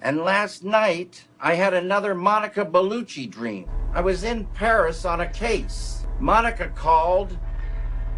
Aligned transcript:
And 0.00 0.18
last 0.18 0.62
night, 0.62 1.24
I 1.40 1.54
had 1.54 1.74
another 1.74 2.14
Monica 2.14 2.64
Bellucci 2.64 3.28
dream. 3.28 3.68
I 3.92 4.00
was 4.00 4.22
in 4.22 4.44
Paris 4.46 5.04
on 5.04 5.20
a 5.20 5.26
case. 5.26 6.06
Monica 6.20 6.68
called 6.68 7.36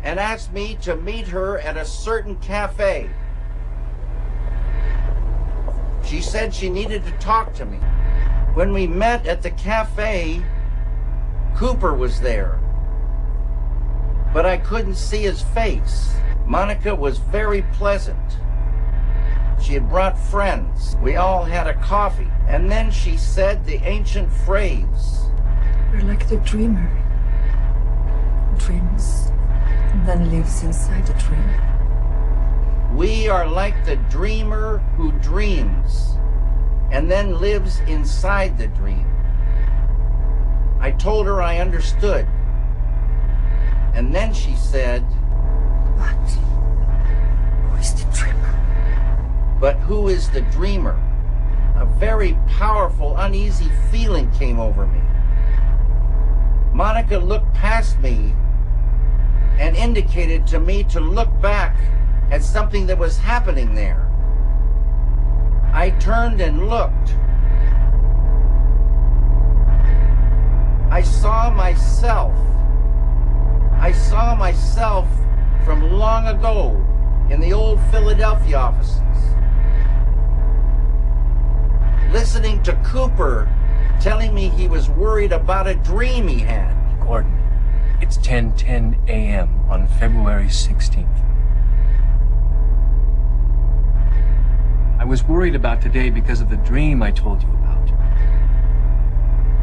and 0.03 0.21
asked 0.21 0.53
me 0.53 0.77
to 0.83 0.97
meet 0.97 1.29
her 1.29 1.59
at 1.61 1.77
a 1.77 1.85
certain 1.85 2.37
cafe. 2.37 3.09
She 6.05 6.21
said 6.21 6.55
she 6.55 6.69
needed 6.69 7.05
to 7.05 7.13
talk 7.13 7.55
to 7.55 7.65
me. 7.65 7.79
When 8.55 8.73
we 8.73 8.87
met 8.87 9.27
at 9.27 9.43
the 9.43 9.51
cafe, 9.53 10.43
Cooper 11.57 11.95
was 11.95 12.21
there. 12.21 12.59
But 14.35 14.45
I 14.45 14.59
couldn't 14.59 14.97
see 14.97 15.23
his 15.23 15.43
face. 15.43 16.15
Monica 16.47 16.95
was 16.95 17.19
very 17.19 17.63
pleasant. 17.73 18.19
She 19.61 19.75
had 19.75 19.89
brought 19.89 20.19
friends. 20.19 20.97
We 21.03 21.17
all 21.17 21.45
had 21.45 21.67
a 21.67 21.75
coffee. 21.75 22.31
And 22.49 22.71
then 22.71 22.91
she 22.91 23.17
said 23.17 23.65
the 23.65 23.77
ancient 23.85 24.33
phrase 24.33 25.31
You're 25.93 26.03
like 26.03 26.29
the 26.29 26.39
dreamer. 26.39 26.91
Dreams, 28.59 29.31
and 29.93 30.07
then 30.07 30.31
lives 30.31 30.63
inside 30.63 31.07
the 31.07 31.15
dream. 31.15 32.97
We 32.97 33.29
are 33.29 33.47
like 33.47 33.85
the 33.85 33.97
dreamer 33.97 34.79
who 34.97 35.13
dreams 35.13 36.17
and 36.91 37.11
then 37.11 37.41
lives 37.41 37.81
inside 37.81 38.59
the 38.59 38.67
dream. 38.67 39.07
I 40.81 40.91
told 40.91 41.27
her 41.27 41.41
I 41.41 41.59
understood. 41.59 42.27
And 43.95 44.15
then 44.15 44.33
she 44.35 44.55
said, 44.57 45.05
But 45.97 46.15
who 47.71 47.77
is 47.77 47.95
the 47.95 48.11
dreamer? 48.13 48.20
But 49.61 49.77
who 49.77 50.09
is 50.09 50.31
the 50.31 50.41
dreamer? 50.41 50.99
A 51.77 51.85
very 51.85 52.37
powerful, 52.49 53.17
uneasy 53.19 53.71
feeling 53.91 54.31
came 54.33 54.59
over 54.59 54.87
me. 54.87 55.01
Monica 56.73 57.19
looked 57.19 57.53
past 57.53 57.99
me 58.01 58.35
and 59.59 59.77
indicated 59.77 60.47
to 60.47 60.59
me 60.59 60.83
to 60.85 61.01
look 61.01 61.29
back 61.43 61.77
at 62.31 62.43
something 62.43 62.87
that 62.87 62.97
was 62.99 63.19
happening 63.19 63.75
there. 63.75 64.11
I 65.75 65.91
turned 66.01 66.41
and 66.41 66.69
looked. 66.69 67.15
I 70.91 71.03
saw 71.03 71.51
myself. 71.51 72.35
I 73.79 73.93
saw 73.93 74.35
myself 74.35 75.07
from 75.65 75.93
long 75.93 76.27
ago 76.27 76.75
in 77.31 77.41
the 77.41 77.53
old 77.53 77.79
Philadelphia 77.91 78.57
offices. 78.57 79.01
Listening 82.13 82.61
to 82.65 82.75
Cooper 82.85 83.49
telling 84.01 84.35
me 84.35 84.49
he 84.49 84.67
was 84.67 84.91
worried 84.91 85.31
about 85.31 85.69
a 85.69 85.77
dream 85.77 86.27
he 86.27 86.41
had. 86.41 86.75
Gordon, 87.01 87.39
it's 88.01 88.19
10:10 88.19 88.99
a.m. 89.09 89.61
on 89.71 89.87
February 89.87 90.49
16th. 90.49 91.07
I 94.99 95.05
was 95.05 95.23
worried 95.23 95.55
about 95.55 95.81
today 95.81 96.11
because 96.11 96.41
of 96.41 96.51
the 96.51 96.57
dream 96.57 97.01
I 97.01 97.13
told 97.13 97.43
you 97.43 97.49
about. 97.49 97.89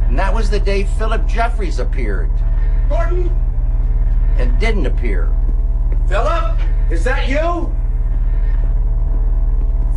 And 0.08 0.18
that 0.18 0.34
was 0.34 0.50
the 0.50 0.60
day 0.60 0.86
Philip 0.86 1.28
Jeffries 1.28 1.80
appeared. 1.80 2.32
Gordon? 2.88 3.30
And 4.38 4.58
didn't 4.58 4.86
appear. 4.86 5.30
Philip? 6.08 6.58
Is 6.90 7.04
that 7.04 7.28
you? 7.28 7.76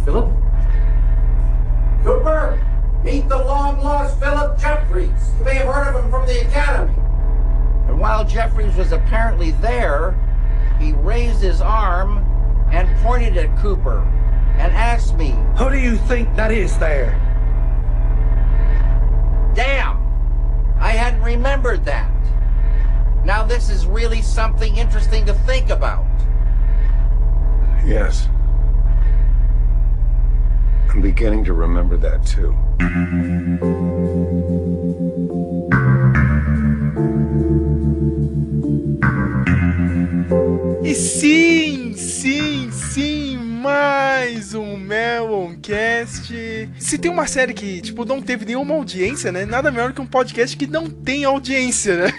Philip? 0.05 0.50
Cooper, 2.03 2.59
meet 3.05 3.29
the 3.29 3.39
long 3.39 3.83
lost 3.83 4.19
Philip 4.19 4.59
Jeffries. 4.59 5.33
You 5.39 5.45
may 5.45 5.55
have 5.57 5.67
heard 5.67 5.95
of 5.95 6.05
him 6.05 6.11
from 6.11 6.27
the 6.27 6.41
Academy. 6.41 6.95
And 7.89 8.01
while 8.01 8.25
Jeffries 8.25 8.75
was 8.77 8.93
apparently 8.93 9.51
there, 9.53 10.17
he 10.79 10.93
raised 10.93 11.43
his 11.43 11.61
arm 11.61 12.19
and 12.73 12.89
pointed 13.03 13.37
at 13.37 13.57
Cooper 13.59 14.01
and 14.59 14.73
asked 14.73 15.17
me, 15.17 15.35
Who 15.57 15.71
do 15.71 15.79
you 15.79 15.97
think 15.97 16.35
that 16.37 16.53
is 16.53 16.79
there? 16.79 17.13
Damn! 19.55 19.99
I 20.79 20.93
hadn't 20.93 21.23
remembered 21.23 21.85
that. 21.85 22.11
Now 23.25 23.45
this 23.45 23.69
is 23.69 23.87
really 23.87 24.23
something 24.23 24.77
interesting 24.77 25.27
to 25.27 25.35
think 25.35 25.69
about. 25.69 26.07
Yes. 27.85 28.29
I'm 30.93 31.01
beginning 31.01 31.45
to 31.45 31.55
remember 31.55 31.97
that 31.99 32.27
too. 32.27 32.53
E 40.83 40.95
sim, 40.95 41.95
sim, 41.95 42.71
sim, 42.73 43.37
mais 43.37 44.53
um 44.53 44.77
Meloncast. 44.77 46.35
Se 46.77 46.99
tem 46.99 47.09
uma 47.09 47.29
série 47.29 47.55
que, 47.55 47.81
tipo, 47.81 48.05
não 48.05 48.21
teve 48.21 48.45
nenhuma 48.45 48.75
audiência, 48.75 49.31
né? 49.31 49.45
Nada 49.45 49.71
melhor 49.71 49.93
que 49.93 50.01
um 50.01 50.07
podcast 50.07 50.57
que 50.57 50.67
não 50.67 50.91
tem 50.91 51.25
audiência, 51.25 51.97
né? 52.05 52.13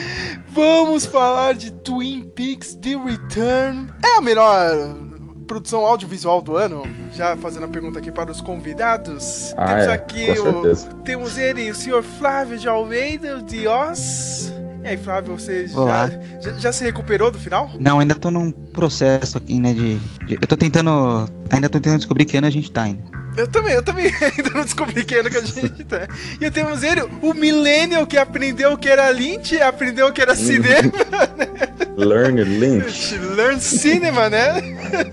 Vamos 0.48 1.04
falar 1.04 1.52
de 1.52 1.72
Twin 1.72 2.30
Peaks 2.34 2.74
The 2.74 2.96
Return. 2.96 3.92
É 4.02 4.16
a 4.16 4.20
melhor 4.22 5.03
produção 5.46 5.84
audiovisual 5.86 6.40
do 6.42 6.56
ano? 6.56 6.82
Já 7.12 7.36
fazendo 7.36 7.64
a 7.64 7.68
pergunta 7.68 7.98
aqui 7.98 8.10
para 8.10 8.30
os 8.30 8.40
convidados. 8.40 9.54
Ah, 9.56 9.66
temos 9.66 9.84
é, 9.86 9.92
aqui 9.92 10.26
com 10.26 10.32
o. 10.32 10.52
certeza. 10.52 10.88
Temos 11.04 11.38
ele, 11.38 11.70
o 11.70 11.74
senhor 11.74 12.02
Flávio 12.02 12.58
de 12.58 12.68
Almeida, 12.68 13.40
de 13.42 13.66
Oz. 13.66 14.52
E 14.82 14.88
aí, 14.88 14.96
Flávio, 14.98 15.38
você 15.38 15.66
já, 15.66 16.10
já, 16.42 16.52
já 16.58 16.72
se 16.72 16.84
recuperou 16.84 17.30
do 17.30 17.38
final? 17.38 17.70
Não, 17.80 18.00
ainda 18.00 18.14
tô 18.14 18.30
num 18.30 18.50
processo 18.50 19.38
aqui, 19.38 19.58
né, 19.58 19.72
de, 19.72 19.98
de- 20.26 20.34
Eu 20.40 20.46
tô 20.46 20.56
tentando... 20.58 21.26
Ainda 21.50 21.70
tô 21.70 21.80
tentando 21.80 21.98
descobrir 21.98 22.26
que 22.26 22.36
ano 22.36 22.46
a 22.46 22.50
gente 22.50 22.70
tá 22.70 22.82
ainda. 22.82 23.02
Eu 23.36 23.48
também, 23.48 23.72
eu 23.72 23.82
também 23.82 24.06
ainda 24.20 24.50
não 24.54 24.62
descobri 24.62 25.02
que 25.04 25.14
ano 25.16 25.30
que 25.30 25.38
a 25.38 25.40
gente 25.40 25.84
tá. 25.84 26.06
E 26.40 26.50
temos 26.50 26.82
ele, 26.82 27.00
o 27.22 27.32
Millennial 27.32 28.06
que 28.06 28.18
aprendeu 28.18 28.76
que 28.76 28.88
era 28.88 29.10
Lynch, 29.10 29.60
aprendeu 29.60 30.12
que 30.12 30.20
era 30.20 30.36
cinema, 30.36 30.92
Learn 31.96 32.42
Lynch. 32.58 33.16
Learn 33.18 33.60
Cinema, 33.60 34.28
né? 34.28 34.60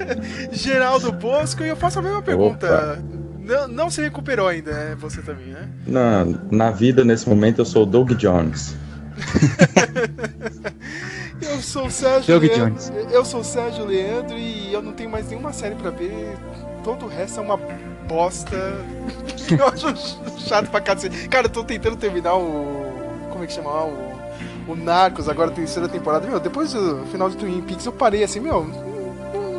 Geraldo 0.52 1.12
Bosco, 1.12 1.64
e 1.64 1.68
eu 1.70 1.76
faço 1.76 2.00
a 2.00 2.02
mesma 2.02 2.22
pergunta. 2.22 3.02
Não, 3.40 3.68
não 3.68 3.90
se 3.90 4.02
recuperou 4.02 4.48
ainda, 4.48 4.72
né? 4.72 4.96
Você 5.00 5.22
também, 5.22 5.48
né? 5.48 5.68
Na, 5.86 6.26
na 6.52 6.72
vida, 6.72 7.04
nesse 7.04 7.28
momento, 7.28 7.60
eu 7.60 7.66
sou 7.66 7.84
o 7.84 7.86
Doug 7.86 8.12
Jones. 8.14 8.76
Eu 11.42 11.60
sou 11.60 11.88
o 11.88 11.92
Sérgio 11.92 12.40
Doug 12.40 12.44
Leandro. 12.44 12.70
Jones. 12.70 12.94
Eu 13.12 13.26
sou 13.26 13.42
o 13.42 13.44
Sérgio 13.44 13.84
Leandro 13.86 14.38
e 14.38 14.72
eu 14.72 14.82
não 14.82 14.94
tenho 14.94 15.10
mais 15.10 15.28
nenhuma 15.28 15.52
série 15.52 15.74
pra 15.76 15.90
ver. 15.90 16.38
Todo 16.84 17.06
o 17.06 17.08
resto 17.08 17.40
é 17.40 17.44
uma 17.44 17.58
bosta. 18.08 18.56
eu 19.50 19.68
acho 19.68 20.40
chato 20.48 20.70
pra 20.70 20.80
cacete. 20.82 21.28
Cara, 21.28 21.48
eu 21.48 21.50
tô 21.50 21.64
tentando 21.64 21.96
terminar 21.96 22.36
o. 22.36 22.94
Como 23.32 23.44
é 23.44 23.48
que 23.48 23.54
chama 23.54 23.72
lá? 23.72 23.86
O. 23.86 24.11
O 24.72 24.76
Narcos, 24.76 25.28
agora 25.28 25.52
terceira 25.52 25.88
temporada. 25.90 26.28
Meu, 26.28 26.40
depois 26.40 26.72
do 26.74 27.06
final 27.12 27.30
de 27.30 27.36
Twin 27.38 27.62
Peaks 27.62 27.86
eu 27.86 27.92
parei 27.92 28.24
assim, 28.24 28.40
meu. 28.40 28.66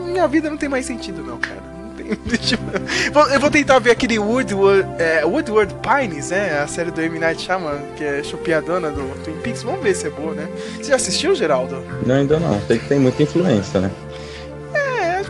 Minha 0.07 0.27
vida 0.29 0.49
não 0.51 0.57
tem 0.57 0.69
mais 0.69 0.87
sentido, 0.87 1.23
não, 1.23 1.39
cara. 1.39 1.61
Não 1.83 1.91
tem. 1.95 2.07
eu- 2.13 3.41
Vou- 3.41 3.51
tentar 3.51 3.79
ver 3.79 3.91
aquele 3.91 4.19
Woodward, 4.19 4.87
é, 4.99 5.25
Woodward 5.25 5.75
Pines, 5.83 6.31
né? 6.31 6.61
A 6.61 6.67
série 6.67 6.91
do 6.91 7.01
M. 7.01 7.19
Night 7.19 7.43
Shyamalan, 7.43 7.81
que 7.97 8.05
é 8.05 8.23
chupiadona 8.23 8.91
do 8.91 9.03
Twin 9.25 9.35
Peaks. 9.43 9.63
Vamos 9.63 9.83
ver 9.83 9.95
se 9.95 10.07
é 10.07 10.11
boa, 10.11 10.35
né? 10.35 10.49
Você 10.77 10.85
já 10.91 10.97
assistiu, 10.97 11.35
Geraldo? 11.35 11.83
Não, 12.07 12.15
ainda 12.17 12.39
não. 12.39 12.59
Tem 12.61 12.79
que 12.79 12.87
tem 12.89 12.99
muita 12.99 13.23
influência, 13.23 13.81
né? 13.81 13.91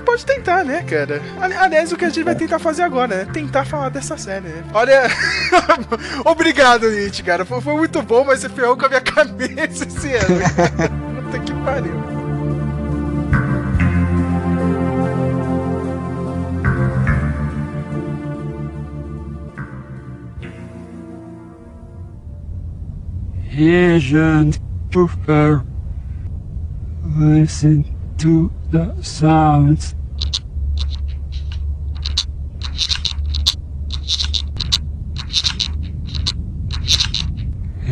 Pode 0.05 0.27
tentar, 0.27 0.65
né, 0.65 0.83
cara? 0.83 1.23
Ali- 1.41 1.55
Aliás, 1.55 1.91
o 1.93 1.97
que 1.97 2.05
a 2.05 2.09
gente 2.09 2.23
vai 2.25 2.35
tentar 2.35 2.59
fazer 2.59 2.83
agora, 2.83 3.17
né? 3.25 3.27
Tentar 3.33 3.65
falar 3.65 3.89
dessa 3.89 4.17
série, 4.19 4.49
né? 4.49 4.63
Olha. 4.75 5.03
Obrigado, 6.25 6.91
Nietzsche, 6.91 7.23
cara. 7.23 7.45
Foi, 7.45 7.61
foi 7.61 7.75
muito 7.75 8.03
bom, 8.03 8.25
mas 8.25 8.41
você 8.41 8.49
ferrou 8.49 8.77
com 8.77 8.85
a 8.87 8.89
minha 8.89 9.01
cabeça 9.03 9.85
esse 9.87 10.13
ano. 10.15 11.23
Puta 11.25 11.39
que 11.39 11.53
pariu. 11.65 12.03
Agent 23.53 24.59
Cooper. 24.93 25.63
Listen 27.17 27.85
to 28.19 28.51
the 28.71 28.95
sounds. 29.03 29.95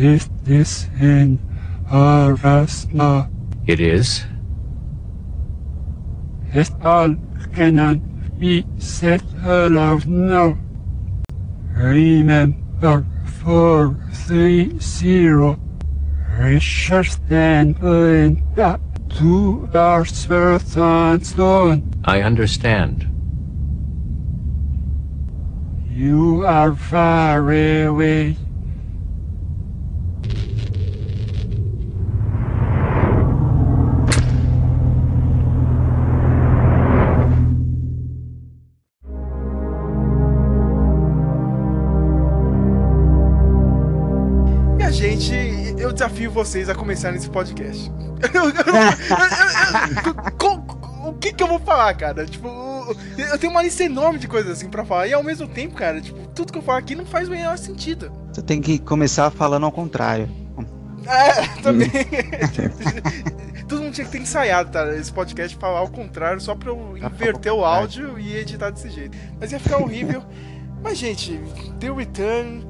Is 0.01 0.27
this 0.41 0.89
in 0.99 1.37
Alaska? 1.91 3.29
It 3.67 3.79
is. 3.79 4.25
It 6.55 6.71
all 6.83 7.15
cannot 7.53 7.99
be 8.39 8.65
said 8.79 9.21
aloud 9.45 10.07
now. 10.07 10.57
Remember 11.77 13.05
430. 13.43 15.59
Richard 16.39 17.05
Stanley 17.05 18.41
got 18.55 18.81
two 19.07 19.69
hours 19.75 20.27
worth 20.27 20.77
on 20.77 21.23
stone. 21.23 21.93
I 22.05 22.23
understand. 22.23 23.07
You 25.91 26.43
are 26.47 26.73
far 26.73 27.51
away. 27.51 28.35
Vocês 46.31 46.69
a 46.69 46.75
começarem 46.75 47.17
esse 47.17 47.29
podcast. 47.29 47.91
Eu- 48.33 48.43
eu- 48.43 48.51
eu- 48.51 50.13
eu- 50.15 50.31
co- 50.37 51.09
o 51.09 51.13
que 51.13 51.33
que 51.33 51.41
eu 51.41 51.47
vou 51.47 51.59
falar, 51.59 51.91
cara? 51.95 52.23
Tipo, 52.25 52.47
eu 53.17 53.37
tenho 53.39 53.51
uma 53.51 53.63
lista 53.63 53.83
enorme 53.83 54.19
de 54.19 54.27
coisas 54.27 54.51
assim 54.51 54.69
pra 54.69 54.85
falar. 54.85 55.07
E 55.07 55.13
ao 55.13 55.23
mesmo 55.23 55.47
tempo, 55.47 55.73
cara, 55.73 55.99
tipo, 55.99 56.19
tudo 56.27 56.51
que 56.53 56.59
eu 56.59 56.61
falo 56.61 56.77
aqui 56.77 56.93
não 56.93 57.03
faz 57.05 57.27
o 57.27 57.31
menor 57.31 57.57
sentido. 57.57 58.11
Você 58.31 58.43
tem 58.43 58.61
que 58.61 58.77
começar 58.77 59.31
falando 59.31 59.65
ao 59.65 59.71
contrário. 59.71 60.29
É, 61.07 61.47
também. 61.63 61.89
Todo 63.67 63.81
mundo 63.81 63.93
tinha 63.93 64.05
que 64.05 64.11
ter 64.11 64.19
ensaiado, 64.19 64.69
tá? 64.71 64.93
Esse 64.95 65.11
podcast 65.11 65.57
falar 65.57 65.79
ao 65.79 65.87
contrário, 65.89 66.39
só 66.41 66.53
pra 66.53 66.69
eu 66.69 66.95
inverter 66.97 67.51
o 67.53 67.65
áudio 67.65 68.19
e 68.19 68.35
editar 68.35 68.69
desse 68.69 68.89
jeito. 68.91 69.17
Mas 69.39 69.51
ia 69.51 69.59
ficar 69.59 69.77
horrível. 69.77 70.23
Mas, 70.83 70.97
gente, 70.97 71.39
The 71.79 71.91
Return, 71.91 72.67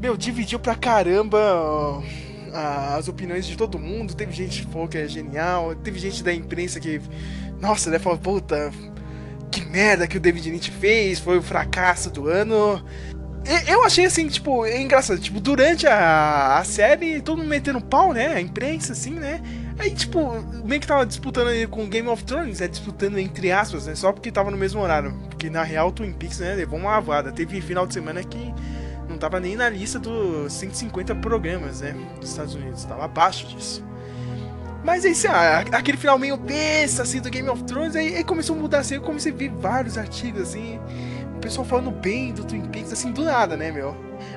meu, 0.00 0.14
dividiu 0.16 0.58
pra 0.58 0.74
caramba 0.74 2.02
as 2.54 3.08
opiniões 3.08 3.44
de 3.46 3.56
todo 3.56 3.78
mundo. 3.78 4.14
Teve 4.14 4.32
gente 4.32 4.64
que 4.64 4.72
falou 4.72 4.88
que 4.88 4.98
é 4.98 5.08
genial, 5.08 5.74
teve 5.74 5.98
gente 5.98 6.22
da 6.22 6.32
imprensa 6.32 6.78
que, 6.78 7.00
nossa, 7.60 7.90
né, 7.90 7.98
falou, 7.98 8.18
puta, 8.18 8.72
que 9.50 9.64
merda 9.66 10.06
que 10.06 10.16
o 10.16 10.20
David 10.20 10.50
Lynch 10.50 10.70
fez, 10.70 11.18
foi 11.18 11.38
o 11.38 11.42
fracasso 11.42 12.10
do 12.10 12.28
ano. 12.28 12.84
Eu 13.68 13.84
achei 13.84 14.06
assim, 14.06 14.26
tipo, 14.26 14.64
é 14.64 14.80
engraçado, 14.80 15.20
tipo, 15.20 15.38
durante 15.38 15.86
a, 15.86 16.56
a 16.58 16.64
série, 16.64 17.20
todo 17.20 17.38
mundo 17.38 17.48
metendo 17.48 17.80
pau, 17.80 18.14
né? 18.14 18.28
A 18.28 18.40
imprensa, 18.40 18.92
assim, 18.92 19.10
né? 19.10 19.42
Aí, 19.78 19.90
tipo, 19.90 20.40
meio 20.64 20.80
que 20.80 20.86
tava 20.86 21.04
disputando 21.04 21.48
aí 21.48 21.66
com 21.66 21.86
Game 21.86 22.08
of 22.08 22.24
Thrones, 22.24 22.60
né? 22.60 22.68
Disputando 22.68 23.18
entre 23.18 23.52
aspas, 23.52 23.86
né? 23.86 23.94
Só 23.94 24.12
porque 24.12 24.32
tava 24.32 24.50
no 24.50 24.56
mesmo 24.56 24.80
horário. 24.80 25.12
Porque 25.28 25.50
na 25.50 25.62
real, 25.62 25.92
Twin 25.92 26.12
Peaks, 26.12 26.38
né? 26.38 26.54
Levou 26.54 26.78
uma 26.78 26.92
lavada. 26.92 27.32
Teve 27.32 27.60
final 27.60 27.86
de 27.86 27.92
semana 27.92 28.22
que 28.22 28.54
tava 29.24 29.40
nem 29.40 29.56
na 29.56 29.70
lista 29.70 29.98
dos 29.98 30.52
150 30.52 31.14
programas, 31.14 31.80
né? 31.80 31.96
Dos 32.20 32.28
Estados 32.28 32.54
Unidos. 32.54 32.84
Tava 32.84 33.06
abaixo 33.06 33.46
disso. 33.46 33.82
Mas 34.84 35.02
aí, 35.06 35.12
assim, 35.12 35.28
aquele 35.72 35.96
final 35.96 36.18
meio 36.18 36.36
besta, 36.36 37.04
assim, 37.04 37.22
do 37.22 37.30
Game 37.30 37.48
of 37.48 37.64
Thrones, 37.64 37.96
aí, 37.96 38.16
aí 38.16 38.22
começou 38.22 38.54
a 38.54 38.58
mudar, 38.58 38.80
assim, 38.80 38.96
eu 38.96 39.00
comecei 39.00 39.32
a 39.32 39.34
ver 39.34 39.48
vários 39.48 39.96
artigos, 39.96 40.42
assim, 40.42 40.78
o 41.34 41.40
pessoal 41.40 41.64
falando 41.64 41.90
bem 41.90 42.34
do 42.34 42.44
Twin 42.44 42.66
Peaks, 42.66 42.92
assim, 42.92 43.12
do 43.12 43.24
nada, 43.24 43.56
né, 43.56 43.72
meu? 43.72 43.96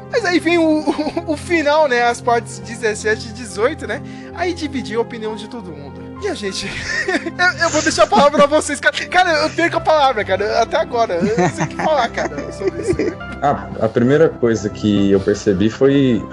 Mas 0.09 0.23
aí 0.23 0.39
vem 0.39 0.57
o, 0.57 0.89
o, 0.89 1.33
o 1.33 1.35
final, 1.35 1.89
né, 1.89 2.03
as 2.03 2.21
partes 2.21 2.59
17 2.59 3.27
e 3.27 3.33
18, 3.33 3.87
né, 3.87 4.01
aí 4.35 4.53
dividiu 4.53 5.01
a 5.01 5.03
opinião 5.03 5.35
de 5.35 5.49
todo 5.49 5.69
mundo. 5.69 5.96
E 6.21 6.27
a 6.27 6.33
gente, 6.33 6.67
eu, 7.07 7.63
eu 7.63 7.69
vou 7.69 7.81
deixar 7.81 8.03
a 8.03 8.07
palavra 8.07 8.37
pra 8.37 8.47
vocês, 8.47 8.79
cara, 8.79 8.95
cara, 9.07 9.43
eu 9.43 9.49
perco 9.51 9.77
a 9.77 9.81
palavra, 9.81 10.25
cara, 10.25 10.61
até 10.61 10.77
agora, 10.77 11.15
eu 11.15 11.37
não 11.37 11.49
sei 11.49 11.65
o 11.65 11.67
que 11.67 11.75
falar, 11.75 12.09
cara, 12.09 12.51
sobre 12.51 12.81
isso. 12.81 12.97
né? 12.97 13.37
Ah, 13.41 13.67
a 13.81 13.87
primeira 13.87 14.27
coisa 14.29 14.67
que 14.69 15.11
eu 15.11 15.19
percebi 15.19 15.69
foi 15.69 16.23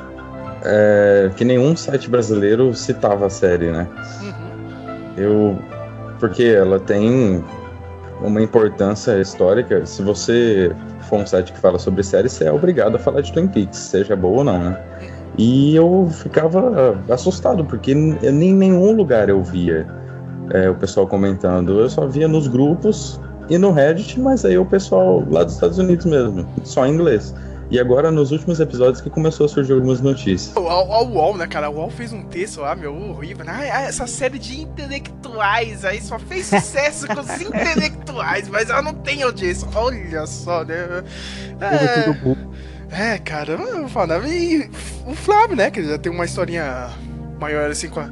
é, 0.64 1.30
que 1.36 1.44
nenhum 1.44 1.76
site 1.76 2.08
brasileiro 2.08 2.74
citava 2.74 3.26
a 3.26 3.30
série, 3.30 3.70
né? 3.70 3.86
Uhum. 4.22 5.12
Eu. 5.16 5.58
Porque 6.18 6.44
ela 6.44 6.80
tem 6.80 7.44
uma 8.22 8.40
importância 8.40 9.20
histórica. 9.20 9.84
Se 9.84 10.02
você 10.02 10.74
for 11.08 11.20
um 11.20 11.26
site 11.26 11.52
que 11.52 11.58
fala 11.58 11.78
sobre 11.78 12.02
série, 12.02 12.30
você 12.30 12.44
é 12.44 12.52
obrigado 12.52 12.96
a 12.96 12.98
falar 12.98 13.20
de 13.20 13.30
Twin 13.32 13.46
Peaks, 13.46 13.78
seja 13.78 14.16
boa 14.16 14.38
ou 14.38 14.44
não, 14.44 14.58
né? 14.70 14.78
E 15.36 15.74
eu 15.74 16.08
ficava 16.12 16.98
assustado, 17.10 17.64
porque 17.64 17.92
n- 17.92 18.18
em 18.22 18.54
nenhum 18.54 18.92
lugar 18.92 19.28
eu 19.28 19.42
via 19.42 19.86
é, 20.50 20.70
o 20.70 20.74
pessoal 20.74 21.06
comentando. 21.06 21.80
Eu 21.80 21.88
só 21.90 22.06
via 22.06 22.28
nos 22.28 22.46
grupos 22.46 23.20
e 23.48 23.58
no 23.58 23.72
Reddit, 23.72 24.18
mas 24.20 24.44
aí 24.44 24.56
o 24.56 24.64
pessoal 24.64 25.24
lá 25.30 25.42
dos 25.44 25.54
Estados 25.54 25.78
Unidos 25.78 26.06
mesmo, 26.06 26.46
só 26.62 26.86
em 26.86 26.92
inglês. 26.94 27.34
E 27.70 27.80
agora, 27.80 28.10
nos 28.10 28.30
últimos 28.30 28.60
episódios, 28.60 29.00
que 29.00 29.08
começou 29.08 29.46
a 29.46 29.48
surgir 29.48 29.72
algumas 29.72 30.00
notícias. 30.00 30.54
O, 30.54 30.60
o, 30.60 31.02
o 31.02 31.08
UOL, 31.14 31.36
né, 31.36 31.46
cara? 31.46 31.70
O 31.70 31.76
UOL 31.76 31.90
fez 31.90 32.12
um 32.12 32.22
texto 32.22 32.60
lá, 32.60 32.76
meu, 32.76 32.94
horrível. 32.94 33.44
Ah, 33.48 33.64
essa 33.64 34.06
série 34.06 34.38
de 34.38 34.60
intelectuais 34.60 35.82
aí 35.84 36.00
só 36.00 36.18
fez 36.18 36.46
sucesso 36.46 37.06
com 37.08 37.20
os 37.20 37.28
intelectuais, 37.40 38.48
mas 38.50 38.68
ela 38.68 38.82
não 38.82 38.92
tem 38.94 39.22
audiência. 39.22 39.66
Olha 39.74 40.26
só, 40.26 40.62
né? 40.62 41.02
É, 41.60 42.04
é 42.94 43.18
cara, 43.18 43.52
eu 43.52 43.88
falar. 43.88 44.26
E 44.28 44.70
o 45.06 45.14
Flávio, 45.14 45.56
né, 45.56 45.70
que 45.70 45.82
já 45.82 45.98
tem 45.98 46.10
uma 46.12 46.24
historinha 46.24 46.90
maior 47.40 47.70
assim 47.70 47.88
com 47.88 48.00
a, 48.00 48.10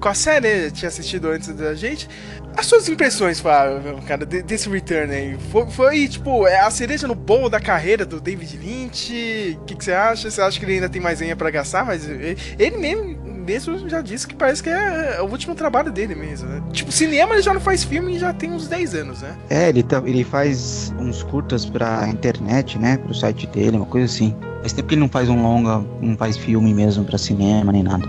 com 0.00 0.08
a 0.08 0.14
série? 0.14 0.70
Tinha 0.70 0.88
assistido 0.88 1.28
antes 1.28 1.48
da 1.48 1.74
gente. 1.74 2.08
As 2.56 2.66
suas 2.66 2.88
impressões, 2.88 3.40
Flávio, 3.40 4.00
cara, 4.06 4.24
de- 4.24 4.40
desse 4.42 4.68
return 4.68 5.12
aí? 5.12 5.36
Foi, 5.50 5.68
foi, 5.70 6.06
tipo, 6.08 6.46
é 6.46 6.60
a 6.60 6.70
cereja 6.70 7.08
no 7.08 7.14
bolo 7.14 7.48
da 7.48 7.58
carreira 7.58 8.06
do 8.06 8.20
David 8.20 8.56
Lynch? 8.58 9.58
O 9.60 9.64
que, 9.64 9.74
que 9.74 9.84
você 9.84 9.92
acha? 9.92 10.30
Você 10.30 10.40
acha 10.40 10.58
que 10.58 10.64
ele 10.64 10.74
ainda 10.74 10.88
tem 10.88 11.02
mais 11.02 11.18
lenha 11.18 11.34
pra 11.34 11.50
gastar? 11.50 11.84
Mas 11.84 12.08
ele 12.08 12.76
mesmo, 12.76 13.23
mesmo 13.44 13.88
já 13.88 14.00
disse 14.00 14.26
que 14.26 14.34
parece 14.34 14.62
que 14.62 14.70
é 14.70 15.18
o 15.20 15.26
último 15.30 15.54
trabalho 15.54 15.92
dele 15.92 16.14
mesmo, 16.14 16.48
né? 16.48 16.62
Tipo, 16.72 16.90
cinema 16.90 17.34
ele 17.34 17.42
já 17.42 17.52
não 17.54 17.60
faz 17.60 17.84
filme 17.84 18.16
e 18.16 18.18
já 18.18 18.32
tem 18.32 18.50
uns 18.52 18.66
10 18.66 18.94
anos, 18.94 19.22
né? 19.22 19.34
É, 19.50 19.68
ele, 19.68 19.82
tá- 19.82 20.02
ele 20.04 20.24
faz 20.24 20.92
uns 20.98 21.22
curtas 21.22 21.64
pra 21.66 22.08
internet, 22.08 22.78
né? 22.78 22.96
Pro 22.96 23.14
site 23.14 23.46
dele, 23.46 23.76
uma 23.76 23.86
coisa 23.86 24.06
assim. 24.06 24.34
Faz 24.60 24.72
tempo 24.72 24.88
que 24.88 24.94
ele 24.94 25.00
não 25.02 25.08
faz 25.08 25.28
um 25.28 25.42
longa, 25.42 25.84
não 26.00 26.16
faz 26.16 26.36
filme 26.36 26.72
mesmo 26.72 27.04
pra 27.04 27.18
cinema 27.18 27.70
nem 27.70 27.82
nada. 27.82 28.06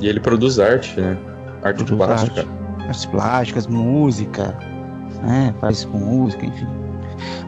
E 0.00 0.08
ele 0.08 0.18
produz 0.20 0.58
arte, 0.58 0.98
né? 1.00 1.16
Arte 1.62 1.84
Produz 1.84 1.96
plástica. 2.06 2.40
arte. 2.40 2.82
Artes 2.88 3.04
plásticas, 3.06 3.66
música, 3.66 4.56
né? 5.22 5.54
Faz 5.60 5.84
com 5.84 5.98
música, 5.98 6.44
enfim. 6.46 6.66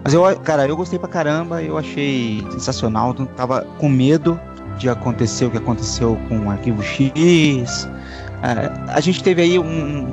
Mas 0.05 0.13
eu, 0.15 0.23
cara, 0.41 0.67
eu 0.69 0.77
gostei 0.77 0.99
pra 0.99 1.09
caramba, 1.09 1.63
eu 1.63 1.77
achei 1.79 2.47
sensacional. 2.53 3.15
eu 3.19 3.27
Tava 3.27 3.63
com 3.79 3.89
medo 3.89 4.39
de 4.79 4.89
acontecer 4.89 5.45
o 5.47 5.51
que 5.51 5.59
aconteceu 5.59 6.19
com 6.29 6.39
o 6.41 6.51
Arquivo 6.51 6.83
X. 6.83 7.89
É, 8.43 8.93
a 8.93 9.01
gente 9.01 9.23
teve 9.23 9.43
aí 9.43 9.59
um. 9.59 10.09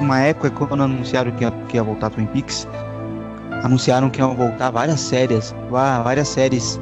Uma 0.00 0.18
época 0.20 0.50
quando 0.50 0.82
anunciaram 0.82 1.30
que 1.32 1.44
ia, 1.44 1.50
que 1.68 1.76
ia 1.76 1.82
voltar 1.84 2.10
Twin 2.10 2.26
Peaks, 2.26 2.66
anunciaram 3.62 4.10
que 4.10 4.20
iam 4.20 4.34
voltar 4.34 4.70
várias 4.70 4.98
séries, 5.00 5.54
vá- 5.70 6.02
várias 6.02 6.26
séries 6.28 6.80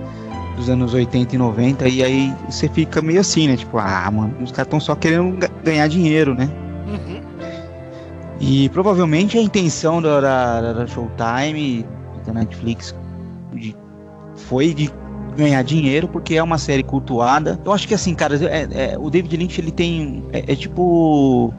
dos 0.56 0.70
anos 0.70 0.94
80 0.94 1.34
e 1.34 1.38
90, 1.38 1.87
e 1.88 2.02
aí 2.02 2.34
você 2.48 2.66
fica 2.68 3.02
meio 3.02 3.20
assim, 3.20 3.46
né? 3.46 3.56
Tipo, 3.56 3.78
ah, 3.78 4.10
mano, 4.10 4.34
os 4.42 4.50
caras 4.50 4.66
estão 4.66 4.80
só 4.80 4.94
querendo 4.94 5.37
ga- 5.37 5.50
ganhar 5.62 5.87
dinheiro, 5.87 6.34
né? 6.34 6.48
Uhum. 6.87 7.20
E 8.40 8.68
provavelmente 8.70 9.37
a 9.37 9.42
intenção 9.42 10.00
da, 10.00 10.20
da, 10.20 10.72
da 10.72 10.87
Showtime, 10.87 11.84
da 12.26 12.32
Netflix, 12.32 12.94
de- 13.52 13.76
foi 14.34 14.72
de 14.72 14.90
ganhar 15.38 15.62
dinheiro, 15.62 16.09
porque 16.09 16.35
é 16.35 16.42
uma 16.42 16.59
série 16.59 16.83
cultuada. 16.83 17.59
Eu 17.64 17.73
acho 17.73 17.87
que 17.87 17.95
assim, 17.95 18.14
cara, 18.14 18.37
é- 18.45 18.92
é- 18.92 18.99
o 18.99 19.09
David 19.09 19.37
Lynch 19.37 19.61
ele 19.61 19.71
tem. 19.71 20.25
É, 20.33 20.52
é 20.52 20.57
tipo. 20.57 21.54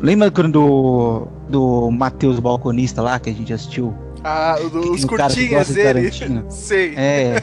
Lembra 0.00 0.30
quando 0.30 0.52
do, 0.52 1.28
do 1.48 1.90
Matheus 1.90 2.38
Balconista 2.38 3.02
lá, 3.02 3.18
que 3.18 3.28
a 3.30 3.32
gente 3.32 3.52
assistiu? 3.52 3.94
Ah, 4.22 4.56
o- 4.60 4.92
os 4.92 5.04
curtinhas 5.04 5.66
de 5.68 5.74
dele. 5.74 5.86
Tarantino. 5.86 6.44
Sei. 6.48 6.94
É. 6.96 7.42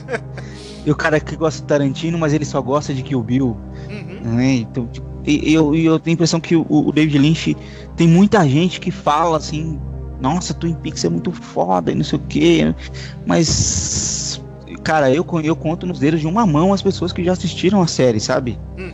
e 0.86 0.90
o 0.92 0.96
cara 0.96 1.20
que 1.20 1.36
gosta 1.36 1.62
de 1.62 1.68
Tarantino, 1.68 2.18
mas 2.18 2.34
ele 2.34 2.46
só 2.46 2.62
gosta 2.62 2.94
de 2.94 3.04
Kill 3.04 3.22
Bill. 3.22 3.58
Uhum. 3.90 4.36
né? 4.36 4.54
Então, 4.56 4.88
tipo, 4.88 5.06
e 5.26 5.54
eu, 5.54 5.76
eu 5.76 6.00
tenho 6.00 6.14
a 6.14 6.16
impressão 6.16 6.40
que 6.40 6.56
o, 6.56 6.66
o 6.68 6.92
David 6.92 7.18
Lynch 7.20 7.56
tem 7.96 8.08
muita 8.08 8.48
gente 8.48 8.80
que 8.80 8.90
fala 8.90 9.38
assim, 9.38 9.80
nossa, 10.20 10.52
Twin 10.54 10.74
Peaks 10.74 11.06
é 11.06 11.10
muito 11.10 11.32
foda 11.32 11.92
e 11.92 11.96
não 11.96 12.04
sei 12.04 12.18
o 12.18 12.22
quê. 12.28 12.74
Mas, 13.26 13.48
cara, 14.84 15.10
eu, 15.12 15.26
eu 15.44 15.56
conto 15.56 15.86
nos 15.86 16.00
dedos 16.00 16.20
de 16.20 16.28
uma 16.28 16.46
mão 16.46 16.74
as 16.74 16.82
pessoas 16.82 17.12
que 17.14 17.24
já 17.24 17.34
assistiram 17.34 17.82
a 17.82 17.88
série, 17.88 18.20
sabe? 18.20 18.58
Uhum. 18.78 18.94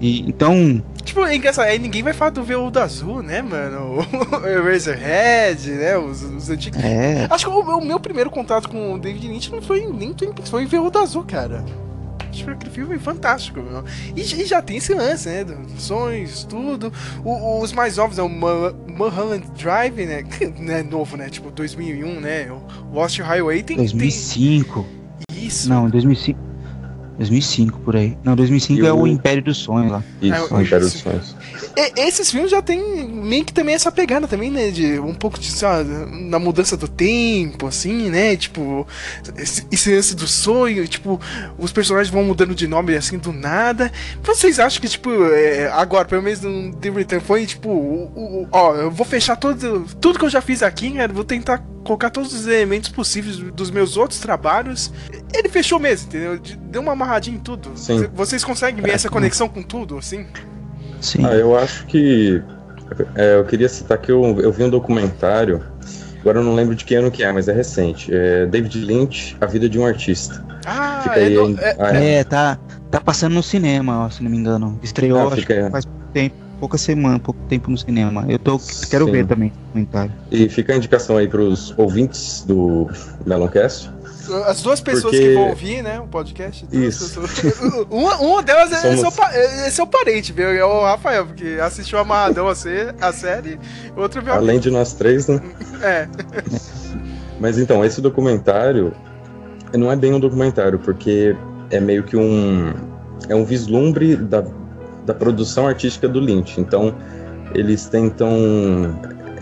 E, 0.00 0.20
então, 0.28 0.82
Tipo, 1.04 1.24
é 1.24 1.36
engraçado, 1.36 1.66
aí 1.68 1.78
ninguém 1.78 2.02
vai 2.02 2.12
falar 2.12 2.30
do 2.32 2.42
Veludo 2.42 2.78
Azul, 2.80 3.22
né, 3.22 3.40
mano? 3.40 4.04
O 4.42 4.46
Eraserhead, 4.46 5.70
né? 5.70 5.96
Os, 5.96 6.22
os 6.22 6.50
antigos. 6.50 6.82
é. 6.82 7.26
Acho 7.30 7.46
que 7.46 7.50
o, 7.52 7.60
o 7.78 7.84
meu 7.84 7.98
primeiro 8.00 8.28
contato 8.30 8.68
com 8.68 8.92
o 8.94 8.98
David 8.98 9.26
Lynch 9.28 9.50
não 9.50 9.62
foi 9.62 9.86
nem 9.86 10.12
Twin 10.12 10.32
Peaks, 10.32 10.50
foi 10.50 10.66
Veludo 10.66 10.98
Azul, 10.98 11.24
cara. 11.24 11.64
Acho 12.30 12.44
que 12.44 12.50
aquele 12.50 12.70
filme 12.70 12.96
é 12.96 12.98
fantástico, 12.98 13.60
meu. 13.62 13.82
E, 14.14 14.20
e 14.20 14.44
já 14.44 14.60
tem 14.60 14.76
esse 14.76 14.92
lance, 14.92 15.26
né? 15.28 15.46
Sonhos, 15.78 16.44
tudo. 16.44 16.92
O- 17.24 17.62
os 17.62 17.72
mais 17.72 17.96
novos 17.96 18.18
é 18.18 18.22
o 18.22 18.28
Mu- 18.28 18.74
Mulholland 18.86 19.46
Drive, 19.56 20.04
né? 20.04 20.22
Que 20.24 20.46
não 20.60 20.74
é 20.74 20.82
novo, 20.82 21.16
né? 21.16 21.30
Tipo, 21.30 21.50
2001, 21.50 22.20
né? 22.20 22.48
O 22.50 22.94
Lost 22.94 23.18
Highway 23.20 23.62
tem... 23.62 23.76
tem 23.78 23.86
2005. 23.86 24.80
isso, 24.80 24.86
isso? 25.46 25.68
Não, 25.68 25.88
2005. 25.88 26.46
2005 27.18 27.80
por 27.80 27.96
aí. 27.96 28.14
Não, 28.22 28.36
2005 28.36 28.82
E 28.82 28.86
é 28.86 28.92
o- 28.92 28.96
o 29.00 29.06
Império 29.06 29.42
dos 29.42 29.56
Sonhos 29.56 29.90
lá. 29.90 30.02
Isso, 30.20 30.34
É, 30.34 30.40
o 30.54 30.60
Império 30.60 30.80
dos. 30.86 30.92
Sonhos. 31.00 31.34
E- 31.74 32.00
esses 32.02 32.30
filmes 32.30 32.50
já 32.50 32.60
tem 32.60 33.08
meio 33.08 33.42
que 33.42 33.54
também 33.54 33.74
essa 33.74 33.90
pegada 33.90 34.28
também, 34.28 34.50
né? 34.50 34.70
De 34.70 34.98
um 35.00 35.14
pouco 35.14 35.38
de, 35.40 35.46
sei 35.50 35.66
lá, 35.66 35.82
na 35.82 36.38
mudança 36.38 36.76
do 36.76 36.86
tempo, 36.86 37.66
assim, 37.68 38.10
né? 38.10 38.36
Tipo, 38.36 38.86
esse, 39.38 39.66
esse 39.72 39.94
lance 39.96 40.14
do 40.14 40.26
sonho, 40.26 40.86
tipo, 40.86 41.18
os 41.58 41.72
personagens 41.72 42.12
vão 42.12 42.22
mudando 42.22 42.54
de 42.54 42.66
nome 42.66 42.94
assim 42.94 43.16
do 43.16 43.32
nada. 43.32 43.90
Vocês 44.22 44.58
acham 44.58 44.82
que, 44.82 44.88
tipo, 44.88 45.08
é, 45.32 45.70
agora, 45.72 46.04
pelo 46.04 46.22
menos 46.22 46.42
no 46.42 46.74
The 46.74 46.90
Return, 46.90 47.24
foi 47.24 47.46
tipo, 47.46 47.70
o- 47.70 48.12
o- 48.42 48.48
ó, 48.52 48.74
eu 48.74 48.90
vou 48.90 49.06
fechar 49.06 49.36
todo, 49.36 49.86
tudo 50.02 50.18
que 50.18 50.24
eu 50.26 50.30
já 50.30 50.42
fiz 50.42 50.62
aqui, 50.62 50.90
né? 50.90 51.08
Vou 51.08 51.24
tentar 51.24 51.64
colocar 51.86 52.10
todos 52.10 52.32
os 52.34 52.46
elementos 52.46 52.88
possíveis 52.90 53.36
dos 53.38 53.70
meus 53.70 53.96
outros 53.96 54.20
trabalhos. 54.20 54.92
Ele 55.32 55.48
fechou 55.48 55.78
mesmo, 55.78 56.08
entendeu? 56.08 56.38
De- 56.38 56.56
Deu 56.56 56.82
uma 56.82 56.92
amarradinha 56.92 57.36
em 57.36 57.40
tudo. 57.40 57.70
Sim. 57.76 58.06
Vocês 58.14 58.44
conseguem 58.44 58.82
ver 58.82 58.90
essa 58.90 59.08
conexão 59.08 59.48
com 59.48 59.62
tudo, 59.62 59.96
assim? 59.98 60.26
Sim. 61.00 61.24
Ah, 61.24 61.34
eu 61.34 61.56
acho 61.56 61.86
que. 61.86 62.42
é, 63.14 63.36
eu 63.36 63.44
queria 63.44 63.68
citar 63.68 63.98
que 63.98 64.10
eu, 64.10 64.22
eu 64.40 64.52
vi 64.52 64.64
um 64.64 64.70
documentário, 64.70 65.62
agora 66.20 66.38
eu 66.40 66.44
não 66.44 66.54
lembro 66.54 66.74
de 66.74 66.84
que 66.84 66.94
ano 66.94 67.10
que 67.10 67.22
é, 67.22 67.30
mas 67.32 67.48
é 67.48 67.52
recente. 67.52 68.12
É 68.14 68.46
David 68.46 68.78
Lynch, 68.84 69.36
A 69.40 69.46
Vida 69.46 69.68
de 69.68 69.78
um 69.78 69.86
Artista. 69.86 70.44
Ah, 70.64 71.00
Fica 71.04 71.20
é, 71.20 71.24
aí. 71.24 71.34
do- 71.34 71.60
é- 71.60 71.76
Ah, 71.78 71.96
é. 71.96 72.14
É, 72.16 72.24
tá, 72.24 72.58
tá 72.90 73.00
passando 73.00 73.34
no 73.34 73.42
cinema, 73.42 74.04
ó, 74.06 74.10
se 74.10 74.22
não 74.22 74.30
me 74.30 74.36
engano. 74.36 74.78
Estreou, 74.82 75.18
Ah, 75.20 75.26
acho 75.26 75.36
fica 75.36 75.68
faz 75.70 75.84
pouco 75.84 76.00
tempo, 76.12 76.34
pouca 76.58 76.76
semana, 76.78 77.18
pouco 77.18 77.40
tempo 77.48 77.70
no 77.70 77.76
cinema. 77.78 78.24
Eu 78.28 78.38
tô, 78.38 78.58
quero 78.90 79.06
Sim. 79.06 79.12
ver 79.12 79.26
também 79.26 79.48
o 79.48 79.72
comentário. 79.72 80.12
E 80.30 80.48
fica 80.48 80.72
a 80.72 80.76
indicação 80.76 81.16
aí 81.16 81.28
pros 81.28 81.74
ouvintes 81.78 82.44
do 82.46 82.88
Meloncast. 83.24 83.90
As 84.46 84.60
duas 84.60 84.80
pessoas 84.80 85.14
Porque- 85.14 85.20
que 85.28 85.34
vão 85.34 85.50
ouvir, 85.50 85.82
né, 85.82 86.00
o 86.00 86.06
podcast. 86.08 86.66
duas 86.66 86.84
Isso. 87.00 87.20
pessoas- 87.20 87.86
uma, 87.88 88.16
uma 88.16 88.42
delas 88.42 88.72
é, 88.72 88.76
Somos- 88.96 89.00
seu, 89.00 89.12
pa- 89.12 89.32
é 89.32 89.70
seu 89.70 89.86
parente, 89.86 90.32
viu? 90.32 90.48
É 90.48 90.64
o 90.64 90.82
Rafael, 90.82 91.26
porque 91.26 91.58
assistiu 91.62 91.98
Amarradão 92.00 92.48
a, 92.48 92.54
sé- 92.56 92.92
a 93.00 93.12
série. 93.12 93.56
Outro 93.96 94.24
meu 94.24 94.34
Além 94.34 94.58
de 94.58 94.68
nós 94.68 94.94
três, 94.94 95.28
né? 95.28 95.40
É. 95.80 96.08
Mas 97.38 97.58
então, 97.58 97.84
esse 97.84 98.00
documentário 98.00 98.92
não 99.74 99.92
é 99.92 99.96
bem 99.96 100.12
um 100.14 100.18
documentário, 100.18 100.78
porque 100.78 101.36
é 101.70 101.78
meio 101.78 102.02
que 102.02 102.16
um. 102.16 102.72
É 103.28 103.34
um 103.34 103.44
vislumbre 103.44 104.16
da, 104.16 104.44
da 105.06 105.14
produção 105.14 105.66
artística 105.66 106.08
do 106.08 106.20
Lynch. 106.20 106.60
Então, 106.60 106.94
eles 107.54 107.86
tentam 107.86 108.30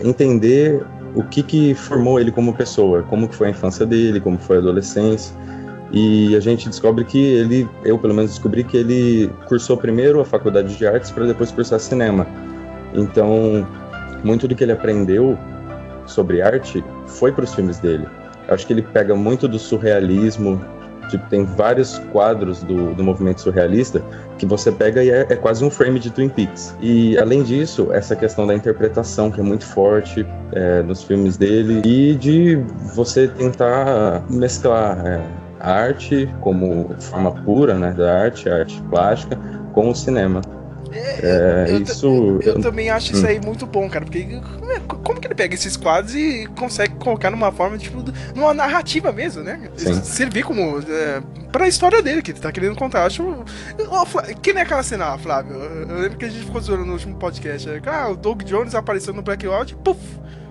entender 0.01 0.85
o 1.15 1.23
que, 1.23 1.41
que 1.41 1.73
formou 1.73 2.19
ele 2.19 2.31
como 2.31 2.53
pessoa, 2.53 3.03
como 3.03 3.27
que 3.27 3.35
foi 3.35 3.47
a 3.47 3.49
infância 3.49 3.85
dele, 3.85 4.19
como 4.19 4.37
foi 4.37 4.57
a 4.57 4.59
adolescência. 4.59 5.35
E 5.91 6.35
a 6.35 6.39
gente 6.39 6.67
descobre 6.67 7.03
que 7.03 7.17
ele, 7.17 7.69
eu 7.83 7.97
pelo 7.97 8.13
menos 8.13 8.31
descobri 8.31 8.63
que 8.63 8.77
ele 8.77 9.31
cursou 9.47 9.77
primeiro 9.77 10.19
a 10.19 10.25
faculdade 10.25 10.75
de 10.75 10.85
artes 10.85 11.11
para 11.11 11.25
depois 11.25 11.51
cursar 11.51 11.79
cinema. 11.79 12.27
Então, 12.93 13.65
muito 14.23 14.47
do 14.47 14.55
que 14.55 14.63
ele 14.63 14.73
aprendeu 14.73 15.37
sobre 16.05 16.41
arte 16.41 16.83
foi 17.07 17.31
para 17.31 17.43
os 17.43 17.53
filmes 17.53 17.79
dele. 17.79 18.05
Eu 18.47 18.53
acho 18.53 18.67
que 18.67 18.73
ele 18.73 18.81
pega 18.81 19.15
muito 19.15 19.47
do 19.47 19.57
surrealismo, 19.57 20.61
tipo, 21.09 21.27
tem 21.29 21.43
vários 21.43 21.99
quadros 22.11 22.63
do, 22.63 22.93
do 22.93 23.03
movimento 23.03 23.41
surrealista 23.41 24.01
que 24.37 24.45
você 24.45 24.71
pega 24.71 25.03
e 25.03 25.09
é, 25.09 25.25
é 25.29 25.35
quase 25.35 25.63
um 25.63 25.69
frame 25.69 25.99
de 25.99 26.09
Twin 26.11 26.29
Peaks. 26.29 26.75
E 26.81 27.17
além 27.17 27.43
disso, 27.43 27.89
essa 27.91 28.15
questão 28.15 28.45
da 28.45 28.53
interpretação 28.53 29.31
que 29.31 29.39
é 29.39 29.43
muito 29.43 29.65
forte 29.65 30.25
é, 30.51 30.81
nos 30.81 31.03
filmes 31.03 31.37
dele 31.37 31.81
e 31.85 32.15
de 32.15 32.55
você 32.93 33.27
tentar 33.27 34.23
mesclar 34.29 35.05
é, 35.05 35.21
a 35.59 35.71
arte 35.71 36.29
como 36.41 36.93
forma 36.99 37.31
pura, 37.43 37.73
né, 37.73 37.91
da 37.91 38.23
arte, 38.23 38.49
a 38.49 38.59
arte 38.59 38.81
plástica, 38.89 39.37
com 39.73 39.89
o 39.89 39.95
cinema. 39.95 40.41
É, 40.97 41.65
eu, 41.69 41.83
ta- 41.83 41.91
isso 41.91 42.39
eu 42.43 42.61
também 42.61 42.89
acho 42.89 43.13
isso 43.13 43.23
Hum. 43.25 43.29
aí 43.29 43.39
muito 43.39 43.65
bom, 43.65 43.89
cara, 43.89 44.05
porque 44.05 44.23
como, 44.59 44.71
é- 44.71 44.79
como 44.79 45.19
que 45.19 45.27
ele 45.27 45.35
pega 45.35 45.53
esses 45.53 45.75
quadros 45.75 46.15
e 46.15 46.47
consegue 46.57 46.95
colocar 46.95 47.29
numa 47.31 47.51
forma, 47.51 47.77
tipo, 47.77 48.03
numa 48.35 48.53
narrativa 48.53 49.11
mesmo, 49.11 49.43
né? 49.43 49.69
Sim. 49.75 50.01
Servir 50.03 50.43
como. 50.43 50.79
É, 50.79 51.21
pra 51.51 51.67
história 51.67 52.01
dele 52.01 52.21
que 52.21 52.31
ele 52.31 52.39
tá 52.39 52.51
querendo 52.51 52.75
contar. 52.75 52.99
Eu 52.99 53.05
Acho. 53.05 53.43
Flá- 54.07 54.23
Que 54.41 54.53
nem 54.53 54.63
aquela 54.63 54.83
cena, 54.83 55.05
lá, 55.09 55.17
Flávio. 55.17 55.55
Eu 55.55 55.89
eu 55.89 55.99
lembro 56.01 56.17
que 56.17 56.25
a 56.25 56.29
gente 56.29 56.45
ficou 56.45 56.59
zoando 56.61 56.85
no 56.85 56.93
último 56.93 57.15
podcast. 57.15 57.67
né? 57.69 57.81
Ah, 57.85 58.09
o 58.09 58.15
Doug 58.15 58.41
Jones 58.43 58.75
apareceu 58.75 59.13
no 59.13 59.21
Blackout 59.21 59.73
e 59.73 59.75
puf! 59.77 59.99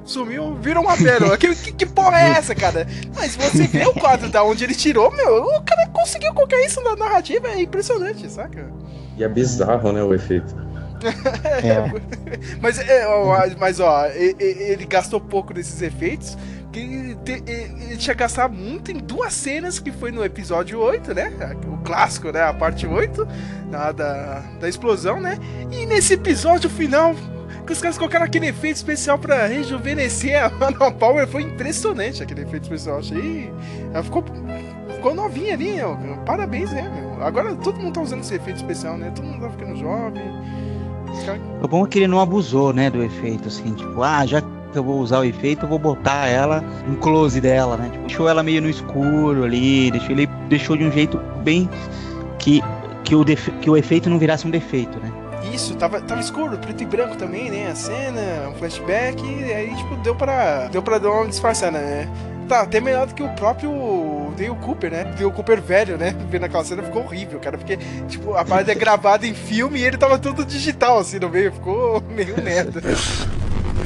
Sumiu, 0.06 0.54
virou 0.56 0.82
uma 0.84 0.96
pérola. 0.98 1.38
que, 1.38 1.54
que, 1.54 1.72
que 1.72 1.86
porra 1.86 2.20
é 2.20 2.28
essa, 2.32 2.54
cara? 2.54 2.86
Mas 3.16 3.34
você 3.36 3.66
vê 3.66 3.86
o 3.86 3.94
quadro 3.94 4.28
da 4.28 4.44
onde 4.44 4.62
ele 4.62 4.74
tirou, 4.74 5.10
meu, 5.10 5.44
o 5.44 5.62
cara 5.62 5.88
conseguiu 5.88 6.34
colocar 6.34 6.60
isso 6.60 6.78
na 6.82 6.94
narrativa, 6.94 7.48
é 7.48 7.62
impressionante, 7.62 8.30
saca? 8.30 8.70
E 9.16 9.24
é 9.24 9.28
bizarro, 9.28 9.92
né, 9.92 10.02
o 10.02 10.12
efeito. 10.14 10.54
É. 11.62 11.92
Mas, 12.62 12.78
é, 12.78 13.06
ó, 13.06 13.36
mas 13.58 13.78
ó, 13.78 14.06
ele 14.06 14.86
gastou 14.86 15.20
pouco 15.20 15.52
desses 15.52 15.80
efeitos. 15.82 16.36
Que 16.72 16.80
ele, 16.80 17.14
te- 17.16 17.42
ele 17.46 17.96
tinha 17.96 18.14
gastado 18.14 18.52
muito 18.54 18.90
em 18.90 18.98
duas 18.98 19.32
cenas 19.34 19.78
que 19.78 19.92
foi 19.92 20.10
no 20.10 20.24
episódio 20.24 20.80
8, 20.80 21.14
né? 21.14 21.30
O 21.72 21.76
clássico, 21.84 22.32
né? 22.32 22.42
A 22.42 22.52
parte 22.54 22.86
8 22.86 23.28
da, 23.70 23.92
da, 23.92 24.42
da 24.58 24.68
explosão, 24.68 25.20
né? 25.20 25.38
E 25.70 25.84
nesse 25.86 26.14
episódio 26.14 26.68
final, 26.70 27.14
que 27.66 27.72
os 27.72 27.80
caras 27.80 27.96
colocaram 27.98 28.24
aquele 28.24 28.48
efeito 28.48 28.76
especial 28.76 29.18
pra 29.18 29.46
rejuvenescer 29.46 30.42
a 30.42 30.48
Mana 30.58 30.90
Power, 30.90 31.28
foi 31.28 31.42
impressionante 31.42 32.22
aquele 32.22 32.42
efeito 32.42 32.62
especial. 32.64 32.98
Achei. 32.98 33.52
Ela 33.92 34.02
ficou. 34.02 34.24
Ficou 35.04 35.14
novinha 35.14 35.52
ali, 35.52 35.82
ó. 35.82 35.96
Parabéns, 36.24 36.72
né, 36.72 36.90
meu? 36.90 37.22
Agora 37.22 37.54
todo 37.56 37.78
mundo 37.78 37.92
tá 37.92 38.00
usando 38.00 38.20
esse 38.22 38.34
efeito 38.36 38.56
especial, 38.56 38.96
né? 38.96 39.12
Todo 39.14 39.26
mundo 39.26 39.42
tá 39.42 39.50
ficando 39.50 39.76
jovem. 39.76 40.22
Os 41.12 41.22
caras 41.24 41.42
O 41.62 41.68
bom 41.68 41.84
é 41.84 41.88
que 41.88 41.98
ele 41.98 42.08
não 42.08 42.20
abusou, 42.20 42.72
né, 42.72 42.88
do 42.88 43.02
efeito, 43.02 43.48
assim, 43.48 43.74
tipo, 43.74 44.02
ah, 44.02 44.24
já 44.24 44.40
que 44.40 44.48
eu 44.74 44.82
vou 44.82 44.98
usar 45.00 45.18
o 45.18 45.24
efeito, 45.24 45.66
eu 45.66 45.68
vou 45.68 45.78
botar 45.78 46.26
ela, 46.28 46.64
um 46.88 46.94
close 46.94 47.38
dela, 47.38 47.76
né? 47.76 47.90
Tipo, 47.92 48.06
deixou 48.06 48.28
ela 48.30 48.42
meio 48.42 48.62
no 48.62 48.70
escuro 48.70 49.44
ali, 49.44 49.90
deixou 49.90 50.12
ele 50.12 50.26
deixou 50.48 50.74
de 50.74 50.84
um 50.86 50.90
jeito 50.90 51.18
bem 51.44 51.68
que 52.38 52.62
que 53.04 53.14
o, 53.14 53.22
defe- 53.22 53.52
que 53.60 53.68
o 53.68 53.76
efeito 53.76 54.08
não 54.08 54.18
virasse 54.18 54.46
um 54.46 54.50
defeito, 54.50 54.98
né? 55.00 55.12
Isso, 55.52 55.74
tava, 55.76 56.00
tava 56.00 56.22
escuro, 56.22 56.56
preto 56.56 56.82
e 56.82 56.86
branco 56.86 57.14
também, 57.18 57.50
né? 57.50 57.70
A 57.70 57.74
cena, 57.74 58.48
um 58.48 58.54
flashback, 58.54 59.22
e 59.22 59.52
aí, 59.52 59.76
tipo, 59.76 59.96
deu 59.96 60.14
pra, 60.14 60.68
deu 60.68 60.82
pra 60.82 60.96
dar 60.96 61.10
uma 61.10 61.26
disfarçada, 61.26 61.78
né? 61.78 62.08
Tá, 62.48 62.60
até 62.60 62.80
melhor 62.80 63.06
do 63.06 63.14
que 63.14 63.22
o 63.22 63.28
próprio 63.30 63.70
Dale 64.36 64.54
Cooper, 64.56 64.90
né? 64.90 65.04
Dale 65.18 65.32
Cooper 65.32 65.60
velho, 65.62 65.96
né? 65.96 66.14
Vendo 66.30 66.44
aquela 66.44 66.64
cena 66.64 66.82
ficou 66.82 67.02
horrível, 67.02 67.40
cara, 67.40 67.56
porque, 67.56 67.78
tipo, 68.08 68.34
a 68.34 68.44
parada 68.44 68.70
é 68.70 68.74
gravada 68.74 69.26
em 69.26 69.34
filme 69.34 69.80
e 69.80 69.84
ele 69.84 69.96
tava 69.96 70.18
todo 70.18 70.44
digital, 70.44 70.98
assim, 70.98 71.18
no 71.18 71.28
meio, 71.28 71.52
ficou 71.52 72.02
meio 72.14 72.40
merda. 72.42 72.80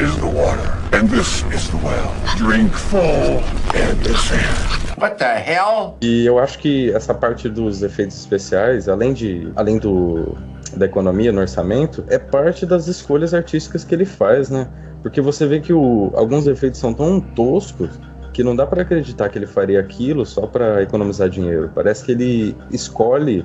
is 0.00 0.15
the 0.17 0.27
water, 0.27 0.79
and 0.93 1.09
this 1.09 1.43
is 1.53 1.69
the 1.69 1.77
well. 1.79 2.12
Drink 2.37 2.73
full 2.73 3.43
and 3.75 3.97
descend. 4.03 4.79
What 4.97 5.19
the 5.19 5.38
hell? 5.38 5.97
E 6.00 6.25
eu 6.25 6.38
acho 6.38 6.59
que 6.59 6.93
essa 6.93 7.12
parte 7.12 7.49
dos 7.49 7.83
efeitos 7.83 8.17
especiais, 8.19 8.88
além 8.88 9.12
de 9.12 9.53
além 9.57 9.79
do 9.79 10.37
da 10.77 10.87
economia 10.87 11.33
no 11.33 11.41
orçamento, 11.41 12.05
é 12.09 12.19
parte 12.19 12.65
das 12.65 12.87
escolhas 12.87 13.35
artísticas 13.35 13.85
que 13.85 13.95
ele 13.95 14.05
faz, 14.05 14.50
né? 14.50 14.69
Porque 15.03 15.21
você 15.21 15.47
vê 15.47 15.61
que 15.61 15.73
o, 15.73 16.12
alguns 16.15 16.47
efeitos 16.47 16.79
são 16.79 16.93
tão 16.93 17.21
toscos 17.21 17.91
que 18.38 18.45
não 18.45 18.54
dá 18.54 18.64
pra 18.64 18.83
acreditar 18.83 19.28
que 19.30 19.37
ele 19.37 19.49
faria 19.49 19.80
aquilo 19.80 20.25
só 20.25 20.47
pra 20.47 20.80
economizar 20.80 21.28
dinheiro. 21.28 21.73
Parece 21.75 22.04
que 22.04 22.12
ele 22.12 22.57
escolhe 22.71 23.45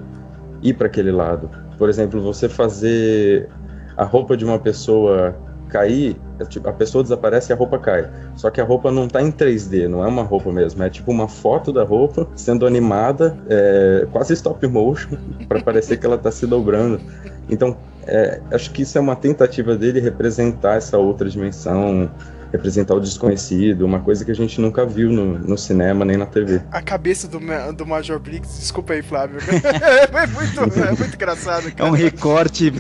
ir 0.62 0.75
pra 0.75 0.85
aquele 0.85 1.12
lado. 1.12 1.50
Por 1.79 1.89
exemplo, 1.89 2.21
você 2.21 2.47
fazer 2.47 3.50
a 3.97 4.03
roupa 4.03 4.38
de 4.38 4.45
uma 4.45 4.59
pessoa 4.59 5.35
cair, 5.67 6.15
é 6.39 6.45
tipo, 6.45 6.69
a 6.69 6.73
pessoa 6.73 7.01
desaparece 7.01 7.51
e 7.51 7.53
a 7.53 7.55
roupa 7.55 7.79
cai. 7.79 8.07
Só 8.35 8.51
que 8.51 8.62
a 8.62 8.63
roupa 8.63 8.91
não 8.91 9.07
tá 9.07 9.19
em 9.19 9.31
3D, 9.31 9.88
não 9.88 10.03
é 10.03 10.07
uma 10.07 10.21
roupa 10.21 10.51
mesmo, 10.51 10.83
é 10.83 10.91
tipo 10.91 11.12
uma 11.12 11.27
foto 11.27 11.73
da 11.73 11.83
roupa 11.83 12.27
sendo 12.35 12.67
animada, 12.67 13.35
é, 13.50 14.05
quase 14.12 14.33
stop 14.33 14.67
motion, 14.67 15.17
para 15.50 15.59
parecer 15.63 15.97
que 15.97 16.05
ela 16.05 16.19
tá 16.19 16.29
se 16.29 16.45
dobrando. 16.45 17.01
Então, 17.50 17.75
é, 18.05 18.39
acho 18.51 18.69
que 18.69 18.83
isso 18.83 18.95
é 18.95 19.01
uma 19.01 19.15
tentativa 19.15 19.75
dele 19.75 20.00
representar 20.00 20.75
essa 20.75 21.00
outra 21.00 21.27
dimensão, 21.27 22.12
representar 22.53 22.93
o 22.93 23.00
desconhecido, 23.00 23.83
uma 23.83 24.00
coisa 24.00 24.24
que 24.24 24.29
a 24.31 24.36
gente 24.36 24.62
nunca 24.62 24.86
viu 24.86 25.12
no, 25.12 25.39
no 25.39 25.57
cinema 25.57 26.05
nem 26.05 26.15
na 26.15 26.27
TV. 26.27 26.62
A 26.72 26.81
cabeça 26.83 27.27
do, 27.27 27.39
do 27.75 27.86
Major 27.86 28.19
Briggs, 28.19 28.60
desculpa 28.60 28.93
aí, 28.93 29.01
Flávio. 29.01 29.39
é, 29.51 30.27
muito, 30.27 30.79
é 30.79 30.91
muito 30.91 31.15
engraçado, 31.15 31.67
É 31.67 31.72
cara. 31.72 31.89
um 31.89 31.93
recorte, 31.93 32.72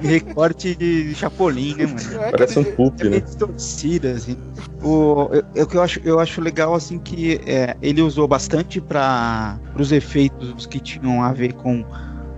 recorte 0.00 0.76
de 0.76 1.12
Chapolin, 1.14 1.74
né, 1.74 1.86
mano? 1.86 2.22
É, 2.24 2.30
Parece 2.30 2.58
um 2.60 2.64
pulp, 2.64 3.00
É 3.00 3.08
né? 3.08 3.20
distorcida, 3.20 4.12
assim. 4.12 4.36
O, 4.80 5.28
eu, 5.56 5.68
eu, 5.72 5.82
acho, 5.82 6.00
eu 6.04 6.20
acho 6.20 6.40
legal, 6.40 6.74
assim, 6.74 6.96
que 6.98 7.40
é, 7.46 7.76
ele 7.82 8.00
usou 8.02 8.28
bastante 8.28 8.80
para 8.80 9.58
os 9.76 9.90
efeitos 9.90 10.66
que 10.66 10.78
tinham 10.78 11.20
a 11.22 11.32
ver 11.32 11.52
com 11.54 11.84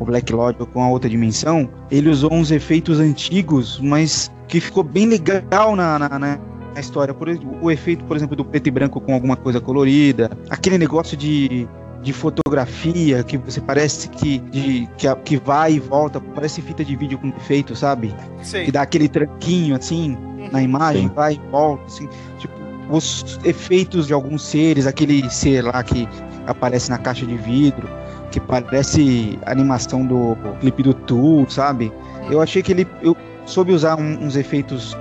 o 0.01 0.05
Black 0.07 0.33
Lodge 0.33 0.57
ou 0.61 0.67
com 0.67 0.83
a 0.83 0.89
outra 0.89 1.11
dimensão. 1.11 1.69
Ele 1.91 2.09
usou 2.09 2.33
uns 2.33 2.51
efeitos 2.51 2.99
antigos, 2.99 3.79
mas 3.83 4.31
que 4.47 4.59
ficou 4.59 4.83
bem 4.83 5.05
legal 5.07 5.77
na, 5.77 5.99
na, 5.99 6.19
na- 6.19 6.39
na 6.79 6.81
história. 6.81 7.13
Por, 7.13 7.29
exemplo, 7.29 7.59
o 7.61 7.71
efeito, 7.71 8.05
por 8.05 8.17
exemplo, 8.17 8.37
do 8.37 8.45
preto 8.45 8.69
e 8.69 8.71
branco 8.71 9.01
com 9.01 9.13
alguma 9.13 9.37
coisa 9.37 9.61
colorida. 9.61 10.31
Aquele 10.49 10.79
negócio 10.79 11.17
de 11.17 11.69
de 12.01 12.13
fotografia 12.13 13.25
que 13.25 13.37
você 13.37 13.61
parece 13.61 14.09
que, 14.09 14.39
de, 14.39 14.89
que, 14.97 15.13
que 15.25 15.37
vai 15.37 15.73
e 15.73 15.81
volta, 15.81 16.21
parece 16.21 16.63
fita 16.63 16.85
de 16.85 16.95
vídeo 16.95 17.19
com 17.19 17.29
defeito, 17.31 17.75
sabe? 17.75 18.15
Sei. 18.41 18.67
Que 18.67 18.71
dá 18.71 18.83
aquele 18.83 19.09
tranquinho 19.09 19.75
assim 19.75 20.17
na 20.53 20.63
imagem, 20.63 21.09
Sim. 21.09 21.15
vai 21.17 21.35
e 21.35 21.51
volta, 21.51 21.83
assim, 21.87 22.09
tipo, 22.39 22.55
os 22.89 23.41
efeitos 23.43 24.07
de 24.07 24.13
alguns 24.13 24.43
seres, 24.43 24.87
aquele 24.87 25.29
ser 25.29 25.63
lá 25.65 25.83
que 25.83 26.09
aparece 26.47 26.89
na 26.89 26.99
caixa 26.99 27.27
de 27.27 27.37
vidro, 27.37 27.89
que 28.31 28.39
parece 28.39 29.37
a 29.45 29.51
animação 29.51 30.07
do 30.07 30.37
clipe 30.61 30.85
do 30.85 30.95
Tool, 30.95 31.51
sabe? 31.51 31.93
Eu 32.31 32.41
achei 32.41 32.63
que 32.63 32.71
ele 32.71 32.87
eu 33.03 33.17
soube 33.45 33.73
usar 33.73 33.99
um- 33.99 34.25
uns 34.25 34.37
efeitos 34.37 34.97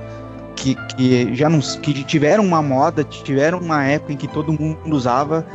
que, 0.75 0.95
que 0.95 1.35
já 1.35 1.49
não 1.49 1.59
que 1.59 2.03
tiveram 2.03 2.43
uma 2.43 2.61
moda, 2.61 3.03
tiveram 3.03 3.59
uma 3.59 3.83
época 3.83 4.13
em 4.13 4.17
que 4.17 4.27
todo 4.27 4.51
mundo 4.51 4.77
usava 4.87 5.45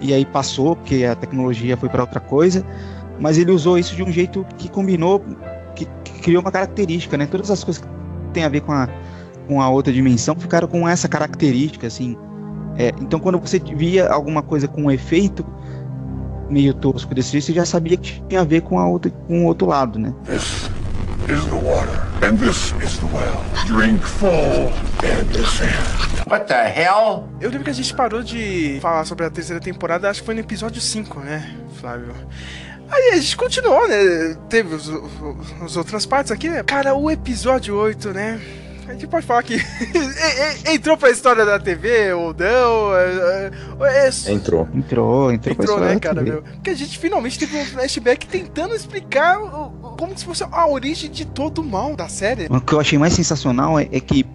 e 0.00 0.12
aí 0.12 0.24
passou 0.24 0.76
porque 0.76 1.04
a 1.04 1.14
tecnologia 1.14 1.76
foi 1.76 1.88
para 1.88 2.02
outra 2.02 2.20
coisa, 2.20 2.64
mas 3.18 3.38
ele 3.38 3.50
usou 3.50 3.78
isso 3.78 3.94
de 3.94 4.02
um 4.02 4.12
jeito 4.12 4.46
que 4.58 4.68
combinou, 4.68 5.22
que, 5.74 5.86
que 6.04 6.20
criou 6.20 6.42
uma 6.42 6.52
característica, 6.52 7.16
né? 7.16 7.26
Todas 7.26 7.50
as 7.50 7.62
coisas 7.64 7.82
que 7.82 7.88
tem 8.32 8.44
a 8.44 8.48
ver 8.48 8.60
com 8.60 8.72
a 8.72 8.88
com 9.46 9.60
a 9.60 9.68
outra 9.68 9.92
dimensão 9.92 10.34
ficaram 10.34 10.66
com 10.66 10.88
essa 10.88 11.06
característica, 11.06 11.86
assim. 11.86 12.16
É, 12.76 12.92
então, 13.00 13.20
quando 13.20 13.38
você 13.38 13.58
via 13.58 14.08
alguma 14.08 14.42
coisa 14.42 14.66
com 14.66 14.84
um 14.84 14.90
efeito 14.90 15.44
meio 16.48 16.74
tosco 16.74 17.14
desse 17.14 17.32
jeito, 17.32 17.46
você 17.46 17.52
já 17.52 17.64
sabia 17.64 17.96
que 17.96 18.22
tinha 18.28 18.40
a 18.40 18.44
ver 18.44 18.62
com 18.62 18.78
a 18.78 18.88
outra, 18.88 19.10
com 19.10 19.44
o 19.44 19.46
outro 19.46 19.68
lado, 19.68 19.98
né? 19.98 20.14
This 20.24 20.70
is 21.28 21.44
the 21.46 21.56
water, 21.56 22.02
and 22.22 22.36
this 22.38 22.72
is 22.82 22.98
the 22.98 23.06
well. 23.06 23.42
Drink 23.66 24.02
full 24.02 24.70
and 25.02 25.24
descend. 25.32 26.26
What 26.28 26.46
the 26.46 26.54
hell? 26.68 27.28
Eu 27.40 27.50
lembro 27.50 27.64
que 27.64 27.70
a 27.70 27.74
gente 27.74 27.94
parou 27.94 28.22
de 28.22 28.78
falar 28.80 29.04
sobre 29.04 29.24
a 29.26 29.30
terceira 29.30 29.60
temporada, 29.60 30.08
acho 30.10 30.20
que 30.20 30.26
foi 30.26 30.34
no 30.34 30.40
episódio 30.40 30.80
5, 30.80 31.20
né, 31.20 31.54
Flávio? 31.80 32.14
Aí 32.90 33.10
a 33.12 33.16
gente 33.16 33.36
continuou, 33.36 33.88
né? 33.88 34.36
Teve 34.48 34.74
os, 34.74 34.88
os, 34.88 35.02
os 35.64 35.76
outras 35.76 36.04
partes 36.06 36.30
aqui, 36.30 36.48
né? 36.48 36.62
Cara, 36.62 36.94
o 36.94 37.10
episódio 37.10 37.74
8, 37.76 38.10
né? 38.10 38.40
A 38.86 38.92
gente 38.92 39.06
pode 39.06 39.24
falar 39.26 39.42
que 39.42 39.56
entrou 40.70 40.94
pra 40.98 41.08
história 41.10 41.46
da 41.46 41.58
TV 41.58 42.12
ou 42.12 42.34
não. 42.34 42.94
é- 42.94 43.50
é- 43.90 44.08
é- 44.08 44.32
Entrou. 44.32 44.68
Entrou, 44.74 45.32
entrou, 45.32 45.54
pra 45.54 45.64
Entrou, 45.64 45.80
né, 45.80 45.98
cara, 45.98 46.20
meu? 46.20 46.42
Porque 46.42 46.68
a 46.70 46.74
gente 46.74 46.98
finalmente 46.98 47.38
teve 47.38 47.56
um 47.56 47.64
flashback 47.64 48.26
tentando 48.26 48.74
explicar 48.74 49.40
o- 49.40 49.72
como 50.04 50.18
se 50.18 50.24
fosse 50.24 50.44
a 50.44 50.68
origem 50.68 51.10
de 51.10 51.24
todo 51.24 51.62
o 51.62 51.64
mal 51.64 51.96
da 51.96 52.08
série. 52.08 52.46
O 52.50 52.60
que 52.60 52.74
eu 52.74 52.80
achei 52.80 52.98
mais 52.98 53.14
sensacional 53.14 53.78
é, 53.78 53.88
é 53.90 54.00
que 54.00 54.26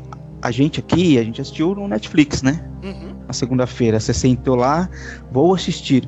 a 0.42 0.50
gente 0.50 0.80
aqui, 0.80 1.20
a 1.20 1.24
gente 1.24 1.40
assistiu 1.40 1.76
no 1.76 1.88
Netflix, 1.88 2.42
né? 2.42 2.60
Uhum. 2.84 3.14
Na 3.28 3.34
segunda-feira, 3.34 4.00
você 4.00 4.14
sentou 4.14 4.56
lá, 4.56 4.90
vou 5.32 5.54
assistir. 5.54 6.04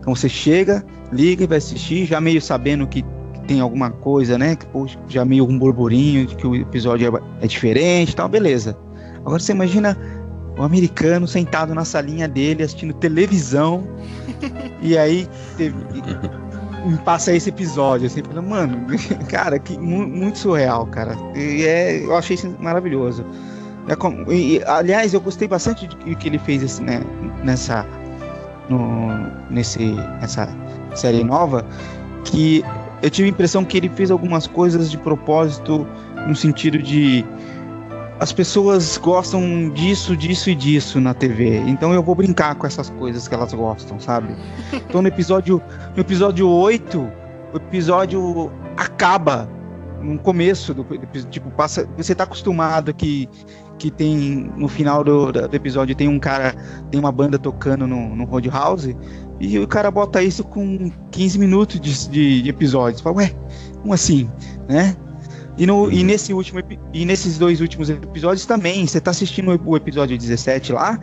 Então 0.00 0.14
você 0.14 0.28
chega, 0.28 0.84
liga 1.12 1.44
e 1.44 1.46
vai 1.46 1.58
assistir, 1.58 2.06
já 2.06 2.20
meio 2.20 2.40
sabendo 2.40 2.86
que 2.86 3.04
tem 3.46 3.60
alguma 3.60 3.90
coisa, 3.90 4.38
né? 4.38 4.56
Que, 4.56 4.64
poxa, 4.66 4.98
já 5.08 5.24
meio 5.24 5.46
um 5.46 5.58
burburinho 5.58 6.26
de 6.26 6.34
que 6.34 6.46
o 6.46 6.54
episódio 6.54 7.14
é, 7.14 7.44
é 7.44 7.46
diferente 7.46 8.12
e 8.12 8.16
tal, 8.16 8.28
beleza. 8.28 8.78
Agora 9.18 9.38
você 9.38 9.52
imagina 9.52 9.98
o 10.56 10.62
americano 10.62 11.28
sentado 11.28 11.74
na 11.74 11.84
salinha 11.84 12.28
dele 12.28 12.62
assistindo 12.62 12.94
televisão 12.94 13.86
e 14.80 14.96
aí 14.96 15.28
teve, 15.56 15.74
me 16.84 16.96
passa 16.98 17.32
esse 17.32 17.48
episódio, 17.48 18.06
assim, 18.06 18.22
mano, 18.42 18.86
cara, 19.28 19.58
que 19.58 19.78
mu- 19.78 20.06
muito 20.06 20.38
surreal, 20.38 20.86
cara. 20.86 21.16
E 21.34 21.64
é, 21.64 22.04
eu 22.04 22.16
achei 22.16 22.34
isso 22.34 22.54
maravilhoso. 22.60 23.24
É 23.88 23.94
e- 24.32 24.62
aliás, 24.66 25.12
eu 25.14 25.20
gostei 25.20 25.48
bastante 25.48 25.86
do 25.86 25.96
que 25.96 26.14
que 26.14 26.28
ele 26.28 26.38
fez 26.38 26.62
assim, 26.62 26.84
né, 26.84 27.02
nessa, 27.44 27.84
no, 28.68 29.08
nesse, 29.50 29.92
nessa 30.20 30.48
série 30.94 31.24
nova, 31.24 31.64
que 32.24 32.64
eu 33.02 33.10
tive 33.10 33.28
a 33.28 33.30
impressão 33.30 33.64
que 33.64 33.76
ele 33.76 33.88
fez 33.88 34.10
algumas 34.10 34.46
coisas 34.46 34.90
de 34.90 34.96
propósito 34.98 35.86
no 36.28 36.36
sentido 36.36 36.78
de 36.78 37.24
as 38.22 38.32
pessoas 38.32 38.96
gostam 38.98 39.68
disso, 39.70 40.16
disso 40.16 40.48
e 40.48 40.54
disso 40.54 41.00
na 41.00 41.12
TV. 41.12 41.58
Então 41.66 41.92
eu 41.92 42.00
vou 42.04 42.14
brincar 42.14 42.54
com 42.54 42.64
essas 42.64 42.88
coisas 42.88 43.26
que 43.26 43.34
elas 43.34 43.52
gostam, 43.52 43.98
sabe? 43.98 44.36
Então 44.72 45.02
no 45.02 45.08
episódio, 45.08 45.60
no 45.96 46.00
episódio 46.00 46.48
8, 46.48 47.00
o 47.52 47.56
episódio 47.56 48.52
acaba 48.76 49.50
no 50.00 50.16
começo 50.20 50.72
do 50.72 50.86
tipo 51.30 51.50
passa, 51.50 51.88
você 51.96 52.14
tá 52.14 52.22
acostumado 52.22 52.94
que 52.94 53.28
que 53.76 53.90
tem 53.90 54.52
no 54.56 54.68
final 54.68 55.02
do, 55.02 55.32
do 55.32 55.56
episódio 55.56 55.92
tem 55.96 56.06
um 56.06 56.20
cara, 56.20 56.54
tem 56.92 57.00
uma 57.00 57.10
banda 57.10 57.36
tocando 57.36 57.88
no, 57.88 58.14
no 58.14 58.24
Roadhouse 58.24 58.96
e 59.40 59.58
o 59.58 59.66
cara 59.66 59.90
bota 59.90 60.22
isso 60.22 60.44
com 60.44 60.92
15 61.10 61.38
minutos 61.40 61.80
de, 61.80 62.08
de, 62.08 62.42
de 62.42 62.48
episódio. 62.48 62.98
Você 62.98 63.02
fala, 63.02 63.16
ué, 63.16 63.34
como 63.80 63.92
assim, 63.92 64.30
né? 64.68 64.96
E, 65.58 65.66
no, 65.66 65.90
e, 65.90 66.02
nesse 66.02 66.32
último, 66.32 66.60
e 66.92 67.04
nesses 67.04 67.38
dois 67.38 67.60
últimos 67.60 67.90
episódios 67.90 68.46
também, 68.46 68.86
você 68.86 69.00
tá 69.00 69.10
assistindo 69.10 69.60
o 69.64 69.76
episódio 69.76 70.16
17 70.16 70.72
lá, 70.72 70.98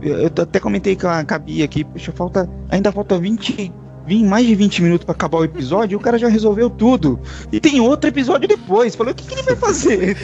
eu, 0.00 0.26
até 0.26 0.60
comentei 0.60 0.96
com 0.96 1.08
a, 1.08 1.38
Bia 1.38 1.64
aqui, 1.64 1.84
poxa, 1.84 2.12
falta, 2.12 2.48
ainda 2.70 2.90
falta 2.92 3.18
20, 3.18 3.72
20, 4.08 4.26
mais 4.26 4.46
de 4.46 4.54
20 4.54 4.82
minutos 4.82 5.04
pra 5.04 5.14
acabar 5.14 5.38
o 5.38 5.44
episódio 5.44 5.94
e 5.94 5.96
o 5.96 6.00
cara 6.00 6.18
já 6.18 6.28
resolveu 6.28 6.68
tudo. 6.70 7.20
E 7.52 7.60
tem 7.60 7.78
outro 7.80 8.08
episódio 8.08 8.48
depois. 8.48 8.94
Falei, 8.96 9.12
o 9.12 9.14
que, 9.16 9.24
que 9.26 9.34
ele 9.34 9.42
vai 9.42 9.54
fazer? 9.56 10.16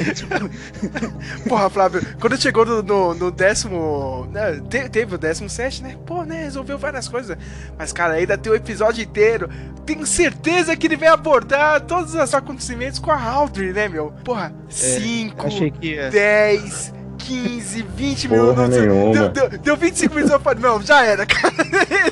Porra, 1.48 1.70
Flávio, 1.70 2.02
quando 2.20 2.40
chegou 2.40 2.64
no, 2.64 2.82
no, 2.82 3.14
no 3.14 3.30
décimo. 3.30 4.26
Né, 4.32 4.60
te- 4.68 4.88
teve 4.88 5.14
o 5.14 5.18
décimo 5.18 5.48
sete, 5.48 5.82
né? 5.82 5.96
Pô, 6.06 6.24
né? 6.24 6.44
Resolveu 6.44 6.78
várias 6.78 7.08
coisas. 7.08 7.36
Mas, 7.78 7.92
cara, 7.92 8.14
ainda 8.14 8.36
tem 8.38 8.52
o 8.52 8.56
episódio 8.56 9.02
inteiro. 9.02 9.48
Tenho 9.84 10.06
certeza 10.06 10.74
que 10.76 10.86
ele 10.86 10.96
vai 10.96 11.08
abordar 11.08 11.80
todos 11.82 12.14
os 12.14 12.34
acontecimentos 12.34 12.98
com 12.98 13.10
a 13.10 13.20
Audrey, 13.22 13.72
né, 13.72 13.88
meu? 13.88 14.12
Porra, 14.24 14.52
5, 14.68 15.46
achei 15.46 15.70
que 15.70 15.88
ia- 15.94 16.10
10, 16.10 16.92
15, 17.26 17.82
20 17.96 18.28
Porra 18.28 18.42
minutos. 18.42 18.68
nenhuma. 18.76 19.12
Deu, 19.14 19.28
deu, 19.48 19.58
deu 19.58 19.76
25 19.76 20.14
minutos 20.14 20.32
eu 20.34 20.40
falei, 20.40 20.62
não, 20.62 20.82
já 20.82 21.04
era, 21.04 21.24
cara. 21.26 21.54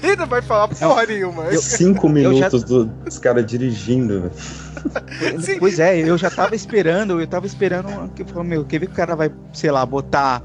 Ele 0.02 0.16
não 0.16 0.26
vai 0.26 0.42
falar 0.42 0.68
porra 0.68 1.06
nenhuma. 1.06 1.52
Cinco 1.56 2.08
eu 2.08 2.22
já- 2.24 2.28
minutos 2.30 2.64
do- 2.64 2.84
dos 2.86 3.18
caras 3.18 3.44
dirigindo. 3.46 4.30
Sim. 5.40 5.58
Pois 5.58 5.78
é, 5.78 5.98
eu 6.00 6.16
já 6.18 6.30
tava 6.30 6.54
esperando, 6.54 7.20
eu 7.20 7.26
tava 7.26 7.46
esperando 7.46 8.10
que 8.14 8.22
eu 8.22 8.26
falei, 8.26 8.48
meu, 8.48 8.64
quer 8.64 8.78
ver 8.80 8.86
que 8.86 8.92
o 8.92 8.96
cara 8.96 9.14
vai, 9.14 9.30
sei 9.52 9.70
lá, 9.70 9.84
botar, 9.86 10.42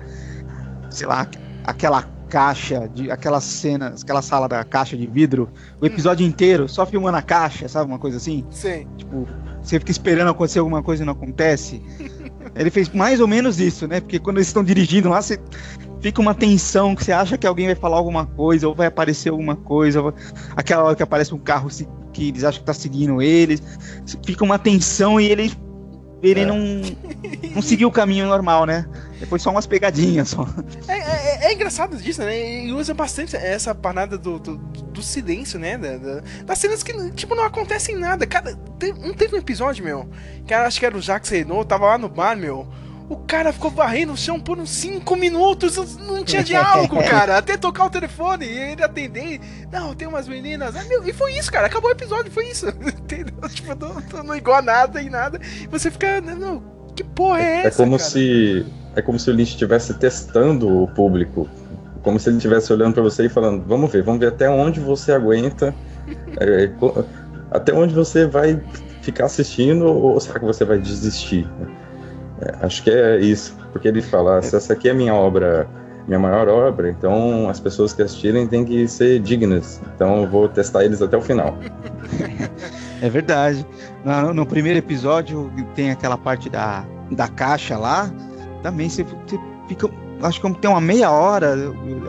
sei 0.90 1.08
lá, 1.08 1.28
aquela 1.66 2.04
caixa 2.30 2.90
de 2.94 3.10
aquela 3.10 3.40
cena, 3.40 3.96
aquela 4.02 4.22
sala 4.22 4.50
da 4.50 4.62
caixa 4.64 4.98
de 4.98 5.08
vidro, 5.08 5.50
o 5.80 5.86
episódio 5.86 6.28
inteiro 6.28 6.68
só 6.68 6.86
filmando 6.86 7.18
a 7.18 7.22
caixa, 7.22 7.68
sabe, 7.70 7.90
uma 7.90 7.98
coisa 7.98 8.18
assim? 8.18 8.46
Sim. 8.52 8.86
Tipo, 8.98 9.26
você 9.64 9.80
fica 9.80 9.92
esperando 9.92 10.30
acontecer 10.30 10.60
alguma 10.60 10.84
coisa 10.84 11.04
e 11.04 11.06
não 11.06 11.14
acontece. 11.14 11.82
Ele 12.58 12.70
fez 12.70 12.90
mais 12.90 13.20
ou 13.20 13.28
menos 13.28 13.60
isso, 13.60 13.88
né? 13.88 14.00
Porque 14.00 14.20
quando 14.20 14.38
eles 14.38 14.48
estão 14.48 14.64
dirigindo 14.64 15.10
lá, 15.10 15.22
você 15.22 15.40
fica 16.02 16.22
uma 16.22 16.34
tensão 16.34 16.96
que 16.96 17.04
você 17.04 17.12
acha 17.12 17.38
que 17.38 17.46
alguém 17.46 17.68
vai 17.68 17.76
falar 17.76 17.98
alguma 17.98 18.26
coisa 18.26 18.68
ou 18.68 18.76
vai 18.76 18.88
aparecer 18.88 19.30
alguma 19.30 19.56
coisa, 19.56 20.02
ou 20.02 20.14
aquela 20.56 20.84
hora 20.84 20.96
que 20.96 21.04
aparece 21.04 21.34
um 21.34 21.40
carro 21.40 21.70
que 22.14 22.30
eles 22.30 22.44
acham 22.44 22.60
que 22.60 22.66
tá 22.66 22.74
seguindo 22.74 23.22
eles, 23.22 23.62
fica 24.26 24.44
uma 24.44 24.58
tensão 24.58 25.20
e 25.20 25.26
ele 25.26 25.52
ele 26.22 26.46
não 26.46 26.58
não 27.54 27.62
seguiu 27.62 27.88
o 27.88 27.92
caminho 27.92 28.26
normal, 28.28 28.66
né? 28.66 28.88
Depois 29.20 29.42
só 29.42 29.50
umas 29.52 29.66
pegadinhas 29.66 30.30
só. 30.30 30.48
É, 30.88 30.98
é- 30.98 31.46
é 31.50 31.54
engraçado 31.54 31.98
disso, 31.98 32.22
né? 32.22 32.66
E 32.66 32.72
usa 32.74 32.94
bastante 32.94 33.36
essa 33.36 33.74
parada 33.74 34.18
do, 34.18 34.38
do, 34.40 34.58
do 34.58 35.02
silêncio, 35.02 35.60
né? 35.60 35.78
Da, 35.78 35.98
da- 35.98 36.22
das 36.46 36.58
cenas 36.60 36.84
que, 36.84 36.94
tipo, 37.12 37.34
não 37.36 37.44
acontecem 37.44 37.96
nada. 37.98 38.26
Cara, 38.28 38.56
te- 38.80 38.94
não 38.94 39.14
teve 39.14 39.36
um 39.36 39.40
episódio, 39.40 39.84
meu. 39.84 40.08
Que 40.46 40.54
era- 40.54 40.68
acho 40.68 40.80
que 40.80 40.86
era 40.86 40.96
o 40.98 41.02
Jacques 41.02 41.30
Renault, 41.32 41.68
tava 41.68 41.86
lá 41.88 41.98
no 41.98 42.10
bar, 42.10 42.36
meu. 42.38 42.68
O 43.10 43.16
cara 43.16 43.54
ficou 43.54 43.72
varrendo 43.72 44.12
o 44.14 44.18
chão 44.18 44.38
por 44.40 44.58
uns 44.60 44.70
5 44.70 45.16
minutos, 45.16 45.96
não 45.98 46.26
tinha 46.26 46.44
diálogo, 46.44 46.98
cara. 47.08 47.38
Até 47.38 47.56
tocar 47.56 47.86
o 47.86 47.90
telefone 47.90 48.46
e 48.46 48.58
ele 48.72 48.84
atender. 48.84 49.40
Não, 49.72 49.96
tem 49.96 50.08
umas 50.08 50.28
meninas. 50.28 50.76
Ah, 50.76 50.84
meu, 50.84 51.08
e 51.08 51.14
foi 51.14 51.34
isso, 51.38 51.50
cara. 51.52 51.68
Acabou 51.68 51.90
o 51.90 51.94
episódio, 51.94 52.32
foi 52.32 52.48
isso. 52.48 52.68
Entendeu? 52.82 53.48
Tipo, 53.50 53.74
não, 53.76 54.24
não 54.24 54.36
igual 54.36 54.58
a 54.58 54.62
nada 54.62 55.02
e 55.02 55.10
nada. 55.10 55.40
Você 55.72 55.90
fica, 55.90 56.20
não, 56.20 56.62
que 56.96 57.04
porra 57.04 57.40
é 57.40 57.64
É 57.64 57.68
essa? 57.68 57.78
como 57.84 57.98
cara? 57.98 58.10
se 58.10 58.66
é 58.96 59.02
como 59.02 59.20
se 59.20 59.30
o 59.30 59.34
Lynch 59.34 59.52
estivesse 59.52 59.94
testando 59.94 60.84
o 60.84 60.88
público, 60.88 61.48
como 62.02 62.20
se 62.20 62.30
ele 62.30 62.38
estivesse 62.38 62.74
olhando 62.74 62.96
pra 62.96 63.04
você 63.04 63.26
e 63.26 63.30
falando, 63.30 63.64
vamos 63.66 63.92
ver, 63.92 64.02
vamos 64.04 64.20
ver 64.20 64.28
até 64.30 64.50
onde 64.50 64.80
você 64.80 65.12
aguenta, 65.12 65.74
é, 66.40 66.70
até 67.52 67.72
onde 67.74 67.94
você 67.94 68.26
vai 68.26 68.60
ficar 69.02 69.26
assistindo 69.26 69.86
ou 69.86 70.20
será 70.20 70.40
que 70.40 70.46
você 70.46 70.66
vai 70.66 70.80
desistir? 70.80 71.48
É, 72.42 72.66
acho 72.66 72.84
que 72.84 72.90
é 72.90 73.18
isso, 73.18 73.56
porque 73.72 73.88
ele 73.88 74.02
fala, 74.02 74.42
se 74.42 74.56
essa 74.56 74.74
aqui 74.74 74.90
é 74.90 74.94
minha 74.94 75.14
obra, 75.14 75.68
minha 76.08 76.20
maior 76.20 76.48
obra, 76.48 76.90
então 76.90 77.50
as 77.50 77.60
pessoas 77.60 77.94
que 77.94 78.02
assistirem 78.02 78.48
têm 78.48 78.64
que 78.64 78.88
ser 78.88 79.20
dignas, 79.20 79.82
então 79.96 80.22
eu 80.22 80.28
vou 80.28 80.48
testar 80.48 80.86
eles 80.86 81.02
até 81.02 81.18
o 81.18 81.22
final. 81.22 81.58
É 83.00 83.10
verdade. 83.10 83.64
No, 84.04 84.34
no 84.34 84.44
primeiro 84.44 84.80
episódio 84.80 85.52
tem 85.76 85.92
aquela 85.92 86.18
parte 86.18 86.50
da, 86.50 86.84
da 87.12 87.28
caixa 87.28 87.78
lá. 87.78 88.12
Também 88.64 88.90
você, 88.90 89.04
você 89.04 89.40
fica 89.68 89.88
acho 90.24 90.42
que 90.42 90.54
tem 90.56 90.70
uma 90.70 90.82
meia 90.82 91.12
hora, 91.12 91.56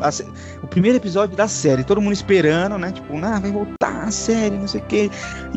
a, 0.01 0.65
o 0.65 0.67
primeiro 0.67 0.97
episódio 0.97 1.37
da 1.37 1.47
série, 1.47 1.85
todo 1.85 2.01
mundo 2.01 2.15
esperando, 2.15 2.79
né? 2.79 2.91
Tipo, 2.93 3.17
ah, 3.19 3.39
vai 3.39 3.51
a 4.09 4.11
série, 4.11 4.57
não 4.57 4.69
sei 4.69 4.81
o 4.81 4.85
quê. 4.85 5.11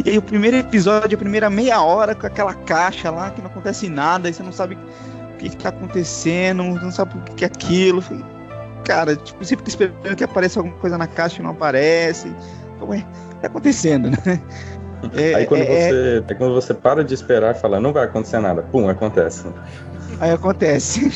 E 0.04 0.10
aí 0.10 0.18
o 0.18 0.22
primeiro 0.22 0.58
episódio, 0.58 1.16
a 1.16 1.20
primeira 1.20 1.50
meia 1.50 1.82
hora 1.82 2.16
com 2.16 2.28
aquela 2.28 2.54
caixa 2.54 3.10
lá 3.10 3.32
que 3.32 3.42
não 3.42 3.50
acontece 3.50 3.90
nada, 3.90 4.30
e 4.30 4.34
você 4.34 4.44
não 4.44 4.52
sabe 4.52 4.76
o 4.76 5.38
que, 5.38 5.50
que 5.50 5.58
tá 5.58 5.70
acontecendo, 5.70 6.64
não 6.64 6.92
sabe 6.92 7.18
o 7.18 7.22
que, 7.22 7.36
que 7.36 7.44
é 7.44 7.48
aquilo. 7.48 8.04
Cara, 8.86 9.16
tipo, 9.16 9.44
você 9.44 9.56
fica 9.56 9.70
esperando 9.70 10.16
que 10.16 10.24
apareça 10.24 10.60
alguma 10.60 10.76
coisa 10.78 10.98
na 10.98 11.08
caixa 11.08 11.40
e 11.40 11.44
não 11.44 11.52
aparece. 11.52 12.34
Ué, 12.82 13.06
tá 13.42 13.48
acontecendo, 13.48 14.10
né? 14.10 14.42
É, 15.14 15.34
aí 15.34 15.46
quando, 15.48 15.62
é, 15.62 15.66
você, 15.66 16.24
é... 16.28 16.34
quando 16.36 16.54
você 16.54 16.74
para 16.74 17.04
de 17.04 17.14
esperar 17.14 17.56
e 17.56 17.60
fala, 17.60 17.80
não 17.80 17.92
vai 17.92 18.06
acontecer 18.06 18.40
nada, 18.40 18.62
pum, 18.62 18.88
acontece. 18.88 19.48
Aí 20.22 20.30
acontece. 20.30 21.12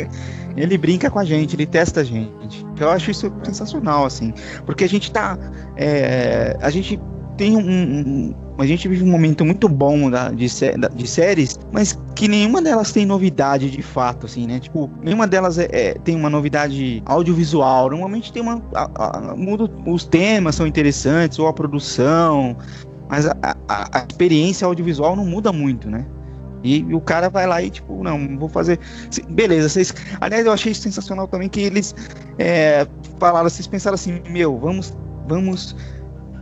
ele 0.56 0.78
brinca 0.78 1.10
com 1.10 1.18
a 1.18 1.24
gente, 1.26 1.54
ele 1.54 1.66
testa 1.66 2.00
a 2.00 2.04
gente. 2.04 2.66
Eu 2.80 2.88
acho 2.88 3.10
isso 3.10 3.30
sensacional, 3.42 4.06
assim. 4.06 4.32
Porque 4.64 4.82
a 4.82 4.88
gente 4.88 5.12
tá. 5.12 5.38
É, 5.76 6.56
a 6.62 6.70
gente 6.70 6.98
tem 7.36 7.54
um, 7.54 7.60
um, 7.60 8.34
A 8.56 8.64
gente 8.64 8.88
vive 8.88 9.04
um 9.04 9.10
momento 9.10 9.44
muito 9.44 9.68
bom 9.68 10.08
da, 10.08 10.30
de, 10.30 10.46
de 10.94 11.06
séries, 11.06 11.58
mas 11.70 11.98
que 12.16 12.26
nenhuma 12.28 12.62
delas 12.62 12.92
tem 12.92 13.04
novidade 13.04 13.70
de 13.70 13.82
fato, 13.82 14.24
assim, 14.24 14.46
né? 14.46 14.58
Tipo, 14.58 14.90
nenhuma 15.02 15.26
delas 15.26 15.58
é, 15.58 15.68
é 15.70 15.94
tem 15.94 16.16
uma 16.16 16.30
novidade 16.30 17.02
audiovisual. 17.04 17.90
Normalmente 17.90 18.32
tem 18.32 18.40
uma. 18.40 18.62
A, 18.74 19.32
a, 19.32 19.36
muda, 19.36 19.70
os 19.86 20.06
temas 20.06 20.54
são 20.54 20.66
interessantes, 20.66 21.38
ou 21.38 21.46
a 21.46 21.52
produção, 21.52 22.56
mas 23.06 23.26
a, 23.26 23.36
a, 23.68 23.98
a 23.98 24.06
experiência 24.08 24.66
audiovisual 24.66 25.14
não 25.14 25.26
muda 25.26 25.52
muito, 25.52 25.90
né? 25.90 26.06
E, 26.62 26.82
o 26.94 27.00
cara 27.00 27.28
vai 27.28 27.46
lá 27.46 27.62
e, 27.62 27.70
tipo, 27.70 28.02
não, 28.02 28.38
vou 28.38 28.48
fazer. 28.48 28.78
Beleza, 29.28 29.68
vocês. 29.68 29.94
Aliás, 30.20 30.44
eu 30.44 30.52
achei 30.52 30.74
sensacional 30.74 31.26
também 31.26 31.48
que 31.48 31.60
eles 31.60 31.94
é, 32.38 32.86
falaram, 33.18 33.48
vocês 33.48 33.66
pensaram 33.66 33.94
assim, 33.94 34.20
meu, 34.28 34.58
vamos. 34.58 34.96
vamos 35.26 35.76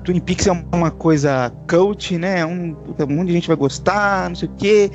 Twin 0.04 0.20
Peaks 0.20 0.46
é 0.46 0.64
uma 0.72 0.90
coisa 0.90 1.52
cult, 1.68 2.16
né? 2.16 2.44
Um, 2.46 2.74
um 2.98 3.14
monte 3.14 3.26
de 3.26 3.32
gente 3.34 3.48
vai 3.48 3.56
gostar, 3.56 4.28
não 4.30 4.36
sei 4.36 4.48
o 4.48 4.52
quê. 4.56 4.90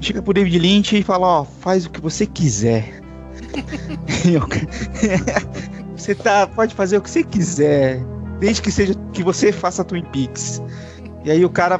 Chega 0.00 0.20
pro 0.20 0.34
David 0.34 0.58
Lynch 0.58 0.98
e 0.98 1.02
fala, 1.02 1.26
ó, 1.26 1.44
faz 1.44 1.86
o 1.86 1.90
que 1.90 2.00
você 2.00 2.26
quiser. 2.26 3.00
você 5.96 6.14
tá, 6.14 6.46
pode 6.46 6.74
fazer 6.74 6.98
o 6.98 7.02
que 7.02 7.10
você 7.10 7.24
quiser, 7.24 8.04
desde 8.38 8.62
que 8.62 8.70
seja 8.70 8.94
que 9.12 9.22
você 9.22 9.50
faça 9.50 9.82
Twin 9.82 10.04
Peaks. 10.12 10.62
E 11.24 11.30
aí 11.30 11.44
o 11.44 11.50
cara 11.50 11.78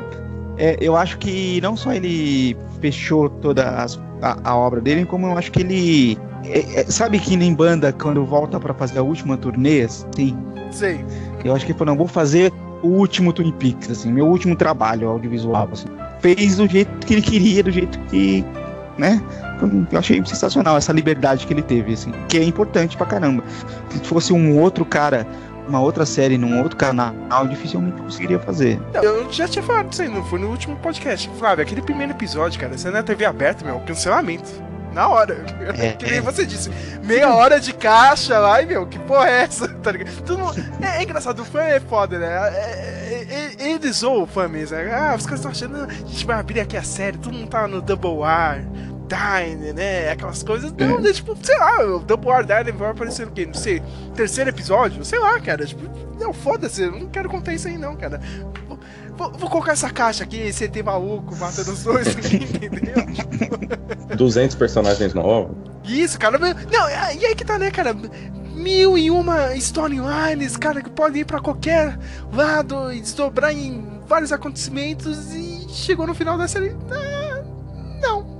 é, 0.59 0.77
eu 0.81 0.97
acho 0.97 1.18
que 1.18 1.61
não 1.61 1.77
só 1.77 1.92
ele 1.92 2.57
fechou 2.81 3.29
toda 3.29 3.68
as, 3.83 3.99
a, 4.21 4.37
a, 4.51 4.57
obra 4.57 4.81
dele, 4.81 5.05
como 5.05 5.27
eu 5.27 5.38
acho 5.38 5.53
que 5.53 5.61
ele. 5.61 6.18
É, 6.44 6.81
é, 6.81 6.85
sabe 6.85 7.18
que 7.18 7.37
nem 7.37 7.55
banda, 7.55 7.92
quando 7.92 8.25
volta 8.25 8.59
para 8.59 8.75
fazer 8.75 8.99
a 8.99 9.03
última 9.03 9.37
turnê, 9.37 9.83
assim? 9.83 10.37
Sim. 10.71 11.05
Eu 11.44 11.55
acho 11.55 11.64
que 11.64 11.73
ele 11.73 11.79
falou: 11.79 11.94
não, 11.94 11.99
vou 11.99 12.09
fazer 12.09 12.53
o 12.83 12.88
último 12.88 13.33
Twin 13.33 13.53
Peaks, 13.53 13.90
assim, 13.90 14.12
meu 14.12 14.27
último 14.27 14.57
trabalho 14.57 15.09
audiovisual. 15.09 15.68
Assim. 15.73 15.87
Fez 16.21 16.57
do 16.57 16.66
jeito 16.66 17.07
que 17.07 17.14
ele 17.14 17.23
queria, 17.23 17.62
do 17.62 17.71
jeito 17.71 17.99
que. 18.11 18.44
né? 18.97 19.23
Eu 19.90 19.99
achei 19.99 20.25
sensacional 20.25 20.77
essa 20.77 20.92
liberdade 20.92 21.47
que 21.47 21.53
ele 21.53 21.62
teve, 21.62 21.92
assim, 21.92 22.12
que 22.29 22.38
é 22.38 22.42
importante 22.44 22.97
pra 22.97 23.07
caramba. 23.07 23.42
Se 23.90 24.01
fosse 24.01 24.33
um 24.33 24.59
outro 24.59 24.85
cara 24.85 25.27
uma 25.68 25.81
outra 25.81 26.07
série 26.07 26.38
num 26.38 26.59
outro 26.62 26.76
canal, 26.76 27.14
dificilmente 27.48 28.00
conseguiria 28.00 28.38
fazer. 28.38 28.81
Eu 28.94 29.31
já 29.31 29.46
tinha 29.46 29.62
falado 29.62 29.92
isso 29.92 30.02
aí, 30.02 30.09
não 30.09 30.24
foi 30.24 30.38
no 30.38 30.48
último 30.48 30.76
podcast. 30.76 31.31
Flávio, 31.38 31.62
aquele 31.62 31.83
primeiro 31.83 32.12
episódio, 32.12 32.59
cara, 32.59 32.76
você 32.76 32.90
na 32.90 33.02
TV 33.02 33.24
aberta, 33.24 33.64
meu, 33.64 33.78
cancelamento. 33.81 34.50
Na 34.92 35.07
hora. 35.09 35.44
É, 35.78 35.92
que 35.92 36.07
nem 36.07 36.16
é. 36.16 36.20
você 36.20 36.46
disse. 36.46 36.70
Meia 37.04 37.33
hora 37.35 37.61
de 37.61 37.74
caixa 37.74 38.38
lá 38.38 38.61
e, 38.62 38.66
meu, 38.66 38.87
que 38.87 38.98
porra 39.00 39.28
é 39.28 39.42
essa? 39.42 39.68
Tá 39.78 39.92
ligado? 39.92 40.11
Mundo, 40.37 40.54
é, 40.83 40.98
é, 40.98 41.02
engraçado, 41.02 41.40
o 41.42 41.44
fã 41.44 41.61
é 41.61 41.78
foda, 41.78 42.18
né? 42.18 42.26
É, 42.26 43.26
é, 43.31 43.64
é 43.64 43.70
eles 43.70 43.96
zoam 43.96 44.22
o 44.22 44.26
fã 44.26 44.48
mesmo. 44.48 44.76
Né? 44.76 44.92
Ah, 44.92 45.14
os 45.14 45.24
caras 45.24 45.40
estão 45.40 45.50
achando. 45.50 45.85
A 45.85 45.92
gente 45.92 46.26
vai 46.26 46.40
abrir 46.40 46.61
aqui 46.61 46.76
a 46.76 46.83
série, 46.83 47.18
todo 47.18 47.35
mundo 47.35 47.48
tá 47.48 47.68
no 47.68 47.83
Double 47.83 48.22
R. 48.24 48.66
Dine, 49.09 49.73
né? 49.73 50.11
Aquelas 50.11 50.42
coisas. 50.42 50.73
Não, 50.73 50.99
é. 50.99 51.12
tipo, 51.12 51.37
sei 51.42 51.57
lá, 51.59 51.85
o 51.85 51.99
Double 52.01 52.31
R 52.31 52.44
Dine 52.44 52.77
vai 52.77 52.90
aparecer 52.90 53.27
o 53.27 53.31
quê? 53.31 53.47
Não 53.47 53.55
sei, 53.55 53.83
terceiro 54.14 54.51
episódio? 54.51 55.05
Sei 55.05 55.18
lá, 55.18 55.40
cara. 55.40 55.64
Tipo, 55.64 55.83
não, 56.18 56.33
foda-se, 56.33 56.83
eu 56.83 56.92
não 56.92 57.07
quero 57.07 57.29
contar 57.29 57.55
isso 57.55 57.68
aí, 57.68 57.79
não, 57.79 57.97
cara. 57.97 58.21
Vou, 59.16 59.33
vou, 59.33 59.51
colocar 59.51 59.73
essa 59.73 59.90
caixa 59.90 60.23
aqui, 60.23 60.53
tem 60.68 60.83
maluco 60.83 61.35
matando 61.37 61.73
os 61.73 61.83
dois, 61.83 62.07
entendeu? 62.33 62.94
200 64.16 64.55
personagens 64.57 65.12
novos. 65.14 65.57
Isso, 65.85 66.18
cara. 66.18 66.38
Não, 66.38 66.88
e 66.88 67.27
aí 67.27 67.35
que 67.35 67.44
tá, 67.44 67.59
né, 67.59 67.71
cara? 67.71 67.97
Mil 68.55 68.99
e 68.99 69.11
uma 69.11 69.55
storylines, 69.57 70.57
cara, 70.57 70.83
que 70.83 70.90
podem 70.90 71.23
ir 71.23 71.25
pra 71.25 71.40
qualquer 71.40 71.99
lado 72.33 72.92
e 72.92 73.01
desdobrar 73.01 73.53
em 73.53 73.85
vários 74.07 74.33
acontecimentos 74.33 75.35
e 75.35 75.66
chegou 75.68 76.07
no 76.07 76.14
final 76.14 76.37
da 76.37 76.49
série. 76.49 76.77
Ah, 76.90 77.44
não, 78.01 78.38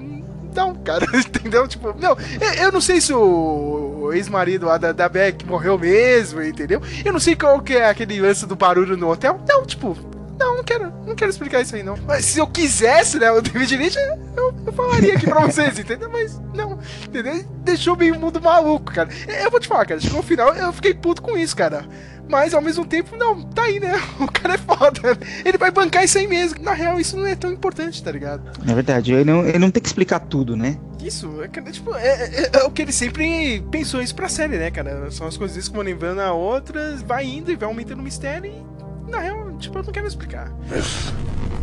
não, 0.59 0.75
cara, 0.75 1.07
entendeu? 1.15 1.69
Tipo, 1.69 1.95
não, 1.99 2.17
eu 2.61 2.73
não 2.73 2.81
sei 2.81 3.01
se 3.01 3.15
o 3.15 4.11
ex-marido 4.13 4.67
da, 4.79 4.91
da 4.91 5.09
Beck 5.09 5.47
morreu 5.47 5.79
mesmo, 5.79 6.43
entendeu? 6.43 6.83
Eu 7.05 7.13
não 7.13 7.21
sei 7.21 7.37
qual 7.37 7.61
que 7.61 7.75
é 7.75 7.89
aquele 7.89 8.21
lance 8.21 8.45
do 8.45 8.57
barulho 8.57 8.97
no 8.97 9.09
hotel. 9.09 9.41
Não, 9.49 9.65
tipo, 9.65 9.97
não, 10.39 10.57
não 10.57 10.65
quero, 10.65 10.93
não 11.07 11.15
quero 11.15 11.31
explicar 11.31 11.61
isso 11.61 11.75
aí, 11.75 11.83
não. 11.83 11.97
Mas 12.07 12.25
se 12.25 12.39
eu 12.39 12.47
quisesse, 12.47 13.19
né, 13.19 13.31
o 13.31 13.41
David 13.41 13.77
Lynch, 13.77 13.97
eu, 14.37 14.55
eu 14.67 14.73
falaria 14.73 15.15
aqui 15.15 15.27
pra 15.27 15.41
vocês, 15.41 15.77
entendeu? 15.79 16.09
Mas 16.11 16.41
não, 16.55 16.79
entendeu? 17.07 17.45
Deixou 17.65 17.97
bem 17.97 18.13
o 18.13 18.19
mundo 18.19 18.41
maluco, 18.41 18.93
cara. 18.93 19.09
Eu 19.27 19.51
vou 19.51 19.61
te 19.61 19.69
falar, 19.69 19.85
cara, 19.85 20.01
chegou 20.01 20.19
no 20.19 20.23
final, 20.23 20.55
eu 20.55 20.73
fiquei 20.73 20.95
puto 20.95 21.21
com 21.21 21.37
isso, 21.37 21.57
cara. 21.57 21.85
Mas 22.29 22.53
ao 22.53 22.61
mesmo 22.61 22.85
tempo, 22.85 23.17
não, 23.17 23.43
tá 23.43 23.63
aí, 23.63 23.81
né? 23.81 23.95
O 24.21 24.31
cara 24.31 24.55
é 24.55 24.59
foda. 24.59 25.19
Ele 25.45 25.57
vai 25.57 25.71
bancar 25.71 26.05
isso 26.05 26.19
aí 26.19 26.27
mesmo. 26.27 26.63
Na 26.63 26.73
real, 26.73 27.01
isso 27.01 27.17
não 27.17 27.27
é 27.27 27.35
tão 27.35 27.51
importante, 27.51 28.03
tá 28.03 28.13
ligado? 28.13 28.51
É 28.69 28.75
verdade, 28.75 29.13
ele 29.13 29.25
não, 29.25 29.45
ele 29.45 29.59
não 29.59 29.71
tem 29.71 29.83
que 29.83 29.89
explicar 29.89 30.21
tudo, 30.21 30.55
né? 30.55 30.79
Isso, 31.03 31.43
é, 31.43 31.49
tipo, 31.71 31.95
é, 31.95 32.09
é, 32.09 32.51
é, 32.53 32.65
o 32.65 32.71
que 32.71 32.83
ele 32.83 32.93
sempre 32.93 33.65
pensou 33.71 34.03
isso 34.03 34.15
pra 34.15 34.29
série, 34.29 34.59
né, 34.59 34.71
cara? 34.71 35.11
São 35.11 35.27
as 35.27 35.37
coisas 35.37 35.69
que 35.69 35.75
vão 35.75 35.83
lembrando 35.83 36.21
a 36.21 36.33
outras, 36.33 37.01
vai 37.03 37.25
indo 37.25 37.51
e 37.51 37.57
vai 37.57 37.69
aumentando 37.69 38.01
o 38.01 38.03
mistério 38.03 38.51
e, 38.51 38.79
na 39.09 39.19
real, 39.19 39.53
tipo, 39.59 39.79
eu 39.79 39.83
não 39.83 39.93
quero 39.93 40.07
explicar. 40.07 40.51
This 40.69 41.13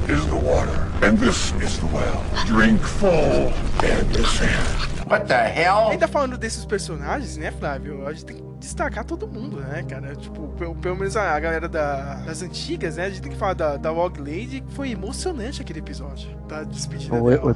is 0.09 0.25
the 0.25 0.35
water, 0.35 0.79
and 1.03 1.17
this 1.17 1.53
is 1.61 1.77
the 1.77 1.85
well. 1.93 2.23
Drink 2.45 2.81
full 2.81 3.53
and 3.83 4.11
descend. 4.11 4.95
What 5.07 5.27
the 5.27 5.35
hell? 5.35 5.89
Ainda 5.89 6.07
falando 6.07 6.37
desses 6.37 6.65
personagens, 6.65 7.37
né, 7.37 7.51
Flávio? 7.51 8.07
A 8.07 8.13
gente 8.13 8.25
tem 8.25 8.37
que 8.37 8.43
destacar 8.59 9.05
todo 9.05 9.27
mundo, 9.27 9.57
né, 9.57 9.83
cara? 9.83 10.15
Tipo, 10.15 10.47
pelo, 10.57 10.75
pelo 10.75 10.95
menos 10.95 11.15
a, 11.15 11.39
galera 11.39 11.69
da, 11.69 12.15
das 12.25 12.41
antigas, 12.41 12.97
né? 12.97 13.05
A 13.05 13.09
gente 13.09 13.21
tem 13.21 13.31
que 13.31 13.37
falar 13.37 13.53
da, 13.53 13.77
da 13.77 13.91
Log 13.91 14.19
Lady, 14.19 14.61
que 14.61 14.73
foi 14.73 14.91
emocionante 14.91 15.61
aquele 15.61 15.79
episódio. 15.79 16.29
Tá 16.47 16.63
despedida 16.63 17.15
o, 17.15 17.29
dela. 17.29 17.55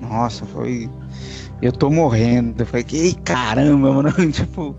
Nossa, 0.00 0.46
foi. 0.46 0.90
Eu 1.60 1.72
tô 1.72 1.90
morrendo. 1.90 2.62
Eu 2.62 2.66
falei, 2.66 2.84
que 2.84 3.14
caramba, 3.20 3.92
mano. 3.92 4.12
tipo, 4.32 4.74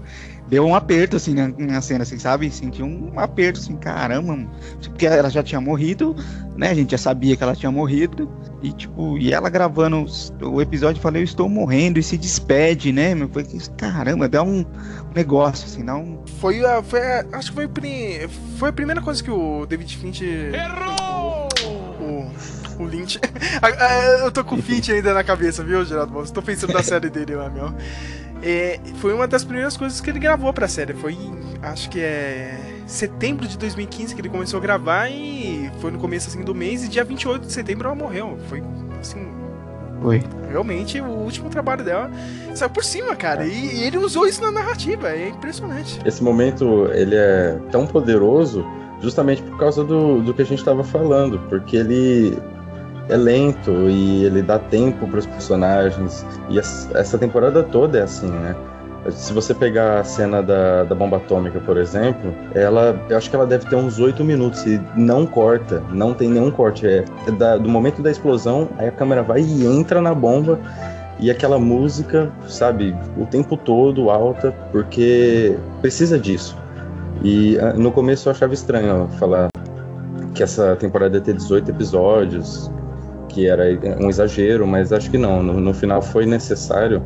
deu 0.48 0.66
um 0.66 0.74
aperto, 0.74 1.18
assim, 1.18 1.34
na, 1.34 1.48
na, 1.48 1.82
cena, 1.82 2.04
assim, 2.04 2.18
sabe? 2.18 2.50
Senti 2.50 2.82
um 2.82 3.20
aperto, 3.20 3.60
assim, 3.60 3.76
caramba, 3.76 4.38
porque 4.82 5.06
ela 5.06 5.30
já 5.30 5.44
tinha 5.44 5.60
morrido, 5.60 6.16
né? 6.56 6.70
A 6.70 6.74
gente 6.74 6.92
já 6.92 6.98
sabia 6.98 7.36
que 7.36 7.44
ela 7.44 7.56
tinha 7.56 7.72
morrido, 7.72 8.30
e, 8.62 8.72
tipo, 8.72 9.18
e 9.18 9.34
ela 9.34 9.50
gravando 9.50 10.06
o 10.42 10.62
episódio, 10.62 11.02
falei, 11.02 11.22
eu 11.22 11.26
estou 11.26 11.50
morrendo, 11.50 12.00
e 12.00 12.04
se 12.04 12.18
despede, 12.18 12.92
né? 12.92 13.14
Foi, 13.32 13.46
caramba, 13.78 14.28
dá 14.30 14.42
um 14.42 14.66
negócio, 15.14 15.66
assim, 15.66 15.84
dá 15.84 15.96
um... 15.96 16.20
Foi, 16.40 16.66
a, 16.66 16.82
foi 16.82 17.02
a, 17.02 17.26
acho 17.34 17.52
que 17.52 17.56
foi, 17.56 18.30
foi 18.58 18.70
a 18.70 18.74
primeira 18.74 19.02
coisa 19.02 19.24
que 19.24 19.32
o 19.32 19.66
David 19.66 19.98
Finch... 19.98 20.24
Errou! 20.24 21.48
O, 22.00 22.84
o 22.84 22.86
Lynch... 22.86 23.20
eu 24.22 24.32
tô 24.32 24.44
com 24.44 24.56
o 24.56 24.62
Finch 24.62 24.92
ainda 24.92 25.14
na 25.14 25.24
cabeça, 25.24 25.64
viu, 25.64 25.84
Geraldo? 25.84 26.22
Estou 26.24 26.42
pensando 26.42 26.74
na 26.74 26.84
série 26.84 27.10
dele 27.10 27.36
lá, 27.36 27.50
meu. 27.50 27.74
É, 28.43 28.80
foi 28.95 29.13
uma 29.13 29.28
das 29.28 29.43
primeiras 29.43 29.76
coisas 29.76 30.00
que 30.00 30.10
ele 30.10 30.19
gravou 30.19 30.54
pra 30.54 30.67
série. 30.67 30.93
Foi, 30.93 31.17
acho 31.62 31.89
que 31.89 32.00
é 32.00 32.58
setembro 32.86 33.47
de 33.47 33.58
2015 33.58 34.15
que 34.15 34.21
ele 34.21 34.30
começou 34.30 34.60
a 34.60 34.62
gravar 34.62 35.10
e 35.10 35.69
foi 35.82 35.91
no 35.91 36.00
começo 36.00 36.30
assim 36.30 36.41
do 36.41 36.56
mês 36.56 36.84
e 36.84 36.88
dia 36.88 37.04
28 37.04 37.45
de 37.45 37.52
setembro 37.52 37.88
ela 37.88 37.95
morreu. 37.95 38.38
Foi 38.47 38.63
assim, 39.00 39.28
foi. 40.02 40.23
Realmente, 40.50 41.02
o 41.02 41.06
último 41.06 41.50
trabalho 41.50 41.84
dela 41.84 42.12
saiu 42.56 42.69
por 42.69 42.84
cima, 42.84 43.15
cara. 43.15 43.45
E, 43.45 43.76
e, 43.76 43.84
ele 43.84 43.97
usou 43.97 44.28
isso 44.28 44.41
na 44.41 44.52
narrativa. 44.52 45.10
É 45.10 45.30
impressionante. 45.30 46.00
Esse 46.06 46.23
momento, 46.23 46.88
ele 46.93 47.15
é 47.15 47.60
tão 47.71 47.86
poderoso 47.86 48.65
justamente 49.02 49.41
por 49.41 49.58
causa 49.58 49.84
do, 49.84 50.21
do 50.21 50.34
que 50.34 50.41
a 50.41 50.45
gente 50.45 50.60
estava 50.60 50.84
falando. 50.84 51.39
Porque 51.50 51.78
ele 51.78 52.38
é 53.10 53.15
lento 53.15 53.72
e 53.89 54.26
ele 54.26 54.41
dá 54.41 54.60
tempo 54.60 55.08
para 55.08 55.20
os 55.20 55.26
personagens. 55.26 56.26
E 56.50 56.60
essa 56.60 57.17
temporada 57.17 57.63
toda 57.63 58.00
é 58.00 58.04
assim, 58.04 58.30
né? 58.30 58.56
Se 59.12 59.32
você 59.32 59.54
pegar 59.54 60.02
a 60.02 60.04
cena 60.04 60.43
da, 60.43 60.84
da 60.84 60.93
bomba 60.93 61.17
atômica, 61.17 61.60
por 61.62 61.78
exemplo, 61.78 62.34
ela, 62.54 63.00
eu 63.10 63.15
acho 63.15 63.30
que 63.30 63.36
ela 63.36 63.46
deve 63.46 63.65
ter 63.65 63.76
uns 63.76 64.00
oito 64.00 64.24
minutos 64.24 64.65
e 64.65 64.82
não 64.96 65.26
corta, 65.26 65.82
não 65.91 66.13
tem 66.13 66.30
nenhum 66.30 66.52
corte. 66.52 66.86
É, 66.86 67.06
é 67.26 67.32
da, 67.32 67.58
do 67.58 67.70
momento 67.70 68.02
da 68.02 68.12
explosão, 68.12 68.67
aí 68.78 68.89
a 68.89 68.91
câmera 68.91 69.24
vai 69.24 69.41
e 69.41 69.65
entra 69.65 70.02
na 70.02 70.13
bomba 70.13 70.60
e 71.20 71.32
aquela 71.32 71.58
música, 71.58 72.30
sabe, 72.48 72.96
o 73.17 73.26
tempo 73.26 73.56
todo 73.56 74.10
alta, 74.10 74.52
porque 74.72 75.56
precisa 75.82 76.20
disso. 76.20 76.58
E 77.24 77.58
ah, 77.60 77.74
no 77.74 77.91
começo 77.91 78.28
eu 78.28 78.32
achava 78.32 78.54
estranho 78.54 79.08
falar 79.20 79.48
que 80.36 80.43
essa 80.43 80.76
temporada 80.76 81.17
ia 81.17 81.22
ter 81.22 81.34
18 81.34 81.72
episódios, 81.72 82.70
que 83.38 83.47
era 83.47 83.65
um 84.04 84.10
exagero, 84.10 84.65
mas 84.65 84.91
acho 84.91 85.12
que 85.12 85.17
não. 85.17 85.43
No, 85.43 85.60
no 85.60 85.71
final 85.71 86.02
foi 86.02 86.26
necessário 86.26 87.04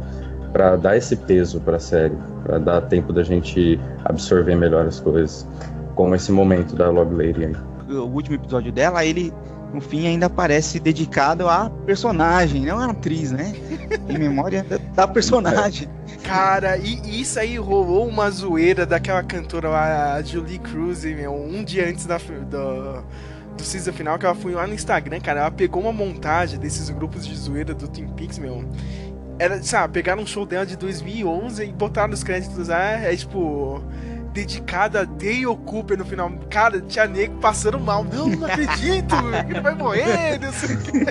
para 0.53 0.77
dar 0.77 0.95
esse 0.95 1.17
peso 1.17 1.59
para 1.59 1.75
a 1.75 1.79
série, 1.79 2.15
para 2.43 2.57
dar 2.57 2.81
tempo 2.83 3.11
da 3.11 3.21
gente 3.21 3.77
absorver 4.05 4.55
melhor 4.55 4.85
as 4.85 4.97
coisas, 5.01 5.45
como 5.93 6.15
esse 6.15 6.31
momento 6.31 6.73
da 6.73 6.89
Log 6.89 7.13
Lady 7.13 7.45
aí. 7.45 7.55
O 7.93 8.05
último 8.05 8.37
episódio 8.37 8.71
dela, 8.71 9.03
ele 9.03 9.33
no 9.73 9.81
fim 9.81 10.07
ainda 10.07 10.29
parece 10.29 10.79
dedicado 10.79 11.49
à 11.49 11.69
personagem, 11.85 12.65
não 12.65 12.79
à 12.79 12.85
atriz, 12.85 13.33
né? 13.33 13.53
Em 14.07 14.17
memória 14.17 14.65
da- 14.95 15.07
personagem. 15.07 15.89
Cara, 16.23 16.77
e 16.77 17.19
isso 17.19 17.39
aí 17.39 17.57
rolou 17.57 18.07
uma 18.07 18.29
zoeira 18.29 18.85
daquela 18.85 19.21
cantora 19.23 19.67
lá, 19.67 20.13
a 20.13 20.21
Julie 20.21 20.59
Cruz, 20.59 21.03
meu, 21.03 21.33
um 21.33 21.61
dia 21.61 21.89
antes 21.89 22.05
da, 22.05 22.17
do, 22.17 23.03
do 23.61 23.65
season 23.65 23.93
final, 23.93 24.17
que 24.19 24.25
ela 24.25 24.35
foi 24.35 24.53
lá 24.53 24.67
no 24.67 24.73
Instagram, 24.73 25.19
cara, 25.21 25.41
ela 25.41 25.51
pegou 25.51 25.81
uma 25.81 25.93
montagem 25.93 26.59
desses 26.59 26.89
grupos 26.89 27.25
de 27.25 27.35
zoeira 27.35 27.73
do 27.73 27.87
Twin 27.87 28.07
Peaks, 28.09 28.39
meu. 28.39 28.65
Era, 29.39 29.61
sabe, 29.63 29.93
pegaram 29.93 30.21
um 30.21 30.25
show 30.25 30.45
dela 30.45 30.65
de 30.65 30.75
2011 30.75 31.63
e 31.63 31.71
botaram 31.71 32.09
nos 32.09 32.23
créditos 32.23 32.67
lá, 32.67 32.91
é 32.91 33.15
tipo, 33.15 33.81
dedicada 34.33 35.01
a 35.01 35.03
Dale 35.03 35.45
Cooper 35.65 35.97
no 35.97 36.05
final. 36.05 36.31
Cara, 36.49 36.81
tinha 36.81 37.05
nego 37.05 37.35
passando 37.39 37.79
mal. 37.79 38.03
Não, 38.03 38.27
não 38.27 38.47
acredito, 38.47 39.15
ele 39.49 39.61
vai 39.61 39.75
morrer, 39.75 40.39
não 40.39 40.51
sei 40.53 40.75
o 40.75 40.81
quê. 40.81 41.05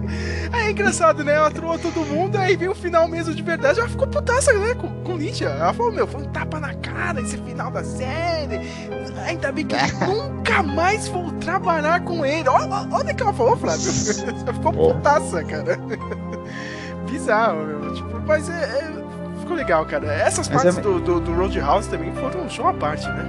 Aí 0.52 0.66
é 0.66 0.70
engraçado, 0.72 1.22
né? 1.24 1.34
Ela 1.34 1.50
troou 1.50 1.78
todo 1.78 2.04
mundo, 2.04 2.36
aí 2.36 2.56
veio 2.56 2.72
o 2.72 2.74
final 2.74 3.06
mesmo 3.06 3.32
de 3.32 3.42
verdade. 3.42 3.78
Ela 3.78 3.88
ficou 3.88 4.08
putaça, 4.08 4.52
né? 4.52 4.74
Com, 4.74 4.88
com 5.04 5.16
Lydia. 5.16 5.48
Ela 5.48 5.72
falou, 5.72 5.92
meu, 5.92 6.06
foi 6.08 6.22
um 6.22 6.28
tapa 6.28 6.58
na 6.58 6.74
cara 6.74 7.20
esse 7.20 7.36
final 7.38 7.70
da 7.70 7.84
série. 7.84 8.60
Ainda 9.24 9.52
bem 9.52 9.64
que 9.64 9.76
eu 9.76 9.78
nunca 10.08 10.62
mais 10.64 11.06
vou 11.06 11.30
trabalhar 11.32 12.00
com 12.00 12.26
ele. 12.26 12.48
Olha, 12.48 12.88
olha 12.90 13.12
o 13.12 13.16
que 13.16 13.22
ela 13.22 13.32
falou, 13.32 13.56
Flávio. 13.56 13.86
Ela 14.42 14.52
ficou 14.52 14.72
putaça, 14.72 15.44
cara. 15.44 15.78
Bizarro, 17.08 17.64
meu. 17.66 17.94
Tipo, 17.94 18.20
mas 18.26 18.48
é, 18.50 18.52
é- 18.54 19.09
ficou 19.50 19.56
legal, 19.56 19.84
cara. 19.84 20.12
Essas 20.12 20.48
Mas 20.48 20.62
partes 20.62 20.78
é- 20.78 20.80
do, 20.80 21.00
do, 21.00 21.20
do 21.20 21.34
Roadhouse 21.34 21.88
também 21.88 22.12
foram 22.14 22.48
show 22.48 22.66
à 22.66 22.72
parte, 22.72 23.06
né? 23.08 23.26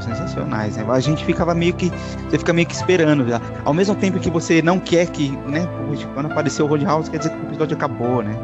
Sensacionais, 0.00 0.76
né? 0.76 0.84
A 0.88 1.00
gente 1.00 1.24
ficava 1.24 1.54
meio 1.54 1.74
que. 1.74 1.90
Você 2.28 2.38
fica 2.38 2.52
meio 2.52 2.66
que 2.66 2.74
esperando 2.74 3.28
já. 3.28 3.40
Ao 3.64 3.74
mesmo 3.74 3.94
tempo 3.96 4.18
que 4.20 4.30
você 4.30 4.62
não 4.62 4.78
quer 4.78 5.06
que, 5.08 5.30
né? 5.48 5.66
Poxa, 5.88 6.06
quando 6.14 6.26
apareceu 6.26 6.66
o 6.66 6.68
Roadhouse, 6.68 7.10
quer 7.10 7.18
dizer 7.18 7.30
que 7.30 7.36
o 7.36 7.48
episódio 7.48 7.76
acabou, 7.76 8.22
né? 8.22 8.34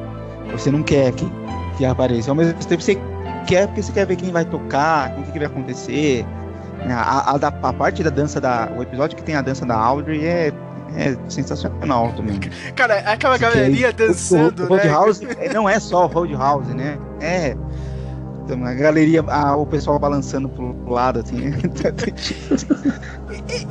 Você 0.52 0.70
não 0.70 0.82
quer 0.82 1.12
que, 1.12 1.30
que 1.78 1.84
apareça. 1.84 2.30
Ao 2.30 2.34
mesmo 2.34 2.54
tempo 2.54 2.82
você 2.82 2.98
quer 3.46 3.68
porque 3.68 3.82
você 3.82 3.92
quer 3.92 4.04
ver 4.06 4.16
quem 4.16 4.32
vai 4.32 4.44
tocar, 4.44 5.12
o 5.16 5.22
que, 5.22 5.32
que 5.32 5.38
vai 5.38 5.46
acontecer. 5.46 6.26
né? 6.84 6.92
A, 6.92 7.36
a, 7.36 7.68
a 7.68 7.72
parte 7.72 8.02
da 8.02 8.10
dança 8.10 8.40
da. 8.40 8.68
O 8.76 8.82
episódio 8.82 9.16
que 9.16 9.22
tem 9.22 9.36
a 9.36 9.42
dança 9.42 9.64
da 9.64 9.76
Audrey 9.76 10.26
é, 10.26 10.52
é 10.96 11.16
sensacional 11.28 12.12
também. 12.12 12.38
Cara, 12.76 12.98
aquela 13.00 13.38
Que 13.38 13.44
aí, 13.44 13.52
galeria 13.54 13.92
dançando, 13.92 14.64
o, 14.64 14.66
o 14.72 14.76
né? 14.76 14.82
Roadhouse 14.82 15.26
não 15.52 15.68
é 15.68 15.78
só 15.80 16.04
o 16.04 16.08
Roadhouse, 16.08 16.72
né? 16.74 16.98
É. 17.20 17.56
Então, 18.44 18.62
a 18.66 18.74
galeria, 18.74 19.22
a- 19.26 19.56
o 19.56 19.64
pessoal 19.64 19.98
balançando 19.98 20.48
pro 20.50 20.74
lado, 20.90 21.20
assim. 21.20 21.36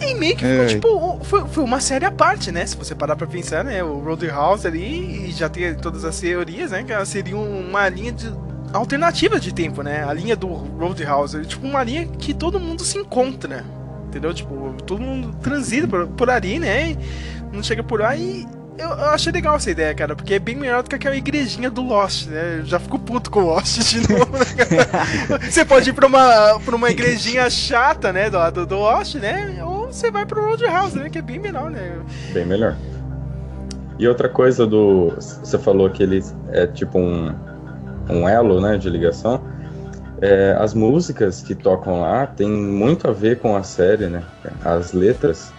E, 0.01 0.11
e 0.11 0.15
meio 0.15 0.35
que 0.35 0.43
ficou, 0.45 0.63
É. 0.63 0.65
tipo, 0.67 1.19
foi, 1.23 1.45
foi 1.47 1.63
uma 1.63 1.79
série 1.79 2.05
à 2.05 2.11
parte, 2.11 2.51
né? 2.51 2.65
Se 2.65 2.75
você 2.75 2.93
parar 2.93 3.15
pra 3.15 3.25
pensar, 3.27 3.63
né? 3.63 3.83
O 3.83 3.99
Roadhouse 3.99 4.67
ali, 4.67 5.27
e 5.27 5.31
já 5.31 5.49
tem 5.49 5.73
todas 5.75 6.03
as 6.05 6.19
teorias, 6.19 6.71
né? 6.71 6.83
Que 6.83 6.91
ela 6.91 7.05
seria 7.05 7.37
uma 7.37 7.87
linha 7.89 8.11
de 8.11 8.31
alternativa 8.73 9.39
de 9.39 9.53
tempo, 9.53 9.81
né? 9.83 10.03
A 10.03 10.13
linha 10.13 10.35
do 10.35 10.47
Roadhouse. 10.47 11.37
é, 11.37 11.41
Tipo, 11.41 11.65
uma 11.67 11.83
linha 11.83 12.05
que 12.07 12.33
todo 12.33 12.59
mundo 12.59 12.83
se 12.83 12.97
encontra, 12.97 13.63
entendeu? 14.13 14.33
Tipo, 14.33 14.75
todo 14.85 15.01
mundo 15.01 15.35
transita 15.41 15.87
por, 15.87 16.07
por 16.07 16.29
ali, 16.29 16.59
né? 16.59 16.95
Não 17.51 17.63
chega 17.63 17.83
por 17.83 17.99
lá 17.99 18.15
e... 18.15 18.45
Eu, 18.75 18.89
eu 18.89 19.09
achei 19.09 19.31
legal 19.31 19.55
essa 19.55 19.69
ideia, 19.69 19.93
cara, 19.93 20.15
porque 20.15 20.33
é 20.33 20.39
bem 20.39 20.55
melhor 20.55 20.81
do 20.81 20.89
que 20.89 20.95
aquela 20.95 21.15
igrejinha 21.15 21.69
do 21.69 21.83
Lost, 21.83 22.27
né? 22.27 22.59
Eu 22.59 22.65
já 22.65 22.79
fico 22.79 22.97
puto 22.97 23.29
com 23.29 23.41
o 23.41 23.45
Lost 23.45 23.77
de 23.77 23.99
novo, 24.11 24.31
né? 24.31 25.39
Você 25.49 25.63
pode 25.63 25.91
ir 25.91 25.93
pra 25.93 26.07
uma, 26.07 26.59
pra 26.59 26.75
uma 26.75 26.89
igrejinha 26.89 27.47
chata, 27.51 28.11
né, 28.11 28.31
do 28.31 28.37
lado 28.37 28.65
do 28.65 28.75
Lost, 28.75 29.15
né? 29.15 29.63
Ou 29.63 29.93
você 29.93 30.09
vai 30.09 30.25
pro 30.25 30.43
Roadhouse, 30.43 30.97
né? 30.97 31.07
Que 31.07 31.19
é 31.19 31.21
bem 31.21 31.37
melhor, 31.37 31.69
né? 31.69 31.99
Bem 32.33 32.47
melhor. 32.47 32.75
E 33.99 34.07
outra 34.07 34.27
coisa 34.27 34.65
do. 34.65 35.11
Você 35.19 35.57
falou 35.59 35.89
que 35.89 36.01
ele 36.01 36.23
é 36.51 36.65
tipo 36.65 36.97
um, 36.97 37.33
um 38.09 38.27
elo 38.27 38.59
né, 38.59 38.77
de 38.77 38.89
ligação. 38.89 39.42
É, 40.21 40.55
as 40.59 40.73
músicas 40.73 41.41
que 41.41 41.55
tocam 41.55 42.01
lá 42.01 42.27
tem 42.27 42.49
muito 42.49 43.09
a 43.09 43.11
ver 43.11 43.39
com 43.39 43.55
a 43.55 43.63
série, 43.63 44.07
né? 44.07 44.23
As 44.63 44.93
letras. 44.93 45.51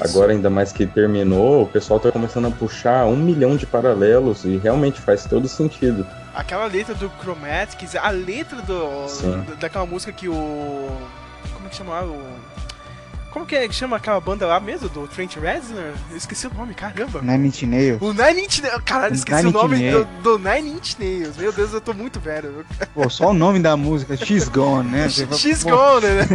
Agora, 0.00 0.32
ainda 0.32 0.48
mais 0.48 0.70
que 0.70 0.86
terminou, 0.86 1.62
o 1.62 1.66
pessoal 1.66 1.98
tá 1.98 2.12
começando 2.12 2.46
a 2.46 2.50
puxar 2.50 3.06
um 3.06 3.16
milhão 3.16 3.56
de 3.56 3.66
paralelos 3.66 4.44
e 4.44 4.56
realmente 4.56 5.00
faz 5.00 5.24
todo 5.24 5.48
sentido. 5.48 6.06
Aquela 6.34 6.66
letra 6.66 6.94
do 6.94 7.10
Chromatics, 7.20 7.96
a 7.96 8.10
letra 8.10 8.62
do, 8.62 9.08
Sim. 9.08 9.44
daquela 9.58 9.86
música 9.86 10.12
que 10.12 10.28
o. 10.28 10.88
Como 11.52 11.66
é 11.66 11.68
que 11.68 11.76
chama 11.76 11.92
lá? 11.92 12.04
O. 12.04 12.22
Como 13.30 13.44
que, 13.44 13.54
é 13.54 13.68
que 13.68 13.74
chama 13.74 13.96
aquela 13.96 14.20
banda 14.20 14.46
lá 14.46 14.58
mesmo? 14.58 14.88
Do 14.88 15.06
Trent 15.06 15.36
Reznor? 15.36 15.92
Eu 16.10 16.16
esqueci 16.16 16.46
o 16.46 16.54
nome, 16.54 16.74
caramba. 16.74 17.20
Nine 17.20 17.48
Inch 17.48 17.62
Nails. 17.62 18.00
O 18.00 18.12
Nine 18.12 18.42
Inch 18.42 18.60
Nails. 18.60 18.82
Caralho, 18.84 19.14
esqueci 19.14 19.44
Nine 19.44 19.48
o 19.50 19.52
nome 19.52 19.90
do, 19.90 20.04
do 20.22 20.38
Nine 20.38 20.70
Inch 20.70 20.96
Nails. 20.98 21.36
Meu 21.36 21.52
Deus, 21.52 21.72
eu 21.72 21.80
tô 21.80 21.92
muito 21.92 22.18
velho. 22.18 22.64
Pô, 22.94 23.08
só 23.10 23.30
o 23.30 23.34
nome 23.34 23.60
da 23.60 23.76
música, 23.76 24.16
X 24.16 24.48
Gone, 24.50 24.88
né? 24.90 25.08
Pô, 25.08 25.70
Gone, 25.70 26.06
né? 26.08 26.26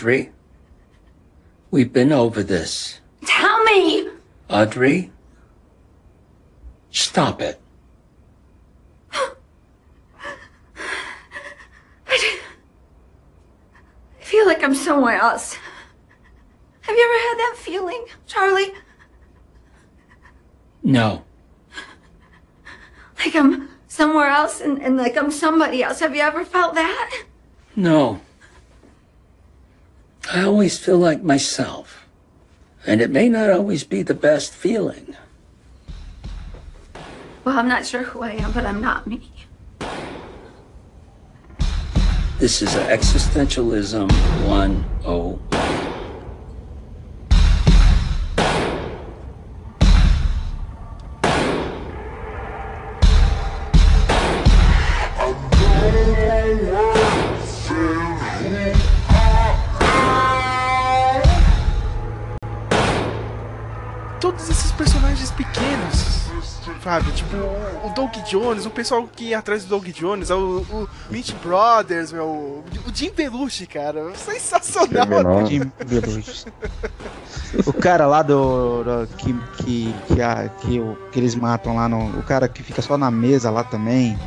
Audrey, 0.00 0.32
we've 1.70 1.92
been 1.92 2.10
over 2.10 2.42
this. 2.42 3.00
Tell 3.26 3.62
me! 3.64 4.08
Audrey, 4.48 5.12
stop 6.90 7.42
it. 7.42 7.60
I 9.12 9.28
feel 14.20 14.46
like 14.46 14.64
I'm 14.64 14.74
somewhere 14.74 15.18
else. 15.18 15.58
Have 16.80 16.96
you 16.96 17.04
ever 17.04 17.18
had 17.28 17.34
that 17.36 17.56
feeling, 17.58 18.06
Charlie? 18.26 18.72
No. 20.82 21.24
Like 23.18 23.36
I'm 23.36 23.68
somewhere 23.86 24.30
else 24.30 24.62
and, 24.62 24.80
and 24.80 24.96
like 24.96 25.18
I'm 25.18 25.30
somebody 25.30 25.82
else. 25.82 26.00
Have 26.00 26.16
you 26.16 26.22
ever 26.22 26.42
felt 26.42 26.74
that? 26.74 27.24
No. 27.76 28.22
I 30.32 30.42
always 30.42 30.78
feel 30.78 30.98
like 30.98 31.22
myself. 31.22 32.06
And 32.86 33.00
it 33.00 33.10
may 33.10 33.28
not 33.28 33.50
always 33.50 33.84
be 33.84 34.02
the 34.02 34.14
best 34.14 34.52
feeling. 34.52 35.16
Well, 37.44 37.58
I'm 37.58 37.68
not 37.68 37.86
sure 37.86 38.02
who 38.02 38.22
I 38.22 38.32
am, 38.32 38.52
but 38.52 38.66
I'm 38.66 38.80
not 38.80 39.06
me. 39.06 39.30
This 42.38 42.62
is 42.62 42.70
existentialism 42.70 44.10
101. 44.48 45.59
O, 67.36 67.86
o 67.88 67.94
Doug 67.94 68.12
Jones, 68.28 68.66
o 68.66 68.70
pessoal 68.70 69.06
que 69.06 69.26
ia 69.30 69.38
atrás 69.38 69.64
do 69.64 69.68
Doug 69.68 69.86
Jones, 69.88 70.30
o, 70.30 70.36
o 70.70 70.88
Mitch 71.10 71.32
Brothers, 71.42 72.12
meu, 72.12 72.26
o 72.26 72.64
Jim 72.94 73.10
Belushi, 73.10 73.66
cara, 73.66 74.12
sensacional. 74.14 75.46
Jim 75.46 75.72
Belushi. 75.86 76.46
O 77.66 77.72
cara 77.72 78.06
lá 78.06 78.22
do. 78.22 78.84
do- 78.84 79.06
que, 79.16 79.32
que, 79.58 79.94
que, 80.06 80.22
a- 80.22 80.48
que, 80.60 80.78
o- 80.80 80.96
que 81.10 81.18
eles 81.18 81.34
matam 81.34 81.74
lá 81.76 81.88
no. 81.88 82.18
O 82.18 82.22
cara 82.22 82.48
que 82.48 82.62
fica 82.62 82.80
só 82.82 82.96
na 82.96 83.10
mesa 83.10 83.50
lá 83.50 83.64
também. 83.64 84.18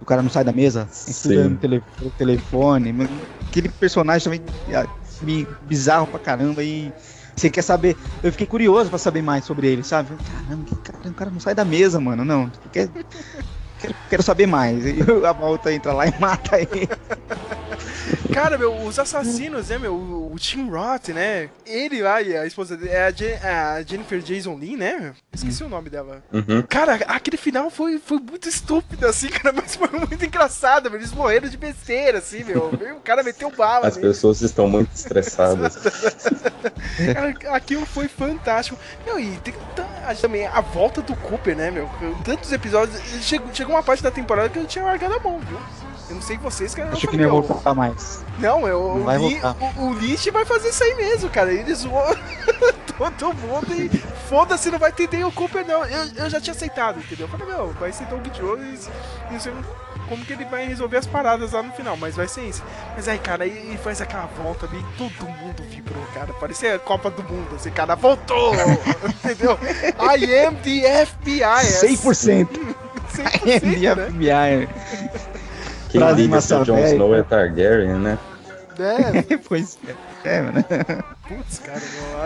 O 0.00 0.04
cara 0.04 0.20
não 0.20 0.28
sai 0.30 0.42
da 0.44 0.52
mesa, 0.52 0.88
estudando 0.90 1.58
tele, 1.60 1.82
pelo 1.98 2.10
telefone. 2.10 3.08
Aquele 3.48 3.68
personagem 3.68 4.24
também 4.24 4.42
ah, 4.74 4.86
bizarro 5.66 6.06
pra 6.06 6.18
caramba 6.18 6.62
e. 6.62 6.92
Você 7.34 7.50
quer 7.50 7.62
saber? 7.62 7.96
Eu 8.22 8.30
fiquei 8.30 8.46
curioso 8.46 8.90
pra 8.90 8.98
saber 8.98 9.22
mais 9.22 9.44
sobre 9.44 9.66
ele, 9.66 9.82
sabe? 9.82 10.10
Caramba, 10.16 10.64
que 10.64 10.74
cara, 10.76 10.98
o 11.08 11.14
cara 11.14 11.30
não 11.30 11.40
sai 11.40 11.54
da 11.54 11.64
mesa, 11.64 11.98
mano. 11.98 12.24
Não. 12.24 12.50
Quer, 12.72 12.88
quero, 13.80 13.94
quero 14.08 14.22
saber 14.22 14.46
mais. 14.46 14.84
E 14.84 14.98
a 15.26 15.32
volta 15.32 15.72
entra 15.72 15.92
lá 15.92 16.06
e 16.06 16.14
mata 16.20 16.60
ele. 16.60 16.88
Cara, 18.32 18.56
meu, 18.58 18.74
os 18.82 18.98
assassinos, 18.98 19.68
né, 19.68 19.78
meu? 19.78 19.94
O 19.94 20.34
Tim 20.38 20.68
Roth, 20.70 21.08
né? 21.08 21.48
Ele 21.66 22.02
lá 22.02 22.20
e 22.22 22.36
a 22.36 22.46
esposa 22.46 22.76
dele 22.76 22.90
é 22.90 23.04
a, 23.06 23.10
Je- 23.10 23.34
a 23.42 23.82
Jennifer 23.82 24.20
Jason 24.20 24.54
Lee, 24.56 24.76
né? 24.76 25.12
Esqueci 25.32 25.62
o 25.62 25.68
nome 25.68 25.90
dela. 25.90 26.22
Uhum. 26.32 26.62
Cara, 26.68 26.94
aquele 27.06 27.36
final 27.36 27.70
foi, 27.70 27.98
foi 27.98 28.18
muito 28.18 28.48
estúpido, 28.48 29.06
assim, 29.06 29.28
cara, 29.30 29.54
mas 29.54 29.76
foi 29.76 29.88
muito 29.90 30.24
engraçado, 30.24 30.90
meu. 30.90 30.98
Eles 30.98 31.12
morreram 31.12 31.48
de 31.48 31.56
besteira, 31.56 32.18
assim, 32.18 32.44
meu. 32.44 32.70
O 32.96 33.00
cara 33.00 33.22
meteu 33.22 33.50
bala 33.50 33.86
As 33.88 33.96
pessoas 33.98 34.40
estão 34.40 34.68
muito 34.68 34.90
estressadas. 34.94 35.76
Aquilo 37.52 37.84
foi 37.86 38.08
fantástico. 38.08 38.78
Meu, 39.04 39.18
e 39.18 39.36
tem 39.38 39.54
ta- 39.76 40.14
também 40.20 40.46
a 40.46 40.60
volta 40.60 41.00
do 41.02 41.14
Cooper, 41.16 41.56
né, 41.56 41.70
meu? 41.70 41.88
Tantos 42.24 42.52
episódios. 42.52 43.00
Chegou, 43.22 43.52
chegou 43.54 43.74
uma 43.74 43.82
parte 43.82 44.02
da 44.02 44.10
temporada 44.10 44.48
que 44.48 44.58
eu 44.58 44.66
tinha 44.66 44.84
largado 44.84 45.14
a 45.14 45.18
mão, 45.18 45.38
viu? 45.40 45.58
Eu 46.08 46.16
não 46.16 46.22
sei 46.22 46.36
vocês, 46.36 46.74
cara. 46.74 46.90
Acho 46.92 47.06
que 47.08 47.16
nem 47.16 47.26
meu, 47.26 47.42
voltar 47.42 47.74
mais. 47.74 48.24
Não, 48.38 48.66
eu, 48.68 48.96
Não 48.98 49.04
vai 49.04 49.18
o, 49.18 49.28
Li- 49.28 49.40
voltar. 49.40 49.56
o, 49.78 49.86
o 49.86 49.92
Lynch 49.94 50.30
vai 50.30 50.44
fazer 50.44 50.68
isso 50.68 50.82
aí 50.84 50.94
mesmo, 50.94 51.30
cara. 51.30 51.52
Ele 51.52 51.74
zoou 51.74 52.04
todo 53.18 53.34
mundo 53.34 53.72
e 53.74 53.88
foda-se, 54.28 54.70
não 54.70 54.78
vai 54.78 54.92
ter 54.92 55.08
nem 55.10 55.24
o 55.24 55.32
Cooper, 55.32 55.66
não. 55.66 55.84
Eu, 55.84 56.04
eu 56.16 56.30
já 56.30 56.40
tinha 56.40 56.54
aceitado, 56.54 56.98
entendeu? 56.98 57.26
Eu 57.26 57.38
falei, 57.38 57.54
meu, 57.54 57.68
vai 57.80 57.92
ser 57.92 58.04
Doug 58.06 58.26
Jones 58.28 58.88
e 59.30 59.32
não 59.32 59.40
sei 59.40 59.52
como 60.08 60.24
que 60.24 60.32
ele 60.34 60.44
vai 60.44 60.66
resolver 60.66 60.98
as 60.98 61.06
paradas 61.06 61.52
lá 61.52 61.62
no 61.62 61.72
final, 61.72 61.96
mas 61.96 62.14
vai 62.16 62.28
ser 62.28 62.42
isso. 62.42 62.62
Mas 62.94 63.08
aí, 63.08 63.18
cara, 63.18 63.46
ele 63.46 63.78
faz 63.78 64.00
aquela 64.00 64.26
volta 64.42 64.66
ali, 64.66 64.84
todo 64.98 65.26
mundo 65.28 65.62
vibrou, 65.70 66.04
cara. 66.12 66.32
Parecia 66.34 66.74
a 66.74 66.78
Copa 66.78 67.10
do 67.10 67.22
Mundo, 67.22 67.54
assim, 67.56 67.70
cara, 67.70 67.94
voltou! 67.94 68.52
entendeu? 69.24 69.58
I 69.98 70.44
am 70.46 70.56
the 70.56 71.06
FBI. 71.06 71.42
é 71.42 71.86
100%. 71.88 72.48
100%, 73.14 73.96
né? 73.96 74.06
FBI. 74.10 74.68
Quem 75.92 76.00
Frase 76.00 76.22
liga 76.22 76.40
se 76.40 76.54
o 76.54 76.64
Jon. 76.64 76.78
Snow 76.78 77.14
é 77.14 77.22
Targaryen, 77.22 77.98
né? 77.98 78.18
É, 78.78 79.36
pois 79.48 79.78
é, 80.24 80.36
é, 80.38 80.40
mano. 80.42 80.64
putz, 81.28 81.58
cara, 81.58 81.80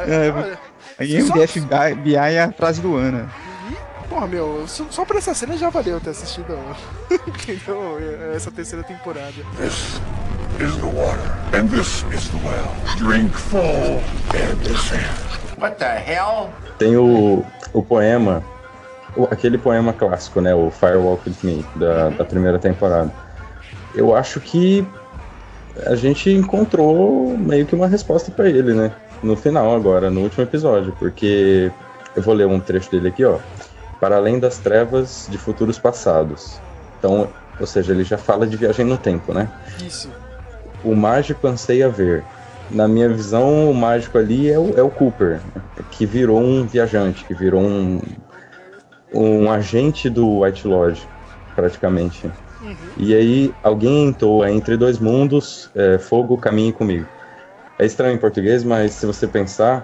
É, 0.06 0.30
meu. 0.32 0.42
olha, 0.42 0.58
Aí 0.98 1.20
só- 1.22 1.34
MDF 1.34 1.60
BI 2.02 2.14
é 2.14 2.42
a 2.44 2.52
frase 2.52 2.80
do 2.80 2.96
ano. 2.96 3.28
Porra, 4.08 4.28
meu, 4.28 4.64
só, 4.68 5.04
por 5.04 5.16
essa 5.16 5.34
cena 5.34 5.56
já 5.56 5.68
valeu 5.68 6.00
ter 6.00 6.10
assistido 6.10 6.56
entendeu? 7.26 7.98
essa 8.34 8.50
terceira 8.52 8.84
temporada. 8.84 9.32
This 9.58 10.00
is 10.60 10.76
the 10.76 10.86
water, 10.86 11.32
and 11.52 11.66
this 11.68 12.04
is 12.14 12.28
the 12.28 12.38
well. 12.46 12.72
Drink 12.96 13.34
full 13.36 14.00
and 14.32 14.54
descend. 14.62 15.02
What 15.58 15.76
the 15.78 15.98
hell? 15.98 16.50
Tem 16.78 16.96
o, 16.96 17.44
o 17.72 17.82
poema, 17.82 18.42
o- 19.16 19.24
aquele 19.24 19.58
poema 19.58 19.92
clássico, 19.92 20.40
né? 20.40 20.54
O 20.54 20.70
Firewalk 20.70 21.28
With 21.28 21.36
Me, 21.42 21.66
da, 21.74 22.10
da 22.10 22.24
primeira 22.24 22.58
temporada. 22.60 23.10
Eu 23.96 24.14
acho 24.14 24.40
que 24.40 24.86
a 25.86 25.94
gente 25.94 26.30
encontrou 26.30 27.36
meio 27.36 27.66
que 27.66 27.74
uma 27.74 27.86
resposta 27.88 28.30
pra 28.30 28.48
ele, 28.48 28.74
né? 28.74 28.92
No 29.22 29.34
final 29.36 29.74
agora, 29.74 30.10
no 30.10 30.20
último 30.20 30.44
episódio, 30.44 30.94
porque 30.98 31.72
eu 32.14 32.22
vou 32.22 32.34
ler 32.34 32.46
um 32.46 32.60
trecho 32.60 32.90
dele 32.90 33.08
aqui, 33.08 33.24
ó. 33.24 33.38
Para 34.00 34.16
além 34.16 34.38
das 34.38 34.58
trevas 34.58 35.26
de 35.28 35.38
futuros 35.38 35.78
passados. 35.78 36.60
Então, 36.98 37.28
ou 37.58 37.66
seja, 37.66 37.92
ele 37.92 38.04
já 38.04 38.18
fala 38.18 38.46
de 38.46 38.56
viagem 38.56 38.84
no 38.84 38.98
tempo, 38.98 39.32
né? 39.32 39.50
Isso. 39.84 40.10
o 40.84 40.94
mágico 40.94 41.46
anseia 41.46 41.88
ver. 41.88 42.24
Na 42.70 42.88
minha 42.88 43.08
visão, 43.08 43.70
o 43.70 43.74
mágico 43.74 44.18
ali 44.18 44.50
é 44.50 44.58
o, 44.58 44.76
é 44.76 44.82
o 44.82 44.90
Cooper, 44.90 45.40
que 45.90 46.04
virou 46.04 46.40
um 46.40 46.66
viajante, 46.66 47.24
que 47.24 47.32
virou 47.32 47.62
um, 47.62 48.00
um 49.14 49.50
agente 49.50 50.10
do 50.10 50.40
White 50.40 50.66
Lodge, 50.66 51.08
praticamente. 51.54 52.30
E 52.96 53.14
aí, 53.14 53.54
alguém 53.62 54.08
entoa 54.08 54.50
entre 54.50 54.76
dois 54.76 54.98
mundos, 54.98 55.70
é, 55.74 55.98
fogo, 55.98 56.38
caminhe 56.38 56.72
comigo. 56.72 57.06
É 57.78 57.84
estranho 57.84 58.14
em 58.14 58.18
português, 58.18 58.64
mas 58.64 58.92
se 58.92 59.04
você 59.04 59.26
pensar, 59.26 59.82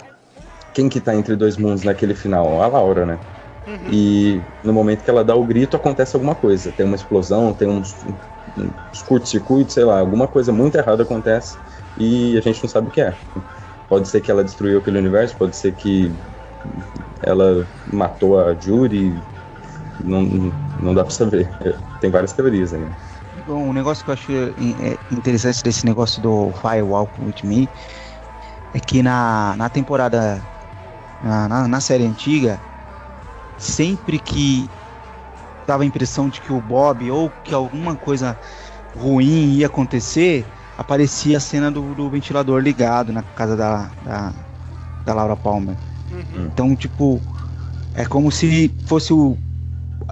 quem 0.73 0.89
que 0.89 1.01
tá 1.01 1.15
entre 1.15 1.37
dois 1.37 1.57
mundos 1.57 1.85
naquele 1.85 2.15
final? 2.15 2.63
A 2.63 2.67
Laura, 2.67 3.05
né? 3.05 3.19
E 3.91 4.41
no 4.63 4.73
momento 4.73 5.05
que 5.05 5.11
ela 5.11 5.23
dá 5.23 5.35
o 5.35 5.45
grito, 5.45 5.77
acontece 5.77 6.17
alguma 6.17 6.35
coisa. 6.35 6.73
Tem 6.73 6.87
uma 6.87 6.97
explosão, 6.97 7.53
tem 7.53 7.69
uns, 7.69 7.95
uns 8.57 9.03
curto-circuitos, 9.03 9.75
sei 9.75 9.85
lá, 9.85 9.99
alguma 9.99 10.27
coisa 10.27 10.53
muito 10.53 10.77
errada 10.77 11.03
acontece 11.03 11.57
e 11.97 12.37
a 12.37 12.41
gente 12.41 12.63
não 12.63 12.71
sabe 12.71 12.89
o 12.89 12.91
que 12.91 13.01
é. 13.01 13.15
Pode 13.89 14.09
ser 14.09 14.21
que 14.21 14.31
ela 14.31 14.43
destruiu 14.43 14.79
aquele 14.79 14.99
universo, 14.99 15.37
pode 15.37 15.55
ser 15.55 15.75
que 15.75 16.11
ela 17.23 17.67
matou 17.93 18.41
a 18.41 18.55
Judy, 18.55 19.23
não, 19.99 20.23
não 20.81 20.95
dá 20.95 21.05
pra 21.05 21.13
saber. 21.13 21.49
Tem 22.01 22.11
várias 22.11 22.33
teorias 22.33 22.73
aí. 22.73 22.85
Bom, 23.45 23.69
um 23.69 23.73
negócio 23.73 24.05
que 24.05 24.11
eu 24.11 24.15
acho 24.15 24.33
in- 24.57 24.77
é, 24.81 24.99
interessante 25.11 25.63
desse 25.63 25.85
negócio 25.87 26.21
do 26.21 26.53
Firewalk 26.53 27.21
With 27.21 27.37
Me 27.45 27.71
é 28.73 28.81
que 28.81 29.03
na, 29.03 29.57
na 29.57 29.69
temporada, 29.71 30.49
na, 31.21 31.49
na, 31.49 31.69
na 31.69 31.81
série 31.81 32.05
antiga, 32.07 32.65
sempre 33.57 34.19
que 34.21 34.71
dava 35.67 35.83
a 35.83 35.87
impressão 35.87 36.29
de 36.29 36.41
que 36.41 36.53
o 36.53 36.61
Bob 36.61 37.11
ou 37.11 37.31
que 37.45 37.55
alguma 37.55 37.97
coisa 37.97 38.39
ruim 38.95 39.55
ia 39.57 39.67
acontecer, 39.67 40.53
aparecia 40.77 41.39
a 41.39 41.41
cena 41.41 41.71
do, 41.73 41.95
do 41.95 42.11
ventilador 42.11 42.61
ligado 42.63 43.13
na 43.13 43.23
casa 43.23 43.57
da, 43.57 43.95
da, 44.01 44.35
da 45.05 45.15
Laura 45.15 45.37
Palmer. 45.37 45.79
Então, 46.35 46.77
tipo, 46.77 47.25
é 47.95 48.07
como 48.07 48.31
se 48.33 48.79
fosse 48.87 49.13
o, 49.13 49.39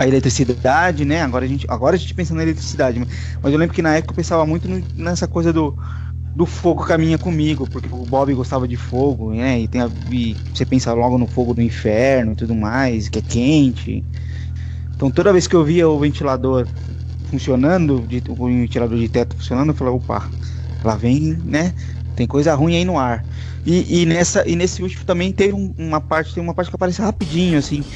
a 0.01 0.09
eletricidade, 0.09 1.05
né? 1.05 1.23
Agora 1.23 1.45
a 1.45 1.49
gente, 1.49 1.67
agora 1.69 1.97
a 1.97 1.99
gente 1.99 2.15
pensa 2.15 2.35
na 2.35 2.43
eletricidade, 2.43 2.99
mas, 3.43 3.53
eu 3.53 3.59
lembro 3.59 3.75
que 3.75 3.83
na 3.83 3.97
época 3.97 4.13
eu 4.13 4.17
pensava 4.17 4.47
muito 4.47 4.69
no- 4.69 4.87
nessa 4.97 5.29
coisa 5.29 5.53
do, 5.53 5.79
do 6.35 6.47
fogo 6.47 6.85
caminha 6.85 7.19
comigo, 7.19 7.67
porque 7.69 7.89
o 7.93 8.07
Bob 8.07 8.35
gostava 8.35 8.69
de 8.69 8.77
fogo, 8.77 9.33
né? 9.35 9.61
E, 9.61 9.69
tem 9.69 9.83
a, 9.83 9.93
e 10.11 10.41
você 10.55 10.67
pensa 10.67 10.93
logo 10.95 11.19
no 11.19 11.29
fogo 11.29 11.55
do 11.55 11.63
inferno 11.63 12.33
e 12.33 12.37
tudo 12.37 12.55
mais, 12.55 13.09
que 13.09 13.19
é 13.21 13.23
quente. 13.23 14.07
Então 14.97 15.11
toda 15.11 15.33
vez 15.33 15.47
que 15.47 15.57
eu 15.57 15.65
via 15.65 15.89
o 15.89 15.99
ventilador 15.99 16.69
funcionando, 17.25 18.07
de- 18.07 18.23
o 18.29 18.47
ventilador 18.47 18.99
de 18.99 19.09
teto 19.09 19.37
funcionando, 19.37 19.71
eu 19.71 19.75
falava, 19.75 19.97
opa, 19.97 20.33
lá 20.85 20.97
vem, 20.97 21.39
né? 21.45 21.75
Tem 22.15 22.27
coisa 22.27 22.55
ruim 22.55 22.77
aí 22.77 22.85
no 22.85 22.99
ar. 22.99 23.27
E, 23.65 24.03
e 24.03 24.07
nessa, 24.07 24.47
e 24.49 24.57
nesse 24.57 24.83
último 24.83 25.05
também 25.05 25.33
teve 25.33 25.55
um- 25.55 25.75
uma 25.79 26.01
parte, 26.01 26.35
tem 26.35 26.43
uma 26.43 26.55
parte 26.55 26.71
que 26.71 26.77
aparece 26.77 27.01
rapidinho, 27.03 27.59
assim, 27.59 27.87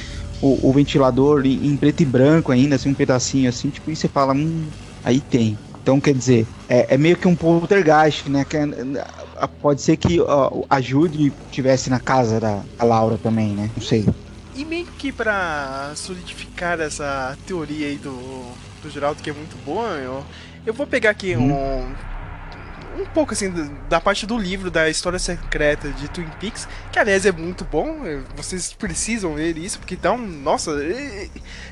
o, 0.41 0.69
o 0.69 0.73
ventilador 0.73 1.45
em, 1.45 1.67
em 1.67 1.77
preto 1.77 2.01
e 2.03 2.05
branco 2.05 2.51
ainda, 2.51 2.75
assim, 2.75 2.89
um 2.89 2.95
pedacinho 2.95 3.49
assim, 3.49 3.69
tipo, 3.69 3.91
e 3.91 3.95
você 3.95 4.07
fala, 4.09 4.33
hum, 4.33 4.71
aí 5.03 5.21
tem. 5.21 5.61
Então, 5.81 6.01
quer 6.01 6.15
dizer, 6.15 6.49
é, 6.67 6.95
é 6.95 6.97
meio 6.97 7.17
que 7.17 7.27
um 7.27 7.35
poltergeist, 7.35 8.29
né? 8.29 8.43
Que, 8.45 8.57
é- 8.57 8.61
a- 9.35 9.47
pode 9.47 9.81
ser 9.81 9.97
que 9.97 10.19
ó, 10.21 10.63
a 10.69 10.81
Judy 10.81 11.37
tivesse 11.49 11.89
na 11.89 11.99
casa 11.99 12.39
da, 12.39 12.65
da 12.77 12.85
Laura 12.85 13.17
também, 13.19 13.55
né? 13.55 13.71
Não 13.75 13.83
sei. 13.83 14.05
E 14.53 14.63
meio 14.65 14.87
que 14.93 15.11
pra 15.11 15.93
solidificar 15.97 16.79
essa 16.79 17.37
teoria 17.45 17.87
aí 17.87 17.99
do, 17.99 18.57
do 18.79 18.89
Geraldo, 18.89 19.21
que 19.21 19.29
é 19.29 19.33
muito 19.33 19.57
boa, 19.57 19.97
eu, 19.97 20.25
eu 20.65 20.73
vou 20.73 20.87
pegar 20.87 21.09
aqui 21.11 21.35
um. 21.35 21.97
Um 22.97 23.05
pouco 23.05 23.33
assim 23.33 23.51
da- 23.89 23.99
parte 23.99 24.25
do 24.25 24.37
livro 24.37 24.71
da 24.71 24.89
história 24.89 25.19
secreta 25.19 25.89
de 25.89 26.07
Twin 26.09 26.29
Peaks, 26.39 26.67
que 26.91 26.97
aliás 26.99 27.25
é 27.25 27.31
muito 27.31 27.65
bom, 27.65 28.05
eh, 28.05 28.21
vocês 28.35 28.71
precisam 28.73 29.33
ler 29.33 29.57
isso, 29.57 29.79
porque 29.79 29.95
dá 29.95 30.13
um. 30.13 30.17
Nossa, 30.25 30.71
eh, 30.81 31.29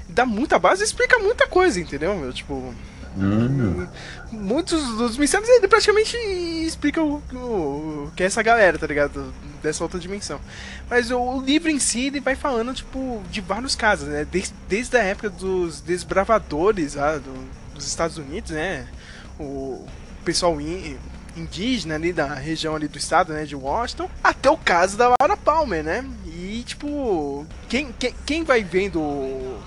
dá 0.10 0.26
muita 0.26 0.60
base 0.60 0.82
e 0.82 0.86
explica 0.86 1.18
muita 1.20 1.48
coisa, 1.48 1.80
entendeu? 1.80 2.16
meu? 2.18 2.34
Tipo, 2.34 2.74
Hum. 3.16 3.88
muitos 4.32 4.84
dos 4.98 5.18
mistérios 5.18 5.48
ele 5.48 5.68
praticamente 5.68 6.18
explica 6.18 7.00
o, 7.02 7.22
o- 7.32 8.06
o 8.08 8.12
que 8.16 8.24
é 8.24 8.26
essa 8.26 8.42
galera, 8.42 8.78
tá 8.78 8.88
ligado? 8.88 9.34
Dessa 9.62 9.84
outra 9.84 10.00
dimensão. 10.00 10.42
Mas 10.90 11.10
o, 11.12 11.18
o 11.20 11.42
livro 11.42 11.70
em 11.70 11.80
si 11.80 12.08
ele 12.08 12.20
vai 12.20 12.36
falando, 12.36 12.74
tipo, 12.74 13.22
de 13.30 13.40
vários 13.40 13.76
casos, 13.76 14.08
né? 14.10 14.26
Desde, 14.30 14.54
desde 14.68 14.98
a 14.98 15.04
época 15.04 15.30
dos 15.30 15.80
desbravadores 15.80 16.96
lá 16.96 17.18
do- 17.18 17.48
dos 17.76 17.88
Estados 17.88 18.18
Unidos, 18.18 18.52
né? 18.52 18.88
O 19.40 19.86
pessoal 20.26 20.60
in- 20.60 20.98
indígena 21.36 21.96
ali 21.96 22.14
da 22.14 22.34
região 22.34 22.76
ali 22.76 22.88
do 22.88 22.98
estado, 22.98 23.34
né? 23.34 23.46
De 23.46 23.56
Washington, 23.56 24.10
até 24.24 24.50
o 24.50 24.58
caso 24.58 24.98
da 24.98 25.14
Laura 25.20 25.38
Palmer, 25.38 25.84
né? 25.84 26.06
E 26.26 26.64
tipo, 26.66 27.46
quem, 27.68 27.94
quem, 27.98 28.14
quem 28.26 28.44
vai 28.44 28.64
vendo 28.64 29.60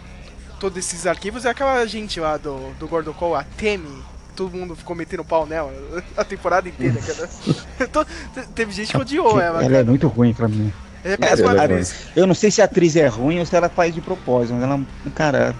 todos 0.58 0.78
esses 0.78 1.06
arquivos 1.06 1.44
é 1.44 1.50
aquela 1.50 1.84
gente 1.86 2.18
lá 2.20 2.36
do, 2.36 2.72
do 2.78 2.88
Gordon 2.88 3.12
Cole, 3.12 3.40
a 3.40 3.44
Temi. 3.56 4.02
Todo 4.34 4.54
mundo 4.54 4.76
ficou 4.76 4.94
metendo 4.94 5.24
pau 5.24 5.46
nela 5.46 5.72
a 6.16 6.24
temporada 6.24 6.68
inteira, 6.68 7.00
cara. 7.00 8.06
Teve 8.54 8.72
gente 8.72 8.92
que 8.92 8.98
odiou 8.98 9.40
ela, 9.40 9.64
Ela 9.64 9.78
é 9.78 9.84
muito 9.84 10.08
ruim 10.08 10.34
pra 10.34 10.48
mim. 10.48 10.72
É 11.04 11.14
atriz. 11.14 12.08
eu 12.16 12.26
não 12.26 12.34
sei 12.34 12.50
se 12.50 12.60
a 12.60 12.64
atriz 12.64 12.96
é 12.96 13.06
ruim 13.06 13.38
ou 13.38 13.46
se 13.46 13.54
ela 13.54 13.68
faz 13.68 13.94
de 13.94 14.00
propósito, 14.00 14.54
mas 14.54 14.64
ela, 14.64 14.80
cara, 15.14 15.54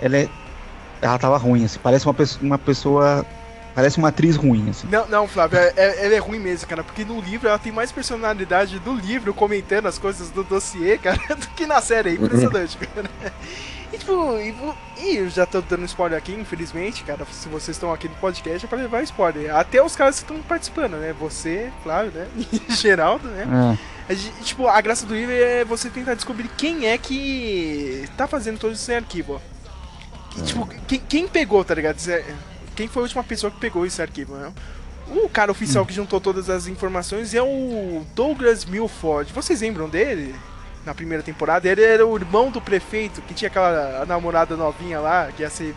ela 0.00 0.16
é. 0.16 0.28
Ela 1.00 1.18
tava 1.18 1.36
ruim, 1.36 1.64
assim, 1.64 1.78
parece 1.80 2.04
uma 2.06 2.14
pessoa. 2.14 2.42
Uma 2.42 2.58
pessoa 2.58 3.26
parece 3.74 3.98
uma 3.98 4.08
atriz 4.08 4.36
ruim, 4.36 4.70
assim. 4.70 4.86
Não, 4.90 5.06
não, 5.08 5.26
Flávio, 5.28 5.58
é, 5.58 5.72
é- 5.76 6.06
ela 6.06 6.14
é 6.14 6.18
ruim 6.18 6.38
mesmo, 6.38 6.66
cara, 6.68 6.82
porque 6.84 7.04
no 7.04 7.20
livro 7.20 7.48
ela 7.48 7.58
tem 7.58 7.72
mais 7.72 7.90
personalidade 7.92 8.78
do 8.78 8.94
livro 8.94 9.34
comentando 9.34 9.86
as 9.86 9.98
coisas 9.98 10.30
do 10.30 10.44
dossiê, 10.44 10.96
cara, 11.02 11.18
do 11.36 11.46
que 11.48 11.66
na 11.66 11.80
série, 11.80 12.10
é 12.10 12.12
impressionante, 12.14 12.78
cara. 12.94 13.10
E 13.92 13.98
tipo, 13.98 14.12
e, 14.38 14.54
e 15.04 15.16
eu 15.18 15.28
já 15.30 15.46
tô 15.46 15.60
dando 15.60 15.84
spoiler 15.84 16.18
aqui, 16.18 16.32
infelizmente, 16.32 17.04
cara, 17.04 17.24
se 17.30 17.48
vocês 17.48 17.76
estão 17.76 17.92
aqui 17.92 18.08
no 18.08 18.14
podcast 18.16 18.64
é 18.64 18.68
pra 18.68 18.78
levar 18.78 19.02
spoiler. 19.04 19.54
Até 19.54 19.80
os 19.82 19.94
caras 19.94 20.16
que 20.16 20.22
estão 20.22 20.40
participando, 20.42 20.94
né? 20.96 21.14
Você, 21.20 21.70
Flávio, 21.82 22.10
né? 22.12 22.26
E 22.52 22.72
Geraldo, 22.74 23.28
né? 23.28 23.46
É. 23.78 24.12
A 24.12 24.14
gente- 24.14 24.42
tipo, 24.42 24.66
a 24.66 24.80
graça 24.80 25.06
do 25.06 25.14
livro 25.14 25.32
é 25.32 25.64
você 25.64 25.88
tentar 25.90 26.14
descobrir 26.14 26.48
quem 26.58 26.86
é 26.88 26.98
que 26.98 28.08
tá 28.16 28.26
fazendo 28.26 28.58
todo 28.58 28.72
esse 28.72 28.92
arquivo. 28.92 29.40
E, 30.36 30.42
tipo, 30.42 30.66
quem, 30.88 30.98
quem 31.00 31.28
pegou, 31.28 31.64
tá 31.64 31.74
ligado? 31.74 31.96
Quem 32.74 32.88
foi 32.88 33.02
a 33.02 33.04
última 33.04 33.24
pessoa 33.24 33.50
que 33.50 33.58
pegou 33.58 33.86
esse 33.86 34.00
arquivo, 34.02 34.34
né? 34.34 34.52
O 35.08 35.28
cara 35.28 35.52
oficial 35.52 35.84
que 35.84 35.92
juntou 35.92 36.20
todas 36.20 36.48
as 36.48 36.66
informações 36.66 37.34
é 37.34 37.42
o 37.42 38.04
Douglas 38.14 38.64
Milford. 38.64 39.32
Vocês 39.32 39.60
lembram 39.60 39.88
dele? 39.88 40.34
Na 40.84 40.94
primeira 40.94 41.22
temporada, 41.22 41.66
ele 41.66 41.82
era 41.82 42.06
o 42.06 42.14
irmão 42.14 42.50
do 42.50 42.60
prefeito 42.60 43.22
que 43.22 43.32
tinha 43.32 43.48
aquela 43.48 44.04
namorada 44.06 44.54
novinha 44.54 45.00
lá, 45.00 45.30
que 45.34 45.42
ia 45.42 45.48
ser. 45.48 45.74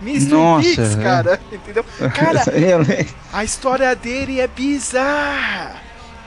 Mr. 0.00 0.34
Biggs, 0.60 0.98
é. 0.98 1.02
cara, 1.02 1.40
entendeu? 1.52 1.84
Cara, 2.12 2.42
a 3.32 3.44
história 3.44 3.94
dele 3.94 4.40
é 4.40 4.48
bizarra. 4.48 5.76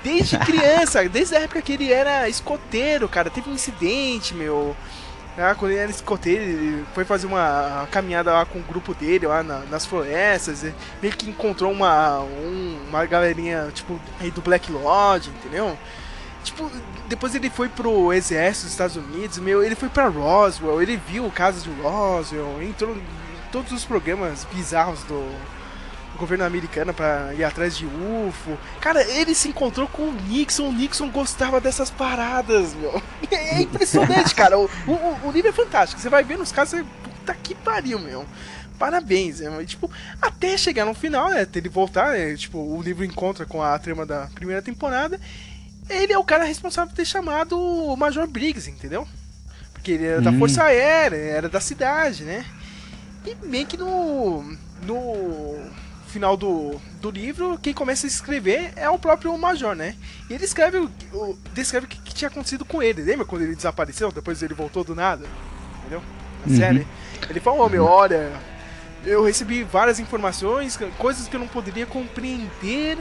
Desde 0.01 0.37
criança, 0.45 1.07
desde 1.09 1.35
a 1.35 1.39
época 1.41 1.61
que 1.61 1.73
ele 1.73 1.91
era 1.91 2.29
escoteiro, 2.29 3.09
cara, 3.09 3.29
teve 3.29 3.49
um 3.49 3.53
incidente, 3.53 4.33
meu. 4.33 4.75
Ah, 5.37 5.53
quando 5.53 5.71
ele 5.71 5.81
era 5.81 5.91
escoteiro, 5.91 6.41
ele 6.43 6.85
foi 6.93 7.03
fazer 7.03 7.27
uma 7.27 7.85
caminhada 7.91 8.31
lá 8.31 8.45
com 8.45 8.59
o 8.59 8.63
grupo 8.63 8.93
dele, 8.93 9.27
lá 9.27 9.43
na- 9.43 9.59
nas 9.69 9.85
florestas. 9.85 10.63
e 10.63 10.73
Meio 11.01 11.13
que 11.15 11.29
encontrou 11.29 11.71
uma, 11.71 12.19
um- 12.21 12.79
uma 12.87 13.05
galerinha, 13.05 13.69
tipo, 13.73 13.99
aí 14.19 14.31
do 14.31 14.41
Black 14.41 14.71
Lodge, 14.71 15.29
entendeu? 15.29 15.77
Tipo, 16.43 16.71
depois 17.07 17.35
ele 17.35 17.49
foi 17.49 17.67
pro 17.67 18.13
exército 18.13 18.65
dos 18.65 18.71
Estados 18.71 18.95
Unidos, 18.95 19.37
meu, 19.39 19.61
ele 19.63 19.75
foi 19.75 19.89
pra 19.89 20.07
Roswell, 20.07 20.81
ele 20.81 20.95
viu 20.95 21.25
o 21.25 21.31
caso 21.31 21.59
de 21.61 21.81
Roswell, 21.81 22.61
entrou 22.61 22.95
em 22.95 23.03
todos 23.51 23.71
os 23.71 23.83
programas 23.83 24.45
bizarros 24.53 25.01
do, 25.03 25.15
do 25.19 25.54
governo 26.15 26.43
americano 26.45 26.93
pra 26.93 27.33
ir 27.33 27.43
atrás 27.43 27.77
de 27.77 27.85
UFO. 27.85 28.57
Cara, 28.79 29.03
ele 29.03 29.35
se 29.35 29.47
encontrou 29.47 29.87
com 29.87 30.03
o 30.03 30.13
Nixon, 30.13 30.69
o 30.69 30.73
Nixon 30.73 31.09
gostava 31.09 31.59
dessas 31.61 31.89
paradas, 31.89 32.73
meu. 32.73 33.01
É 33.31 33.61
impressionante, 33.63 34.33
cara. 34.33 34.57
O, 34.57 34.65
o, 34.87 35.27
o 35.27 35.31
livro 35.31 35.49
é 35.49 35.53
fantástico. 35.53 36.01
Você 36.01 36.09
vai 36.09 36.23
ver 36.23 36.37
nos 36.37 36.51
casos, 36.51 36.79
você, 36.79 36.85
puta 37.03 37.33
que 37.35 37.53
pariu, 37.55 37.99
meu. 37.99 38.25
Parabéns, 38.77 39.39
né? 39.39 39.63
Tipo, 39.65 39.89
até 40.21 40.57
chegar 40.57 40.85
no 40.85 40.93
final, 40.93 41.29
né? 41.29 41.47
Ele 41.55 41.69
voltar, 41.69 42.11
né, 42.11 42.35
tipo, 42.35 42.57
o 42.57 42.81
livro 42.81 43.05
encontra 43.05 43.45
com 43.45 43.63
a 43.63 43.77
trama 43.79 44.05
da 44.05 44.27
primeira 44.35 44.61
temporada. 44.61 45.19
Ele 45.89 46.11
é 46.11 46.17
o 46.17 46.23
cara 46.23 46.43
responsável 46.43 46.89
por 46.89 46.95
ter 46.95 47.05
chamado 47.05 47.57
o 47.59 47.95
Major 47.95 48.27
Briggs, 48.27 48.69
entendeu? 48.69 49.07
Porque 49.71 49.91
ele 49.91 50.05
era 50.05 50.21
da 50.21 50.31
Hum. 50.31 50.39
Força 50.39 50.63
Aérea, 50.63 51.15
era 51.15 51.47
da 51.47 51.61
cidade, 51.61 52.23
né? 52.23 52.43
E 53.25 53.35
meio 53.45 53.65
que 53.65 53.77
no. 53.77 54.43
No 54.83 55.57
final 56.15 56.37
do, 56.37 56.79
do 57.01 57.11
livro, 57.11 57.59
quem 57.61 57.73
começa 57.73 58.07
a 58.07 58.09
escrever 58.09 58.71
é 58.77 58.89
o 58.89 58.97
próprio 58.97 59.37
Major, 59.37 59.75
né? 59.75 59.95
E 60.29 60.33
ele 60.33 60.45
escreve 60.45 60.77
o, 60.77 60.89
o- 61.13 61.37
descreve 61.53 61.85
o 61.87 61.89
que, 61.89 61.99
que 62.01 62.13
tinha 62.13 62.29
acontecido 62.29 62.63
com 62.63 62.81
ele. 62.81 63.01
Lembra 63.01 63.25
quando 63.25 63.41
ele 63.41 63.53
desapareceu? 63.55 64.11
Depois 64.13 64.41
ele 64.41 64.53
voltou 64.53 64.81
do 64.85 64.95
nada? 64.95 65.25
Entendeu? 65.79 66.01
Na 66.45 66.51
Uhum. 66.53 66.57
série. 66.57 66.87
Ele 67.29 67.39
falou, 67.41 67.69
meu, 67.69 67.83
olha, 67.83 68.31
eu 69.05 69.25
recebi 69.25 69.63
várias 69.63 69.99
informações, 69.99 70.79
coisas 70.97 71.27
que 71.27 71.35
eu 71.35 71.39
não 71.41 71.47
poderia 71.47 71.85
compreender. 71.85 72.97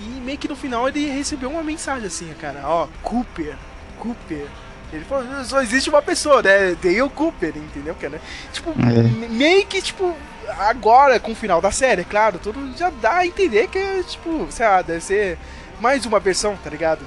E 0.00 0.04
meio 0.24 0.38
que 0.38 0.48
no 0.48 0.56
final 0.56 0.88
ele 0.88 1.06
recebeu 1.10 1.50
uma 1.50 1.62
mensagem 1.62 2.06
assim, 2.06 2.32
cara, 2.40 2.62
ó, 2.64 2.86
Cooper, 3.02 3.56
Cooper. 3.98 4.46
Ele 4.90 5.04
falou, 5.04 5.44
só 5.44 5.60
existe 5.60 5.90
uma 5.90 6.00
pessoa, 6.00 6.40
né? 6.42 6.74
Dale 6.82 7.08
Cooper, 7.10 7.52
entendeu, 7.56 7.94
cara? 7.96 8.18
Tipo, 8.54 8.70
É. 8.70 9.02
me- 9.02 9.28
meio 9.28 9.66
que, 9.66 9.82
tipo, 9.82 10.14
agora, 10.58 11.20
com 11.20 11.32
o 11.32 11.36
final 11.36 11.60
da 11.60 11.70
série, 11.70 12.02
é 12.02 12.04
claro, 12.04 12.38
tudo 12.38 12.76
já 12.76 12.90
dá 12.90 13.18
a 13.18 13.26
entender 13.26 13.68
que 13.68 13.78
é, 13.78 14.02
tipo, 14.02 14.46
sei 14.50 14.66
lá, 14.66 14.82
deve 14.82 15.00
ser 15.00 15.38
mais 15.80 16.04
uma 16.06 16.18
versão, 16.18 16.56
tá 16.56 16.70
ligado? 16.70 17.04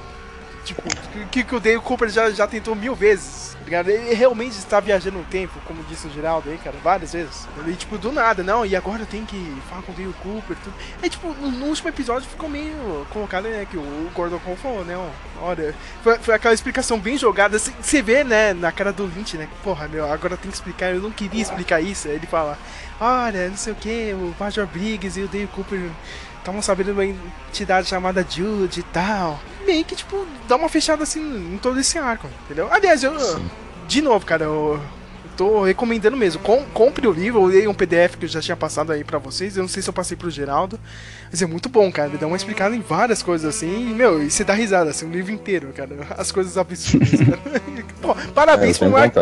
Tipo, 0.64 0.82
que, 1.30 1.42
que 1.42 1.56
o 1.56 1.58
Dale 1.58 1.80
Cooper 1.80 2.08
já, 2.08 2.30
já 2.30 2.46
tentou 2.46 2.76
mil 2.76 2.94
vezes, 2.94 3.56
tá 3.58 3.64
ligado? 3.64 3.90
Ele 3.90 4.14
realmente 4.14 4.56
está 4.56 4.78
viajando 4.78 5.18
no 5.18 5.24
tempo, 5.24 5.58
como 5.66 5.82
disse 5.84 6.06
o 6.06 6.10
Geraldo 6.10 6.48
aí, 6.48 6.58
cara, 6.58 6.76
várias 6.84 7.12
vezes. 7.12 7.48
Ele, 7.58 7.74
tipo, 7.74 7.98
do 7.98 8.12
nada, 8.12 8.44
não, 8.44 8.64
e 8.64 8.76
agora 8.76 9.04
tenho 9.04 9.26
que 9.26 9.60
falar 9.68 9.82
com 9.82 9.90
o 9.90 9.94
Dale 9.94 10.14
Cooper 10.22 10.56
tudo. 10.62 10.74
Aí, 11.02 11.10
tipo, 11.10 11.34
no, 11.34 11.50
no 11.50 11.66
último 11.66 11.88
episódio 11.88 12.28
ficou 12.28 12.48
meio 12.48 13.04
colocado, 13.10 13.48
né, 13.48 13.66
que 13.68 13.76
o 13.76 14.10
Gordon 14.14 14.38
Cole 14.38 14.56
falou, 14.56 14.84
né, 14.84 14.96
ó, 14.96 15.08
olha, 15.44 15.74
foi, 16.00 16.16
foi 16.18 16.34
aquela 16.34 16.54
explicação 16.54 17.00
bem 17.00 17.18
jogada, 17.18 17.56
assim, 17.56 17.72
você 17.80 18.00
vê, 18.00 18.22
né, 18.22 18.52
na 18.52 18.70
cara 18.70 18.92
do 18.92 19.04
Lynch, 19.04 19.36
né, 19.36 19.48
porra, 19.64 19.88
meu, 19.88 20.10
agora 20.12 20.36
tem 20.36 20.48
que 20.48 20.56
explicar, 20.56 20.94
eu 20.94 21.02
não 21.02 21.10
queria 21.10 21.42
explicar 21.42 21.80
isso. 21.80 22.06
Aí 22.06 22.14
ele 22.14 22.26
fala, 22.28 22.56
olha, 23.02 23.48
não 23.48 23.56
sei 23.56 23.72
o 23.72 23.76
que, 23.76 24.12
o 24.14 24.34
Major 24.38 24.66
Briggs 24.66 25.18
e 25.18 25.24
o 25.24 25.28
Dale 25.28 25.48
Cooper 25.48 25.90
estavam 26.38 26.62
sabendo 26.62 26.86
de 26.86 26.92
uma 26.92 27.04
entidade 27.04 27.88
chamada 27.88 28.24
Jude 28.28 28.80
e 28.80 28.82
tal. 28.84 29.40
Meio 29.66 29.84
que, 29.84 29.96
tipo, 29.96 30.26
dá 30.48 30.56
uma 30.56 30.68
fechada 30.68 31.02
assim 31.02 31.20
em 31.54 31.58
todo 31.58 31.78
esse 31.80 31.98
arco, 31.98 32.28
entendeu? 32.44 32.68
Aliás, 32.72 33.02
eu. 33.02 33.12
De 33.86 34.00
novo, 34.00 34.24
cara, 34.24 34.44
eu. 34.44 34.80
Tô 35.36 35.62
recomendando 35.62 36.16
mesmo. 36.16 36.42
Com, 36.42 36.62
compre 36.66 37.06
o 37.06 37.12
livro, 37.12 37.44
eu 37.44 37.50
dei 37.50 37.66
um 37.68 37.74
PDF 37.74 38.16
que 38.16 38.26
eu 38.26 38.28
já 38.28 38.40
tinha 38.40 38.56
passado 38.56 38.92
aí 38.92 39.02
pra 39.02 39.18
vocês. 39.18 39.56
Eu 39.56 39.62
não 39.62 39.68
sei 39.68 39.82
se 39.82 39.88
eu 39.88 39.92
passei 39.92 40.16
pro 40.16 40.30
Geraldo. 40.30 40.78
Mas 41.30 41.40
é 41.40 41.46
muito 41.46 41.68
bom, 41.68 41.90
cara. 41.90 42.08
Ele 42.08 42.18
dá 42.18 42.26
uma 42.26 42.36
explicada 42.36 42.76
em 42.76 42.80
várias 42.80 43.22
coisas 43.22 43.54
assim. 43.54 43.90
E, 43.90 43.94
meu, 43.94 44.22
e 44.22 44.30
você 44.30 44.44
dá 44.44 44.52
risada, 44.52 44.90
assim, 44.90 45.06
o 45.06 45.10
livro 45.10 45.32
inteiro, 45.32 45.72
cara. 45.74 45.90
As 46.18 46.30
coisas 46.30 46.58
absurdas, 46.58 47.10
cara. 47.10 47.62
Pô, 48.02 48.14
parabéns 48.34 48.76
É, 48.76 48.78
pro 48.80 48.90
Mark. 48.90 49.14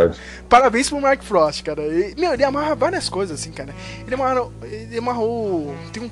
Parabéns 0.49 0.89
pro 0.89 1.01
Mark 1.01 1.23
Frost, 1.23 1.63
cara. 1.63 1.83
E, 1.83 2.15
meu, 2.19 2.33
ele 2.33 2.43
amarra 2.45 2.75
várias 2.75 3.09
coisas, 3.09 3.39
assim, 3.41 3.53
cara. 3.53 3.75
Ele 4.05 4.15
amarrou. 4.15 4.53
Ele 4.63 4.99
amarrou. 4.99 5.77
Tem 5.93 6.03
um, 6.03 6.11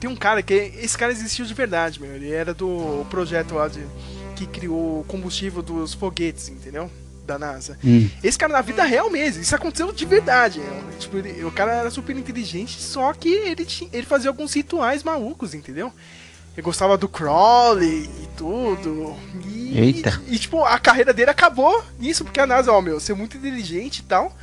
tem 0.00 0.08
um 0.08 0.16
cara 0.16 0.42
que. 0.42 0.54
Esse 0.54 0.96
cara 0.96 1.12
existiu 1.12 1.44
de 1.44 1.52
verdade, 1.54 2.00
meu. 2.00 2.14
Ele 2.14 2.32
era 2.32 2.54
do 2.54 3.04
projeto 3.10 3.54
lá 3.54 3.68
de. 3.68 3.84
Que 4.36 4.46
criou 4.46 5.00
o 5.00 5.04
combustível 5.08 5.60
dos 5.60 5.92
foguetes, 5.92 6.48
entendeu? 6.48 6.88
Da 7.28 7.38
NASA. 7.38 7.78
Hum. 7.84 8.08
Esse 8.24 8.38
cara 8.38 8.54
na 8.54 8.62
vida 8.62 8.82
real 8.84 9.10
mesmo, 9.10 9.42
isso 9.42 9.54
aconteceu 9.54 9.92
de 9.92 10.04
verdade. 10.06 10.60
né? 10.60 10.82
Tipo, 10.98 11.18
ele- 11.18 11.44
o 11.44 11.50
cara 11.52 11.74
era 11.74 11.90
super 11.90 12.16
inteligente, 12.16 12.80
só 12.80 13.12
que 13.12 13.28
ele, 13.28 13.66
tinha, 13.66 13.90
ele 13.92 14.06
fazia 14.06 14.30
alguns 14.30 14.54
rituais 14.54 15.02
malucos, 15.02 15.52
entendeu? 15.52 15.92
Ele 16.54 16.62
gostava 16.62 16.96
do 16.96 17.06
Crowley 17.06 18.04
e 18.22 18.28
tudo. 18.34 19.14
E, 19.46 19.78
Eita. 19.78 20.20
E, 20.26 20.38
tipo, 20.38 20.64
a 20.64 20.78
carreira 20.78 21.12
dele 21.12 21.30
acabou 21.30 21.84
nisso, 21.98 22.24
porque 22.24 22.40
a 22.40 22.46
NASA, 22.46 22.72
ó, 22.72 22.80
meu, 22.80 22.98
ser 22.98 23.12
muito 23.14 23.36
inteligente 23.36 23.98
e 23.98 24.02
tal. 24.04 24.34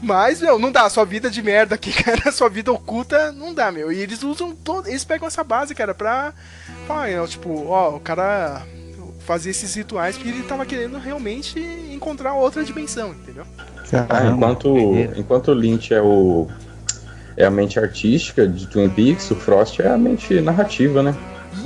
Mas, 0.00 0.40
meu, 0.40 0.58
não 0.60 0.70
dá, 0.72 0.88
sua 0.88 1.04
vida 1.04 1.28
de 1.28 1.42
merda 1.42 1.74
aqui, 1.74 1.90
cara, 2.04 2.30
sua 2.30 2.48
vida 2.48 2.70
oculta, 2.72 3.32
não 3.32 3.52
dá, 3.52 3.72
meu. 3.72 3.90
E 3.92 3.98
eles 3.98 4.22
usam 4.22 4.54
todo. 4.54 4.88
Eles 4.88 5.04
pegam 5.04 5.26
essa 5.26 5.42
base, 5.42 5.74
cara, 5.74 5.92
pra. 5.92 6.32
falar, 6.86 7.26
tipo, 7.28 7.66
ó, 7.66 7.96
o 7.96 8.00
cara 8.00 8.64
fazia 9.26 9.50
esses 9.50 9.74
rituais 9.74 10.16
porque 10.16 10.30
ele 10.30 10.42
tava 10.42 10.64
querendo 10.66 10.98
realmente 10.98 11.58
encontrar 11.92 12.34
outra 12.34 12.64
dimensão, 12.64 13.10
entendeu? 13.10 13.44
Ah, 14.08 14.26
enquanto, 14.26 14.74
enquanto 15.16 15.48
o 15.48 15.54
Lynch 15.54 15.92
é 15.92 16.00
o 16.00 16.48
é 17.36 17.44
a 17.44 17.50
mente 17.50 17.78
artística 17.78 18.46
de 18.46 18.66
Twin 18.66 18.90
Peaks, 18.90 19.30
o 19.30 19.36
Frost 19.36 19.80
é 19.80 19.88
a 19.88 19.96
mente 19.96 20.40
narrativa, 20.40 21.02
né? 21.02 21.14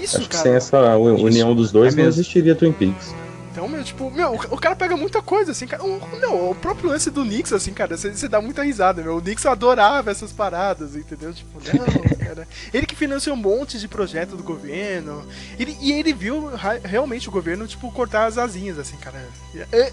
Isso, 0.01 0.17
Acho 0.17 0.29
que 0.29 0.33
cara. 0.37 0.43
sem 0.43 0.55
essa 0.55 0.97
união 0.97 1.55
dos 1.55 1.71
dois 1.73 1.95
É 1.95 2.03
não 2.03 2.09
existiria 2.09 2.55
Twin 2.55 2.73
Peaks. 2.73 3.15
Então, 3.57 3.67
meu, 3.67 3.83
tipo, 3.83 4.11
meu, 4.11 4.35
o 4.35 4.59
cara 4.59 4.77
pega 4.77 4.99
muita 4.99 5.23
coisa, 5.23 5.53
assim, 5.53 5.67
cara. 5.67 5.83
O, 5.83 6.19
meu, 6.21 6.51
o 6.51 6.55
próprio 6.55 6.91
lance 6.91 7.11
do 7.11 7.25
Nix, 7.25 7.55
assim, 7.55 7.73
cara, 7.73 7.97
você 7.97 8.29
dá 8.29 8.39
muita 8.39 8.63
risada, 8.63 9.03
meu. 9.03 9.17
O 9.17 9.21
Nix 9.23 9.47
adorava 9.47 10.11
essas 10.11 10.31
paradas, 10.31 10.95
entendeu? 10.95 11.33
Tipo, 11.33 11.59
não, 11.65 11.87
cara. 12.23 12.47
Ele 12.71 12.85
que 12.85 12.95
financiou 12.95 13.35
um 13.35 13.41
monte 13.41 13.79
de 13.79 13.89
projeto 13.89 14.37
do 14.37 14.43
governo. 14.43 15.27
Ele, 15.59 15.75
e 15.81 15.91
ele 15.91 16.13
viu 16.13 16.51
realmente 16.85 17.31
o 17.31 17.33
governo, 17.33 17.67
tipo, 17.67 17.91
cortar 17.93 18.27
as 18.27 18.37
asinhas, 18.37 18.79
assim, 18.79 18.99
cara. 18.99 19.27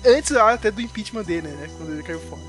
Antes 0.06 0.36
até 0.36 0.70
do 0.70 0.82
impeachment 0.82 1.24
dele, 1.24 1.48
né? 1.48 1.70
Quando 1.78 1.94
ele 1.94 2.04
caiu 2.04 2.20
fora. 2.20 2.42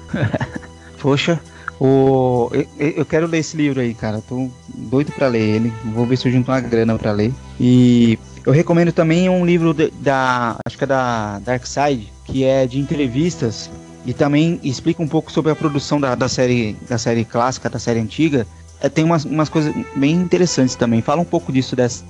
Poxa, 0.98 1.40
o... 1.78 2.50
eu, 2.52 2.90
eu 2.90 3.06
quero 3.06 3.28
ler 3.28 3.38
esse 3.38 3.56
livro 3.56 3.80
aí, 3.80 3.94
cara. 3.94 4.20
Tô 4.20 4.50
doido 4.66 5.12
pra 5.12 5.28
ler 5.28 5.42
ele. 5.42 5.72
Vou 5.84 6.06
ver 6.06 6.16
se 6.16 6.26
eu 6.26 6.32
junto 6.32 6.50
uma 6.50 6.58
grana 6.58 6.98
pra 6.98 7.12
ler. 7.12 7.32
E 7.60 8.18
Eu 8.46 8.52
recomendo 8.52 8.92
também 8.92 9.28
um 9.28 9.44
livro 9.44 9.72
de- 9.72 9.90
da. 10.00 10.56
Acho 10.66 10.76
que 10.76 10.84
é 10.84 10.86
da 10.86 11.38
Dark 11.38 11.64
Side, 11.66 12.12
que 12.26 12.44
é 12.44 12.66
de 12.66 12.78
entrevistas. 12.78 13.70
E 14.06 14.12
também 14.12 14.60
explica 14.62 15.02
um 15.02 15.08
pouco 15.08 15.32
sobre 15.32 15.50
a 15.50 15.56
produção 15.56 15.98
da, 15.98 16.14
da 16.14 16.28
série 16.28 16.76
da 16.88 16.98
série 16.98 17.24
clássica, 17.24 17.70
da 17.70 17.78
série 17.78 18.00
antiga. 18.00 18.46
É, 18.82 18.88
tem 18.90 19.02
umas, 19.02 19.24
umas 19.24 19.48
coisas 19.48 19.74
bem 19.96 20.12
interessantes 20.14 20.74
também. 20.74 21.00
Fala 21.00 21.22
um 21.22 21.24
pouco 21.24 21.50
disso, 21.50 21.74
dessa, 21.74 22.04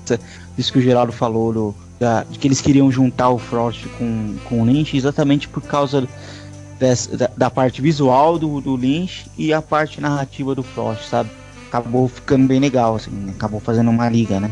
disso 0.57 0.73
que 0.73 0.79
o 0.79 0.81
Geraldo 0.81 1.13
falou, 1.13 1.53
do, 1.53 1.75
da- 1.97 2.23
de 2.23 2.37
que 2.37 2.49
eles 2.49 2.59
queriam 2.59 2.91
juntar 2.91 3.29
o 3.29 3.37
Frost 3.37 3.85
com, 3.97 4.35
com 4.43 4.61
o 4.61 4.65
Lynch 4.65 4.97
exatamente 4.97 5.47
por 5.47 5.61
causa 5.63 6.05
dessa- 6.77 7.15
da, 7.15 7.29
da 7.37 7.49
parte 7.49 7.81
visual 7.81 8.37
do, 8.37 8.59
do 8.59 8.75
Lynch 8.75 9.25
e 9.37 9.53
a 9.53 9.61
parte 9.61 10.01
narrativa 10.01 10.53
do 10.53 10.63
Frost, 10.63 11.07
sabe? 11.07 11.29
Acabou 11.69 12.09
ficando 12.09 12.45
bem 12.45 12.59
legal, 12.59 12.95
assim, 12.97 13.29
acabou 13.29 13.61
fazendo 13.61 13.89
uma 13.89 14.09
liga, 14.09 14.37
né? 14.41 14.51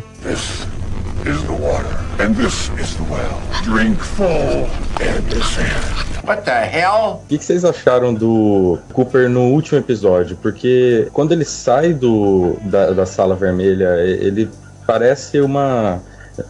Is 1.25 1.41
the 1.43 1.53
water, 1.53 1.87
and 2.19 2.35
this 2.35 2.69
is 2.77 2.95
the 2.95 3.03
well. 3.03 3.39
Drink 3.63 3.97
full 3.97 4.67
and 4.99 5.21
descend. 5.29 6.25
What 6.25 6.43
the 6.43 6.51
hell? 6.65 7.21
O 7.23 7.27
que, 7.29 7.37
que 7.37 7.45
vocês 7.45 7.63
acharam 7.63 8.13
do 8.13 8.77
Cooper 8.93 9.29
no 9.29 9.51
último 9.53 9.79
episódio? 9.79 10.35
Porque 10.41 11.07
quando 11.13 11.31
ele 11.31 11.45
sai 11.45 11.93
do, 11.93 12.57
da, 12.63 12.91
da 12.91 13.05
sala 13.05 13.35
vermelha, 13.35 13.95
ele 14.01 14.49
parece 14.85 15.39
uma. 15.39 16.01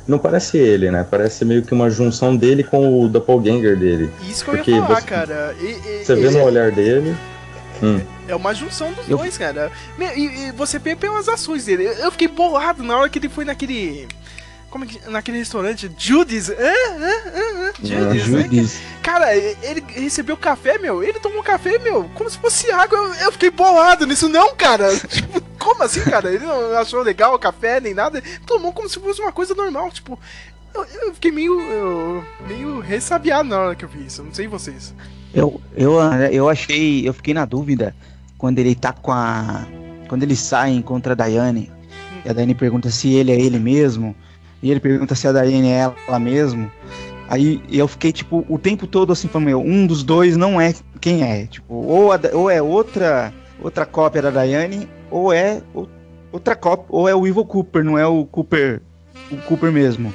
Não 0.08 0.18
parece 0.18 0.58
ele, 0.58 0.90
né? 0.90 1.06
Parece 1.10 1.46
meio 1.46 1.62
que 1.62 1.74
uma 1.74 1.90
junção 1.92 2.36
dele 2.36 2.64
com 2.64 3.04
o 3.04 3.08
doppelganger 3.08 3.78
dele. 3.78 4.10
Isso 4.28 4.44
que 4.44 4.50
eu 4.52 4.56
Porque 4.56 4.72
ia 4.72 4.82
falar, 4.82 5.02
você- 5.02 5.08
cara. 5.08 5.56
E- 5.60 5.66
e- 6.02 6.06
Você 6.06 6.16
vê 6.16 6.28
e- 6.30 6.32
no 6.32 6.44
olhar 6.44 6.72
dele. 6.72 7.16
Hum. 7.82 8.00
É 8.28 8.36
uma 8.36 8.54
junção 8.56 8.92
dos 8.94 9.08
Eu- 9.10 9.18
dois, 9.18 9.38
cara. 9.38 9.70
E, 10.16 10.48
e 10.48 10.52
você 10.54 10.80
vê 10.80 10.96
pelas 10.96 11.28
ações 11.30 11.66
dele. 11.66 11.84
Eu 12.00 12.12
fiquei 12.12 12.28
bolado 12.30 12.82
na 12.82 12.98
hora 12.98 13.10
que 13.10 13.20
ele 13.20 13.30
foi 13.30 13.44
naquele. 13.46 14.08
Como 14.74 14.86
é 14.86 14.88
que. 14.88 15.08
Naquele 15.08 15.38
restaurante. 15.38 15.88
Judy's. 15.96 16.50
Ah, 16.50 16.56
ah, 16.58 17.24
ah, 17.28 17.70
ah, 17.70 17.74
Judy's, 17.80 18.28
né? 18.28 18.80
Cara, 19.04 19.36
ele 19.38 19.84
recebeu 19.88 20.36
café, 20.36 20.80
meu. 20.80 21.04
Ele 21.04 21.20
tomou 21.20 21.44
café, 21.44 21.78
meu, 21.78 22.10
como 22.16 22.28
se 22.28 22.40
fosse 22.40 22.72
água. 22.72 22.98
Eu, 22.98 23.14
eu 23.26 23.32
fiquei 23.34 23.52
bolado 23.52 24.08
nisso, 24.08 24.28
não, 24.28 24.56
cara. 24.56 24.90
Tipo, 25.08 25.40
como 25.60 25.84
assim, 25.84 26.02
cara? 26.02 26.34
Ele 26.34 26.44
não 26.44 26.76
achou 26.76 27.04
legal 27.04 27.36
o 27.36 27.40
café 27.40 27.80
nem 27.80 27.94
nada. 27.94 28.18
Ele 28.18 28.40
tomou 28.48 28.74
como 28.74 28.90
se 28.90 29.00
fosse 29.00 29.22
uma 29.22 29.32
coisa 29.32 29.54
normal. 29.54 29.92
Tipo, 29.92 30.18
eu, 30.74 30.84
eu 31.04 31.14
fiquei 31.14 31.32
meio. 31.32 31.62
eu- 31.62 32.26
meio 32.48 32.80
ressabiado 32.80 33.48
na 33.48 33.60
hora 33.60 33.76
que 33.76 33.86
eu 33.86 33.90
vi 33.90 34.08
isso. 34.08 34.24
Não 34.24 34.34
sei 34.34 34.48
vocês. 34.48 34.92
Eu, 35.36 35.62
eu, 35.78 36.00
eu 36.32 36.50
achei, 36.50 37.08
eu 37.08 37.14
fiquei 37.14 37.36
na 37.36 37.46
dúvida 37.46 37.96
quando 38.40 38.58
ele 38.58 38.74
tá 38.74 38.92
com 38.92 39.12
a. 39.12 39.68
Quando 40.08 40.24
ele 40.24 40.36
sai 40.36 40.82
contra 40.82 41.14
a 41.14 41.16
Daiane. 41.16 41.72
E 42.26 42.30
a 42.30 42.34
Daiane 42.34 42.56
pergunta 42.56 42.90
se 42.90 43.14
ele 43.14 43.32
é 43.32 43.40
ele 43.40 43.60
mesmo. 43.60 44.16
E 44.64 44.72
ele 44.72 44.80
pergunta 44.80 45.14
se 45.14 45.28
a 45.28 45.32
Daiane 45.34 45.68
é 45.68 45.92
ela 46.08 46.20
mesmo. 46.20 46.72
Aí 47.28 47.62
eu 47.70 47.88
fiquei, 47.88 48.14
tipo, 48.14 48.46
o 48.48 48.58
tempo 48.58 48.88
todo 48.88 49.12
assim, 49.12 49.28
falando, 49.28 49.48
meu, 49.48 49.60
um 49.60 49.86
dos 49.86 50.04
dois 50.04 50.38
não 50.38 50.60
é 50.60 50.74
quem 51.02 51.22
é. 51.22 51.46
Tipo, 51.46 51.74
ou, 51.74 52.14
a 52.14 52.20
ou 52.34 52.50
é 52.50 52.62
outra 52.62 53.34
outra 53.62 53.86
cópia 53.86 54.22
da 54.22 54.30
Daiane, 54.30 54.88
ou 55.12 55.32
é 55.32 55.62
outra 56.32 56.56
cópia, 56.56 56.86
ou 56.90 57.08
é 57.08 57.16
o 57.16 57.28
Evil 57.28 57.46
Cooper, 57.46 57.84
não 57.84 57.98
é 57.98 58.06
o 58.06 58.26
Cooper, 58.26 58.82
o 59.32 59.38
Cooper 59.38 59.72
mesmo. 59.72 60.14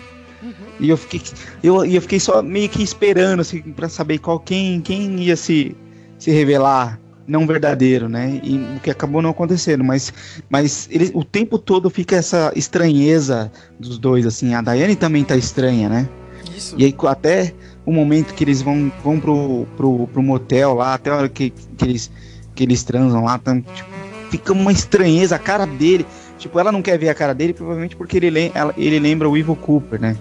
E 0.80 0.88
eu 0.88 0.96
fiquei, 0.96 1.20
eu, 1.62 1.84
eu 1.84 2.00
fiquei 2.00 2.20
só 2.20 2.40
meio 2.40 2.68
que 2.68 2.82
esperando, 2.82 3.40
assim, 3.40 3.60
pra 3.60 3.88
saber 3.88 4.18
qual 4.18 4.38
quem, 4.38 4.80
quem 4.80 5.20
ia 5.20 5.36
se, 5.36 5.76
se 6.18 6.30
revelar 6.30 7.00
não 7.28 7.46
verdadeiro, 7.46 8.08
né? 8.08 8.40
E 8.42 8.56
o 8.76 8.80
que 8.80 8.90
acabou 8.90 9.20
não 9.20 9.30
acontecendo, 9.30 9.84
mas, 9.84 10.12
mas 10.48 10.88
ele, 10.90 11.10
o 11.14 11.22
tempo 11.22 11.58
todo 11.58 11.90
fica 11.90 12.16
essa 12.16 12.50
estranheza 12.56 13.52
dos 13.78 13.98
dois, 13.98 14.26
assim. 14.26 14.54
A 14.54 14.62
Daiane 14.62 14.96
também 14.96 15.22
tá 15.22 15.36
estranha, 15.36 15.88
né? 15.88 16.08
Isso. 16.56 16.74
E 16.78 16.84
aí 16.86 16.94
até 17.06 17.52
o 17.84 17.92
momento 17.92 18.32
que 18.34 18.42
eles 18.42 18.62
vão, 18.62 18.90
vão 19.04 19.20
pro, 19.20 19.66
pro, 19.76 20.06
pro 20.08 20.22
motel 20.22 20.74
lá, 20.74 20.94
até 20.94 21.10
a 21.10 21.16
hora 21.16 21.28
que, 21.28 21.50
que, 21.50 21.84
eles, 21.84 22.10
que 22.54 22.62
eles 22.64 22.82
transam 22.82 23.24
lá, 23.24 23.38
tam- 23.38 23.60
tipo, 23.60 23.88
fica 24.30 24.52
uma 24.52 24.72
estranheza, 24.72 25.36
a 25.36 25.38
cara 25.38 25.66
dele. 25.66 26.06
Tipo, 26.38 26.58
ela 26.58 26.70
não 26.72 26.80
quer 26.80 26.98
ver 26.98 27.08
a 27.08 27.14
cara 27.14 27.34
dele, 27.34 27.52
provavelmente 27.52 27.96
porque 27.96 28.16
ele, 28.16 28.50
ela- 28.54 28.72
ele 28.76 28.98
lembra 28.98 29.28
o 29.28 29.36
Evil 29.36 29.56
Cooper, 29.56 30.00
né? 30.00 30.16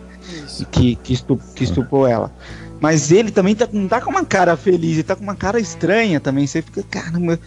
Isso. 0.45 0.66
Que, 0.66 0.95
que, 0.97 1.14
estu, 1.14 1.39
que 1.55 1.64
estupou 1.64 2.05
ela. 2.08 2.34
Mas 2.80 3.11
ele 3.11 3.32
também 3.32 3.55
tá, 3.55 3.67
não 3.71 3.88
tá 3.88 3.99
com 3.99 4.09
uma 4.11 4.23
cara 4.25 4.55
feliz, 4.55 4.93
ele 4.93 5.03
tá 5.03 5.15
com 5.15 5.23
uma 5.23 5.36
cara 5.36 5.59
estranha 5.59 6.19
também. 6.19 6.45
Você 6.45 6.61
fica, 6.61 6.84
caramba. 6.89 7.39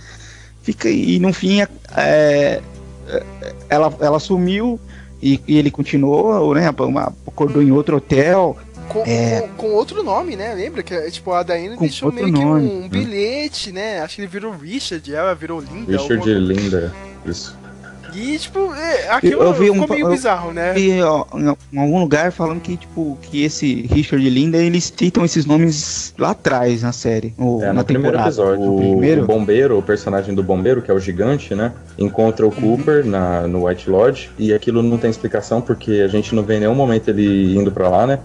Fica 0.63 0.91
e 0.91 1.19
no 1.19 1.33
fim 1.33 1.63
é, 1.63 1.69
é, 1.97 2.63
ela, 3.69 3.93
ela 4.01 4.19
sumiu 4.21 4.79
e, 5.23 5.41
e 5.47 5.57
ele 5.59 5.71
continuou, 5.71 6.55
né? 6.55 6.69
Uma, 6.81 7.15
acordou 7.27 7.63
em 7.63 7.71
outro 7.71 7.97
hotel. 7.97 8.59
Com, 8.89 9.05
É. 9.07 9.43
com, 9.43 9.49
com 9.55 9.67
outro 9.75 10.03
nome, 10.03 10.35
né? 10.35 10.53
Lembra 10.55 10.83
que 10.83 11.11
tipo, 11.13 11.33
a 11.33 11.45
Daiane 11.45 11.77
Com 11.77 11.85
deixou 11.85 12.09
outro 12.09 12.25
meio 12.25 12.35
que 12.37 12.45
nome, 12.45 12.69
um 12.69 12.81
né? 12.83 12.89
bilhete, 12.89 13.71
né? 13.71 14.01
Acho 14.01 14.17
que 14.17 14.23
ele 14.23 14.29
virou 14.29 14.53
Richard, 14.53 15.15
ela 15.15 15.33
virou 15.35 15.61
Linda. 15.61 15.93
Richard 15.93 16.15
alguma- 16.35 16.53
Linda. 16.53 16.93
Isso. 17.25 17.57
E, 18.15 18.39
tipo, 18.39 18.73
é, 18.75 19.11
aquilo 19.11 19.43
Eu 19.43 19.53
vi 19.53 19.71
um 19.71 19.75
ficou 19.75 19.89
pa- 19.89 19.95
meio 19.95 20.07
eu 20.07 20.11
bizarro, 20.13 20.53
né? 20.53 20.73
vi, 20.73 21.01
ó, 21.03 21.25
em 21.73 21.79
algum 21.79 22.01
lugar 22.01 22.33
falando 22.33 22.61
que, 22.61 22.77
tipo, 22.77 23.17
que 23.23 23.43
esse 23.45 23.83
Richard 23.91 24.29
Linda, 24.29 24.59
eles 24.59 24.93
citam 24.97 25.25
esses 25.25 25.47
nomes 25.47 26.15
lá 26.19 26.31
atrás 26.31 26.83
na 26.83 26.93
série. 26.93 27.35
Ou 27.39 27.63
É, 27.63 27.67
na 27.67 27.75
no 27.75 27.85
primeiro 27.85 28.17
temporada. 28.17 28.29
episódio. 28.29 28.65
No 28.65 28.75
O, 28.75 28.79
primeiro? 28.79 29.23
o 29.23 29.27
bombeiro, 29.27 29.79
o 29.79 29.83
personagem 29.83 30.35
do 30.35 30.43
bombeiro, 30.43 30.83
que 30.83 30.91
é 30.91 30.95
o 30.95 30.99
gigante, 31.01 31.55
né? 31.55 31.73
Encontra 31.99 32.47
o 32.47 32.51
Cooper 32.51 33.05
na, 33.05 33.47
no 33.47 33.67
White 33.67 33.89
Lodge. 33.91 34.31
E 34.39 34.53
aquilo 34.53 34.83
não 34.83 34.97
tem 34.99 35.11
explicação, 35.11 35.61
porque 35.61 36.03
a 36.05 36.09
gente 36.09 36.35
não 36.35 36.43
vê 36.43 36.57
em 36.57 36.61
nenhum 36.61 36.75
momento 36.75 37.09
ele 37.09 37.57
indo 37.57 37.71
pra 37.73 37.89
lá, 37.89 38.07
né? 38.07 38.19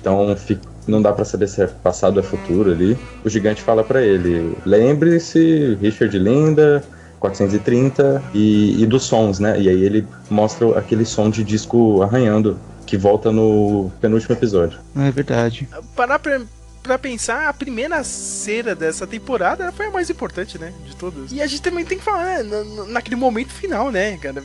Então 0.00 0.34
fi- 0.36 0.58
não 0.86 1.00
dá 1.00 1.12
pra 1.12 1.24
saber 1.24 1.46
se 1.48 1.62
é 1.62 1.66
passado 1.68 2.16
ou 2.16 2.20
é 2.20 2.22
futuro 2.26 2.72
ali. 2.72 2.98
O 3.24 3.28
gigante 3.28 3.62
fala 3.62 3.84
pra 3.84 4.02
ele: 4.02 4.54
lembre-se, 4.66 5.78
Richard 5.80 6.18
Linda. 6.18 6.82
430 7.22 8.22
e, 8.34 8.82
e 8.82 8.86
dos 8.86 9.04
sons, 9.04 9.38
né? 9.38 9.60
E 9.60 9.68
aí 9.68 9.82
ele 9.82 10.06
mostra 10.28 10.78
aquele 10.78 11.04
som 11.04 11.30
de 11.30 11.42
disco 11.44 12.02
arranhando 12.02 12.58
que 12.86 12.96
volta 12.96 13.30
no 13.32 13.90
penúltimo 14.00 14.34
episódio. 14.34 14.78
É 14.96 15.10
verdade. 15.10 15.68
Parar 15.96 16.18
pra, 16.18 16.40
pra 16.82 16.98
pensar, 16.98 17.48
a 17.48 17.52
primeira 17.52 18.02
cera 18.04 18.74
dessa 18.74 19.06
temporada 19.06 19.70
foi 19.72 19.86
a 19.86 19.90
mais 19.90 20.10
importante, 20.10 20.58
né? 20.58 20.72
De 20.84 20.96
todas. 20.96 21.30
E 21.32 21.40
a 21.40 21.46
gente 21.46 21.62
também 21.62 21.84
tem 21.84 21.96
que 21.98 22.04
falar, 22.04 22.24
né, 22.24 22.42
na- 22.42 22.64
na- 22.64 22.84
naquele 22.92 23.16
momento 23.16 23.50
final, 23.50 23.90
né, 23.90 24.16
cara? 24.18 24.42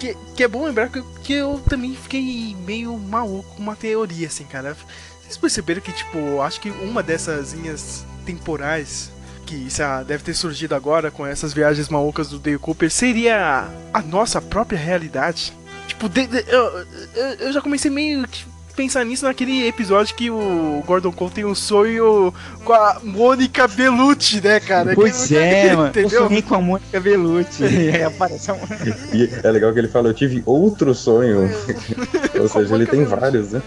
Que, 0.00 0.16
que 0.34 0.42
é 0.42 0.48
bom 0.48 0.64
lembrar 0.64 0.88
que, 0.88 1.02
que 1.22 1.32
eu 1.34 1.60
também 1.68 1.94
fiquei 1.94 2.56
meio 2.66 2.98
maluco 2.98 3.48
com 3.56 3.62
uma 3.62 3.76
teoria, 3.76 4.26
assim, 4.26 4.44
cara. 4.44 4.76
Vocês 5.22 5.36
perceberam 5.38 5.80
que, 5.80 5.92
tipo, 5.92 6.40
acho 6.42 6.60
que 6.60 6.70
uma 6.70 7.02
dessas 7.02 7.52
linhas 7.52 8.04
temporais 8.26 9.10
que 9.54 9.66
isso 9.68 9.82
ah, 9.82 10.02
deve 10.02 10.22
ter 10.24 10.34
surgido 10.34 10.74
agora 10.74 11.10
com 11.10 11.26
essas 11.26 11.52
viagens 11.52 11.88
malucas 11.88 12.28
do 12.28 12.38
Dale 12.38 12.58
Cooper 12.58 12.90
seria 12.90 13.66
a 13.92 14.02
nossa 14.02 14.40
própria 14.40 14.78
realidade. 14.78 15.52
Tipo, 15.86 16.08
de- 16.08 16.26
de- 16.26 16.44
eu, 16.48 16.84
eu, 17.14 17.26
eu 17.40 17.52
já 17.52 17.60
comecei 17.60 17.90
meio 17.90 18.26
que 18.26 18.44
pensar 18.74 19.04
nisso 19.04 19.24
naquele 19.24 19.68
episódio 19.68 20.14
que 20.16 20.28
o 20.30 20.82
Gordon 20.84 21.12
Cole 21.12 21.30
tem 21.30 21.44
um 21.44 21.54
sonho 21.54 22.34
com 22.64 22.72
a 22.72 22.98
Mônica 23.04 23.68
Bellucci, 23.68 24.40
né, 24.42 24.58
cara? 24.58 24.94
Pois 24.94 25.28
Que- 25.28 25.36
é, 25.36 25.76
mano. 25.76 25.92
Eu 25.94 26.10
sonhei 26.10 26.42
com 26.42 26.54
a 26.56 26.60
Mônica 26.60 26.98
Bellucci. 27.00 27.62
e 27.64 27.90
aí 27.94 28.02
aparece 28.02 28.50
a 28.50 28.56
E 29.12 29.30
é 29.44 29.50
legal 29.50 29.72
que 29.72 29.78
ele 29.78 29.88
fala, 29.88 30.08
eu 30.08 30.14
tive 30.14 30.42
outro 30.44 30.92
sonho. 30.94 31.48
Ou 32.40 32.48
seja, 32.48 32.74
ele 32.74 32.86
tem 32.86 33.04
vários, 33.04 33.52
né? 33.52 33.62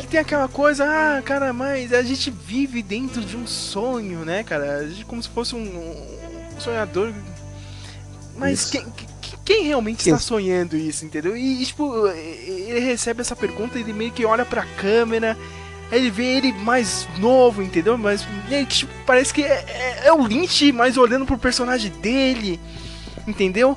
Que 0.00 0.06
tem 0.06 0.20
aquela 0.20 0.48
coisa, 0.48 0.84
ah, 0.84 1.22
cara, 1.22 1.52
mas 1.52 1.92
a 1.92 2.02
gente 2.02 2.30
vive 2.30 2.82
dentro 2.82 3.20
de 3.22 3.36
um 3.36 3.46
sonho, 3.46 4.24
né, 4.24 4.42
cara? 4.44 4.86
Gente 4.88 5.04
como 5.04 5.22
se 5.22 5.28
fosse 5.28 5.54
um, 5.54 5.60
um 5.60 6.60
sonhador. 6.60 7.12
Mas 8.36 8.60
Isso. 8.60 8.72
quem, 8.72 8.86
quem- 9.44 9.64
realmente 9.64 10.00
está 10.00 10.18
sonhando 10.18 10.76
isso, 10.76 11.04
entendeu? 11.04 11.36
E, 11.36 11.64
tipo, 11.64 12.06
ele 12.08 12.80
recebe 12.80 13.20
essa 13.22 13.34
pergunta, 13.34 13.78
ele 13.78 13.92
meio 13.92 14.10
que 14.12 14.24
olha 14.26 14.44
pra 14.44 14.66
câmera, 14.76 15.36
aí 15.90 15.98
ele 16.00 16.10
vê 16.10 16.24
ele 16.36 16.52
mais 16.52 17.08
novo, 17.18 17.62
entendeu? 17.62 17.96
Mas 17.96 18.26
meio 18.48 18.66
que, 18.66 18.78
tipo, 18.78 18.92
parece 19.06 19.32
que 19.32 19.42
é, 19.42 19.64
é- 20.02 20.06
é 20.08 20.12
o 20.12 20.26
Lynch, 20.26 20.70
mas 20.72 20.96
olhando 20.98 21.24
pro 21.24 21.38
personagem 21.38 21.90
dele, 21.92 22.60
entendeu? 23.26 23.76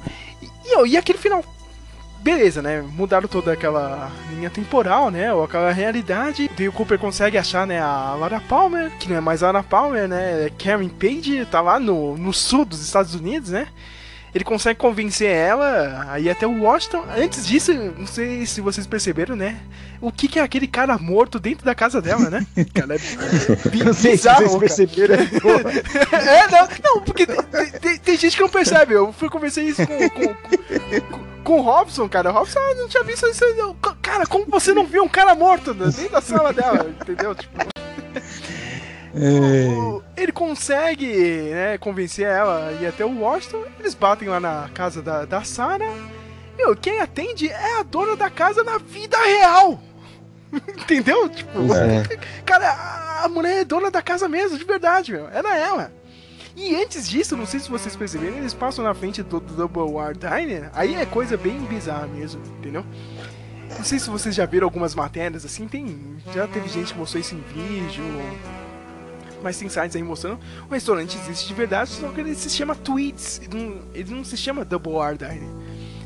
E, 0.66 0.76
ó, 0.76 0.86
e 0.86 0.98
aquele 0.98 1.18
final 1.18 1.44
beleza, 2.22 2.62
né? 2.62 2.82
Mudaram 2.82 3.28
toda 3.28 3.54
aquela 3.54 4.12
linha 4.34 4.50
temporal, 4.50 5.10
né? 5.10 5.34
Ou 5.34 5.44
aquela 5.44 5.72
realidade. 5.72 6.50
Daí 6.58 6.68
o 6.68 6.72
Cooper 6.74 7.00
consegue 7.00 7.38
achar, 7.38 7.66
né? 7.66 7.80
A 7.82 8.16
Laura 8.20 8.40
Palmer, 8.42 8.92
que 9.00 9.10
não 9.10 9.18
é 9.18 9.22
mais 9.22 9.42
Laura 9.42 9.64
Palmer, 9.64 10.08
né? 10.08 10.46
É 10.48 10.50
Karen 10.50 10.90
Page, 10.90 11.46
tá 11.50 11.62
lá 11.62 11.80
no, 11.80 12.18
no 12.18 12.34
sul 12.34 12.66
dos 12.66 12.82
Estados 12.84 13.16
Unidos, 13.16 13.52
né? 13.52 13.68
Ele 14.36 14.44
consegue 14.44 14.78
convencer 14.78 15.28
ela 15.28 16.06
a 16.08 16.20
ir 16.20 16.30
até 16.30 16.46
o 16.46 16.62
Washington. 16.62 17.04
Antes 17.18 17.48
disso, 17.48 17.74
não 17.98 18.06
sei 18.06 18.46
se 18.46 18.62
vocês 18.62 18.86
perceberam, 18.86 19.36
né? 19.36 19.58
O 20.00 20.12
que, 20.12 20.28
que 20.28 20.38
é 20.38 20.44
aquele 20.44 20.68
cara 20.68 21.00
morto 21.00 21.40
dentro 21.40 21.66
da 21.66 21.74
casa 21.74 22.00
dela, 22.00 22.30
né? 22.30 22.46
Cara, 22.76 22.94
é, 22.94 22.98
é 22.98 23.56
bi- 23.70 23.84
Não 23.84 23.92
sei 23.92 24.12
se 24.12 24.18
bizarro, 24.30 24.48
vocês 24.60 24.88
perceberam. 24.92 25.26
porra. 25.40 25.72
É, 26.30 26.48
não, 26.48 26.68
não, 26.84 27.02
porque 27.02 27.26
tem, 27.26 27.72
tem- 27.82 27.98
tem 27.98 28.18
gente 28.18 28.36
que 28.36 28.42
não 28.44 28.50
percebe. 28.50 28.94
Eu 28.94 29.12
fui 29.12 29.30
conversar 29.32 29.64
isso 29.64 29.82
com, 29.88 30.10
com, 30.10 30.28
com- 31.18 31.29
com 31.44 31.60
o 31.60 31.62
Robson, 31.62 32.08
cara. 32.10 32.30
O 32.30 32.34
Robson 32.34 32.60
ah, 32.60 32.74
não 32.76 32.88
tinha 32.88 33.04
visto 33.04 33.26
isso. 33.28 33.44
não. 33.56 33.74
Cara, 34.02 34.26
como 34.26 34.46
você 34.48 34.74
não 34.74 34.86
viu 34.86 35.04
um 35.04 35.08
cara 35.10 35.34
morto 35.36 35.74
né, 35.74 35.86
dentro 35.86 36.10
da 36.12 36.22
sala 36.22 36.54
dela, 36.54 36.90
entendeu? 37.02 37.34
Tipo. 37.36 37.58
o- 39.16 40.04
ele 40.16 40.32
consegue 40.32 41.08
né, 41.52 41.78
convencer 41.78 42.26
ela 42.28 42.68
a 42.68 42.72
ir 42.74 42.86
até 42.88 43.06
o 43.06 43.20
Washington. 43.20 43.64
Eles 43.80 43.94
batem 43.94 44.28
lá 44.28 44.40
na 44.40 44.70
casa 44.74 45.02
da, 45.02 45.26
da 45.26 45.44
Sarah. 45.44 45.94
Meu, 46.58 46.76
quem 46.76 47.00
atende 47.00 47.48
é 47.50 47.80
a 47.80 47.84
dona 47.84 48.16
da 48.16 48.30
casa 48.30 48.64
na 48.64 48.78
vida 48.78 49.18
real. 49.18 49.80
Entendeu? 50.52 51.30
Tipo, 51.30 51.74
é. 51.74 52.04
cara, 52.46 52.70
a- 52.72 53.26
a 53.26 53.30
mulher 53.30 53.62
é 53.62 53.66
dona 53.66 53.90
da 53.92 54.02
casa 54.02 54.28
mesmo, 54.28 54.58
de 54.58 54.64
verdade, 54.66 55.12
meu. 55.12 55.28
Era 55.30 55.58
ela. 55.58 55.92
E 56.60 56.76
antes 56.76 57.08
disso, 57.08 57.38
não 57.38 57.46
sei 57.46 57.62
se 57.62 57.70
vocês 57.70 57.96
perceberam, 57.96 58.36
eles 58.36 58.54
passam 58.54 58.84
na 58.84 58.94
frente 58.94 59.24
do, 59.24 59.40
do 59.40 59.54
Double 59.54 59.94
War 59.94 60.14
Diner. 60.14 60.70
Aí 60.74 60.94
é 60.94 61.06
coisa 61.06 61.38
bem 61.38 61.58
bizarra 61.62 62.06
mesmo, 62.06 62.42
entendeu? 62.60 62.86
Não 63.78 63.84
sei 63.86 63.98
se 63.98 64.10
vocês 64.10 64.36
já 64.36 64.46
viram 64.46 64.68
algumas 64.68 64.94
matérias 64.94 65.46
assim, 65.46 65.70
tem. 65.70 66.18
Já 66.34 66.48
teve 66.48 66.68
gente 66.68 66.92
que 66.92 67.00
mostrou 67.00 67.22
isso 67.22 67.34
em 67.34 67.40
vídeo. 67.40 68.04
Mas 69.42 69.58
tem 69.58 69.70
sites 69.70 69.96
aí 69.96 70.04
mostrando. 70.04 70.38
O 70.70 70.74
restaurante 70.74 71.18
existe 71.18 71.48
de 71.48 71.54
verdade, 71.54 71.92
só 71.92 72.10
que 72.10 72.20
ele 72.20 72.36
se 72.36 72.50
chama 72.50 72.76
Tweets. 72.76 73.40
Ele 73.42 73.58
não, 73.58 73.82
ele 73.94 74.16
não 74.16 74.26
se 74.26 74.36
chama 74.36 74.66
Double 74.66 74.98
R 74.98 75.18
Diner. 75.18 75.50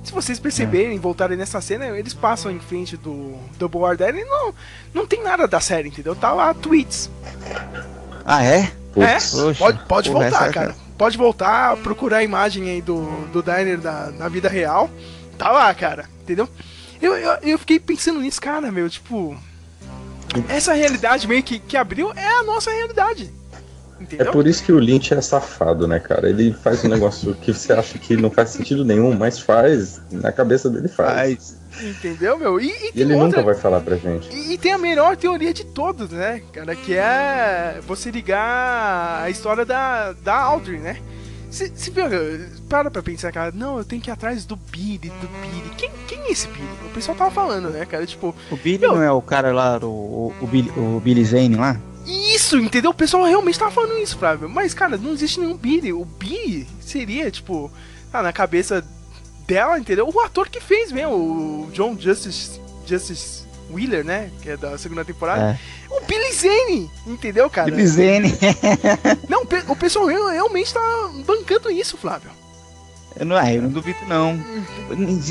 Se 0.04 0.12
vocês 0.12 0.38
perceberem, 0.38 1.00
voltarem 1.00 1.36
nessa 1.36 1.62
cena, 1.62 1.88
eles 1.98 2.14
passam 2.14 2.52
em 2.52 2.60
frente 2.60 2.96
do 2.96 3.36
Double 3.58 3.86
R 3.86 3.98
Diner 3.98 4.24
e 4.24 4.26
não, 4.26 4.54
não 4.94 5.08
tem 5.08 5.24
nada 5.24 5.48
da 5.48 5.60
série, 5.60 5.88
entendeu? 5.88 6.16
Tá 6.16 6.32
lá 6.32 6.54
Tweets. 6.54 7.10
Ah, 8.26 8.44
é? 8.44 8.72
É, 8.96 9.18
pode, 9.58 9.80
pode 9.86 10.10
voltar, 10.10 10.28
essa- 10.28 10.50
cara. 10.50 10.76
Pode 10.98 11.18
voltar, 11.18 11.76
procurar 11.78 12.18
a 12.18 12.24
imagem 12.24 12.70
aí 12.70 12.82
do, 12.82 13.02
do 13.34 13.42
diner 13.42 13.80
da, 13.80 14.12
na 14.12 14.30
vida 14.30 14.48
real. 14.48 14.90
Tá 15.38 15.52
lá, 15.52 15.74
cara, 15.74 16.06
entendeu? 16.22 16.48
Eu, 17.02 17.16
eu, 17.18 17.32
eu 17.42 17.60
fiquei 17.60 17.80
pensando 17.80 18.20
nisso, 18.22 18.40
cara, 18.40 18.72
meu, 18.72 18.90
tipo. 18.90 19.36
Essa 20.48 20.74
realidade 20.74 21.28
meio 21.28 21.44
que, 21.44 21.60
que 21.60 21.76
abriu 21.76 22.12
é 22.16 22.40
a 22.40 22.44
nossa 22.44 22.72
realidade. 22.72 23.32
É 24.00 24.04
Entendeu? 24.04 24.32
por 24.32 24.48
isso 24.48 24.64
que 24.64 24.72
o 24.72 24.80
Lynch 24.80 25.14
é 25.14 25.22
safado, 25.22 25.88
né, 25.88 26.00
cara? 26.00 26.30
Ele 26.30 26.52
faz 26.54 26.84
um 26.84 26.90
negócio 26.90 27.34
que 27.36 27.54
você 27.54 27.72
acha 27.72 27.98
que 27.98 28.18
não 28.18 28.30
faz 28.30 28.50
sentido 28.50 28.84
nenhum, 28.84 29.16
mas 29.16 29.40
faz. 29.40 30.02
Na 30.12 30.32
cabeça 30.32 30.70
dele 30.70 30.88
faz. 30.88 31.58
Entendeu, 31.82 32.38
meu? 32.38 32.60
E, 32.60 32.68
e 32.68 32.70
E 32.70 32.92
tem 32.92 33.02
ele 33.04 33.14
outra. 33.14 33.28
nunca 33.28 33.42
vai 33.42 33.56
falar 33.56 33.80
pra 33.82 33.96
gente. 33.98 34.30
E, 34.36 34.54
e 34.54 34.58
tem 34.58 34.72
a 34.74 34.78
melhor 34.78 35.18
teoria 35.18 35.54
de 35.54 35.66
todas, 35.66 36.10
né, 36.12 36.42
cara? 36.52 36.76
Que 36.76 36.94
é 36.96 37.80
você 37.86 38.12
ligar 38.12 39.22
a 39.24 39.30
história 39.30 39.66
da, 39.66 40.14
da 40.14 40.36
Audrey, 40.36 40.80
né? 40.80 40.98
Se, 41.50 41.72
se 41.76 41.92
para 42.68 42.90
pra 42.90 43.04
pensar, 43.04 43.32
cara, 43.32 43.52
não, 43.54 43.78
eu 43.78 43.86
tenho 43.86 44.02
que 44.02 44.10
ir 44.10 44.14
atrás 44.14 44.44
do 44.46 44.56
Billy, 44.56 45.10
do 45.22 45.28
Billy. 45.28 45.72
Quem, 45.78 45.92
quem 46.08 46.20
é 46.22 46.32
esse 46.32 46.48
Billy? 46.48 46.68
O 46.86 46.90
pessoal 46.90 47.16
tava 47.16 47.30
falando, 47.32 47.70
né, 47.70 47.86
cara? 47.86 48.06
Tipo, 48.08 48.36
O 48.52 48.56
Billy 48.58 48.80
não 48.88 49.02
é 49.02 49.12
o 49.12 49.22
cara 49.22 49.54
lá, 49.54 49.78
o, 49.78 49.86
o, 49.86 50.34
o 50.42 50.48
Billy, 50.48 50.72
o 50.76 51.00
Billy 51.00 51.24
Zane 51.24 51.56
lá? 51.56 51.80
Isso, 52.08 52.58
entendeu? 52.58 52.90
O 52.92 52.94
pessoal 52.94 53.24
realmente 53.26 53.58
tava 53.60 53.72
falando 53.72 53.98
isso, 54.00 54.18
Flávio. 54.18 54.50
Mas, 54.50 54.74
cara, 54.74 54.98
não 54.98 55.12
existe 55.14 55.40
nenhum 55.40 55.56
Billy. 55.56 55.94
O 55.94 56.04
Billy 56.06 56.68
seria, 56.82 57.30
tipo, 57.30 57.72
ah, 58.12 58.24
na 58.24 58.34
cabeça 58.34 58.84
dela, 59.48 59.78
entendeu? 59.80 60.10
O 60.14 60.20
ator 60.22 60.48
que 60.50 60.60
fez 60.60 60.92
mesmo, 60.92 61.14
o 61.14 61.70
John 61.72 61.98
Justice, 62.00 62.60
Justice 62.86 63.44
Wheeler, 63.72 64.04
né? 64.04 64.30
Que 64.42 64.52
é 64.52 64.58
da 64.58 64.78
segunda 64.78 65.04
temporada. 65.06 65.60
O 65.90 66.02
Billy 66.06 66.34
Zane, 66.34 66.92
entendeu, 67.08 67.50
cara? 67.50 67.70
Billy 67.72 67.88
Zane. 67.88 68.34
Não, 69.30 69.44
o 69.68 69.76
pessoal 69.76 70.06
real- 70.06 70.30
realmente 70.30 70.74
tá 70.74 70.82
bancando 71.26 71.70
isso, 71.72 71.98
Flávio. 71.98 72.30
Eu 73.16 73.28
não, 73.28 73.36
ah, 73.36 73.54
eu 73.54 73.62
não 73.62 73.70
duvido, 73.70 74.00
não. 74.08 74.40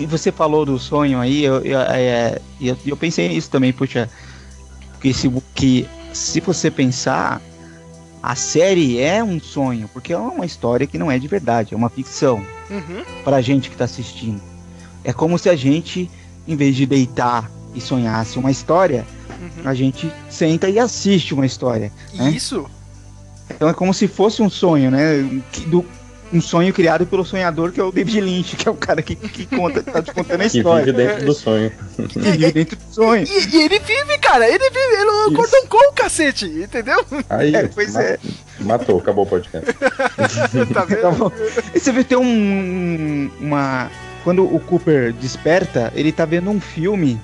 Você 0.09 0.31
falou 0.31 0.65
do 0.65 0.79
sonho 0.79 1.19
aí, 1.19 1.43
eu, 1.43 1.61
eu, 1.63 1.81
é, 1.81 2.41
eu, 2.61 2.77
eu 2.87 2.97
pensei 2.97 3.29
nisso 3.29 3.51
também, 3.51 3.73
puxa. 3.73 4.09
Que 5.01 5.13
se, 5.13 5.29
que 5.53 5.89
se 6.13 6.39
você 6.39 6.71
pensar, 6.71 7.43
a 8.23 8.35
série 8.37 9.01
é 9.01 9.23
um 9.23 9.41
sonho, 9.41 9.89
porque 9.93 10.13
é 10.13 10.19
uma 10.19 10.45
história 10.47 10.87
que 10.87 10.97
não 10.99 11.11
é 11.11 11.19
de 11.19 11.27
verdade, 11.29 11.75
é 11.75 11.77
uma 11.77 11.91
ficção 11.91 12.45
Uhum. 12.71 13.03
pra 13.25 13.41
gente 13.43 13.69
que 13.69 13.77
tá 13.77 13.85
assistindo. 13.85 14.41
É 15.05 15.13
como 15.13 15.39
se 15.39 15.49
a 15.51 15.57
gente, 15.57 16.09
em 16.47 16.55
vez 16.57 16.77
de 16.77 16.87
deitar 16.87 17.51
e 17.75 17.81
sonhasse 17.81 18.39
uma 18.39 18.51
história, 18.51 19.05
a 19.65 19.75
gente 19.75 20.11
senta 20.31 20.69
e 20.69 20.79
assiste 20.79 21.35
uma 21.35 21.45
história. 21.45 21.91
né? 22.15 22.31
Isso. 22.31 22.65
Então 23.51 23.69
é 23.69 23.75
como 23.75 23.93
se 23.93 24.07
fosse 24.09 24.41
um 24.43 24.49
sonho, 24.49 24.91
né? 24.91 25.23
Do- 25.67 25.85
um 26.33 26.41
sonho 26.41 26.73
criado 26.73 27.07
pelo 27.07 27.25
sonhador, 27.25 27.73
que 27.73 27.81
é 27.81 27.85
o 27.85 27.93
David 27.93 28.21
Lynch, 28.21 28.57
que 28.57 28.67
é 28.69 28.71
o 28.71 28.75
cara 28.75 29.03
que, 29.03 29.15
que 29.15 29.45
conta, 29.47 29.83
tá 29.83 30.03
te 30.03 30.13
contando 30.13 30.41
a 30.41 30.49
Que 30.49 30.59
história. 30.59 30.85
vive 30.93 30.97
dentro 30.97 31.27
do 31.27 31.35
sonho. 31.35 31.73
Que 32.09 32.19
vive 32.19 32.53
dentro 32.53 32.77
do 32.77 32.95
sonho. 32.95 33.25
E, 33.27 33.57
e 33.57 33.63
ele 33.63 33.79
vive, 33.79 34.19
cara, 34.19 34.49
ele 34.49 34.71
vive, 34.71 34.79
ele 34.79 35.11
é 35.11 35.27
o 35.27 35.31
Gordon 35.33 35.67
Cole, 35.69 35.93
cacete, 35.95 36.47
entendeu? 36.47 37.05
Aí, 37.29 37.55
É, 37.55 37.69
pois 37.69 37.95
é. 37.97 38.19
matou, 38.61 38.99
acabou 38.99 39.25
o 39.25 39.29
podcast. 39.29 39.73
tá 40.73 40.85
vendo? 40.85 41.03
Tá 41.03 41.11
bom. 41.11 41.33
E 41.75 41.79
você 41.79 41.93
vê 41.93 42.03
tem 42.05 42.17
um, 42.19 43.31
uma 43.41 43.91
quando 44.25 44.45
o 44.45 44.61
Cooper 44.61 45.13
desperta, 45.13 45.93
ele 45.95 46.13
tá 46.13 46.25
vendo 46.25 46.49
um 46.49 46.61
filme 46.61 47.21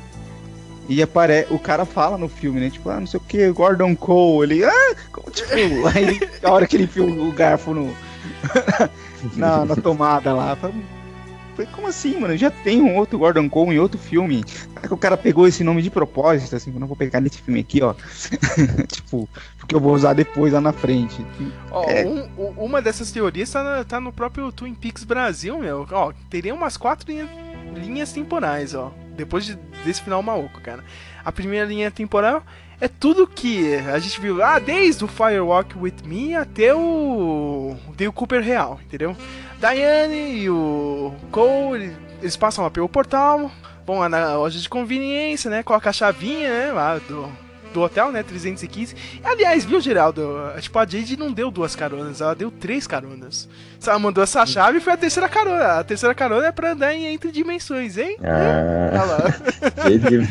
e 0.88 1.02
apare... 1.02 1.46
o 1.50 1.58
cara 1.58 1.84
fala 1.84 2.16
no 2.18 2.28
filme, 2.28 2.60
né? 2.60 2.70
Tipo, 2.70 2.90
ah, 2.90 2.98
não 2.98 3.06
sei 3.06 3.18
o 3.18 3.22
que, 3.22 3.50
Gordon 3.50 3.94
Cole, 3.94 4.54
ele, 4.56 4.64
ah, 4.64 4.94
como, 5.12 5.30
tipo, 5.30 5.52
aí 5.94 6.18
a 6.42 6.50
hora 6.50 6.66
que 6.66 6.76
ele 6.76 6.84
enfia 6.84 7.04
o 7.04 7.30
garfo 7.32 7.72
no 7.72 7.94
na, 9.36 9.64
na 9.64 9.76
tomada 9.76 10.32
lá, 10.34 10.56
Falei, 10.56 11.72
como 11.72 11.88
assim, 11.88 12.20
mano? 12.20 12.36
Já 12.36 12.52
tem 12.52 12.80
um 12.80 12.94
outro 12.96 13.18
Gordon 13.18 13.48
Cole 13.48 13.74
em 13.74 13.78
outro 13.80 13.98
filme. 13.98 14.44
Será 14.46 14.86
que 14.86 14.94
o 14.94 14.96
cara 14.96 15.16
pegou 15.16 15.44
esse 15.44 15.64
nome 15.64 15.82
de 15.82 15.90
propósito, 15.90 16.54
assim, 16.54 16.72
eu 16.72 16.78
não 16.78 16.86
vou 16.86 16.96
pegar 16.96 17.20
nesse 17.20 17.42
filme 17.42 17.58
aqui, 17.58 17.82
ó. 17.82 17.94
tipo, 18.86 19.28
porque 19.58 19.74
eu 19.74 19.80
vou 19.80 19.92
usar 19.92 20.12
depois 20.12 20.52
lá 20.52 20.60
na 20.60 20.72
frente. 20.72 21.24
Ó, 21.72 21.82
É. 21.90 22.06
um- 22.06 22.28
uma 22.56 22.80
dessas 22.80 23.10
teorias 23.10 23.50
tá, 23.50 23.64
na- 23.64 23.82
tá 23.84 24.00
no 24.00 24.12
próprio 24.12 24.52
Twin 24.52 24.72
Peaks 24.72 25.02
Brasil, 25.02 25.58
meu. 25.58 25.84
Ó, 25.90 26.12
teria 26.30 26.54
umas 26.54 26.76
quatro 26.76 27.10
linha- 27.10 27.28
linhas 27.74 28.12
temporais, 28.12 28.72
ó. 28.74 28.92
Depois 29.16 29.44
de- 29.44 29.58
desse 29.84 30.00
final 30.00 30.22
maluco, 30.22 30.60
cara. 30.60 30.84
A 31.24 31.32
primeira 31.32 31.66
linha 31.66 31.90
temporal 31.90 32.44
é 32.80 32.88
tudo 32.88 33.26
que 33.26 33.74
a 33.74 33.98
gente 33.98 34.20
viu 34.20 34.36
lá, 34.36 34.58
desde 34.58 35.04
o 35.04 35.08
Firewalk 35.08 35.76
With 35.76 35.96
Me 36.04 36.34
até 36.34 36.74
o 36.74 37.76
Dale 37.96 38.12
Cooper 38.12 38.42
real, 38.42 38.80
entendeu? 38.84 39.16
Diane 39.58 40.38
e 40.38 40.50
o 40.50 41.12
Cole, 41.32 41.96
eles 42.22 42.36
passam 42.36 42.64
lá 42.64 42.70
pelo 42.70 42.88
portal, 42.88 43.50
vão 43.84 43.98
lá 43.98 44.08
na 44.08 44.36
loja 44.36 44.58
de 44.60 44.68
conveniência, 44.68 45.50
né? 45.50 45.62
Coloca 45.62 45.90
a 45.90 45.92
chavinha, 45.92 46.48
né? 46.48 46.72
Lá 46.72 46.98
do, 46.98 47.28
do 47.72 47.80
hotel, 47.82 48.10
né? 48.12 48.22
315. 48.22 48.94
Aliás, 49.22 49.64
viu, 49.64 49.80
Geraldo? 49.80 50.22
Tipo, 50.60 50.78
a 50.78 50.86
Jade 50.86 51.16
não 51.16 51.32
deu 51.32 51.50
duas 51.50 51.74
caronas, 51.76 52.20
ela 52.20 52.34
deu 52.34 52.50
três 52.50 52.86
caronas. 52.86 53.48
Se 53.78 53.88
ela 53.88 53.98
mandou 53.98 54.22
essa 54.24 54.44
chave, 54.46 54.80
foi 54.80 54.92
a 54.92 54.96
terceira 54.96 55.28
carona. 55.28 55.78
A 55.78 55.84
terceira 55.84 56.14
carona 56.14 56.46
é 56.46 56.52
pra 56.52 56.72
andar 56.72 56.94
em 56.94 57.06
entre 57.06 57.30
dimensões, 57.30 57.96
hein? 57.96 58.16
Olha 58.20 59.00
Ah, 59.00 59.04
lá. 59.04 59.18
ele 59.90 60.26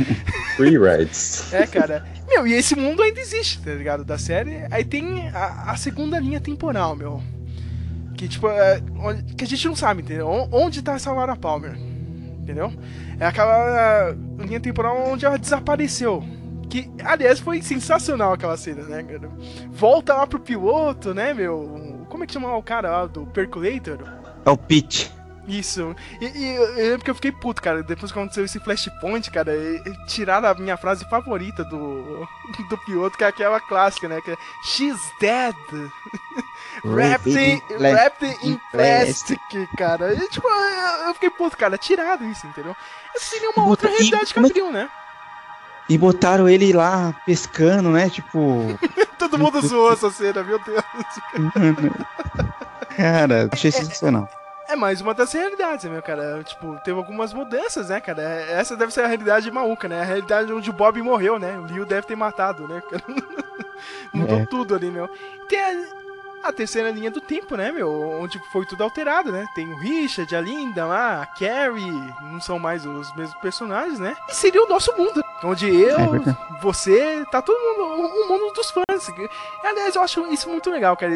free 0.55 0.77
rides. 0.77 1.53
É, 1.53 1.65
cara. 1.67 2.05
Meu, 2.27 2.45
e 2.45 2.53
esse 2.53 2.75
mundo 2.75 3.01
ainda 3.01 3.19
existe, 3.21 3.59
tá 3.61 3.71
ligado? 3.71 4.03
Da 4.03 4.17
série. 4.17 4.65
Aí 4.69 4.83
tem 4.83 5.29
a, 5.29 5.71
a 5.71 5.77
segunda 5.77 6.19
linha 6.19 6.41
temporal, 6.41 6.95
meu. 6.95 7.21
Que, 8.17 8.27
tipo, 8.27 8.47
é, 8.49 8.81
onde- 8.99 9.35
que 9.35 9.43
a 9.43 9.47
gente 9.47 9.67
não 9.67 9.75
sabe, 9.75 10.01
entendeu? 10.01 10.27
On- 10.27 10.49
Onde 10.51 10.81
tá 10.81 10.93
essa 10.93 11.11
Laura 11.11 11.35
Palmer? 11.35 11.77
Entendeu? 12.41 12.73
É 13.19 13.25
aquela 13.25 14.15
linha 14.39 14.59
temporal 14.59 15.09
onde 15.11 15.25
ela 15.25 15.37
desapareceu. 15.37 16.23
Que, 16.69 16.91
aliás, 17.03 17.39
foi 17.39 17.61
sensacional 17.61 18.33
aquela 18.33 18.57
cena, 18.57 18.83
né, 18.83 19.01
cara? 19.03 19.29
Volta 19.71 20.13
lá 20.13 20.27
pro 20.27 20.39
piloto, 20.39 21.13
né, 21.13 21.33
meu? 21.33 22.05
Como 22.09 22.23
é 22.23 22.27
que 22.27 22.33
chama 22.33 22.55
o 22.55 22.63
cara 22.63 22.89
lá 22.91 23.05
do 23.05 23.25
Percolator? 23.27 23.99
É 24.45 24.49
o 24.49 24.57
Pete. 24.57 25.11
Isso. 25.47 25.95
E, 26.19 26.25
e 26.25 26.55
eu 26.57 26.73
lembro 26.75 27.05
que 27.05 27.09
eu 27.09 27.15
fiquei 27.15 27.31
puto, 27.31 27.61
cara. 27.61 27.81
Depois 27.81 28.11
que 28.11 28.19
aconteceu 28.19 28.43
esse 28.43 28.59
flashpoint, 28.59 29.31
cara, 29.31 29.55
e- 29.55 29.81
e 29.85 30.05
tiraram 30.07 30.49
a 30.49 30.53
minha 30.55 30.75
frase 30.75 31.07
favorita 31.09 31.63
do, 31.63 32.27
do 32.69 32.77
piloto, 32.85 33.17
que 33.17 33.23
é 33.23 33.27
aquela 33.27 33.61
clássica, 33.61 34.09
né? 34.09 34.19
Que 34.19 34.31
é 34.31 34.35
She's 34.65 34.99
dead. 35.21 35.55
wrapped, 36.83 37.29
in, 37.37 37.61
wrapped 37.79 38.37
in 38.43 38.59
plastic, 38.71 39.39
cara. 39.77 40.13
E, 40.13 40.27
tipo, 40.29 40.47
eu, 40.47 41.07
eu 41.07 41.13
fiquei 41.13 41.29
puto, 41.29 41.57
cara. 41.57 41.77
Tiraram 41.77 42.29
isso, 42.29 42.45
entendeu? 42.47 42.75
Essa 43.15 43.25
seria 43.25 43.49
uma 43.51 43.65
outra 43.67 43.89
realidade 43.89 44.33
que- 44.33 44.39
abriu, 44.39 44.71
né? 44.71 44.89
E 45.89 45.97
botaram 45.97 46.49
ele 46.49 46.73
lá 46.73 47.13
pescando, 47.25 47.89
né? 47.89 48.09
Tipo. 48.09 48.77
Todo 49.17 49.37
mundo 49.39 49.61
zoou 49.65 49.91
essa 49.93 50.09
cena, 50.11 50.43
meu 50.43 50.59
Deus. 50.59 50.83
mano. 51.55 51.95
Cara, 52.95 53.49
achei 53.51 53.71
sensacional. 53.71 54.29
É 54.69 54.75
mais 54.75 54.99
uma 54.99 55.13
das 55.13 55.31
realidades, 55.31 55.85
né, 55.85 55.91
meu 55.91 56.01
cara? 56.01 56.43
Tipo, 56.43 56.77
teve 56.83 56.97
algumas 56.97 57.31
mudanças, 57.33 57.87
né, 57.89 58.01
cara? 58.01 58.21
Essa 58.21 58.75
deve 58.75 58.93
ser 58.93 59.01
a 59.01 59.07
realidade 59.07 59.49
maluca, 59.49 59.87
né? 59.87 60.01
A 60.01 60.03
realidade 60.03 60.51
onde 60.51 60.69
o 60.69 60.73
Bob 60.73 61.01
morreu, 61.01 61.39
né? 61.39 61.57
O 61.57 61.71
Leo 61.73 61.85
deve 61.85 62.05
ter 62.05 62.17
matado, 62.17 62.67
né? 62.67 62.81
Mudou 64.13 64.39
É. 64.39 64.45
tudo 64.45 64.75
ali, 64.75 64.91
meu. 64.91 65.09
Tem 65.47 65.59
a, 65.59 65.96
a 66.47 66.53
terceira 66.53 66.91
linha 66.91 67.11
do 67.11 67.19
tempo, 67.21 67.55
né, 67.55 67.71
meu? 67.71 67.89
Onde 68.21 68.39
foi 68.51 68.65
tudo 68.65 68.83
alterado, 68.83 69.31
né? 69.31 69.45
Tem 69.55 69.67
o 69.71 69.77
Richard, 69.77 70.35
a 70.35 70.41
Linda 70.41 70.85
lá, 70.85 71.21
a 71.21 71.25
Carrie, 71.25 72.13
não 72.21 72.39
são 72.41 72.57
mais 72.59 72.85
os 72.85 73.13
mesmos 73.15 73.37
personagens, 73.41 73.99
né? 73.99 74.15
E 74.29 74.33
seria 74.35 74.63
o 74.63 74.67
nosso 74.67 74.95
mundo, 74.97 75.21
onde 75.43 75.67
eu, 75.69 75.97
É 75.99 76.07
verdade. 76.07 76.37
você, 76.61 77.25
tá 77.31 77.41
todo 77.41 77.57
mundo, 77.59 78.05
o 78.05 78.27
mundo 78.29 78.53
dos 78.53 78.71
fãs. 78.71 79.07
Aliás, 79.63 79.95
eu 79.95 80.01
acho 80.01 80.25
isso 80.33 80.49
muito 80.49 80.69
legal, 80.69 80.95
cara. 80.97 81.13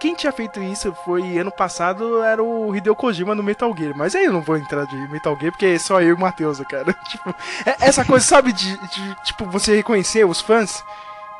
Quem 0.00 0.14
tinha 0.14 0.32
feito 0.32 0.60
isso 0.62 0.92
foi 1.04 1.38
ano 1.38 1.50
passado, 1.52 2.22
era 2.22 2.42
o 2.42 2.74
Hideo 2.74 2.94
Kojima 2.96 3.34
no 3.34 3.42
Metal 3.42 3.74
Gear. 3.76 3.92
Mas 3.96 4.14
aí 4.14 4.24
eu 4.24 4.32
não 4.32 4.42
vou 4.42 4.56
entrar 4.56 4.84
de 4.86 4.96
Metal 5.08 5.36
Gear, 5.38 5.52
porque 5.52 5.66
é 5.66 5.78
só 5.78 6.00
eu 6.00 6.08
e 6.08 6.12
o 6.12 6.18
Matheus, 6.18 6.60
cara. 6.68 6.92
Tipo, 7.08 7.34
é- 7.66 7.76
essa 7.88 8.04
coisa, 8.04 8.24
sabe, 8.24 8.52
de, 8.52 8.76
de, 8.88 9.14
tipo, 9.24 9.44
você 9.46 9.74
reconhecer 9.76 10.24
os 10.24 10.40
fãs 10.40 10.82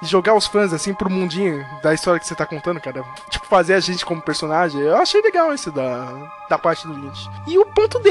e 0.03 0.07
jogar 0.07 0.35
os 0.35 0.47
fãs 0.47 0.73
assim 0.73 0.93
pro 0.93 1.09
mundinho 1.11 1.65
da 1.83 1.95
história 1.95 2.19
que 2.19 2.27
você 2.27 2.35
tá 2.35 2.45
contando, 2.45 2.81
cara. 2.81 3.05
Tipo, 3.31 3.47
fazer 3.47 3.75
a 3.75 3.81
gente 3.81 4.05
como 4.05 4.21
personagem. 4.21 4.81
Eu 4.81 4.97
achei 4.97 5.21
legal 5.23 5.55
isso 5.55 5.71
da, 5.71 6.09
da 6.49 6.59
parte 6.59 6.87
do 6.87 6.93
Lynch. 6.93 7.29
E 7.47 7.57
o 7.59 7.65
ponto 7.67 7.99
D 8.01 8.11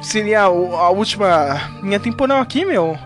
seria 0.00 0.48
o- 0.48 0.74
a 0.76 0.90
última 0.90 1.70
linha 1.82 2.00
temporal 2.00 2.40
aqui, 2.40 2.64
meu. 2.64 2.98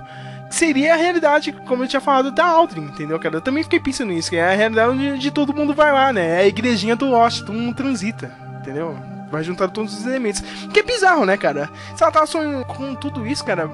Seria 0.48 0.94
a 0.94 0.96
realidade, 0.96 1.52
como 1.66 1.82
eu 1.82 1.88
tinha 1.88 2.00
falado, 2.00 2.30
da 2.30 2.44
Aldrin, 2.46 2.82
entendeu, 2.82 3.18
cara? 3.18 3.36
Eu 3.36 3.40
também 3.40 3.64
fiquei 3.64 3.80
pensando 3.80 4.12
nisso, 4.12 4.30
que 4.30 4.36
é 4.36 4.52
a 4.52 4.56
realidade 4.56 4.90
onde 4.90 5.18
de 5.18 5.30
todo 5.30 5.52
mundo 5.52 5.74
vai 5.74 5.92
lá, 5.92 6.12
né? 6.12 6.36
É 6.36 6.44
a 6.44 6.46
igrejinha 6.46 6.94
do 6.94 7.06
Lost, 7.10 7.40
todo 7.44 7.52
mundo 7.52 7.74
transita, 7.74 8.30
entendeu? 8.60 8.96
Vai 9.28 9.42
juntar 9.42 9.68
todos 9.68 9.92
os 9.98 10.06
elementos. 10.06 10.40
Que 10.72 10.80
é 10.80 10.82
bizarro, 10.84 11.26
né, 11.26 11.36
cara? 11.36 11.68
Se 11.96 12.02
ela 12.02 12.12
tava 12.12 12.26
sonhando 12.26 12.64
com 12.64 12.94
tudo 12.94 13.26
isso, 13.26 13.44
cara, 13.44 13.68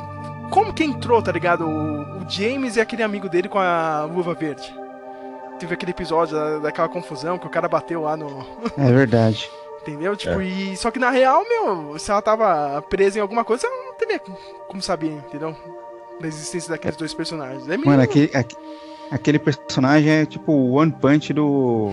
como 0.53 0.73
que 0.73 0.85
entrou, 0.85 1.21
tá 1.23 1.33
ligado? 1.33 1.65
O, 1.67 2.03
o 2.23 2.29
James 2.29 2.77
e 2.77 2.81
aquele 2.81 3.03
amigo 3.03 3.29
dele 3.29 3.49
com 3.49 3.59
a 3.59 4.05
luva 4.05 4.35
verde. 4.35 4.73
Teve 5.59 5.75
aquele 5.75 5.93
episódio 5.93 6.37
da- 6.37 6.59
daquela 6.59 6.89
confusão 6.89 7.39
que 7.39 7.47
o 7.47 7.51
cara 7.51 7.69
bateu 7.69 8.03
lá 8.03 8.17
no. 8.17 8.45
É 8.79 8.93
verdade. 8.93 9.51
Entendeu? 9.81 10.15
Tipo, 10.17 10.41
e. 10.43 10.77
Só 10.77 10.91
que 10.91 10.99
na 10.99 11.11
real, 11.11 11.43
meu, 11.49 11.99
se 11.99 12.11
ela 12.11 12.23
tava 12.23 12.81
presa 12.83 13.19
em 13.19 13.23
alguma 13.23 13.45
coisa, 13.45 13.67
ela 13.67 13.87
não 13.87 13.95
teria 13.95 14.21
como 14.69 14.81
saber, 14.83 15.13
entendeu? 15.13 15.57
Da 16.21 16.29
existência 16.29 16.71
daqueles 16.71 16.97
dois 16.97 17.13
personagens. 17.15 17.65
É 17.69 17.77
meio... 17.77 17.87
Mano, 17.87 18.03
aquele, 18.03 18.31
aque- 18.37 18.57
aquele 19.13 19.39
personagem 19.39 20.11
é 20.11 20.27
tipo 20.27 20.51
o 20.51 20.73
One 20.73 20.91
Punch 20.91 21.33
do. 21.33 21.93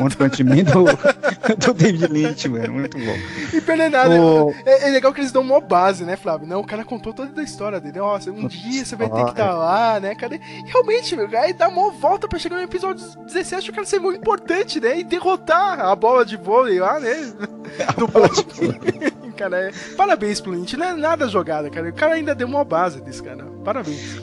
One 0.00 0.14
Punch 0.16 0.44
Man 0.44 0.62
do, 0.62 0.84
do 1.58 1.74
David 1.74 2.06
Lynch, 2.06 2.48
mano. 2.48 2.74
Muito 2.74 2.96
bom. 2.96 3.16
E 3.52 3.60
pelo 3.60 3.90
nada, 3.90 4.22
O- 4.22 4.54
é, 4.64 4.88
é 4.88 4.90
legal 4.90 5.12
que 5.12 5.20
eles 5.20 5.32
dão 5.32 5.42
uma 5.42 5.60
base, 5.60 6.04
né, 6.04 6.16
Flávio? 6.16 6.46
Não, 6.46 6.60
o 6.60 6.66
cara 6.66 6.84
contou 6.84 7.12
toda 7.12 7.40
a 7.40 7.44
história 7.44 7.80
dele. 7.80 7.98
Ó, 7.98 8.18
um 8.28 8.46
dia 8.46 8.84
você 8.84 8.94
vai 8.94 9.10
ter 9.10 9.24
que 9.24 9.30
estar 9.30 9.52
lá, 9.52 9.98
né, 9.98 10.14
cara? 10.14 10.36
E 10.36 10.40
realmente, 10.66 11.16
meu, 11.16 11.28
aí 11.38 11.52
dá 11.52 11.68
uma 11.68 11.90
volta 11.90 12.28
pra 12.28 12.38
chegar 12.38 12.56
no 12.56 12.62
episódio 12.62 13.04
17 13.26 13.70
o 13.70 13.74
cara 13.74 13.86
ser 13.86 13.98
muito 13.98 14.20
importante, 14.20 14.80
né? 14.80 15.00
E 15.00 15.04
derrotar 15.04 15.80
a 15.80 15.94
bola 15.96 16.24
de 16.24 16.36
vôlei 16.36 16.78
lá, 16.78 17.00
né? 17.00 17.32
Do 17.98 18.06
bode. 18.06 18.46
cara, 19.36 19.68
é... 19.68 19.72
parabéns 19.96 20.40
pro 20.40 20.52
Lynch. 20.52 20.76
Não 20.76 20.86
é 20.86 20.94
nada 20.94 21.26
jogada, 21.28 21.68
cara. 21.70 21.88
O 21.88 21.92
cara 21.92 22.14
ainda 22.14 22.34
deu 22.34 22.46
uma 22.46 22.64
base 22.64 23.00
desse 23.00 23.22
cara. 23.22 23.44
Parabéns. 23.64 24.20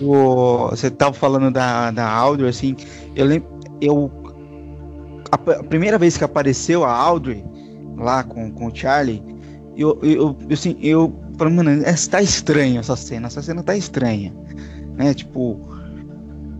O, 0.00 0.68
você 0.68 0.90
tava 0.90 1.14
falando 1.14 1.50
da, 1.50 1.90
da 1.90 2.08
Audrey, 2.08 2.48
assim, 2.48 2.76
eu 3.16 3.24
lembro. 3.24 3.48
Eu. 3.80 4.10
A, 5.30 5.36
a 5.52 5.64
primeira 5.64 5.98
vez 5.98 6.16
que 6.16 6.24
apareceu 6.24 6.84
a 6.84 6.92
Audrey 6.92 7.44
lá 7.96 8.22
com, 8.22 8.50
com 8.50 8.66
o 8.66 8.74
Charlie, 8.74 9.22
eu, 9.76 9.98
eu, 10.02 10.36
eu, 10.40 10.52
assim, 10.52 10.76
eu 10.82 11.14
falei, 11.38 11.54
mano, 11.54 11.70
essa 11.84 12.10
tá 12.10 12.22
estranha 12.22 12.80
essa 12.80 12.96
cena, 12.96 13.28
essa 13.28 13.40
cena 13.40 13.62
tá 13.62 13.76
estranha. 13.76 14.32
Né? 14.94 15.14
Tipo. 15.14 15.76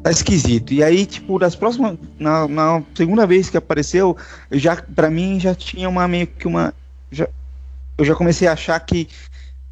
Tá 0.03 0.13
esquisito. 0.13 0.73
E 0.73 0.83
aí, 0.83 1.05
tipo, 1.05 1.39
das 1.39 1.57
próximas. 1.57 1.99
Na, 2.19 2.47
na 2.49 2.83
segunda 2.95 3.27
vez 3.27 3.51
que 3.51 3.57
apareceu, 3.57 4.17
eu 4.51 4.59
já, 4.59 4.77
pra 4.77 5.11
mim 5.11 5.39
já 5.41 5.55
tinha 5.55 5.89
uma 5.89 6.07
meio 6.09 6.27
que 6.27 6.47
uma. 6.47 6.73
Já, 7.11 7.29
eu 7.99 8.05
já 8.05 8.15
comecei 8.15 8.47
a 8.47 8.53
achar 8.53 8.79
que 8.81 9.09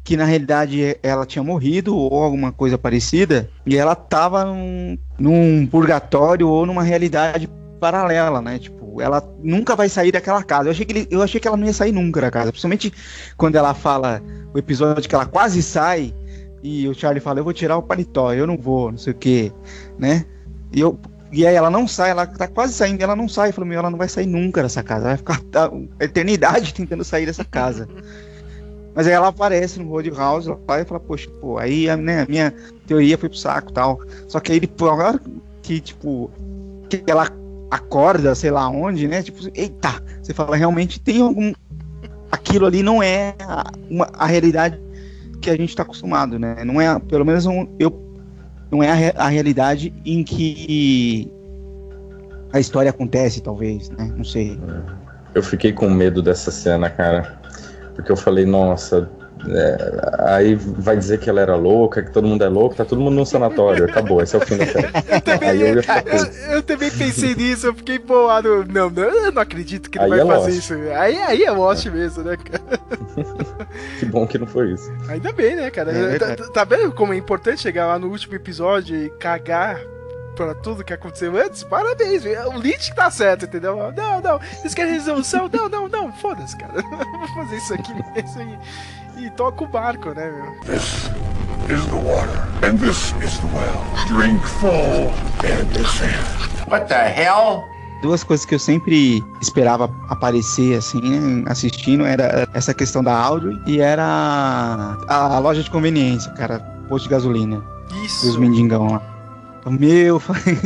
que 0.07 0.15
na 0.15 0.23
realidade 0.23 0.97
ela 1.03 1.25
tinha 1.25 1.43
morrido 1.43 1.93
ou 1.93 2.23
alguma 2.23 2.49
coisa 2.49 2.77
parecida 2.77 3.49
e 3.65 3.75
ela 3.75 3.93
tava 3.93 4.45
num, 4.45 4.97
num 5.19 5.67
purgatório 5.67 6.47
ou 6.47 6.65
numa 6.65 6.81
realidade 6.81 7.49
paralela, 7.77 8.41
né? 8.41 8.57
Tipo, 8.57 9.01
ela 9.01 9.21
nunca 9.43 9.75
vai 9.75 9.89
sair 9.89 10.13
daquela 10.13 10.41
casa. 10.41 10.69
Eu 10.69 10.71
achei 10.71 10.85
que, 10.85 10.93
ele- 10.93 11.07
eu 11.11 11.21
achei 11.21 11.41
que 11.41 11.45
ela 11.47 11.57
não 11.57 11.67
ia 11.67 11.73
sair 11.73 11.91
nunca 11.91 12.21
da 12.21 12.31
casa, 12.31 12.53
principalmente 12.53 12.93
quando 13.35 13.57
ela 13.57 13.73
fala 13.73 14.21
o 14.53 14.57
episódio 14.57 15.09
que 15.09 15.13
ela 15.13 15.25
quase 15.25 15.61
sai 15.61 16.13
e 16.63 16.87
o 16.87 16.93
Charlie 16.93 17.19
fala: 17.19 17.41
"Eu 17.41 17.43
vou 17.43 17.51
tirar 17.51 17.75
o 17.77 17.83
paletó, 17.83 18.31
eu 18.33 18.47
não 18.47 18.57
vou, 18.57 18.89
não 18.89 18.97
sei 18.97 19.11
o 19.11 19.15
quê", 19.17 19.51
né? 19.99 20.23
E 20.71 20.79
eu 20.79 20.97
e 21.33 21.45
aí 21.45 21.53
ela 21.53 21.69
não 21.69 21.85
sai, 21.85 22.11
ela 22.11 22.25
tá 22.25 22.47
quase 22.47 22.71
saindo, 22.73 23.01
ela 23.03 23.13
não 23.13 23.27
sai. 23.27 23.49
Eu 23.49 23.53
falei, 23.53 23.71
meu, 23.71 23.79
ela 23.79 23.89
não 23.89 23.97
vai 23.97 24.07
sair 24.07 24.25
nunca 24.25 24.63
dessa 24.63 24.81
casa. 24.81 25.01
Ela 25.09 25.17
vai 25.17 25.17
ficar 25.17 25.41
a 25.99 26.03
eternidade 26.05 26.73
tentando 26.73 27.03
sair 27.03 27.25
dessa 27.25 27.43
casa. 27.43 27.89
Mas 28.97 29.05
aí 29.05 29.13
ela 29.13 29.27
aparece 29.27 29.79
no 29.79 29.87
Roadhouse, 29.91 30.51
vai 30.65 30.81
e 30.81 30.85
fala, 30.85 30.99
poxa, 30.99 31.29
pô, 31.39 31.59
aí 31.59 31.87
a, 31.87 31.95
né, 31.95 32.25
minha 32.27 32.51
teoria 32.87 33.15
foi 33.15 33.29
pro 33.29 33.37
saco 33.37 33.71
tal. 33.71 34.01
Só 34.27 34.39
que 34.39 34.51
aí 34.51 34.59
depois, 34.59 34.91
agora 34.91 35.21
que, 35.61 35.79
tipo, 35.79 36.31
que 36.89 37.03
ela 37.05 37.29
acorda, 37.69 38.33
sei 38.33 38.49
lá 38.49 38.67
onde, 38.67 39.07
né? 39.07 39.21
Tipo, 39.21 39.37
eita, 39.53 40.01
você 40.19 40.33
fala, 40.33 40.55
realmente 40.55 40.99
tem 40.99 41.21
algum. 41.21 41.53
Aquilo 42.31 42.65
ali 42.65 42.81
não 42.81 43.03
é 43.03 43.35
a, 43.39 43.69
uma- 43.87 44.09
a 44.13 44.25
realidade 44.25 44.81
que 45.43 45.51
a 45.51 45.55
gente 45.55 45.75
tá 45.75 45.83
acostumado, 45.83 46.39
né? 46.39 46.63
Não 46.65 46.81
é, 46.81 46.97
pelo 46.97 47.23
menos 47.23 47.45
um- 47.45 47.67
eu. 47.77 47.95
Não 48.71 48.81
é 48.81 48.89
a, 48.89 48.95
re- 48.95 49.13
a 49.15 49.27
realidade 49.27 49.93
em 50.03 50.23
que 50.23 51.31
a 52.51 52.59
história 52.59 52.89
acontece, 52.89 53.41
talvez, 53.41 53.91
né? 53.91 54.11
Não 54.17 54.23
sei. 54.23 54.59
Eu 55.35 55.43
fiquei 55.43 55.71
com 55.71 55.87
medo 55.87 56.19
dessa 56.23 56.49
cena, 56.49 56.89
cara. 56.89 57.37
Porque 57.97 58.11
eu 58.11 58.15
falei, 58.15 58.45
nossa, 58.45 59.09
é, 59.49 59.77
aí 60.19 60.55
vai 60.55 60.95
dizer 60.95 61.19
que 61.19 61.29
ela 61.29 61.41
era 61.41 61.55
louca, 61.55 62.03
que 62.03 62.11
todo 62.11 62.27
mundo 62.27 62.43
é 62.43 62.47
louco, 62.47 62.75
tá 62.75 62.85
todo 62.85 63.01
mundo 63.01 63.15
no 63.15 63.25
sanatório, 63.25 63.85
acabou, 63.85 64.21
esse 64.21 64.35
é 64.35 64.39
o 64.39 64.41
fim 64.45 64.55
da 64.55 64.65
série. 64.69 64.87
aí 65.41 65.61
eu 65.61 65.75
ia 65.75 65.81
ficar 65.81 66.03
puto. 66.03 66.15
Eu, 66.15 66.51
eu 66.53 66.63
também 66.63 66.91
pensei 66.91 67.33
nisso, 67.33 67.65
eu 67.65 67.73
fiquei 67.73 67.97
bolado. 67.97 68.63
Não, 68.71 68.87
não, 68.89 69.03
eu 69.03 69.31
não 69.31 69.41
acredito 69.41 69.89
que 69.89 69.97
ele 69.97 70.05
Aí 70.05 70.09
vai 70.11 70.19
é 70.19 70.25
fazer 70.25 70.51
Lost. 70.51 70.59
isso. 70.59 70.73
Aí, 70.73 71.17
aí 71.17 71.43
é 71.43 71.51
Lost 71.51 71.85
mesmo, 71.87 72.23
né, 72.23 72.37
cara? 72.37 72.79
Que 73.99 74.05
bom 74.05 74.25
que 74.27 74.37
não 74.37 74.47
foi 74.47 74.71
isso. 74.73 74.91
Ainda 75.09 75.33
bem, 75.33 75.55
né, 75.55 75.69
cara? 75.71 75.91
É 75.91 76.19
tá, 76.19 76.35
tá 76.35 76.63
vendo 76.63 76.91
como 76.93 77.13
é 77.13 77.17
importante 77.17 77.61
chegar 77.61 77.87
lá 77.87 77.99
no 77.99 78.07
último 78.09 78.35
episódio 78.35 78.95
e 78.95 79.09
cagar 79.09 79.81
pra 80.37 80.53
tudo 80.53 80.83
que 80.83 80.93
aconteceu 80.93 81.35
antes? 81.35 81.63
Parabéns, 81.63 82.23
o 82.23 82.57
Lynch 82.57 82.93
tá 82.93 83.09
certo, 83.09 83.45
entendeu? 83.45 83.91
Não, 83.91 84.21
não, 84.21 84.39
vocês 84.39 84.73
querem 84.73 84.93
resolução? 84.93 85.49
Não, 85.51 85.67
não, 85.67 85.89
não, 85.89 86.13
foda-se, 86.13 86.55
cara. 86.55 86.73
Vou 87.17 87.27
fazer 87.29 87.57
isso 87.57 87.73
aqui 87.73 87.91
mesmo 88.15 88.59
e, 89.17 89.25
e 89.25 89.29
toca 89.31 89.63
o 89.63 89.67
barco, 89.67 90.11
né, 90.11 90.31
meu? 90.31 90.51
This 90.61 91.09
is 91.69 91.83
the 91.87 91.95
water, 91.95 92.47
and 92.63 92.77
this 92.77 93.13
is 93.23 93.39
the 93.39 93.47
well. 93.57 93.83
Drink 94.07 94.45
full 94.45 95.11
and 95.43 95.65
descend. 95.73 96.23
What 96.69 96.87
the 96.87 97.09
hell? 97.09 97.65
duas 98.03 98.23
coisas 98.23 98.45
que 98.45 98.53
eu 98.53 98.59
sempre 98.59 99.23
esperava 99.41 99.85
aparecer 100.07 100.77
assim, 100.77 101.01
né, 101.01 101.43
assistindo, 101.47 102.05
era 102.05 102.47
essa 102.53 102.71
questão 102.71 103.03
da 103.03 103.11
áudio 103.11 103.59
e 103.65 103.79
era 103.79 104.05
a, 105.07 105.35
a 105.35 105.39
loja 105.39 105.63
de 105.63 105.71
conveniência, 105.71 106.31
cara, 106.33 106.59
posto 106.87 107.05
de 107.05 107.09
gasolina. 107.09 107.59
Isso. 108.05 108.29
Os 108.29 108.37
mendigão 108.37 108.91
lá. 108.91 109.16
Meu, 109.71 110.21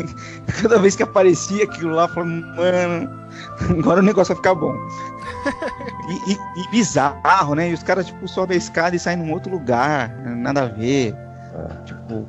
cada 0.61 0.77
vez 0.79 0.95
que 0.95 1.03
aparecia 1.03 1.63
aquilo 1.63 1.91
lá, 1.95 2.03
eu 2.03 2.07
falava, 2.09 2.29
mano, 2.29 3.09
agora 3.79 3.99
o 3.99 4.03
negócio 4.03 4.33
vai 4.35 4.37
ficar 4.43 4.55
bom. 4.55 4.73
E, 6.27 6.33
e- 6.33 6.37
e 6.63 6.71
bizarro, 6.71 7.55
né? 7.55 7.69
E 7.69 7.73
os 7.73 7.81
caras, 7.83 8.05
tipo, 8.07 8.27
sobem 8.27 8.55
a 8.55 8.57
escada 8.57 8.95
e 8.95 8.99
saem 8.99 9.17
num 9.17 9.31
outro 9.31 9.49
lugar, 9.51 10.09
nada 10.25 10.63
a 10.63 10.65
ver. 10.65 11.15
Tipo, 11.85 12.27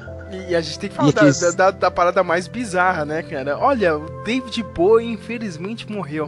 E 0.48 0.54
a 0.54 0.60
gente 0.60 0.78
tem 0.78 0.88
que 0.90 0.94
falar 0.96 1.10
da, 1.10 1.50
da- 1.50 1.70
da 1.72 1.90
parada 1.90 2.22
mais 2.22 2.46
bizarra, 2.46 3.04
né, 3.04 3.22
cara? 3.22 3.58
Olha, 3.58 3.96
o 3.98 4.06
David 4.24 4.62
Bowie 4.74 5.10
infelizmente 5.12 5.90
morreu. 5.90 6.26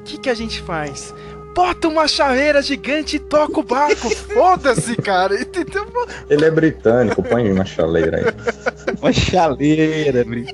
O 0.00 0.02
que, 0.04 0.16
que 0.18 0.30
a 0.30 0.34
gente 0.34 0.62
faz? 0.62 1.14
Bota 1.54 1.88
uma 1.88 2.08
chaveira 2.08 2.60
gigante 2.60 3.16
e 3.16 3.18
toca 3.18 3.60
o 3.60 3.62
barco. 3.62 4.10
Foda-se, 4.34 4.96
cara. 4.96 5.40
Entendeu? 5.40 5.86
Ele 6.28 6.44
é 6.44 6.50
britânico, 6.50 7.22
põe 7.22 7.50
uma 7.50 7.64
chaleira 7.64 8.18
aí. 8.18 8.24
uma 9.00 9.12
chaleira, 9.12 10.24
Bri. 10.24 10.46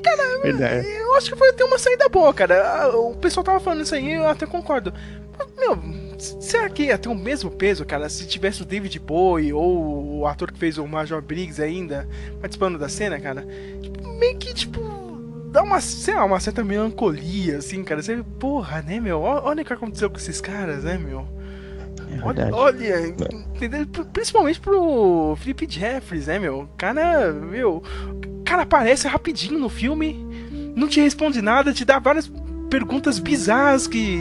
Verdade. 0.42 0.86
Eu 0.86 1.14
acho 1.14 1.30
que 1.30 1.36
foi 1.36 1.48
até 1.48 1.64
uma 1.64 1.78
saída 1.78 2.08
boa, 2.08 2.32
cara. 2.34 2.90
O 2.96 3.16
pessoal 3.16 3.44
tava 3.44 3.60
falando 3.60 3.82
isso 3.82 3.94
aí, 3.94 4.12
eu 4.12 4.26
até 4.26 4.46
concordo. 4.46 4.92
Mas, 5.38 5.48
meu, 5.56 5.78
será 6.18 6.68
que 6.68 6.84
ia 6.84 6.98
ter 6.98 7.08
o 7.08 7.14
mesmo 7.14 7.50
peso, 7.50 7.84
cara, 7.84 8.08
se 8.08 8.26
tivesse 8.26 8.62
o 8.62 8.64
David 8.64 8.98
Bowie 8.98 9.52
ou 9.52 10.20
o 10.20 10.26
ator 10.26 10.52
que 10.52 10.58
fez 10.58 10.76
o 10.78 10.86
Major 10.86 11.22
Briggs 11.22 11.62
ainda 11.62 12.06
participando 12.40 12.78
da 12.78 12.88
cena, 12.88 13.18
cara? 13.18 13.46
Tipo, 13.80 14.06
meio 14.18 14.36
que, 14.36 14.52
tipo, 14.52 14.80
dá 15.50 15.62
uma, 15.62 15.80
sei 15.80 16.14
lá, 16.14 16.24
uma 16.24 16.40
certa 16.40 16.62
melancolia, 16.64 17.58
assim, 17.58 17.82
cara. 17.84 18.02
Você, 18.02 18.22
porra, 18.38 18.82
né, 18.82 19.00
meu? 19.00 19.20
Olha 19.20 19.62
o 19.62 19.64
que 19.64 19.72
aconteceu 19.72 20.08
com 20.10 20.16
esses 20.16 20.40
caras, 20.40 20.84
né, 20.84 20.96
meu? 20.98 21.26
É 22.12 22.24
Olha, 22.24 22.50
olha, 22.52 23.06
entendeu? 23.08 23.86
Pri- 23.86 24.04
principalmente 24.12 24.60
pro 24.60 25.36
Felipe 25.40 25.66
Jeffries, 25.68 26.26
né, 26.26 26.38
meu? 26.38 26.62
O 26.62 26.66
cara, 26.76 27.32
meu, 27.32 27.82
o 28.40 28.42
cara 28.44 28.62
aparece 28.62 29.06
rapidinho 29.06 29.58
no 29.60 29.68
filme, 29.68 30.26
não 30.74 30.88
te 30.88 31.00
responde 31.00 31.40
nada, 31.40 31.72
te 31.72 31.84
dá 31.84 31.98
várias 32.00 32.30
perguntas 32.68 33.18
bizarras 33.18 33.86
que 33.86 34.18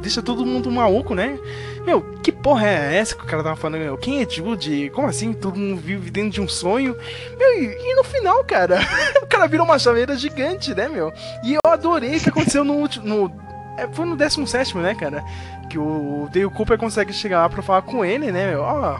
deixa 0.00 0.22
todo 0.22 0.46
mundo 0.46 0.70
maluco, 0.70 1.14
né? 1.14 1.38
Meu, 1.88 2.02
que 2.22 2.30
porra 2.30 2.68
é 2.68 2.96
essa 2.98 3.14
que 3.14 3.24
o 3.24 3.26
cara 3.26 3.42
tava 3.42 3.56
falando? 3.56 3.80
Meu? 3.80 3.96
Quem 3.96 4.20
é 4.20 4.28
Jude? 4.28 4.90
Como 4.90 5.08
assim? 5.08 5.32
Todo 5.32 5.58
mundo 5.58 5.80
vive 5.80 6.10
dentro 6.10 6.32
de 6.32 6.40
um 6.42 6.46
sonho? 6.46 6.94
Meu, 7.38 7.62
e, 7.62 7.64
e 7.64 7.94
no 7.94 8.04
final, 8.04 8.44
cara, 8.44 8.78
o 9.22 9.26
cara 9.26 9.46
virou 9.46 9.64
uma 9.64 9.78
chaveira 9.78 10.14
gigante, 10.14 10.74
né, 10.74 10.86
meu? 10.86 11.10
E 11.42 11.54
eu 11.54 11.60
adorei 11.64 12.18
o 12.18 12.20
que 12.20 12.28
aconteceu 12.28 12.62
no 12.62 12.74
último. 12.74 13.08
No, 13.08 13.32
é, 13.78 13.88
foi 13.88 14.04
no 14.04 14.18
17, 14.18 14.76
né, 14.76 14.94
cara? 14.94 15.24
Que 15.70 15.78
o 15.78 16.28
Dale 16.30 16.50
Cooper 16.50 16.76
consegue 16.76 17.10
chegar 17.10 17.40
lá 17.40 17.48
pra 17.48 17.62
falar 17.62 17.80
com 17.80 18.04
ele, 18.04 18.30
né, 18.30 18.50
meu? 18.50 18.60
Ó, 18.60 18.98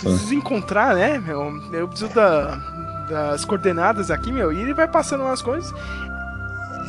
preciso 0.00 0.34
encontrar, 0.34 0.94
né, 0.94 1.18
meu? 1.18 1.52
Eu 1.74 1.88
preciso 1.88 2.14
da, 2.14 2.54
das 3.10 3.44
coordenadas 3.44 4.10
aqui, 4.10 4.32
meu. 4.32 4.50
E 4.50 4.62
ele 4.62 4.72
vai 4.72 4.88
passando 4.88 5.24
umas 5.24 5.42
coisas. 5.42 5.70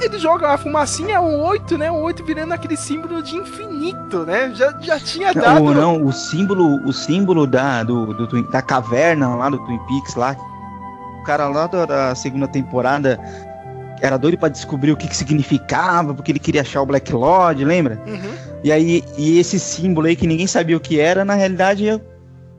Ele 0.02 0.20
joga 0.20 0.50
a 0.50 0.58
fumacinha, 0.58 1.22
um 1.22 1.42
8, 1.42 1.78
né? 1.78 1.92
Um 1.92 2.02
8 2.02 2.26
virando 2.26 2.54
aquele 2.54 2.76
símbolo 2.76 3.22
de 3.22 3.36
infinito, 3.36 4.26
né? 4.26 4.52
Já, 4.54 4.74
já 4.82 5.00
tinha 5.00 5.34
dado. 5.34 5.64
Não, 5.64 5.74
não, 5.74 6.06
o 6.06 6.12
símbolo, 6.12 6.86
o 6.86 6.92
símbolo 6.92 7.48
da, 7.48 7.84
do, 7.84 8.14
do 8.14 8.44
da 8.50 8.62
caverna 8.62 9.36
lá 9.36 9.50
do 9.50 9.58
Twin 9.60 9.80
Peaks 9.88 10.16
lá. 10.16 10.36
O 11.22 11.24
cara 11.24 11.48
lá 11.48 11.68
da, 11.68 11.86
da 11.86 12.16
segunda 12.16 12.48
temporada 12.48 13.20
era 14.02 14.18
doido 14.18 14.38
pra 14.38 14.50
descobrir 14.50 14.92
o 14.92 14.98
que, 14.98 15.08
que 15.08 15.16
significava, 15.16 16.14
porque 16.14 16.32
ele 16.32 16.40
queria 16.40 16.62
achar 16.62 16.82
o 16.82 16.86
Black 16.86 17.14
Lodge, 17.14 17.64
lembra? 17.64 18.02
Uhum. 18.06 18.34
E 18.62 18.72
aí, 18.72 19.04
e 19.18 19.40
esse 19.40 19.58
símbolo 19.58 20.08
aí 20.08 20.16
que 20.16 20.28
ninguém 20.28 20.46
sabia 20.46 20.76
o 20.76 20.80
que 20.80 21.00
era, 21.00 21.24
na 21.24 21.36
realidade 21.36 22.02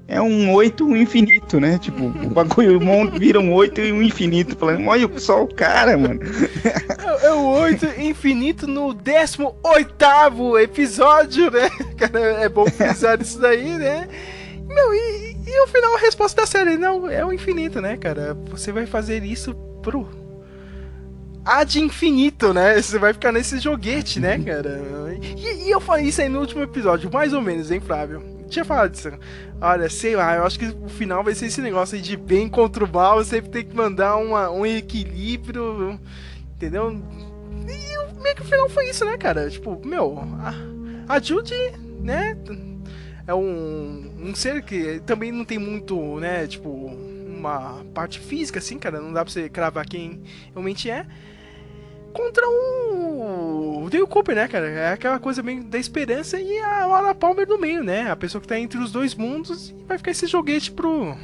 é, 0.07 0.21
um 0.21 0.53
oito 0.53 0.95
infinito, 0.95 1.59
né? 1.59 1.79
Tipo, 1.79 2.05
o 2.05 2.29
bagulho 2.29 2.79
vira 3.19 3.41
um 3.41 3.53
oito 3.55 3.81
e 3.81 3.91
um 3.91 4.03
infinito. 4.03 4.57
Falando, 4.57 4.87
olha 4.87 5.09
só 5.19 5.43
o 5.43 5.49
cara, 5.49 5.97
mano. 5.97 6.21
É, 7.23 7.27
é 7.27 7.33
o 7.33 7.47
8 7.47 8.01
infinito 8.01 8.67
no 8.67 8.93
18 8.93 10.59
episódio, 10.59 11.51
né? 11.51 11.71
Cara, 11.97 12.21
é 12.43 12.49
bom 12.49 12.67
frisar 12.67 13.21
isso 13.21 13.39
daí, 13.39 13.79
né? 13.79 14.09
Meu, 14.67 14.95
e, 14.95 15.37
e 15.47 15.63
o 15.63 15.67
final, 15.69 15.95
a 15.95 15.99
resposta 15.99 16.43
da 16.43 16.47
série, 16.47 16.77
não, 16.77 17.09
é 17.09 17.25
o 17.25 17.33
infinito, 17.33 17.81
né, 17.81 17.97
cara? 17.97 18.37
Você 18.51 18.73
vai 18.73 18.87
fazer 18.87 19.25
isso 19.25 19.55
pro. 19.83 20.07
Ad 21.45 21.79
infinito, 21.79 22.53
né? 22.55 22.81
Você 22.81 22.99
vai 22.99 23.13
ficar 23.13 23.33
nesse 23.33 23.59
joguete, 23.59 24.19
né, 24.19 24.39
cara? 24.39 24.83
E, 25.37 25.67
e 25.67 25.71
eu 25.71 25.81
falei 25.81 26.07
isso 26.07 26.21
aí 26.21 26.29
no 26.29 26.41
último 26.41 26.63
episódio, 26.63 27.11
mais 27.13 27.33
ou 27.33 27.43
menos, 27.43 27.71
hein, 27.71 27.81
Flávio? 27.81 28.34
Tinha 28.49 28.65
falado 28.65 28.93
disso. 28.93 29.11
Olha, 29.61 29.89
sei 29.89 30.17
lá, 30.17 30.37
eu 30.37 30.45
acho 30.45 30.59
que 30.59 30.67
o 30.67 30.89
final 30.89 31.25
vai 31.25 31.35
ser 31.35 31.47
esse 31.47 31.61
negócio 31.61 31.97
aí 31.97 32.03
de 32.03 32.17
bem 32.17 32.49
contra 32.49 32.85
o 32.85 32.93
mal, 32.93 33.25
você 33.25 33.41
tem 33.41 33.65
que 33.65 33.75
mandar 33.75 34.17
uma, 34.17 34.51
um 34.51 34.65
equilíbrio, 34.67 35.99
entendeu? 36.57 37.01
E 37.69 38.21
meio 38.21 38.37
que 38.37 38.43
o 38.43 38.45
final 38.45 38.69
foi 38.69 38.89
isso, 38.89 39.05
né, 39.05 39.17
cara? 39.17 39.49
Tipo, 39.49 39.81
meu, 39.85 40.19
a, 41.09 41.15
a 41.15 41.21
Judy, 41.21 41.55
né, 42.01 42.37
é 43.27 43.35
um, 43.35 44.11
um 44.19 44.35
ser 44.35 44.63
que 44.63 45.01
também 45.07 45.31
não 45.31 45.45
tem 45.45 45.59
muito, 45.59 46.19
né, 46.21 46.47
tipo, 46.47 46.69
uma 46.69 47.85
parte 47.95 48.19
física, 48.19 48.59
assim, 48.59 48.79
cara, 48.79 49.01
não 49.01 49.13
dá 49.13 49.25
pra 49.25 49.33
você 49.33 49.49
cravar 49.49 49.87
quem 49.87 50.23
realmente 50.53 50.91
é. 50.91 51.07
Contra 52.15 52.49
o, 52.49 53.83
o 53.85 53.91
Dale 53.91 54.07
Cooper, 54.07 54.37
né, 54.37 54.47
cara? 54.47 54.71
É 54.71 54.93
aquela 54.93 55.19
coisa 55.19 55.43
meio 55.43 55.65
da 55.65 55.77
esperança 55.77 56.39
e 56.41 56.59
a 56.61 56.87
Laura 56.87 57.13
Palmer 57.13 57.47
no 57.47 57.59
meio, 57.59 57.83
né? 57.83 58.09
A 58.09 58.15
pessoa 58.15 58.41
que 58.41 58.47
tá 58.47 58.59
entre 58.59 58.79
os 58.79 58.93
dois 58.93 59.17
mundos 59.17 59.71
e 59.71 59.85
vai 59.87 59.99
ficar 59.99 60.13
esse 60.13 60.29
joguete 60.29 60.71
pro, 60.71 61.17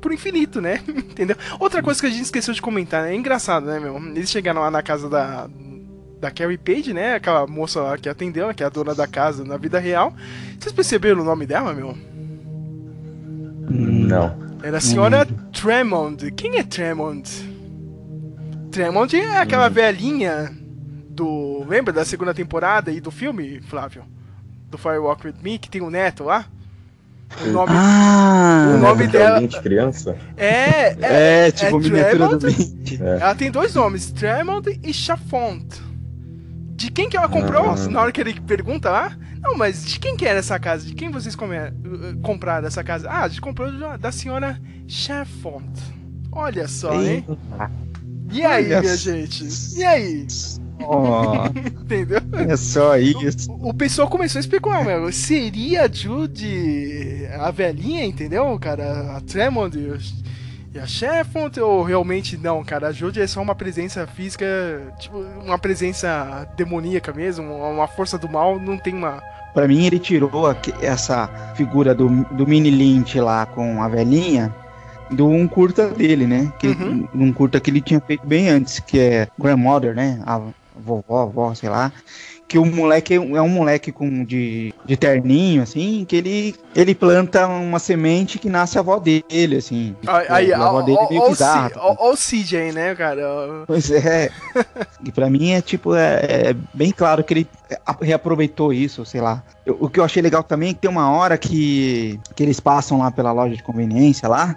pro 0.00 0.12
infinito, 0.12 0.60
né? 0.60 0.82
Entendeu? 0.90 1.36
Outra 1.60 1.80
coisa 1.80 2.00
que 2.00 2.06
a 2.06 2.10
gente 2.10 2.24
esqueceu 2.24 2.52
de 2.52 2.60
comentar, 2.60 3.04
né? 3.04 3.12
É 3.12 3.16
engraçado, 3.16 3.66
né, 3.66 3.78
meu? 3.78 3.96
Eles 3.96 4.28
chegaram 4.28 4.60
lá 4.60 4.72
na 4.72 4.82
casa 4.82 5.08
da, 5.08 5.48
da 6.20 6.32
Carrie 6.32 6.58
Page, 6.58 6.92
né? 6.92 7.14
Aquela 7.14 7.46
moça 7.46 7.80
lá 7.80 7.96
que 7.96 8.08
atendeu, 8.08 8.48
né? 8.48 8.54
que 8.54 8.64
é 8.64 8.66
a 8.66 8.70
dona 8.70 8.96
da 8.96 9.06
casa 9.06 9.44
na 9.44 9.56
vida 9.56 9.78
real. 9.78 10.12
Vocês 10.58 10.72
perceberam 10.72 11.20
o 11.20 11.24
nome 11.24 11.46
dela, 11.46 11.72
meu? 11.72 11.96
Não. 13.70 14.36
Era 14.64 14.78
a 14.78 14.80
senhora 14.80 15.24
Tremond. 15.52 16.32
Quem 16.32 16.56
é 16.56 16.64
Tremond? 16.64 17.57
Tremond 18.70 19.14
é 19.16 19.38
aquela 19.38 19.68
velhinha 19.68 20.50
do. 21.10 21.64
Lembra 21.68 21.92
da 21.92 22.04
segunda 22.04 22.32
temporada 22.34 22.90
e 22.90 23.00
do 23.00 23.10
filme, 23.10 23.60
Flávio? 23.62 24.04
Do 24.70 24.76
Firewalk 24.78 25.26
with 25.26 25.34
Me, 25.42 25.58
que 25.58 25.70
tem 25.70 25.80
o 25.80 25.90
neto 25.90 26.24
lá? 26.24 26.44
O 27.44 27.46
nome, 27.50 27.72
Ah! 27.74 28.72
o 28.74 28.78
nome 28.78 29.08
Que 29.08 29.16
é 29.16 29.20
dela. 29.20 29.46
de 29.46 29.60
criança? 29.60 30.16
É, 30.36 30.92
é, 30.94 31.48
É, 31.48 31.50
tipo, 31.50 31.78
miniatura 31.78 32.36
do. 32.38 32.48
É. 32.48 33.20
Ela 33.20 33.34
tem 33.34 33.50
dois 33.50 33.74
nomes, 33.74 34.10
Tremond 34.10 34.80
e 34.82 34.92
Chafont. 34.94 35.66
De 36.74 36.90
quem 36.90 37.08
que 37.08 37.16
ela 37.16 37.28
comprou? 37.28 37.70
Ah. 37.70 37.88
Na 37.88 38.00
hora 38.02 38.12
que 38.12 38.20
ele 38.20 38.40
pergunta 38.40 38.88
lá. 38.90 39.16
Não, 39.40 39.56
mas 39.56 39.84
de 39.84 40.00
quem 40.00 40.16
que 40.16 40.26
era 40.26 40.38
essa 40.40 40.58
casa? 40.58 40.84
De 40.86 40.94
quem 40.94 41.10
vocês 41.10 41.36
come- 41.36 41.56
uh, 41.58 42.18
compraram 42.22 42.66
essa 42.66 42.82
casa? 42.82 43.08
Ah, 43.10 43.22
a 43.24 43.28
gente 43.28 43.40
comprou 43.40 43.70
da- 43.78 43.96
da 43.96 44.10
senhora 44.12 44.58
Chafont. 44.86 45.64
Olha 46.32 46.66
só, 46.66 46.92
hein? 47.00 47.24
E 48.30 48.44
aí, 48.44 48.66
Olha 48.66 48.80
minha 48.80 48.96
gente? 48.96 49.46
E 49.76 49.84
aí? 49.84 50.26
Ó, 50.80 51.46
Entendeu? 51.82 52.20
é 52.48 52.56
só 52.56 52.96
isso. 52.96 53.50
O 53.52 53.74
pessoal 53.74 54.08
começou 54.08 54.38
a 54.38 54.40
especular, 54.40 54.84
meu. 54.84 55.10
Seria 55.12 55.84
a 55.84 55.88
Judy 55.90 57.26
a 57.38 57.50
velhinha, 57.50 58.04
entendeu, 58.04 58.56
cara? 58.60 59.16
A 59.16 59.20
Tremond 59.20 59.76
e 59.78 59.88
o- 59.90 59.98
a 60.80 60.86
Chefont? 60.86 61.58
Ou 61.58 61.82
realmente 61.82 62.36
não, 62.36 62.62
cara? 62.62 62.88
A 62.88 62.92
Judy 62.92 63.20
é 63.20 63.26
só 63.26 63.40
uma 63.42 63.54
presença 63.54 64.06
física, 64.06 64.46
tipo, 65.00 65.18
uma 65.44 65.58
presença 65.58 66.46
demoníaca 66.56 67.12
mesmo, 67.12 67.44
uma 67.52 67.88
força 67.88 68.16
do 68.16 68.28
mal, 68.28 68.60
não 68.60 68.78
tem 68.78 68.94
uma. 68.94 69.20
Pra 69.54 69.66
mim, 69.66 69.86
ele 69.86 69.98
tirou 69.98 70.30
essa 70.80 71.26
figura 71.56 71.92
do, 71.94 72.08
do 72.34 72.46
mini 72.46 72.70
Lynch 72.70 73.18
lá 73.18 73.46
com 73.46 73.82
a 73.82 73.88
velhinha 73.88 74.54
do 75.10 75.28
um 75.28 75.46
curta 75.48 75.88
dele, 75.88 76.26
né? 76.26 76.52
Que, 76.58 76.68
Uhum. 76.68 77.08
Um 77.14 77.32
curta 77.32 77.60
que 77.60 77.70
ele 77.70 77.80
tinha 77.80 78.00
feito 78.00 78.26
bem 78.26 78.48
antes, 78.48 78.78
que 78.80 78.98
é 78.98 79.28
Grandmother, 79.38 79.94
né? 79.94 80.20
A 80.26 80.40
vovó, 80.76 81.22
avó, 81.22 81.54
sei 81.54 81.68
lá. 81.68 81.92
Que 82.46 82.58
o 82.58 82.64
moleque 82.64 83.12
é 83.12 83.20
um 83.20 83.36
é 83.36 83.42
um 83.42 83.48
moleque 83.48 83.92
com 83.92 84.24
de, 84.24 84.72
de 84.86 84.96
terninho, 84.96 85.62
assim, 85.62 86.06
que 86.08 86.16
ele, 86.16 86.54
ele 86.74 86.94
planta 86.94 87.46
uma 87.46 87.78
semente 87.78 88.38
que 88.38 88.48
nasce 88.48 88.78
a 88.78 88.80
avó 88.80 88.98
dele, 88.98 89.56
assim. 89.56 89.94
Aí, 90.30 90.46
Tipo, 90.46 90.62
a 90.62 90.66
avó 90.66 90.80
dele 90.80 90.96
é 90.98 91.08
meio 91.10 91.28
bizarra. 91.28 91.72
Ó, 91.76 91.94
ó 91.98 92.12
o 92.12 92.16
CJ, 92.16 92.72
né, 92.72 92.94
cara? 92.94 93.22
Pois 93.66 93.90
é. 93.90 94.30
e 95.04 95.12
pra 95.12 95.28
mim 95.28 95.50
é 95.50 95.60
tipo, 95.60 95.94
é, 95.94 96.20
é 96.50 96.56
bem 96.72 96.90
claro 96.90 97.22
que 97.22 97.34
ele 97.34 97.48
reaproveitou 98.00 98.72
isso, 98.72 99.04
sei 99.04 99.20
lá. 99.20 99.42
Eu- 99.66 99.76
o 99.78 99.88
que 99.90 100.00
eu 100.00 100.04
achei 100.04 100.22
legal 100.22 100.42
também 100.42 100.70
é 100.70 100.72
que 100.72 100.80
tem 100.80 100.90
uma 100.90 101.10
hora 101.10 101.36
que, 101.36 102.18
que 102.34 102.42
eles 102.42 102.60
passam 102.60 102.98
lá 103.00 103.10
pela 103.10 103.30
loja 103.30 103.54
de 103.56 103.62
conveniência 103.62 104.26
lá. 104.26 104.56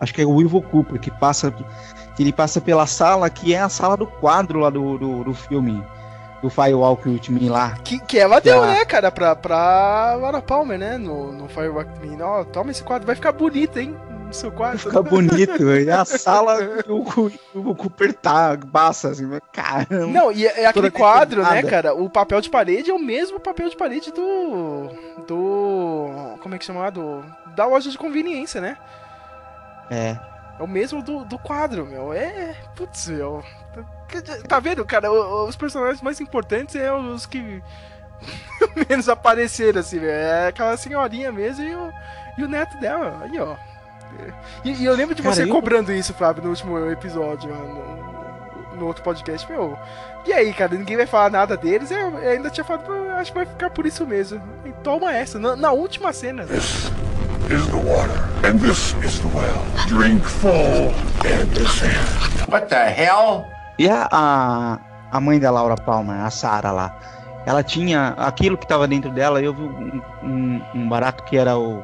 Acho 0.00 0.14
que 0.14 0.22
é 0.22 0.26
o 0.26 0.40
Ivo 0.40 0.62
Cooper 0.62 0.98
que 1.00 1.10
passa. 1.10 1.50
Que 2.16 2.22
ele 2.22 2.32
passa 2.32 2.60
pela 2.60 2.86
sala 2.86 3.28
que 3.30 3.54
é 3.54 3.60
a 3.60 3.68
sala 3.68 3.96
do 3.96 4.06
quadro 4.06 4.60
lá 4.60 4.70
do, 4.70 4.98
do, 4.98 5.24
do 5.24 5.34
filme. 5.34 5.82
Do 6.40 6.48
Firewalk 6.48 7.08
With 7.08 7.22
Me 7.30 7.48
lá. 7.48 7.76
Que, 7.82 7.98
que 7.98 8.16
ela 8.16 8.40
deu, 8.40 8.62
Ah. 8.62 8.66
né, 8.68 8.84
cara, 8.84 9.10
pra, 9.10 9.34
pra 9.34 10.14
Laura 10.14 10.40
Palmer, 10.40 10.78
né? 10.78 10.96
No, 10.96 11.32
no 11.32 11.48
Firewalk 11.48 11.90
Me. 12.00 12.20
Ó, 12.22 12.44
toma 12.44 12.70
esse 12.70 12.82
quadro, 12.84 13.06
vai 13.06 13.16
ficar 13.16 13.32
bonito, 13.32 13.76
hein? 13.76 13.96
No 14.24 14.32
seu 14.32 14.52
quadro. 14.52 14.78
Fica 14.78 15.02
bonito. 15.02 15.68
É 15.68 15.90
a 15.90 16.04
sala 16.04 16.58
que 16.84 16.92
o, 16.92 17.32
o 17.54 17.74
Cooper 17.74 18.12
tá, 18.14 18.56
passa 18.70 19.08
assim, 19.08 19.28
caramba. 19.52 20.06
Não, 20.06 20.30
e 20.30 20.46
é 20.46 20.60
é 20.62 20.66
aquele 20.66 20.92
quadro, 20.92 21.42
né, 21.42 21.62
cara? 21.64 21.92
O 21.94 22.08
papel 22.08 22.40
de 22.40 22.48
parede 22.50 22.88
é 22.90 22.94
o 22.94 23.00
mesmo 23.00 23.40
papel 23.40 23.68
de 23.68 23.76
parede 23.76 24.12
do. 24.12 24.90
Do. 25.26 26.36
Como 26.40 26.54
é 26.54 26.58
que 26.58 26.64
chama? 26.64 26.88
Do, 26.90 27.24
da 27.56 27.66
loja 27.66 27.90
de 27.90 27.98
conveniência, 27.98 28.60
né? 28.60 28.76
É. 29.90 30.16
É 30.58 30.62
o 30.62 30.66
mesmo 30.66 31.02
do, 31.02 31.24
do 31.24 31.38
quadro, 31.38 31.86
meu. 31.86 32.12
É. 32.12 32.54
Putz, 32.74 33.08
meu. 33.08 33.42
Tá 34.48 34.58
vendo, 34.58 34.84
cara? 34.84 35.10
Os 35.12 35.54
personagens 35.54 36.00
mais 36.02 36.20
importantes 36.20 36.74
é 36.74 36.92
os 36.92 37.26
que 37.26 37.62
menos 38.88 39.08
apareceram, 39.08 39.80
assim, 39.80 39.98
velho. 39.98 40.10
É 40.10 40.48
aquela 40.48 40.76
senhorinha 40.76 41.30
mesmo 41.30 41.64
e 41.64 41.74
o, 41.74 41.92
e 42.38 42.44
o 42.44 42.48
neto 42.48 42.76
dela. 42.78 43.18
Aí, 43.22 43.38
ó. 43.38 43.54
E, 44.64 44.72
e 44.72 44.84
eu 44.86 44.94
lembro 44.94 45.14
de 45.14 45.22
Cara, 45.22 45.34
você 45.34 45.44
eu- 45.44 45.48
cobrando 45.48 45.92
isso, 45.92 46.14
Flávio, 46.14 46.42
no 46.42 46.48
último 46.50 46.90
episódio, 46.90 47.50
no, 47.54 48.76
no 48.76 48.86
outro 48.86 49.04
podcast, 49.04 49.48
meu. 49.50 49.78
E 50.26 50.32
aí, 50.32 50.52
cara, 50.54 50.74
ninguém 50.74 50.96
vai 50.96 51.06
falar 51.06 51.30
nada 51.30 51.56
deles. 51.56 51.90
Eu, 51.90 52.18
eu 52.18 52.30
ainda 52.32 52.50
tinha 52.50 52.64
falado, 52.64 52.84
"Pô, 52.86 52.92
acho 53.12 53.30
que 53.30 53.38
vai 53.38 53.46
ficar 53.46 53.70
por 53.70 53.86
isso 53.86 54.06
mesmo. 54.06 54.40
E 54.64 54.72
toma 54.82 55.12
essa, 55.14 55.38
na, 55.38 55.54
na 55.54 55.70
última 55.70 56.12
cena. 56.12 56.44
Is 57.50 57.66
the 57.68 57.76
water, 57.78 58.28
and 58.46 58.58
this 58.60 58.94
is 59.02 59.20
the 59.20 59.28
well. 59.28 59.64
Drink 59.88 60.22
full 60.22 60.92
and 61.24 61.46
descend. 61.54 62.06
What 62.50 62.68
the 62.68 62.90
hell? 62.90 63.46
E 63.78 63.88
a, 63.88 64.06
a, 64.12 64.78
a 65.10 65.20
mãe 65.20 65.38
da 65.40 65.50
Laura 65.50 65.74
Palmer, 65.76 66.20
a 66.26 66.28
Sarah 66.30 66.72
lá, 66.72 67.00
ela 67.46 67.62
tinha 67.62 68.08
aquilo 68.18 68.58
que 68.58 68.66
tava 68.66 68.86
dentro 68.86 69.10
dela. 69.10 69.40
Eu 69.40 69.54
vi 69.54 69.62
um, 69.62 70.02
um, 70.22 70.62
um 70.74 70.88
barato 70.90 71.24
que 71.24 71.38
era 71.38 71.56
o 71.56 71.82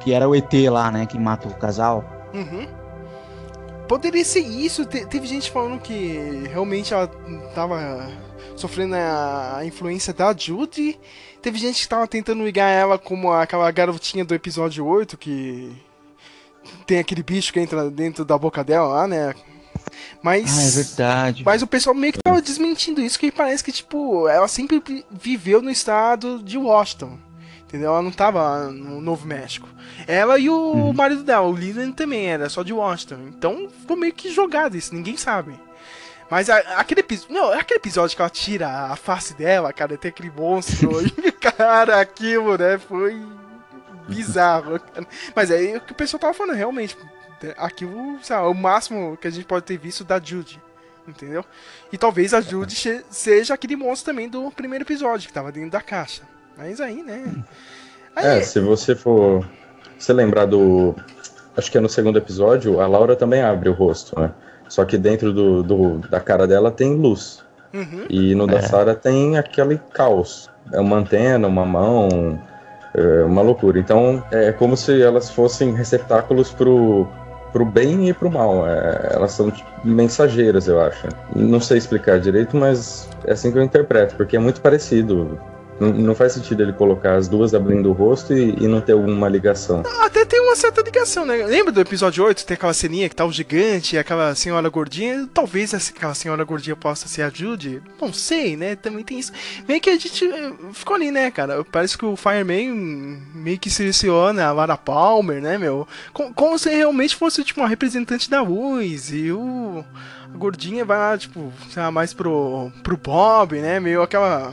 que 0.00 0.12
era 0.12 0.28
o 0.28 0.34
ET 0.34 0.52
lá, 0.68 0.90
né, 0.90 1.06
que 1.06 1.18
mata 1.18 1.46
o 1.48 1.54
casal. 1.54 2.04
Uhum. 2.34 2.66
poderia 3.86 4.24
ser 4.24 4.40
isso. 4.40 4.84
Te- 4.84 5.06
teve 5.06 5.26
gente 5.26 5.52
falando 5.52 5.78
que 5.80 6.48
realmente 6.52 6.92
ela 6.92 7.06
tava 7.54 8.08
sofrendo 8.56 8.96
a, 8.96 9.58
a 9.58 9.64
influência 9.64 10.12
da 10.12 10.34
Judy. 10.36 10.98
Teve 11.44 11.58
gente 11.58 11.82
que 11.82 11.88
tava 11.88 12.06
tentando 12.08 12.42
ligar 12.42 12.70
ela 12.70 12.98
como 12.98 13.30
aquela 13.30 13.70
garotinha 13.70 14.24
do 14.24 14.34
episódio 14.34 14.86
8 14.86 15.14
que 15.18 15.70
tem 16.86 16.98
aquele 16.98 17.22
bicho 17.22 17.52
que 17.52 17.60
entra 17.60 17.90
dentro 17.90 18.24
da 18.24 18.38
boca 18.38 18.64
dela 18.64 18.88
lá, 18.88 19.06
né? 19.06 19.34
Mas. 20.22 20.58
Ah, 20.58 20.62
é 20.62 20.70
verdade. 20.70 21.42
Mas 21.44 21.60
o 21.60 21.66
pessoal 21.66 21.94
meio 21.94 22.14
que 22.14 22.18
tava 22.24 22.40
desmentindo 22.40 23.02
isso, 23.02 23.18
que 23.18 23.30
parece 23.30 23.62
que, 23.62 23.70
tipo, 23.72 24.26
ela 24.26 24.48
sempre 24.48 24.82
vi- 24.82 25.04
viveu 25.10 25.60
no 25.60 25.70
estado 25.70 26.42
de 26.42 26.56
Washington. 26.56 27.18
Entendeu? 27.64 27.90
Ela 27.90 28.00
não 28.00 28.10
tava 28.10 28.70
no 28.70 29.02
Novo 29.02 29.26
México. 29.26 29.68
Ela 30.06 30.38
e 30.38 30.48
o 30.48 30.94
marido 30.94 31.24
dela, 31.24 31.46
o 31.46 31.52
Leland 31.52 31.92
também 31.92 32.26
era 32.26 32.48
só 32.48 32.62
de 32.62 32.72
Washington. 32.72 33.18
Então 33.28 33.68
ficou 33.80 33.98
meio 33.98 34.14
que 34.14 34.32
jogado 34.32 34.78
isso, 34.78 34.94
ninguém 34.94 35.18
sabe. 35.18 35.52
Mas 36.34 36.50
a- 36.50 36.80
aquele 36.80 36.98
episódio. 37.00 37.32
Não, 37.32 37.52
aquele 37.52 37.78
episódio 37.78 38.16
que 38.16 38.20
ela 38.20 38.28
tira 38.28 38.68
a 38.68 38.96
face 38.96 39.34
dela, 39.34 39.72
cara, 39.72 39.96
tem 39.96 40.08
aquele 40.08 40.32
monstro. 40.36 40.90
e, 41.24 41.30
cara, 41.30 42.00
aquilo, 42.00 42.58
né? 42.58 42.76
Foi 42.76 43.22
bizarro. 44.08 44.80
cara. 44.80 45.06
Mas 45.32 45.50
é 45.52 45.76
o 45.76 45.80
que 45.80 45.92
o 45.92 45.94
pessoal 45.94 46.18
tava 46.20 46.34
falando, 46.34 46.56
realmente. 46.56 46.96
Aquilo, 47.56 48.18
sei 48.20 48.34
lá, 48.34 48.48
o 48.48 48.54
máximo 48.54 49.16
que 49.16 49.28
a 49.28 49.30
gente 49.30 49.44
pode 49.44 49.64
ter 49.64 49.78
visto 49.78 50.02
da 50.02 50.18
Judy. 50.18 50.60
Entendeu? 51.06 51.44
E 51.92 51.96
talvez 51.96 52.34
a 52.34 52.40
Judy 52.40 53.04
seja 53.10 53.54
aquele 53.54 53.76
monstro 53.76 54.12
também 54.12 54.28
do 54.28 54.50
primeiro 54.50 54.82
episódio, 54.84 55.28
que 55.28 55.32
tava 55.34 55.52
dentro 55.52 55.70
da 55.70 55.80
caixa. 55.80 56.22
Mas 56.56 56.80
aí, 56.80 57.00
né? 57.02 57.32
Aí, 58.16 58.38
É, 58.38 58.40
se 58.40 58.58
você 58.58 58.96
for. 58.96 59.46
Se 60.00 60.12
lembrar 60.12 60.46
do. 60.46 60.96
Acho 61.56 61.70
que 61.70 61.78
é 61.78 61.80
no 61.80 61.88
segundo 61.88 62.18
episódio, 62.18 62.80
a 62.80 62.88
Laura 62.88 63.14
também 63.14 63.40
abre 63.40 63.68
o 63.68 63.72
rosto, 63.72 64.18
né? 64.18 64.32
Só 64.68 64.84
que 64.84 64.96
dentro 64.98 65.32
do, 65.32 65.62
do- 65.62 65.98
da 66.08 66.20
cara 66.20 66.46
dela 66.46 66.70
tem 66.70 66.94
luz. 66.94 67.42
Uhum. 67.72 68.06
E 68.08 68.34
no 68.34 68.46
da 68.46 68.60
Sarah 68.62 68.94
tem 68.94 69.36
aquele 69.36 69.80
caos. 69.92 70.48
É 70.72 70.80
uma 70.80 70.96
antena, 70.98 71.46
uma 71.48 71.64
mão, 71.66 72.38
é 72.94 73.24
uma 73.24 73.42
loucura. 73.42 73.78
Então 73.78 74.22
é 74.30 74.52
como 74.52 74.76
se 74.76 75.02
elas 75.02 75.30
fossem 75.30 75.72
receptáculos 75.74 76.52
pro, 76.52 77.06
pro 77.52 77.64
bem 77.64 78.08
e 78.08 78.12
pro 78.14 78.30
mal. 78.30 78.66
É, 78.66 79.10
elas 79.12 79.32
são 79.32 79.50
tipo, 79.50 79.68
mensageiras, 79.84 80.68
eu 80.68 80.80
acho. 80.80 81.06
Não 81.34 81.60
sei 81.60 81.78
explicar 81.78 82.20
direito, 82.20 82.56
mas 82.56 83.08
é 83.26 83.32
assim 83.32 83.50
que 83.50 83.58
eu 83.58 83.62
interpreto, 83.62 84.14
porque 84.16 84.36
é 84.36 84.40
muito 84.40 84.60
parecido. 84.60 85.38
Não, 85.80 85.92
não 85.92 86.14
faz 86.14 86.32
sentido 86.32 86.62
ele 86.62 86.72
colocar 86.72 87.16
as 87.16 87.26
duas 87.26 87.52
abrindo 87.52 87.90
o 87.90 87.92
rosto 87.92 88.32
e, 88.32 88.50
e 88.62 88.68
não 88.68 88.80
ter 88.80 88.92
alguma 88.92 89.28
ligação. 89.28 89.82
Até 90.02 90.24
tem 90.24 90.40
uma 90.40 90.54
certa 90.54 90.80
ligação, 90.82 91.26
né? 91.26 91.44
Lembra 91.46 91.72
do 91.72 91.80
episódio 91.80 92.24
8? 92.24 92.46
Tem 92.46 92.54
aquela 92.54 92.72
ceninha 92.72 93.08
que 93.08 93.16
tá 93.16 93.24
o 93.24 93.32
gigante 93.32 93.96
e 93.96 93.98
aquela 93.98 94.34
senhora 94.34 94.68
gordinha. 94.68 95.28
Talvez 95.34 95.74
aquela 95.74 96.14
senhora 96.14 96.44
gordinha 96.44 96.76
possa 96.76 97.08
ser 97.08 97.22
a 97.22 97.30
Judy. 97.30 97.82
Não 98.00 98.12
sei, 98.12 98.56
né? 98.56 98.76
Também 98.76 99.02
tem 99.04 99.18
isso. 99.18 99.32
Meio 99.66 99.80
que 99.80 99.90
a 99.90 99.98
gente 99.98 100.24
eh, 100.24 100.52
ficou 100.72 100.94
ali, 100.94 101.10
né, 101.10 101.30
cara? 101.30 101.64
Parece 101.64 101.98
que 101.98 102.04
o 102.06 102.14
Fireman 102.16 103.20
meio 103.34 103.58
que 103.58 103.68
seleciona 103.68 104.44
a 104.44 104.52
Lara 104.52 104.76
Palmer, 104.76 105.42
né, 105.42 105.58
meu? 105.58 105.88
Com- 106.12 106.32
Como, 106.32 106.58
se 106.58 106.70
realmente 106.70 107.16
fosse, 107.16 107.42
tipo, 107.42 107.60
uma 107.60 107.68
representante 107.68 108.30
da 108.30 108.40
luz. 108.42 109.12
E 109.12 109.32
o. 109.32 109.84
A 110.32 110.36
gordinha 110.36 110.84
vai 110.84 110.98
lá, 110.98 111.18
tipo, 111.18 111.52
sei 111.70 111.82
lá, 111.82 111.90
mais 111.90 112.12
pro, 112.14 112.70
pro 112.82 112.96
Bob, 112.96 113.58
né? 113.60 113.78
Meio 113.80 114.02
aquela. 114.02 114.52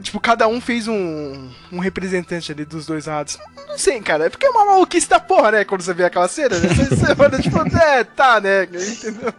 Tipo, 0.00 0.20
cada 0.20 0.46
um 0.48 0.60
fez 0.60 0.86
um, 0.88 1.48
um 1.72 1.78
representante 1.78 2.52
ali 2.52 2.64
dos 2.64 2.86
dois 2.86 3.06
lados. 3.06 3.38
Não 3.68 3.78
sei, 3.78 4.00
cara. 4.00 4.26
É 4.26 4.30
porque 4.30 4.46
é 4.46 4.50
uma 4.50 4.64
maluquice 4.66 5.08
da 5.08 5.18
porra, 5.20 5.50
né? 5.52 5.64
Quando 5.64 5.82
você 5.82 5.92
vê 5.94 6.04
aquela 6.04 6.28
cena, 6.28 6.58
né? 6.58 6.68
Você, 6.68 6.84
você 6.96 7.14
olha, 7.18 7.38
tipo, 7.40 7.58
é, 7.76 8.04
tá, 8.04 8.40
né? 8.40 8.64
Entendeu? 8.64 9.32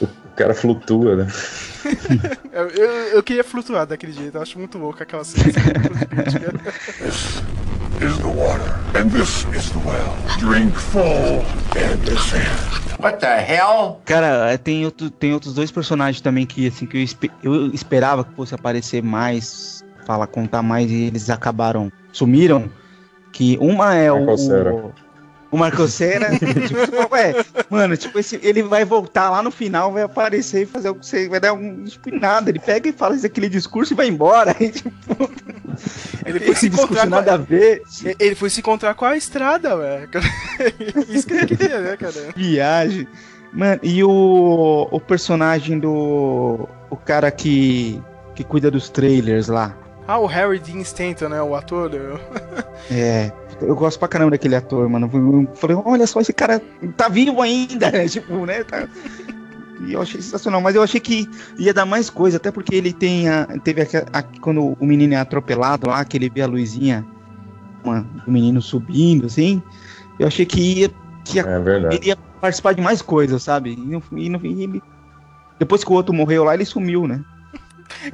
O 0.00 0.08
cara 0.36 0.54
flutua, 0.54 1.16
né? 1.16 1.26
Eu, 2.52 2.68
eu, 2.68 2.90
eu 3.14 3.22
queria 3.22 3.42
flutuar 3.44 3.86
daquele 3.86 4.12
jeito. 4.12 4.36
Eu 4.36 4.42
acho 4.42 4.58
muito 4.58 4.76
louco 4.76 5.02
aquela 5.02 5.24
cena. 5.24 5.44
Is 8.00 8.16
the 8.16 8.28
water, 8.28 8.70
and 8.96 9.10
this 9.10 9.44
is 9.54 9.70
the 9.70 9.78
well. 9.84 10.16
Drink 10.38 10.74
full 10.74 11.44
and 11.76 11.96
descend. 12.04 12.48
What 12.98 13.18
the 13.20 13.38
hell? 13.40 14.00
Cara, 14.06 14.50
é, 14.52 14.56
tem, 14.56 14.84
outro, 14.86 15.10
tem 15.10 15.34
outros 15.34 15.52
dois 15.54 15.70
personagens 15.70 16.20
também 16.22 16.46
que, 16.46 16.66
assim, 16.68 16.86
que 16.86 16.96
eu, 16.96 17.02
espe- 17.02 17.30
eu 17.42 17.66
esperava 17.74 18.24
que 18.24 18.34
fosse 18.34 18.54
aparecer 18.54 19.02
mais, 19.02 19.79
falar, 20.06 20.26
contar 20.26 20.62
mais, 20.62 20.90
e 20.90 21.04
eles 21.04 21.30
acabaram, 21.30 21.90
sumiram. 22.12 22.70
Que 23.32 23.56
uma 23.60 23.94
é 23.94 24.10
o. 24.10 24.26
O- 24.28 24.92
O 25.52 25.56
Marco 25.58 25.86
Cera, 25.88 26.30
tipo, 26.38 27.12
ué, 27.12 27.34
mano, 27.68 27.96
tipo, 27.96 28.16
esse, 28.20 28.38
ele 28.40 28.62
vai 28.62 28.84
voltar 28.84 29.30
lá 29.30 29.42
no 29.42 29.50
final, 29.50 29.90
vai 29.92 30.04
aparecer 30.04 30.62
e 30.62 30.66
fazer 30.66 30.86
algo, 30.88 31.02
você 31.02 31.28
vai 31.28 31.40
dar 31.40 31.52
um, 31.54 31.82
tipo, 31.86 32.08
nada, 32.14 32.50
ele 32.50 32.60
pega 32.60 32.88
e 32.88 32.92
fala 32.92 33.16
aquele 33.16 33.48
discurso 33.48 33.92
e 33.92 33.96
vai 33.96 34.06
embora, 34.06 34.54
aí, 34.60 34.70
tipo, 34.70 34.94
Ele 36.24 36.38
foi 36.46 36.46
se 36.46 36.52
esse 36.52 36.68
discurso 36.68 36.92
encontrar 36.92 37.02
com 37.02 37.10
nada 37.10 37.34
a 37.34 37.36
ver. 37.36 37.82
Ele 38.20 38.34
foi 38.36 38.48
se 38.48 38.60
encontrar 38.60 38.94
com 38.94 39.04
a 39.04 39.16
estrada, 39.16 39.76
velho. 39.76 40.08
Isso 41.08 41.26
que 41.26 41.34
ele 41.34 41.46
queria, 41.46 41.80
né, 41.80 41.96
cara? 41.96 42.14
viagem. 42.36 43.08
Mano, 43.52 43.80
e 43.82 44.04
o, 44.04 44.86
o 44.88 45.00
personagem 45.00 45.80
do. 45.80 46.68
O 46.88 46.96
cara 46.96 47.28
que. 47.32 48.00
que 48.36 48.44
cuida 48.44 48.70
dos 48.70 48.88
trailers 48.88 49.48
lá. 49.48 49.76
Ah, 50.10 50.18
o 50.18 50.26
Harry 50.26 50.58
Dean 50.58 50.80
Stanton, 50.80 51.28
né? 51.28 51.40
O 51.40 51.54
ator. 51.54 51.94
eu- 51.94 52.18
É. 52.90 53.30
Eu 53.62 53.76
gosto 53.76 53.98
pra 53.98 54.08
caramba 54.08 54.32
daquele 54.32 54.56
ator, 54.56 54.88
mano. 54.88 55.08
Eu 55.12 55.54
falei, 55.54 55.76
olha 55.84 56.06
só, 56.06 56.20
esse 56.20 56.32
cara 56.32 56.60
tá 56.96 57.08
vivo 57.08 57.40
ainda, 57.42 57.90
né? 57.92 58.08
Tipo, 58.08 58.44
né? 58.46 58.64
Tá... 58.64 58.88
E 59.86 59.92
eu 59.92 60.02
achei 60.02 60.20
sensacional, 60.20 60.60
mas 60.60 60.74
eu 60.74 60.82
achei 60.82 60.98
que 61.00 61.28
ia 61.58 61.72
dar 61.72 61.86
mais 61.86 62.10
coisa, 62.10 62.38
até 62.38 62.50
porque 62.50 62.74
ele 62.74 62.92
tem 62.92 63.28
a, 63.28 63.46
teve 63.62 63.82
aqua- 63.82 64.06
a- 64.12 64.22
quando 64.22 64.76
o 64.80 64.84
menino 64.86 65.14
é 65.14 65.16
atropelado 65.18 65.88
lá, 65.88 66.04
que 66.04 66.16
ele 66.16 66.28
vê 66.28 66.42
a 66.42 66.46
luzinha, 66.46 67.06
uma, 67.84 68.04
o 68.26 68.30
menino 68.30 68.60
subindo, 68.60 69.26
assim. 69.26 69.62
Eu 70.18 70.26
achei 70.26 70.44
que 70.44 70.80
ia, 70.80 70.90
que 71.24 71.36
ia 71.36 71.42
É 71.42 71.58
verdade. 71.60 71.96
ele 71.96 72.08
ia 72.08 72.16
participar 72.40 72.72
de 72.74 72.80
mais 72.82 73.00
coisas, 73.00 73.42
sabe? 73.42 73.72
E, 73.72 73.76
no, 73.76 74.02
e, 74.12 74.28
no, 74.28 74.40
e 74.44 74.64
ele, 74.64 74.82
depois 75.58 75.84
que 75.84 75.90
o 75.90 75.94
outro 75.94 76.12
morreu 76.14 76.44
lá, 76.44 76.52
ele 76.54 76.64
sumiu, 76.64 77.06
né? 77.06 77.22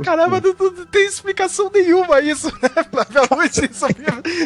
Caramba, 0.02 0.40
não, 0.40 0.54
não- 0.58 0.72
não 0.72 0.86
tem 0.86 1.06
explicação 1.06 1.70
nenhuma 1.72 2.20
isso, 2.20 2.48
né, 2.62 2.68
Flávio? 2.90 3.38
A 3.40 3.46
isso. 3.46 3.86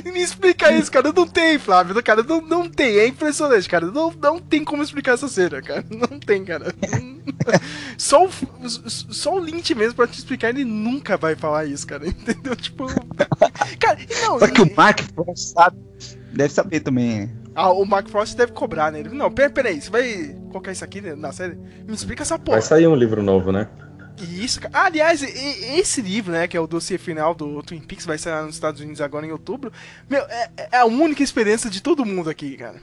Me 0.12 0.22
explica 0.22 0.72
isso, 0.72 0.91
cara. 0.91 1.12
Não 1.12 1.26
tem, 1.26 1.59
Flávio. 1.59 2.03
Cara, 2.03 2.22
não, 2.22 2.41
não 2.41 2.68
tem. 2.68 2.99
É 2.99 3.07
impressionante, 3.07 3.68
cara. 3.68 3.87
Não, 3.87 4.12
não 4.20 4.39
tem 4.39 4.64
como 4.64 4.83
explicar 4.83 5.14
essa 5.14 5.28
cena, 5.28 5.61
cara. 5.62 5.85
Não 5.91 6.18
tem, 6.18 6.45
cara. 6.45 6.74
Só 7.97 8.26
o, 8.26 8.31
só 8.68 9.35
o 9.35 9.39
Lynch 9.39 9.74
mesmo 9.74 9.95
pra 9.95 10.07
te 10.07 10.18
explicar, 10.18 10.49
ele 10.51 10.64
nunca 10.64 11.16
vai 11.16 11.35
falar 11.37 11.64
isso, 11.66 11.87
cara. 11.87 12.07
Entendeu? 12.07 12.57
Tipo. 12.57 12.87
Cara, 13.78 13.99
e 14.01 14.22
não. 14.22 14.39
Só 14.39 14.47
que 14.49 14.62
o 14.62 14.74
Mark 14.74 15.01
Frost 15.14 15.53
sabe, 15.53 15.76
deve 16.33 16.53
saber 16.53 16.81
também. 16.81 17.31
Ah, 17.55 17.70
o 17.72 17.85
Mark 17.85 18.09
Frost 18.09 18.37
deve 18.37 18.53
cobrar 18.53 18.91
nele. 18.91 19.11
Não, 19.11 19.31
pera, 19.31 19.51
pera. 19.51 19.72
Você 19.72 19.91
vai 19.91 20.37
colocar 20.49 20.72
isso 20.72 20.85
aqui 20.85 21.01
na 21.01 21.33
série? 21.33 21.57
Me 21.87 21.95
explica 21.95 22.22
essa 22.22 22.39
porra. 22.39 22.59
Vai 22.59 22.66
sair 22.66 22.87
um 22.87 22.95
livro 22.95 23.22
novo, 23.22 23.53
né? 23.53 23.68
Isso, 24.25 24.61
cara. 24.61 24.73
Ah, 24.77 24.85
aliás, 24.87 25.23
e- 25.23 25.27
e- 25.27 25.79
esse 25.81 26.01
livro, 26.03 26.33
né, 26.33 26.47
que 26.49 26.57
é 26.57 26.61
o 26.61 26.66
dossiê 26.66 26.99
final 26.99 27.35
do 27.35 27.62
Twin 27.62 27.81
Peaks, 27.81 28.05
vai 28.07 28.18
sair 28.18 28.43
nos 28.45 28.55
Estados 28.55 28.81
Unidos 28.81 29.01
agora 29.01 29.27
em 29.27 29.33
outubro. 29.33 29.73
Meu, 30.09 30.23
é, 30.23 30.51
é 30.73 30.77
a 30.79 30.85
única 30.85 31.23
experiência 31.23 31.71
de 31.71 31.81
todo 31.83 32.05
mundo 32.05 32.29
aqui, 32.31 32.57
cara. 32.57 32.81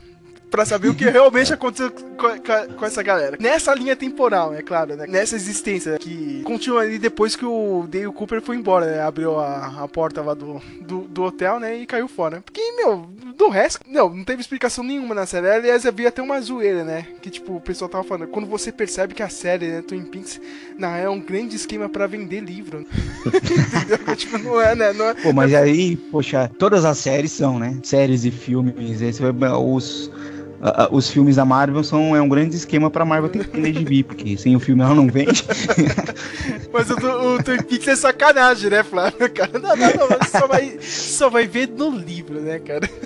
Pra 0.50 0.66
saber 0.66 0.90
o 0.90 0.96
que 0.96 1.06
realmente 1.06 1.54
aconteceu 1.54 1.92
com, 1.92 2.76
com- 2.78 2.86
essa 2.86 3.04
galera. 3.04 3.38
Nessa 3.40 3.74
linha 3.74 3.96
temporal, 3.96 4.54
é 4.54 4.62
claro, 4.62 4.96
né? 4.96 5.06
Nessa 5.08 5.36
existência 5.36 5.98
que 6.00 6.42
continua 6.44 6.82
ali 6.82 6.98
depois 6.98 7.36
que 7.36 7.46
o 7.46 7.86
Dale 7.90 8.12
Cooper 8.12 8.42
foi 8.42 8.56
embora, 8.56 8.86
né? 8.86 9.02
Abriu 9.02 9.38
a, 9.38 9.84
a 9.84 9.88
porta 9.88 10.22
lá 10.22 10.34
do, 10.34 10.62
do, 10.82 11.02
do 11.02 11.24
hotel, 11.24 11.60
né? 11.60 11.78
E 11.78 11.86
caiu 11.86 12.08
fora. 12.08 12.42
Porque, 12.42 12.62
meu, 12.78 13.08
do 13.38 13.50
resto, 13.50 13.82
não, 13.88 14.10
não 14.10 14.24
teve 14.24 14.42
explicação 14.42 14.84
nenhuma 14.84 15.14
na 15.14 15.26
série. 15.26 15.50
Aliás, 15.50 15.86
havia 15.86 16.08
até 16.08 16.22
uma 16.22 16.40
zoeira, 16.40 16.84
né? 16.84 17.06
Que, 17.22 17.30
tipo, 17.30 17.56
o 17.58 17.62
pessoal 17.62 17.90
tava 17.90 18.04
falando. 18.04 18.30
Quando 18.30 18.48
você 18.48 18.72
percebe 18.72 19.14
que 19.14 19.22
a 19.24 19.30
série, 19.30 19.68
né, 19.68 19.82
Twin 19.82 20.04
Peaks, 20.04 20.40
na 20.78 20.96
real, 20.96 21.14
é 21.14 21.16
um 21.16 21.20
grande 21.20 21.56
esquema 21.56 21.90
pra 21.90 22.08
vender 22.08 22.40
livro. 22.40 22.86
Tipo, 24.16 24.38
não 24.38 24.62
é, 24.62 24.76
né? 24.76 24.94
Não 24.94 25.06
é, 25.10 25.14
Pô, 25.14 25.34
mas 25.34 25.54
aí, 25.54 25.96
poxa, 25.96 26.50
todas 26.58 26.86
as 26.86 26.98
séries 26.98 27.32
são, 27.32 27.60
né? 27.60 27.78
Séries 27.84 28.26
e 28.26 28.32
filmes. 28.32 29.02
Esse, 29.02 29.22
os, 29.24 30.12
a- 30.62 30.90
os 30.92 31.10
filmes 31.10 31.36
da 31.36 31.46
Marvel 31.46 31.84
são 31.84 32.16
é 32.16 32.22
um 32.22 32.28
grande 32.30 32.56
esquema 32.56 32.90
pra 32.90 33.06
Marvel 33.06 33.30
ter 33.30 33.48
que 33.48 33.56
vender 33.56 33.72
de 33.74 33.86
bi, 33.86 34.04
porque 34.04 34.38
sem 34.38 34.56
o 34.56 34.60
filme 34.60 34.82
ela 34.84 34.96
não 34.96 35.08
vende. 35.08 35.44
Mas 36.74 36.90
o, 36.90 36.96
o 36.96 37.44
Twin 37.44 37.58
Peaks 37.64 37.88
é 37.88 37.96
sacanagem, 37.96 38.70
né, 38.70 38.84
Flávio? 38.84 39.30
Cara, 39.34 39.60
não, 39.60 39.76
não, 39.76 39.88
não. 40.10 40.28
Só 40.30 40.48
vai, 40.48 40.78
só 40.82 41.30
vai 41.30 41.48
ver 41.48 41.70
no 41.70 41.90
livro, 41.92 42.40
né, 42.40 42.60
cara? 42.60 42.88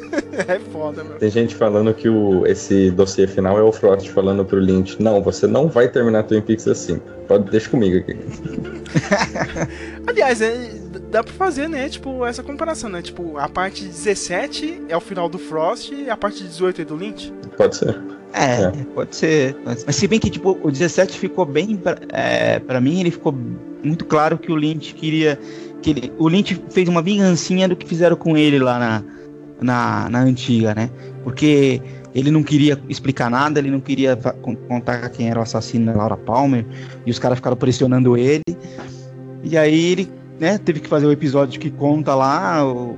É 0.47 0.59
foda, 0.71 1.03
meu. 1.03 1.17
Tem 1.17 1.29
gente 1.29 1.53
falando 1.55 1.93
que 1.93 2.07
o, 2.07 2.45
esse 2.47 2.89
dossiê 2.91 3.27
final 3.27 3.57
é 3.59 3.61
o 3.63 3.71
Frost 3.71 4.09
falando 4.11 4.45
pro 4.45 4.57
Lynch: 4.59 4.95
Não, 5.01 5.21
você 5.21 5.45
não 5.45 5.67
vai 5.67 5.89
terminar 5.89 6.23
Twin 6.23 6.41
Peaks 6.41 6.67
assim. 6.67 7.01
Pode, 7.31 7.49
deixa 7.49 7.69
comigo 7.69 7.95
aqui. 7.95 8.13
Aliás, 10.05 10.41
é, 10.41 10.69
dá 11.09 11.23
pra 11.23 11.31
fazer, 11.31 11.69
né, 11.69 11.87
tipo, 11.87 12.25
essa 12.25 12.43
comparação, 12.43 12.89
né? 12.89 13.01
Tipo, 13.01 13.37
a 13.37 13.47
parte 13.47 13.85
17 13.85 14.81
é 14.89 14.97
o 14.97 14.99
final 14.99 15.29
do 15.29 15.39
Frost 15.39 15.93
e 15.93 16.09
a 16.09 16.17
parte 16.17 16.43
18 16.43 16.81
é 16.81 16.83
do 16.83 16.97
Lynch. 16.97 17.33
Pode 17.55 17.77
ser. 17.77 17.97
É, 18.33 18.69
pode 18.93 19.15
ser. 19.15 19.55
Mas 19.63 19.85
mas 19.85 19.95
se 19.95 20.09
bem 20.09 20.19
que, 20.19 20.29
tipo, 20.29 20.59
o 20.61 20.69
17 20.69 21.17
ficou 21.17 21.45
bem. 21.45 21.77
Pra, 21.77 21.95
é, 22.09 22.59
pra 22.59 22.81
mim, 22.81 22.99
ele 22.99 23.11
ficou 23.11 23.33
muito 23.81 24.03
claro 24.03 24.37
que 24.37 24.51
o 24.51 24.55
Lynch 24.57 24.93
queria. 24.93 25.39
Que 25.81 25.91
ele, 25.91 26.13
o 26.17 26.27
Lynch 26.27 26.61
fez 26.69 26.89
uma 26.89 27.01
vingancinha 27.01 27.65
do 27.65 27.77
que 27.77 27.87
fizeram 27.87 28.17
com 28.17 28.35
ele 28.35 28.59
lá 28.59 28.77
na, 28.77 29.03
na, 29.61 30.09
na 30.09 30.19
antiga, 30.19 30.75
né? 30.75 30.89
Porque 31.23 31.81
ele 32.13 32.29
não 32.31 32.43
queria 32.43 32.79
explicar 32.89 33.29
nada, 33.29 33.59
ele 33.59 33.71
não 33.71 33.79
queria 33.79 34.15
contar 34.67 35.09
quem 35.09 35.29
era 35.29 35.39
o 35.39 35.43
assassino 35.43 35.85
da 35.85 35.93
Laura 35.97 36.17
Palmer, 36.17 36.65
e 37.05 37.11
os 37.11 37.19
caras 37.19 37.37
ficaram 37.37 37.55
pressionando 37.57 38.17
ele. 38.17 38.43
E 39.43 39.57
aí 39.57 39.91
ele 39.91 40.09
né, 40.39 40.57
teve 40.57 40.79
que 40.79 40.87
fazer 40.87 41.05
o 41.05 41.11
episódio 41.11 41.59
que 41.59 41.69
conta 41.69 42.13
lá, 42.13 42.65
o, 42.65 42.97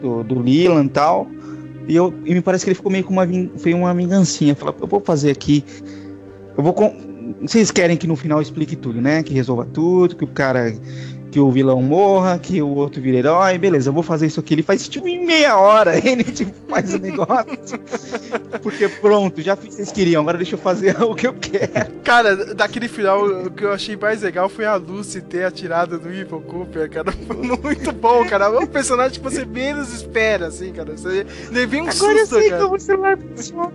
do, 0.00 0.22
do 0.24 0.38
Leland 0.40 0.86
e 0.86 0.90
tal. 0.90 1.26
E, 1.88 1.96
eu, 1.96 2.14
e 2.24 2.32
me 2.32 2.40
parece 2.40 2.64
que 2.64 2.70
ele 2.70 2.76
ficou 2.76 2.92
meio 2.92 3.04
com 3.04 3.12
uma, 3.12 3.26
foi 3.56 3.74
uma 3.74 3.92
vingancinha. 3.92 4.54
Falou, 4.54 4.74
eu 4.80 4.86
vou 4.86 5.00
fazer 5.00 5.30
aqui. 5.30 5.64
Eu 6.56 6.62
vou. 6.62 6.72
con- 6.72 6.94
Vocês 7.40 7.70
querem 7.70 7.96
que 7.96 8.06
no 8.06 8.14
final 8.14 8.40
explique 8.40 8.76
tudo, 8.76 9.00
né? 9.00 9.22
Que 9.22 9.34
resolva 9.34 9.66
tudo, 9.66 10.14
que 10.14 10.24
o 10.24 10.28
cara. 10.28 10.72
Que 11.32 11.40
o 11.40 11.50
vilão 11.50 11.82
morra, 11.82 12.38
que 12.38 12.60
o 12.60 12.68
outro 12.68 13.00
vira 13.00 13.16
herói, 13.16 13.56
beleza, 13.56 13.88
eu 13.88 13.92
vou 13.94 14.02
fazer 14.02 14.26
isso 14.26 14.38
aqui. 14.38 14.52
Ele 14.52 14.62
faz 14.62 14.86
tipo 14.86 15.08
em 15.08 15.24
meia 15.24 15.56
hora, 15.58 15.96
ele 16.06 16.24
tipo, 16.24 16.52
faz 16.68 16.92
o 16.94 16.98
negócio. 16.98 17.80
Porque 18.62 18.86
pronto, 18.88 19.40
já 19.40 19.56
fiz 19.56 19.64
o 19.64 19.68
que 19.70 19.74
vocês 19.76 19.90
queriam, 19.90 20.20
agora 20.20 20.36
deixa 20.36 20.54
eu 20.54 20.58
fazer 20.58 20.94
o 21.02 21.14
que 21.14 21.26
eu 21.26 21.32
quero. 21.32 21.90
Cara, 22.04 22.54
daquele 22.54 22.86
final, 22.86 23.24
o 23.24 23.50
que 23.50 23.64
eu 23.64 23.72
achei 23.72 23.96
mais 23.96 24.20
legal 24.20 24.48
foi 24.48 24.66
a 24.66 24.74
Lucy 24.76 25.22
ter 25.22 25.44
atirado 25.44 25.98
no 25.98 26.12
Evil 26.12 26.42
Cooper, 26.42 26.90
cara. 26.90 27.10
Foi 27.26 27.36
muito 27.36 27.92
bom, 27.92 28.24
cara. 28.26 28.46
É 28.46 28.58
um 28.58 28.66
personagem 28.66 29.12
que 29.12 29.20
você 29.20 29.44
menos 29.44 29.92
espera, 29.92 30.48
assim, 30.48 30.72
cara. 30.72 30.92
Você 30.92 31.26
levei 31.50 31.80
um 31.80 31.88
Agora 31.88 32.12
eu 32.12 32.26
susto, 32.26 32.40
sei 32.40 32.50
cara. 32.50 32.62
como 32.62 32.76
o 32.76 32.80
celular 32.80 33.16
funciona. 33.18 33.72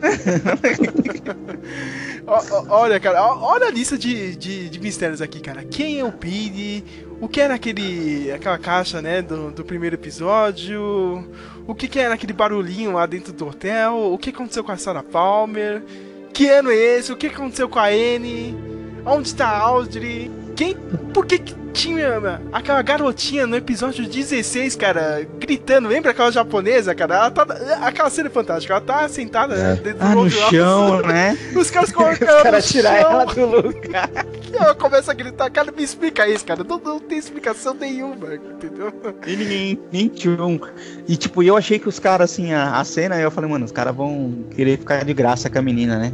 Olha, 2.70 3.00
cara, 3.00 3.24
olha 3.24 3.68
a 3.68 3.72
lista 3.72 3.98
de, 3.98 4.36
de, 4.36 4.70
de 4.70 4.80
mistérios 4.80 5.22
aqui, 5.22 5.40
cara. 5.40 5.64
Quem 5.64 6.00
é 6.00 6.06
o 6.06 6.12
Piri? 6.12 6.84
O 7.20 7.28
que 7.28 7.42
era 7.42 7.56
aquele, 7.56 8.32
aquela 8.32 8.60
caixa, 8.60 9.02
né, 9.02 9.22
do, 9.22 9.50
do 9.50 9.66
primeiro 9.66 9.96
episódio? 9.96 11.28
O 11.66 11.74
que, 11.74 11.88
que 11.88 12.00
era 12.00 12.14
aquele 12.14 12.34
barulhinho 12.34 12.94
lá 12.94 13.06
dentro 13.08 13.34
do 13.34 13.48
hotel? 13.48 14.14
O 14.14 14.18
que 14.18 14.30
aconteceu 14.30 14.64
com 14.64 14.72
a 14.72 14.78
Sarah 14.78 15.02
Palmer? 15.02 15.84
Que 16.32 16.48
ano 16.48 16.70
é 16.70 16.76
esse? 16.76 17.12
O 17.12 17.18
que 17.18 17.28
aconteceu 17.28 17.68
com 17.68 17.80
a 17.80 17.88
Anne? 17.88 18.56
Onde 19.04 19.34
tá 19.34 19.48
a 19.48 19.58
Audrey? 19.58 20.30
Quem? 20.58 20.76
Por 21.14 21.26
que, 21.28 21.38
que 21.38 21.56
tinha 21.72 22.42
aquela 22.52 22.82
garotinha 22.82 23.46
no 23.46 23.56
episódio 23.56 24.08
16, 24.10 24.76
cara, 24.76 25.26
gritando? 25.40 25.88
Lembra 25.88 26.10
aquela 26.10 26.32
japonesa, 26.32 26.96
cara? 26.96 27.16
Ela 27.16 27.30
tá, 27.32 27.44
aquela 27.84 28.10
cena 28.10 28.28
é 28.28 28.32
fantástica. 28.32 28.74
Ela 28.74 28.82
tá 28.82 29.08
sentada 29.08 29.54
É. 29.54 29.76
dentro 29.76 29.98
Ah, 30.02 30.10
no 30.16 30.22
Roadhouse. 30.22 30.50
chão, 30.56 31.02
né? 31.04 31.38
Os 31.56 31.70
caras 31.70 31.92
colocam 31.92 32.28
Os 32.28 32.46
ela 32.46 32.58
no 32.58 32.62
chão. 32.64 32.92
ela 32.92 33.26
do 33.26 33.46
lugar. 33.46 34.10
E 34.52 34.56
ela 34.58 34.74
começa 34.74 35.12
a 35.12 35.14
gritar, 35.14 35.48
cara, 35.52 35.72
me 35.72 35.84
explica 35.84 36.28
isso, 36.28 36.44
cara. 36.44 36.64
Não, 36.64 36.80
não 36.80 37.00
tem 37.00 37.20
explicação 37.20 37.76
nenhuma, 37.76 38.34
entendeu? 38.34 38.92
E 39.28 39.36
ninguém, 39.36 39.80
nem 39.94 40.08
tinha 40.08 40.44
um. 40.44 40.60
E 41.08 41.16
tipo, 41.16 41.44
eu 41.44 41.56
achei 41.56 41.78
que 41.78 41.88
os 41.88 42.00
caras, 42.00 42.32
assim, 42.32 42.52
a, 42.52 42.80
a 42.80 42.84
cena, 42.84 43.16
eu 43.20 43.30
falei, 43.30 43.48
mano, 43.48 43.64
os 43.66 43.72
caras 43.72 43.96
vão 43.96 44.44
querer 44.56 44.80
ficar 44.80 45.06
de 45.06 45.14
graça 45.14 45.52
com 45.52 45.60
a 45.60 45.62
menina, 45.62 46.00
né? 46.00 46.12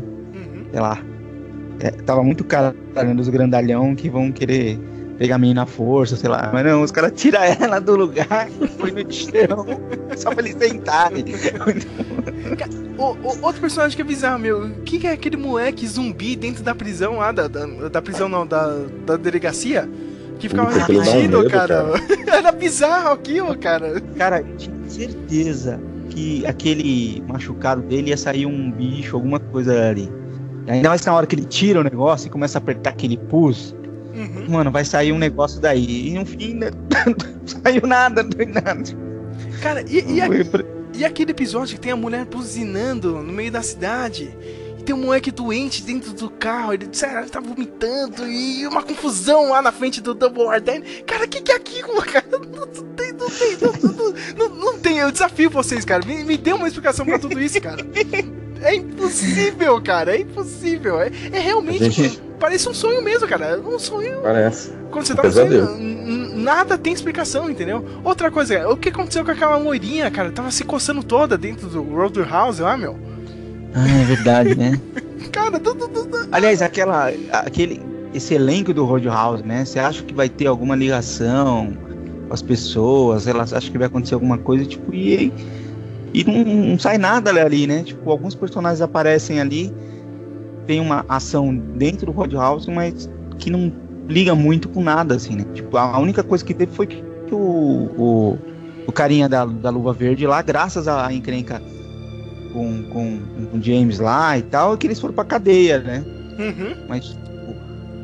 Sei 0.69 0.81
lá. 0.81 0.99
É, 1.79 1.91
tava 1.91 2.23
muito 2.23 2.43
cara 2.43 2.75
né, 2.95 3.13
dos 3.13 3.29
grandalhão 3.29 3.95
que 3.95 4.09
vão 4.09 4.31
querer 4.31 4.79
pegar 5.17 5.35
a 5.35 5.37
menina 5.37 5.63
à 5.63 5.65
força, 5.65 6.15
sei 6.15 6.29
lá. 6.29 6.49
Mas 6.53 6.65
não, 6.65 6.81
os 6.81 6.91
caras 6.91 7.11
tiram 7.15 7.41
ela 7.41 7.79
do 7.79 7.95
lugar, 7.95 8.49
põe 8.77 8.91
no 8.91 9.11
chão, 9.11 9.65
só 10.15 10.31
pra 10.33 10.43
eles 10.45 10.57
sentarem. 10.57 11.25
O, 12.95 13.05
o- 13.05 13.39
outro 13.41 13.59
personagem 13.59 13.95
que 13.95 14.01
é 14.01 14.05
bizarro, 14.05 14.37
meu. 14.39 14.67
O 14.67 14.71
que, 14.83 15.05
é 15.07 15.11
aquele 15.11 15.35
moleque 15.35 15.87
zumbi 15.87 16.35
dentro 16.35 16.63
da 16.63 16.75
prisão 16.75 17.17
lá? 17.17 17.31
Da, 17.31 17.47
da, 17.47 17.65
da 17.89 18.01
prisão 18.01 18.29
não, 18.29 18.45
da, 18.45 18.85
da 19.05 19.17
delegacia? 19.17 19.89
Que 20.39 20.47
ficava 20.47 20.71
Puta, 20.71 20.85
repetindo, 20.85 21.39
medo, 21.39 21.49
cara. 21.49 21.85
Era 22.27 22.51
bizarro 22.51 23.09
aquilo, 23.13 23.57
cara. 23.57 23.99
Cara, 24.15 24.41
eu 24.41 24.57
tinha 24.57 24.75
certeza 24.87 25.79
que 26.09 26.45
aquele 26.45 27.23
machucado 27.27 27.81
dele 27.81 28.09
ia 28.09 28.17
sair 28.17 28.45
um 28.45 28.71
bicho, 28.71 29.15
alguma 29.15 29.39
coisa 29.39 29.89
ali. 29.89 30.09
Ainda 30.67 30.89
mais 30.89 31.01
que 31.01 31.07
na 31.07 31.13
hora 31.15 31.27
que 31.27 31.35
ele 31.35 31.45
tira 31.45 31.79
o 31.79 31.83
negócio 31.83 32.27
e 32.27 32.29
começa 32.29 32.57
a 32.57 32.61
apertar 32.61 32.91
aquele 32.91 33.17
pus, 33.17 33.75
mano, 34.47 34.71
vai 34.71 34.85
sair 34.85 35.11
um 35.11 35.17
negócio 35.17 35.59
daí. 35.59 36.09
E 36.09 36.13
no 36.13 36.25
fim, 36.25 36.53
não 36.53 36.69
saiu 37.45 37.85
nada, 37.87 38.23
não 38.23 38.31
foi 38.31 38.45
nada. 38.45 38.81
Cara, 39.61 39.81
e, 39.89 40.15
e, 40.15 40.21
a- 40.21 40.27
e 40.93 41.03
aquele 41.05 41.31
episódio 41.31 41.75
que 41.75 41.81
tem 41.81 41.91
a 41.91 41.95
mulher 41.95 42.25
buzinando 42.25 43.13
no 43.21 43.33
meio 43.33 43.51
da 43.51 43.61
cidade? 43.61 44.35
E 44.79 44.83
tem 44.83 44.95
um 44.95 44.99
moleque 45.05 45.31
doente 45.31 45.81
dentro 45.83 46.13
do 46.13 46.29
carro, 46.29 46.73
ele, 46.73 46.87
sério, 46.91 47.19
ele 47.19 47.29
tá 47.29 47.39
vomitando 47.39 48.27
e 48.27 48.65
uma 48.67 48.83
confusão 48.83 49.49
lá 49.49 49.61
na 49.61 49.71
frente 49.71 49.99
do 50.01 50.13
Double 50.13 50.47
Arden. 50.47 50.81
Cara, 51.05 51.25
o 51.25 51.27
que, 51.27 51.41
que 51.41 51.51
é 51.51 51.55
aquilo, 51.55 51.95
cara? 52.03 52.25
Não, 52.31 52.67
tem, 52.95 53.11
não 53.13 53.29
tem, 53.29 53.57
não, 53.61 53.91
não, 53.91 54.49
não, 54.49 54.55
não 54.55 54.79
tem. 54.79 54.97
Eu 54.99 55.11
desafio 55.11 55.49
vocês, 55.49 55.83
cara. 55.83 56.05
Me, 56.05 56.23
me 56.23 56.37
dê 56.37 56.53
uma 56.53 56.67
explicação 56.67 57.05
pra 57.05 57.17
tudo 57.19 57.39
isso, 57.41 57.59
cara. 57.61 57.83
É 58.63 58.75
impossível, 58.75 59.81
cara. 59.81 60.15
É 60.15 60.21
impossível. 60.21 60.99
É, 61.01 61.11
é 61.31 61.39
realmente. 61.39 61.89
Gente- 61.91 62.21
Parece 62.39 62.67
um 62.67 62.73
sonho 62.73 63.01
mesmo, 63.01 63.27
cara. 63.27 63.45
É 63.45 63.57
Um 63.57 63.79
sonho. 63.79 64.19
Parece. 64.21 64.71
Quando 64.91 65.05
você 65.05 65.13
Um 65.13 65.15
tá 65.15 65.23
no 65.23 65.31
sonho, 65.31 65.77
nada 66.35 66.77
tem 66.77 66.91
explicação, 66.91 67.49
entendeu? 67.49 67.85
Outra 68.03 68.29
coisa, 68.29 68.67
o 68.69 68.75
que 68.75 68.89
aconteceu 68.89 69.23
com 69.23 69.31
aquela 69.31 69.55
loirinha, 69.55 70.11
cara? 70.11 70.29
Tava 70.31 70.51
se 70.51 70.63
coçando 70.65 71.01
toda 71.03 71.37
dentro 71.37 71.67
do 71.69 71.81
Roadhouse 71.81 72.61
lá, 72.61 72.75
meu. 72.75 72.97
Ah, 73.73 73.87
é 73.87 74.03
verdade, 74.03 74.55
né? 74.55 74.79
Cara, 75.31 75.57
tu, 75.59 75.73
tu, 75.73 75.87
tu, 75.87 76.05
tu- 76.05 76.27
Aliás, 76.31 76.61
aquela, 76.61 77.09
aquele, 77.31 77.81
esse 78.13 78.33
elenco 78.35 78.73
do 78.73 78.83
Roadhouse, 78.85 79.41
né? 79.43 79.63
Você 79.65 79.79
acha 79.79 80.03
que 80.03 80.13
vai 80.13 80.27
ter 80.29 80.45
alguma 80.47 80.75
ligação 80.75 81.73
com 82.27 82.33
as 82.33 82.41
pessoas? 82.41 83.25
Elas 83.25 83.53
acham 83.53 83.71
que 83.71 83.77
vai 83.77 83.87
acontecer 83.87 84.13
alguma 84.15 84.37
coisa, 84.37 84.65
tipo, 84.65 84.93
e, 84.93 85.31
e 86.13 86.23
não, 86.23 86.43
não 86.43 86.79
sai 86.79 86.97
nada 86.97 87.31
ali, 87.31 87.67
né? 87.67 87.83
Tipo, 87.83 88.11
alguns 88.11 88.35
personagens 88.35 88.81
aparecem 88.81 89.39
ali, 89.39 89.73
tem 90.65 90.79
uma 90.79 91.05
ação 91.09 91.55
dentro 91.55 92.05
do 92.07 92.11
Roadhouse, 92.11 92.69
mas 92.69 93.09
que 93.39 93.49
não 93.49 93.71
liga 94.07 94.35
muito 94.35 94.69
com 94.69 94.81
nada, 94.83 95.15
assim, 95.15 95.35
né? 95.35 95.45
Tipo, 95.53 95.77
a 95.77 95.97
única 95.99 96.23
coisa 96.23 96.43
que 96.43 96.53
teve 96.53 96.71
foi 96.73 96.87
que 96.87 97.03
o, 97.31 97.89
o, 97.97 98.37
o 98.87 98.91
carinha 98.91 99.27
da, 99.27 99.45
da 99.45 99.69
Luva 99.69 99.93
Verde 99.93 100.27
lá, 100.27 100.41
graças 100.41 100.87
à 100.87 101.11
encrenca 101.11 101.61
com, 102.51 102.83
com, 102.89 103.19
com 103.51 103.57
o 103.57 103.61
James 103.61 103.99
lá 103.99 104.37
e 104.37 104.41
tal, 104.43 104.77
que 104.77 104.87
eles 104.87 104.99
foram 104.99 105.13
pra 105.13 105.25
cadeia, 105.25 105.79
né? 105.79 106.03
Uhum. 106.37 106.85
Mas, 106.87 107.05
tipo, 107.09 107.55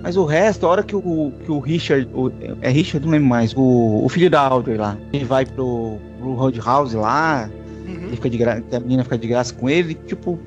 mas 0.02 0.18
o 0.18 0.26
resto, 0.26 0.66
a 0.66 0.70
hora 0.70 0.84
que 0.84 0.96
o, 0.96 1.34
que 1.44 1.52
o 1.52 1.60
Richard. 1.60 2.10
o- 2.14 2.32
é 2.62 2.70
Richard, 2.70 3.06
não 3.06 3.12
lembro 3.14 3.28
mais. 3.30 3.54
O, 3.56 4.04
o 4.06 4.10
filho 4.10 4.30
da 4.30 4.42
Audrey 4.42 4.78
lá. 4.78 4.98
Ele 5.14 5.26
vai 5.26 5.46
pro, 5.46 6.00
pro 6.18 6.34
Roadhouse 6.34 6.96
lá. 6.96 7.50
Ele 7.92 8.16
fica 8.16 8.30
de 8.30 8.38
gra... 8.38 8.64
A 8.72 8.80
menina 8.80 9.04
fica 9.04 9.18
de 9.18 9.28
graça 9.28 9.54
com 9.54 9.70
ele. 9.70 9.94
Tipo. 9.94 10.40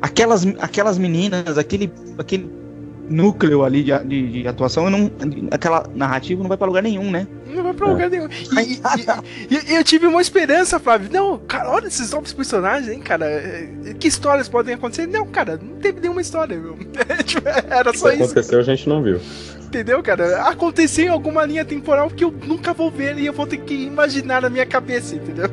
Aquelas, 0.00 0.46
aquelas 0.60 0.98
meninas, 0.98 1.56
aquele, 1.56 1.90
aquele 2.18 2.50
núcleo 3.08 3.64
ali 3.64 3.82
de, 3.82 3.98
de, 4.04 4.42
de 4.42 4.48
atuação, 4.48 4.90
não, 4.90 5.10
aquela 5.50 5.86
narrativa 5.94 6.42
não 6.42 6.48
vai 6.48 6.58
pra 6.58 6.66
lugar 6.66 6.82
nenhum, 6.82 7.10
né? 7.10 7.26
Não 7.56 7.62
vai 7.64 7.74
pra 7.74 7.88
lugar 7.88 8.10
nenhum. 8.10 8.28
E, 8.28 8.74
e- 8.74 9.54
e- 9.54 9.72
e 9.72 9.74
eu 9.76 9.82
tive 9.84 10.06
uma 10.06 10.20
esperança, 10.20 10.78
Flávio. 10.78 11.08
Não, 11.12 11.38
cara, 11.38 11.70
olha 11.70 11.86
esses 11.86 12.10
novos 12.10 12.32
personagens, 12.32 12.88
hein, 12.92 13.00
cara. 13.00 13.26
É, 13.26 13.68
Que 13.98 14.08
histórias 14.08 14.48
podem 14.48 14.74
acontecer? 14.74 15.06
Não, 15.06 15.26
cara, 15.26 15.58
não 15.60 15.76
teve 15.76 16.00
nenhuma 16.00 16.20
história, 16.20 16.56
meu. 16.58 16.76
Tipo, 17.24 17.48
Era 17.48 17.92
só 17.96 18.10
isso. 18.12 18.24
aconteceu, 18.24 18.60
a 18.60 18.62
gente 18.62 18.88
não 18.88 19.02
viu. 19.02 19.20
Entendeu, 19.66 20.00
cara? 20.02 20.42
Aconteceu 20.42 21.06
em 21.06 21.08
alguma 21.08 21.44
linha 21.44 21.64
temporal 21.64 22.08
que 22.08 22.22
eu 22.24 22.30
nunca 22.46 22.72
vou 22.72 22.90
ver 22.90 23.18
e 23.18 23.26
eu 23.26 23.32
vou 23.32 23.46
ter 23.46 23.58
que 23.58 23.74
imaginar 23.74 24.42
na 24.42 24.48
minha 24.48 24.64
cabeça, 24.64 25.16
entendeu? 25.16 25.50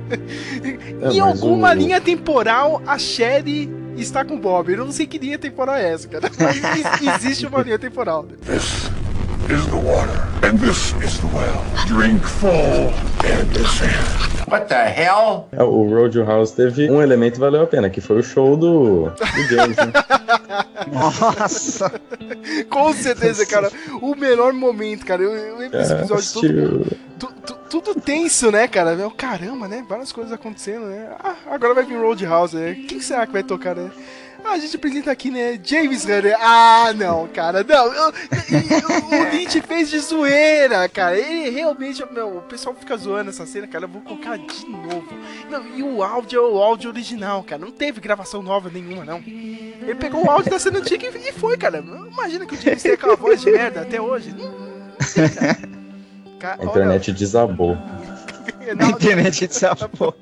É, 1.01 1.09
em 1.11 1.19
alguma 1.19 1.71
o- 1.71 1.73
linha 1.73 1.99
temporal, 1.99 2.81
a 2.85 2.97
Sherry 2.97 3.69
está 3.97 4.23
com 4.23 4.35
o 4.35 4.39
Bob. 4.39 4.71
Eu 4.71 4.85
não 4.85 4.91
sei 4.91 5.07
que 5.07 5.17
linha 5.17 5.37
temporal 5.39 5.75
é 5.75 5.91
essa, 5.93 6.07
cara. 6.07 6.29
Mas 6.39 6.57
ex- 7.01 7.15
existe 7.17 7.45
uma 7.47 7.61
linha 7.63 7.79
temporal. 7.79 8.25
Is 9.49 9.65
the 9.67 9.75
water, 9.75 10.23
and 10.47 10.57
this 10.57 10.93
is 11.03 11.19
the 11.19 11.27
well. 11.27 11.63
Drink 11.87 12.23
full 12.23 12.91
and 13.25 13.45
descend. 13.53 13.93
What 14.49 14.67
the 14.67 14.75
hell? 14.89 15.47
É, 15.51 15.61
O 15.63 15.83
Roadhouse 15.89 16.55
teve 16.55 16.89
um 16.89 17.01
elemento 17.01 17.33
que 17.35 17.39
valeu 17.39 17.61
a 17.63 17.67
pena, 17.67 17.89
que 17.89 17.99
foi 18.01 18.19
o 18.19 18.23
show 18.23 18.55
do, 18.55 19.09
do 19.09 19.43
James, 19.49 19.75
né? 19.77 19.91
Nossa! 20.91 21.91
Com 22.69 22.93
certeza, 22.93 23.45
cara. 23.45 23.69
O 24.01 24.15
melhor 24.15 24.53
momento, 24.53 25.05
cara. 25.05 25.21
Eu, 25.21 25.31
eu 25.33 25.57
lembro 25.57 25.77
desse 25.77 25.89
Cara, 25.89 26.01
episódio 26.05 26.33
todo. 26.33 26.45
assistiu. 26.79 26.97
tu- 27.19 27.33
tu- 27.45 27.57
tudo 27.81 28.01
tenso, 28.01 28.51
né, 28.51 28.67
cara? 28.67 28.95
Meu, 28.95 29.11
caramba, 29.11 29.67
né? 29.67 29.83
Várias 29.87 30.11
coisas 30.11 30.31
acontecendo, 30.33 30.85
né? 30.85 31.09
Ah, 31.23 31.35
agora 31.51 31.73
vai 31.73 31.83
vir 31.85 31.97
Roadhouse, 31.97 32.55
né? 32.55 32.75
Quem 32.87 32.99
será 33.01 33.25
que 33.25 33.33
vai 33.33 33.43
tocar, 33.43 33.75
né? 33.75 33.89
A 34.45 34.57
gente 34.59 34.75
apresenta 34.75 35.11
aqui, 35.11 35.31
né? 35.31 35.59
James 35.63 36.03
Hunter. 36.03 36.35
Ah, 36.39 36.93
não, 36.95 37.27
cara, 37.27 37.63
não. 37.67 37.85
Eu- 37.93 37.93
eu- 38.11 39.19
o 39.19 39.31
Lynch 39.31 39.61
fez 39.61 39.89
de 39.89 39.99
zoeira, 39.99 40.87
cara. 40.89 41.17
Ele 41.17 41.49
realmente. 41.49 42.03
Meu, 42.11 42.37
o 42.37 42.41
pessoal 42.41 42.75
fica 42.75 42.95
zoando 42.97 43.29
essa 43.31 43.45
cena, 43.45 43.65
cara. 43.67 43.85
Eu 43.85 43.89
vou 43.89 44.01
colocar 44.01 44.37
de 44.37 44.65
novo. 44.67 45.07
Não, 45.49 45.65
e 45.75 45.81
o 45.81 46.03
áudio 46.03 46.37
é 46.39 46.47
o 46.49 46.57
áudio 46.61 46.89
original, 46.91 47.43
cara. 47.43 47.63
Não 47.63 47.71
teve 47.71 47.99
gravação 47.99 48.43
nova 48.43 48.69
nenhuma, 48.69 49.03
não. 49.05 49.17
Ele 49.25 49.95
pegou 49.95 50.25
o 50.25 50.29
áudio 50.29 50.51
da 50.51 50.59
cena 50.59 50.79
antiga 50.79 51.07
e 51.07 51.31
foi, 51.33 51.57
cara. 51.57 51.79
Imagina 51.79 52.45
que 52.45 52.53
o 52.55 52.61
James 52.61 52.83
tem 52.83 52.91
aquela 52.93 53.15
voz 53.15 53.41
de 53.41 53.49
merda 53.51 53.81
até 53.81 53.99
hoje. 53.99 54.33
Não, 54.37 54.45
não 54.51 55.29
cara. 55.29 55.57
Ca- 56.39 56.57
A 56.61 56.65
internet 56.65 57.11
desabou. 57.13 57.77
Na, 58.77 58.89
internet 58.89 59.47
desabou. 59.47 60.15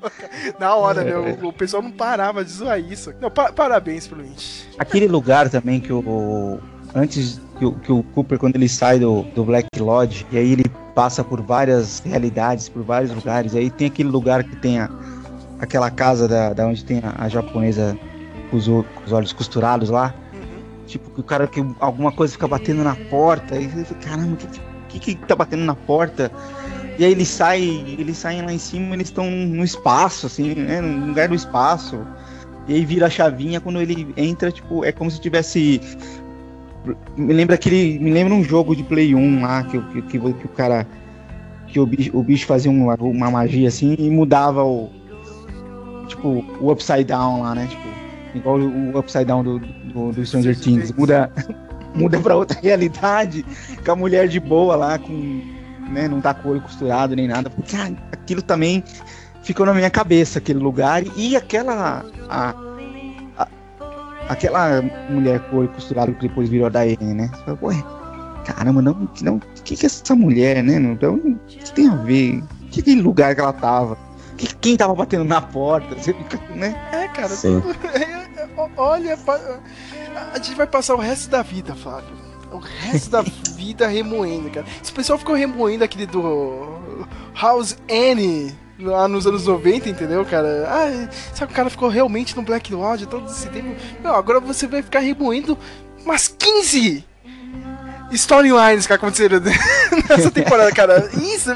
na 0.58 0.74
hora, 0.74 1.04
né? 1.04 1.36
O, 1.42 1.48
o 1.48 1.52
pessoal 1.52 1.82
não 1.82 1.90
parava 1.90 2.44
de 2.44 2.50
zoar 2.50 2.78
isso. 2.78 3.12
Não, 3.20 3.30
pa- 3.30 3.52
parabéns 3.52 4.06
pro 4.06 4.20
Lynch. 4.20 4.68
Aquele 4.78 5.06
lugar 5.08 5.48
também 5.48 5.80
que 5.80 5.92
o. 5.92 6.58
Antes 6.94 7.40
que 7.58 7.64
o, 7.64 7.72
que 7.72 7.92
o 7.92 8.02
Cooper, 8.02 8.38
quando 8.38 8.56
ele 8.56 8.68
sai 8.68 8.98
do, 8.98 9.22
do 9.34 9.44
Black 9.44 9.66
Lodge, 9.78 10.26
e 10.30 10.36
aí 10.36 10.52
ele 10.52 10.64
passa 10.94 11.24
por 11.24 11.40
várias 11.40 12.00
realidades, 12.00 12.68
por 12.68 12.82
vários 12.82 13.14
lugares, 13.14 13.54
e 13.54 13.58
aí 13.58 13.70
tem 13.70 13.86
aquele 13.86 14.10
lugar 14.10 14.44
que 14.44 14.54
tem 14.56 14.78
a, 14.78 14.90
aquela 15.58 15.90
casa 15.90 16.28
da, 16.28 16.52
da 16.52 16.66
onde 16.66 16.84
tem 16.84 16.98
a, 16.98 17.24
a 17.24 17.28
japonesa 17.30 17.96
com 18.50 18.56
os, 18.58 18.66
com 18.66 18.84
os 19.06 19.12
olhos 19.12 19.32
costurados 19.32 19.88
lá. 19.88 20.14
Tipo, 20.86 21.08
que 21.10 21.20
o 21.20 21.24
cara 21.24 21.46
que 21.46 21.64
alguma 21.80 22.12
coisa 22.12 22.34
fica 22.34 22.46
batendo 22.46 22.84
na 22.84 22.94
porta, 22.94 23.56
e 23.56 23.66
você 23.68 23.94
caramba, 23.94 24.34
o 24.34 24.36
que, 24.88 24.98
que, 24.98 25.14
que 25.14 25.26
tá 25.26 25.34
batendo 25.34 25.64
na 25.64 25.74
porta? 25.74 26.30
E 27.02 27.04
aí 27.04 27.10
ele 27.10 27.24
sai, 27.24 27.60
eles 27.98 28.16
saem 28.16 28.42
lá 28.42 28.52
em 28.52 28.58
cima, 28.58 28.94
eles 28.94 29.08
estão 29.08 29.28
no 29.28 29.64
espaço, 29.64 30.26
assim, 30.26 30.54
né? 30.54 30.80
No 30.80 31.08
lugar 31.08 31.26
do 31.26 31.34
espaço. 31.34 31.98
E 32.68 32.74
aí 32.74 32.84
vira 32.84 33.06
a 33.06 33.10
chavinha 33.10 33.60
quando 33.60 33.80
ele 33.80 34.14
entra, 34.16 34.52
tipo, 34.52 34.84
é 34.84 34.92
como 34.92 35.10
se 35.10 35.20
tivesse. 35.20 35.80
Me 37.16 37.34
lembra 37.34 37.56
aquele. 37.56 37.98
Me 37.98 38.12
lembra 38.12 38.32
um 38.32 38.44
jogo 38.44 38.76
de 38.76 38.84
Play 38.84 39.16
1 39.16 39.42
lá, 39.42 39.64
que, 39.64 39.80
que, 39.80 40.02
que, 40.02 40.18
que 40.20 40.46
o 40.46 40.48
cara. 40.50 40.86
Que 41.66 41.80
o 41.80 41.86
bicho, 41.86 42.16
o 42.16 42.22
bicho 42.22 42.46
fazia 42.46 42.70
uma, 42.70 42.94
uma 42.94 43.32
magia 43.32 43.66
assim 43.66 43.96
e 43.98 44.08
mudava 44.08 44.62
o. 44.62 44.88
Tipo, 46.06 46.44
o 46.60 46.70
upside 46.70 47.02
down 47.02 47.42
lá, 47.42 47.52
né? 47.52 47.66
Tipo, 47.66 47.88
igual 48.32 48.60
o 48.60 48.96
upside 48.96 49.24
down 49.24 49.42
do, 49.42 49.58
do, 49.58 50.12
do 50.12 50.24
Stranger 50.24 50.56
Things. 50.56 50.92
Muda, 50.92 51.32
muda 51.96 52.20
pra 52.20 52.36
outra 52.36 52.60
realidade. 52.60 53.44
Com 53.84 53.90
a 53.90 53.96
mulher 53.96 54.28
de 54.28 54.38
boa 54.38 54.76
lá, 54.76 55.00
com. 55.00 55.61
Né, 55.92 56.08
não 56.08 56.20
tá 56.20 56.32
com 56.32 56.48
o 56.48 56.52
olho 56.52 56.60
costurado 56.62 57.14
nem 57.14 57.28
nada. 57.28 57.50
Porque, 57.50 57.76
cara, 57.76 57.94
aquilo 58.10 58.40
também 58.42 58.82
ficou 59.42 59.66
na 59.66 59.74
minha 59.74 59.90
cabeça, 59.90 60.38
aquele 60.38 60.58
lugar. 60.58 61.02
E 61.16 61.36
aquela. 61.36 62.04
A, 62.30 62.54
a- 63.38 63.48
aquela 64.28 64.80
mulher 65.10 65.40
com 65.50 65.56
o 65.56 65.58
olho 65.60 65.68
costurado 65.68 66.14
que 66.14 66.28
depois 66.28 66.48
virou 66.48 66.66
a 66.66 66.70
Diane, 66.70 67.14
né? 67.14 67.30
Você 67.34 67.44
fala, 67.44 67.58
Ué, 67.62 67.84
caramba, 68.44 68.80
não. 68.80 69.08
não 69.20 69.36
o 69.36 69.40
que, 69.62 69.76
que 69.76 69.84
é 69.84 69.86
essa 69.86 70.14
mulher, 70.14 70.62
né? 70.62 70.78
Não, 70.78 70.96
não- 71.00 71.14
o 71.32 71.38
que 71.46 71.70
tem 71.72 71.88
a 71.88 71.96
ver? 71.96 72.42
Que, 72.70 72.80
que 72.82 72.94
lugar 72.94 73.34
que 73.34 73.40
ela 73.40 73.52
tava? 73.52 73.98
Que, 74.38 74.46
quem 74.56 74.76
tava 74.76 74.94
batendo 74.94 75.24
na 75.24 75.40
porta? 75.42 75.94
Você 75.94 76.14
fica, 76.14 76.40
né? 76.54 76.74
É, 76.92 77.08
cara. 77.08 77.28
Sim. 77.28 77.62
Olha, 78.76 79.16
pa- 79.18 79.60
a 80.32 80.36
gente 80.38 80.54
vai 80.54 80.66
passar 80.66 80.94
o 80.94 80.98
resto 80.98 81.28
da 81.30 81.42
vida, 81.42 81.74
Flávio. 81.74 82.21
O 82.52 82.58
resto 82.58 83.10
da 83.10 83.22
vida 83.22 83.86
remoendo, 83.86 84.50
cara. 84.50 84.66
Esse 84.82 84.92
pessoal 84.92 85.18
ficou 85.18 85.34
remoendo 85.34 85.84
aquele 85.84 86.06
do 86.06 87.06
House 87.34 87.76
Annie 87.90 88.54
lá 88.78 89.06
nos 89.06 89.26
anos 89.26 89.46
90, 89.46 89.88
entendeu, 89.88 90.24
cara? 90.24 90.66
Ah, 90.68 91.08
sabe 91.34 91.52
o 91.52 91.54
cara 91.54 91.70
ficou 91.70 91.88
realmente 91.88 92.36
no 92.36 92.42
Black 92.42 92.72
Lodge 92.72 93.06
todo 93.06 93.26
esse 93.30 93.48
tempo? 93.48 93.74
Não, 94.02 94.14
agora 94.14 94.40
você 94.40 94.66
vai 94.66 94.82
ficar 94.82 95.00
remoendo 95.00 95.56
umas 96.04 96.28
15 96.28 97.04
storylines 98.12 98.86
que 98.86 98.92
aconteceram 98.92 99.40
nessa 100.08 100.30
temporada, 100.30 100.72
cara. 100.72 101.10
Isso, 101.14 101.50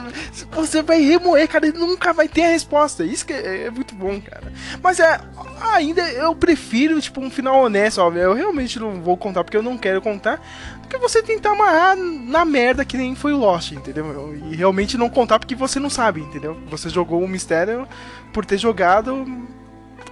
você 0.51 0.83
vai 0.83 1.01
remoer, 1.01 1.49
cara, 1.49 1.67
e 1.67 1.73
nunca 1.73 2.13
vai 2.13 2.29
ter 2.29 2.45
a 2.45 2.49
resposta. 2.49 3.05
Isso 3.05 3.27
que 3.27 3.33
é, 3.33 3.65
é 3.65 3.71
muito 3.71 3.95
bom, 3.95 4.21
cara. 4.21 4.53
Mas 4.83 5.01
é, 5.01 5.21
ainda 5.73 6.03
eu 6.13 6.35
prefiro, 6.35 7.01
tipo, 7.01 7.21
um 7.21 7.31
final 7.31 7.65
honesto, 7.65 7.99
ó. 7.99 8.11
Eu 8.13 8.35
realmente 8.35 8.79
não 8.79 9.01
vou 9.03 9.17
contar 9.17 9.45
porque 9.45 9.57
eu 9.57 9.63
não 9.63 9.77
quero 9.77 10.01
contar. 10.01 10.41
Do 10.83 10.89
que 10.89 10.99
você 10.99 11.23
tentar 11.23 11.53
amarrar 11.53 11.97
na 11.97 12.45
merda 12.45 12.85
que 12.85 12.97
nem 12.97 13.15
foi 13.15 13.33
o 13.33 13.39
Lost, 13.39 13.73
entendeu? 13.73 14.35
E 14.51 14.57
realmente 14.57 14.97
não 14.97 15.09
contar 15.09 15.39
porque 15.39 15.55
você 15.55 15.79
não 15.81 15.91
sabe, 15.91 16.21
entendeu? 16.21 16.57
Você 16.71 16.89
jogou 16.89 17.23
um 17.23 17.29
mistério 17.29 17.89
por 18.33 18.45
ter 18.45 18.59
jogado 18.59 19.25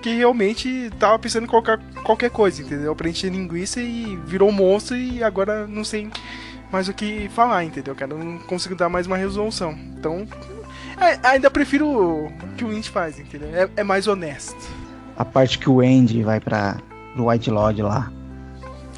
porque 0.04 0.16
realmente 0.16 0.90
tava 0.98 1.18
pensando 1.18 1.44
em 1.44 1.46
colocar 1.46 1.80
qualquer 2.02 2.28
coisa, 2.28 2.60
entendeu? 2.60 2.94
Pra 2.94 3.08
encher 3.08 3.32
linguiça 3.32 3.80
e 3.80 4.16
virou 4.26 4.50
um 4.50 4.52
monstro 4.52 4.94
e 4.94 5.24
agora 5.24 5.66
não 5.66 5.82
sei 5.82 6.10
mais 6.70 6.90
o 6.90 6.92
que 6.92 7.30
falar, 7.30 7.64
entendeu, 7.64 7.94
cara? 7.94 8.12
Eu 8.12 8.18
não 8.18 8.36
consigo 8.40 8.74
dar 8.74 8.90
mais 8.90 9.06
uma 9.06 9.16
resolução. 9.16 9.72
Então, 9.98 10.28
é, 11.00 11.26
ainda 11.26 11.50
prefiro 11.50 11.88
o 11.88 12.32
que 12.54 12.66
o 12.66 12.68
Lynch 12.68 12.90
faz, 12.90 13.18
entendeu? 13.18 13.48
É, 13.54 13.70
é 13.76 13.82
mais 13.82 14.06
honesto. 14.06 14.54
A 15.16 15.24
parte 15.24 15.58
que 15.58 15.70
o 15.70 15.80
Andy 15.80 16.22
vai 16.22 16.38
pra, 16.38 16.76
pro 17.14 17.30
White 17.30 17.50
Lodge 17.50 17.80
lá. 17.80 18.12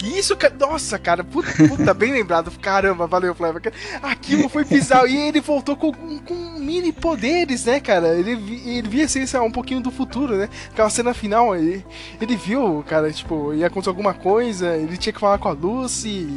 Isso, 0.03 0.37
cara, 0.37 0.55
nossa, 0.59 0.99
cara, 0.99 1.25
puta, 1.25 1.51
puta, 1.69 1.95
bem 1.95 2.13
lembrado. 2.13 2.51
Caramba, 2.61 3.07
valeu, 3.07 3.35
Flávio. 3.35 3.61
Aquilo 4.03 4.49
foi 4.49 4.65
bizarro. 4.65 5.07
E 5.07 5.17
ele 5.17 5.41
voltou 5.41 5.77
com, 5.77 5.93
com 5.93 6.35
mini 6.59 6.93
poderes, 6.93 7.65
né, 7.65 7.81
cara? 7.81 8.15
Ele, 8.15 8.33
ele 8.67 8.89
via 8.89 9.07
assim, 9.07 9.25
um 9.39 9.51
pouquinho 9.51 9.81
do 9.81 9.91
futuro, 9.91 10.37
né? 10.37 10.49
Aquela 10.71 10.91
cena 10.91 11.15
final, 11.15 11.57
ele, 11.57 11.85
ele 12.21 12.37
viu, 12.37 12.85
cara, 12.87 13.11
tipo, 13.11 13.55
ia 13.55 13.69
acontecer 13.69 13.89
alguma 13.89 14.13
coisa, 14.13 14.77
ele 14.77 14.97
tinha 14.97 15.13
que 15.13 15.21
falar 15.21 15.39
com 15.39 15.49
a 15.49 15.53
Lucy. 15.53 16.37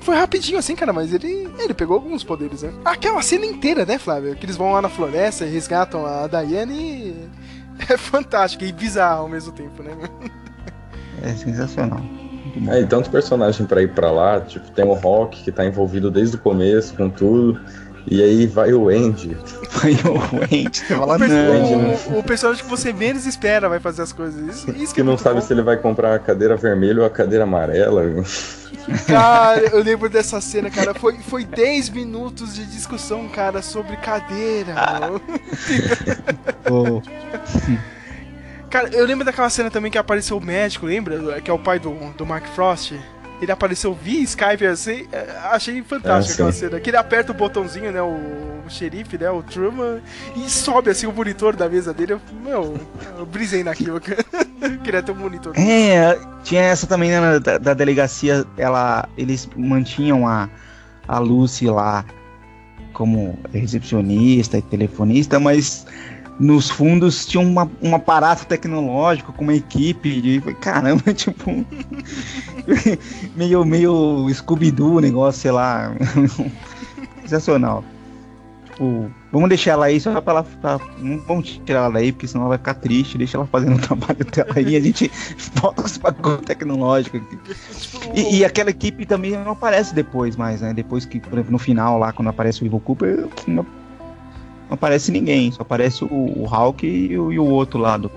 Foi 0.00 0.16
rapidinho 0.16 0.58
assim, 0.58 0.74
cara, 0.74 0.92
mas 0.92 1.12
ele, 1.12 1.48
ele 1.58 1.74
pegou 1.74 1.96
alguns 1.96 2.24
poderes, 2.24 2.62
né? 2.62 2.72
Aquela 2.84 3.22
cena 3.22 3.46
inteira, 3.46 3.84
né, 3.84 3.98
Flávio? 3.98 4.34
Que 4.34 4.46
eles 4.46 4.56
vão 4.56 4.72
lá 4.72 4.82
na 4.82 4.88
floresta 4.88 5.44
e 5.44 5.50
resgatam 5.50 6.04
a 6.06 6.26
Diane 6.26 6.74
e. 6.74 7.48
É 7.88 7.96
fantástico 7.96 8.64
e 8.64 8.72
bizarro 8.72 9.22
ao 9.22 9.28
mesmo 9.28 9.52
tempo, 9.52 9.84
né? 9.84 9.92
É 11.22 11.32
sensacional. 11.32 12.02
É, 12.68 12.80
e 12.80 12.86
tanto 12.86 13.10
personagem 13.10 13.66
pra 13.66 13.82
ir 13.82 13.88
pra 13.92 14.10
lá, 14.10 14.40
tipo, 14.40 14.70
tem 14.70 14.84
o 14.84 14.94
Rock 14.94 15.42
que 15.42 15.52
tá 15.52 15.64
envolvido 15.64 16.10
desde 16.10 16.36
o 16.36 16.38
começo 16.38 16.94
com 16.94 17.08
tudo. 17.10 17.60
E 18.10 18.22
aí 18.22 18.46
vai 18.46 18.72
o 18.72 18.88
Andy. 18.88 19.36
Vai 19.70 19.92
o 19.92 20.42
Andy, 20.42 20.78
você 20.78 20.94
fala, 20.94 21.16
o, 21.16 21.18
perso- 21.18 21.34
não. 21.34 22.16
o- 22.16 22.18
o 22.20 22.22
personagem 22.24 22.64
que 22.64 22.70
você 22.70 22.90
menos 22.90 23.26
espera 23.26 23.68
vai 23.68 23.78
fazer 23.78 24.00
as 24.00 24.12
coisas. 24.14 24.40
Isso, 24.56 24.70
isso 24.70 24.88
que 24.88 24.94
Que 24.94 25.00
é 25.02 25.04
não 25.04 25.18
sabe 25.18 25.40
bom. 25.40 25.46
se 25.46 25.52
ele 25.52 25.60
vai 25.60 25.76
comprar 25.76 26.14
a 26.14 26.18
cadeira 26.18 26.56
vermelha 26.56 27.00
ou 27.00 27.06
a 27.06 27.10
cadeira 27.10 27.44
amarela. 27.44 28.02
Cara, 29.06 29.60
eu 29.60 29.82
lembro 29.82 30.08
dessa 30.08 30.40
cena, 30.40 30.70
cara. 30.70 30.94
Foi, 30.94 31.18
foi 31.18 31.44
10 31.44 31.90
minutos 31.90 32.54
de 32.54 32.64
discussão, 32.64 33.28
cara, 33.28 33.60
sobre 33.60 33.94
cadeira. 33.98 34.72
mano. 34.74 35.20
Cara, 38.70 38.88
eu 38.94 39.04
lembro 39.06 39.24
daquela 39.24 39.48
cena 39.48 39.70
também 39.70 39.90
que 39.90 39.98
apareceu 39.98 40.36
o 40.36 40.44
médico, 40.44 40.86
lembra? 40.86 41.40
Que 41.40 41.50
é 41.50 41.54
o 41.54 41.58
pai 41.58 41.78
do, 41.78 41.90
do 42.16 42.26
Mark 42.26 42.46
Frost. 42.48 42.94
Ele 43.40 43.52
apareceu 43.52 43.94
via 43.94 44.20
Skype 44.22 44.66
assim. 44.66 45.06
Achei 45.44 45.80
fantástica 45.82 46.32
Ah, 46.32 46.48
aquela 46.48 46.52
cena. 46.52 46.80
Que 46.80 46.90
ele 46.90 46.96
aperta 46.96 47.30
o 47.30 47.34
botãozinho, 47.34 47.92
né? 47.92 48.02
O, 48.02 48.16
o 48.66 48.68
xerife, 48.68 49.16
né? 49.16 49.30
O 49.30 49.42
Truman. 49.42 50.00
E 50.36 50.50
sobe 50.50 50.90
assim 50.90 51.06
o 51.06 51.12
monitor 51.12 51.54
da 51.54 51.68
mesa 51.68 51.94
dele. 51.94 52.14
Eu, 52.14 52.20
meu, 52.42 52.78
eu 53.16 53.24
brisei 53.24 53.62
naquilo. 53.62 54.00
Queria 54.82 55.02
ter 55.02 55.12
um 55.12 55.14
monitor. 55.14 55.54
É, 55.56 56.18
tinha 56.42 56.62
essa 56.62 56.86
também 56.86 57.10
né, 57.10 57.38
da, 57.38 57.58
da 57.58 57.74
delegacia, 57.74 58.44
ela, 58.56 59.08
eles 59.16 59.48
mantinham 59.56 60.26
a, 60.26 60.48
a 61.06 61.18
Lucy 61.20 61.66
lá 61.66 62.04
como 62.92 63.38
recepcionista 63.52 64.58
e 64.58 64.62
telefonista, 64.62 65.38
mas 65.38 65.86
nos 66.38 66.70
fundos 66.70 67.26
tinha 67.26 67.42
uma, 67.42 67.70
um 67.82 67.94
aparato 67.94 68.46
tecnológico 68.46 69.32
com 69.32 69.42
uma 69.42 69.54
equipe 69.54 70.20
de. 70.20 70.40
Caramba, 70.54 71.02
tipo. 71.14 71.66
meio, 73.34 73.64
meio 73.64 74.28
Scooby-Doo 74.32 75.00
negócio, 75.00 75.42
sei 75.42 75.50
lá. 75.50 75.92
Sensacional. 77.22 77.84
Tipo, 78.78 79.10
vamos 79.32 79.48
deixar 79.48 79.72
ela 79.72 79.86
aí 79.86 80.00
só 80.00 80.20
pra 80.20 80.34
ela. 80.34 80.44
Pra, 80.44 80.78
vamos 81.26 81.60
tirar 81.66 81.80
ela 81.80 81.90
daí, 81.94 82.12
porque 82.12 82.28
senão 82.28 82.42
ela 82.42 82.50
vai 82.50 82.58
ficar 82.58 82.74
triste. 82.74 83.18
Deixa 83.18 83.36
ela 83.36 83.46
fazendo 83.46 83.74
o 83.74 83.80
trabalho 83.80 84.24
dela 84.24 84.52
aí 84.54 84.76
a 84.76 84.80
gente 84.80 85.10
volta 85.56 85.82
com 85.82 85.88
esse 85.88 85.98
bagulho. 85.98 86.40
E, 88.14 88.36
e 88.36 88.44
aquela 88.44 88.70
equipe 88.70 89.04
também 89.04 89.32
não 89.32 89.52
aparece 89.52 89.92
depois 89.92 90.36
mais, 90.36 90.60
né? 90.60 90.72
Depois 90.72 91.04
que, 91.04 91.18
por 91.18 91.32
exemplo, 91.32 91.50
no 91.50 91.58
final 91.58 91.98
lá, 91.98 92.12
quando 92.12 92.28
aparece 92.28 92.62
o 92.62 92.66
Evil 92.66 92.80
Cooper, 92.80 93.26
não, 93.48 93.66
não 94.68 94.74
aparece 94.74 95.10
ninguém, 95.10 95.50
só 95.50 95.62
aparece 95.62 96.04
o, 96.04 96.08
o 96.08 96.44
Hulk 96.44 96.86
e 96.86 97.18
o, 97.18 97.32
e 97.32 97.38
o 97.38 97.44
outro 97.44 97.78
lado. 97.78 98.10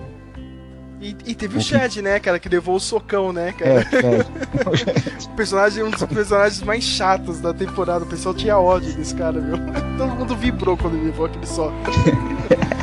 E, 1.01 1.15
e 1.25 1.33
teve 1.33 1.57
o 1.57 1.61
Chad, 1.61 1.97
né, 1.97 2.19
cara, 2.19 2.37
que 2.37 2.47
levou 2.47 2.75
o 2.75 2.79
socão, 2.79 3.33
né, 3.33 3.53
cara? 3.53 3.71
É, 3.71 3.75
é. 4.05 5.25
O 5.25 5.35
personagem, 5.35 5.83
um 5.83 5.89
dos 5.89 6.03
personagens 6.03 6.61
mais 6.61 6.83
chatos 6.83 7.39
da 7.39 7.51
temporada. 7.51 8.05
O 8.05 8.07
pessoal 8.07 8.35
tinha 8.35 8.55
ódio 8.59 8.93
desse 8.93 9.15
cara, 9.15 9.41
meu. 9.41 9.57
Todo 9.97 10.15
mundo 10.15 10.35
vibrou 10.35 10.77
quando 10.77 10.97
ele 10.97 11.05
levou 11.05 11.25
aquele 11.25 11.47
soco. 11.47 11.73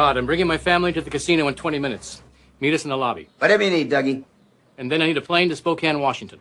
Rod, 0.00 0.16
I'm 0.16 0.24
bringing 0.24 0.46
my 0.46 0.56
family 0.56 0.94
to 0.94 1.02
the 1.02 1.10
casino 1.10 1.46
in 1.46 1.54
20 1.54 1.78
minutes. 1.78 2.22
Meet 2.58 2.72
us 2.72 2.84
in 2.84 2.88
the 2.88 2.96
lobby. 2.96 3.28
Whatever 3.36 3.64
you 3.64 3.70
need, 3.70 3.90
Dougie. 3.90 4.24
And 4.78 4.90
then 4.90 5.02
I 5.02 5.06
need 5.06 5.18
a 5.18 5.20
plane 5.20 5.50
to 5.50 5.56
Spokane, 5.56 6.00
Washington. 6.00 6.38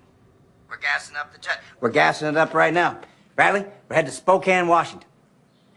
We're 0.70 0.78
gassing 0.78 1.18
up 1.18 1.34
the 1.34 1.40
jet. 1.40 1.60
We're 1.82 1.90
gassing 1.90 2.30
it 2.30 2.38
up 2.38 2.54
right 2.54 2.74
now. 2.74 3.02
Bradley, 3.36 3.66
we're 3.90 3.98
headed 3.98 4.12
to 4.12 4.16
Spokane, 4.16 4.70
Washington. 4.70 5.10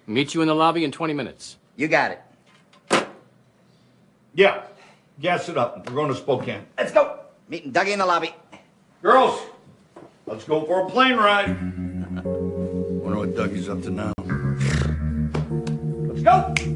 Meet 0.06 0.32
you 0.32 0.42
in 0.42 0.46
the 0.46 0.54
lobby 0.54 0.84
in 0.84 0.92
20 0.92 1.12
minutes. 1.12 1.56
You 1.74 1.88
got 1.88 2.12
it. 2.12 3.08
Yeah. 4.32 4.62
Gas 5.20 5.48
it 5.48 5.58
up. 5.58 5.90
We're 5.90 5.96
going 5.96 6.12
to 6.12 6.14
Spokane. 6.14 6.64
Let's 6.78 6.92
go. 6.92 7.18
Meeting 7.48 7.72
Dougie 7.72 7.94
in 7.94 7.98
the 7.98 8.06
lobby. 8.06 8.32
Girls, 9.02 9.40
let's 10.26 10.44
go 10.44 10.64
for 10.66 10.86
a 10.86 10.88
plane 10.88 11.16
ride. 11.16 11.48
Wonder 12.24 13.18
what 13.18 13.34
Dougie's 13.34 13.68
up 13.68 13.82
to 13.82 13.90
now. 13.90 14.12
Let's 16.06 16.22
go. 16.22 16.71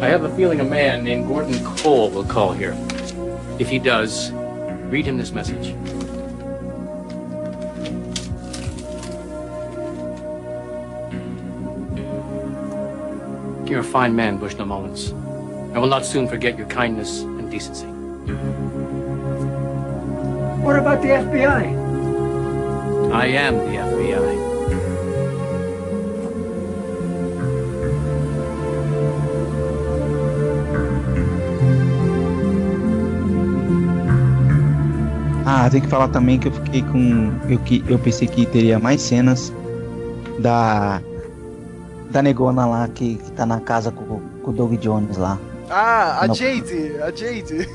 I 0.00 0.06
have 0.06 0.22
a 0.22 0.32
feeling 0.36 0.60
a 0.60 0.64
man 0.64 1.02
named 1.02 1.26
Gordon 1.26 1.58
Cole 1.64 2.08
will 2.10 2.22
call 2.22 2.52
here. 2.52 2.76
If 3.58 3.68
he 3.68 3.80
does, 3.80 4.30
read 4.30 5.04
him 5.04 5.18
this 5.18 5.32
message. 5.32 5.70
You're 13.68 13.80
a 13.80 13.84
fine 13.84 14.14
man, 14.14 14.38
Bushnell 14.38 14.66
Mullins. 14.66 15.10
I 15.74 15.80
will 15.80 15.88
not 15.88 16.06
soon 16.06 16.28
forget 16.28 16.56
your 16.56 16.68
kindness 16.68 17.22
and 17.22 17.50
decency. 17.50 17.86
What 20.62 20.78
about 20.78 21.02
the 21.02 21.08
FBI? 21.08 23.12
I 23.12 23.26
am 23.26 23.56
the 23.56 23.64
FBI. 23.64 24.47
Ah, 35.50 35.66
tem 35.70 35.80
que 35.80 35.86
falar 35.86 36.08
também 36.08 36.38
que 36.38 36.46
eu 36.48 36.52
fiquei 36.52 36.82
com. 36.82 37.32
Eu, 37.48 37.58
que, 37.60 37.82
eu 37.88 37.98
pensei 37.98 38.28
que 38.28 38.44
teria 38.44 38.78
mais 38.78 39.00
cenas 39.00 39.50
da. 40.38 41.00
Da 42.10 42.20
negona 42.20 42.66
lá 42.66 42.86
que, 42.88 43.16
que 43.16 43.32
tá 43.32 43.46
na 43.46 43.58
casa 43.58 43.90
com, 43.90 44.20
com 44.42 44.50
o 44.50 44.52
Doug 44.52 44.74
Jones 44.74 45.16
lá. 45.16 45.38
Ah, 45.70 46.24
a 46.24 46.28
Não. 46.28 46.34
Jade, 46.34 46.96
a 47.02 47.10
Jade. 47.10 47.68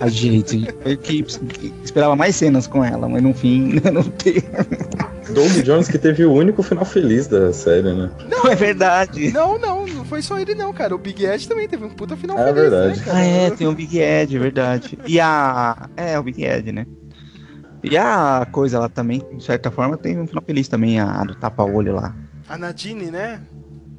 A 0.00 0.08
gente. 0.08 0.68
Eu 0.84 0.98
que, 0.98 1.22
que 1.22 1.72
esperava 1.82 2.14
mais 2.14 2.36
cenas 2.36 2.66
com 2.66 2.84
ela, 2.84 3.08
mas 3.08 3.22
no 3.22 3.32
fim 3.32 3.80
não 3.92 4.02
tem. 4.02 4.42
Doug 5.34 5.50
Jones 5.64 5.88
que 5.88 5.98
teve 5.98 6.24
o 6.26 6.32
único 6.32 6.62
final 6.62 6.84
feliz 6.84 7.26
da 7.26 7.52
série, 7.54 7.92
né? 7.94 8.10
Não, 8.28 8.44
é 8.50 8.54
verdade. 8.54 9.30
Não, 9.32 9.58
não, 9.58 9.86
não 9.86 10.04
foi 10.04 10.20
só 10.20 10.38
ele 10.38 10.54
não, 10.54 10.72
cara. 10.74 10.94
O 10.94 10.98
Big 10.98 11.24
Ed 11.24 11.48
também 11.48 11.68
teve 11.68 11.84
um 11.84 11.90
puta 11.90 12.16
final 12.16 12.38
É 12.38 12.52
feliz, 12.52 12.70
verdade. 12.70 13.00
né? 13.00 13.06
Ah, 13.12 13.24
é, 13.24 13.50
tem 13.50 13.66
o 13.66 13.72
Big 13.72 13.98
Ed, 13.98 14.36
é 14.36 14.38
verdade. 14.38 14.98
E 15.06 15.18
a. 15.18 15.88
É, 15.96 16.18
o 16.18 16.22
Big 16.22 16.44
Ed, 16.44 16.70
né? 16.72 16.86
E 17.82 17.96
a 17.96 18.46
coisa 18.50 18.78
lá 18.78 18.88
também, 18.88 19.22
de 19.36 19.44
certa 19.44 19.70
forma, 19.70 19.96
tem 19.96 20.18
um 20.18 20.26
final 20.26 20.42
feliz 20.44 20.68
também, 20.68 20.98
a, 20.98 21.20
a 21.20 21.24
do 21.24 21.34
tapa-olho 21.34 21.94
lá. 21.94 22.14
A 22.48 22.58
Nadine, 22.58 23.10
né? 23.10 23.40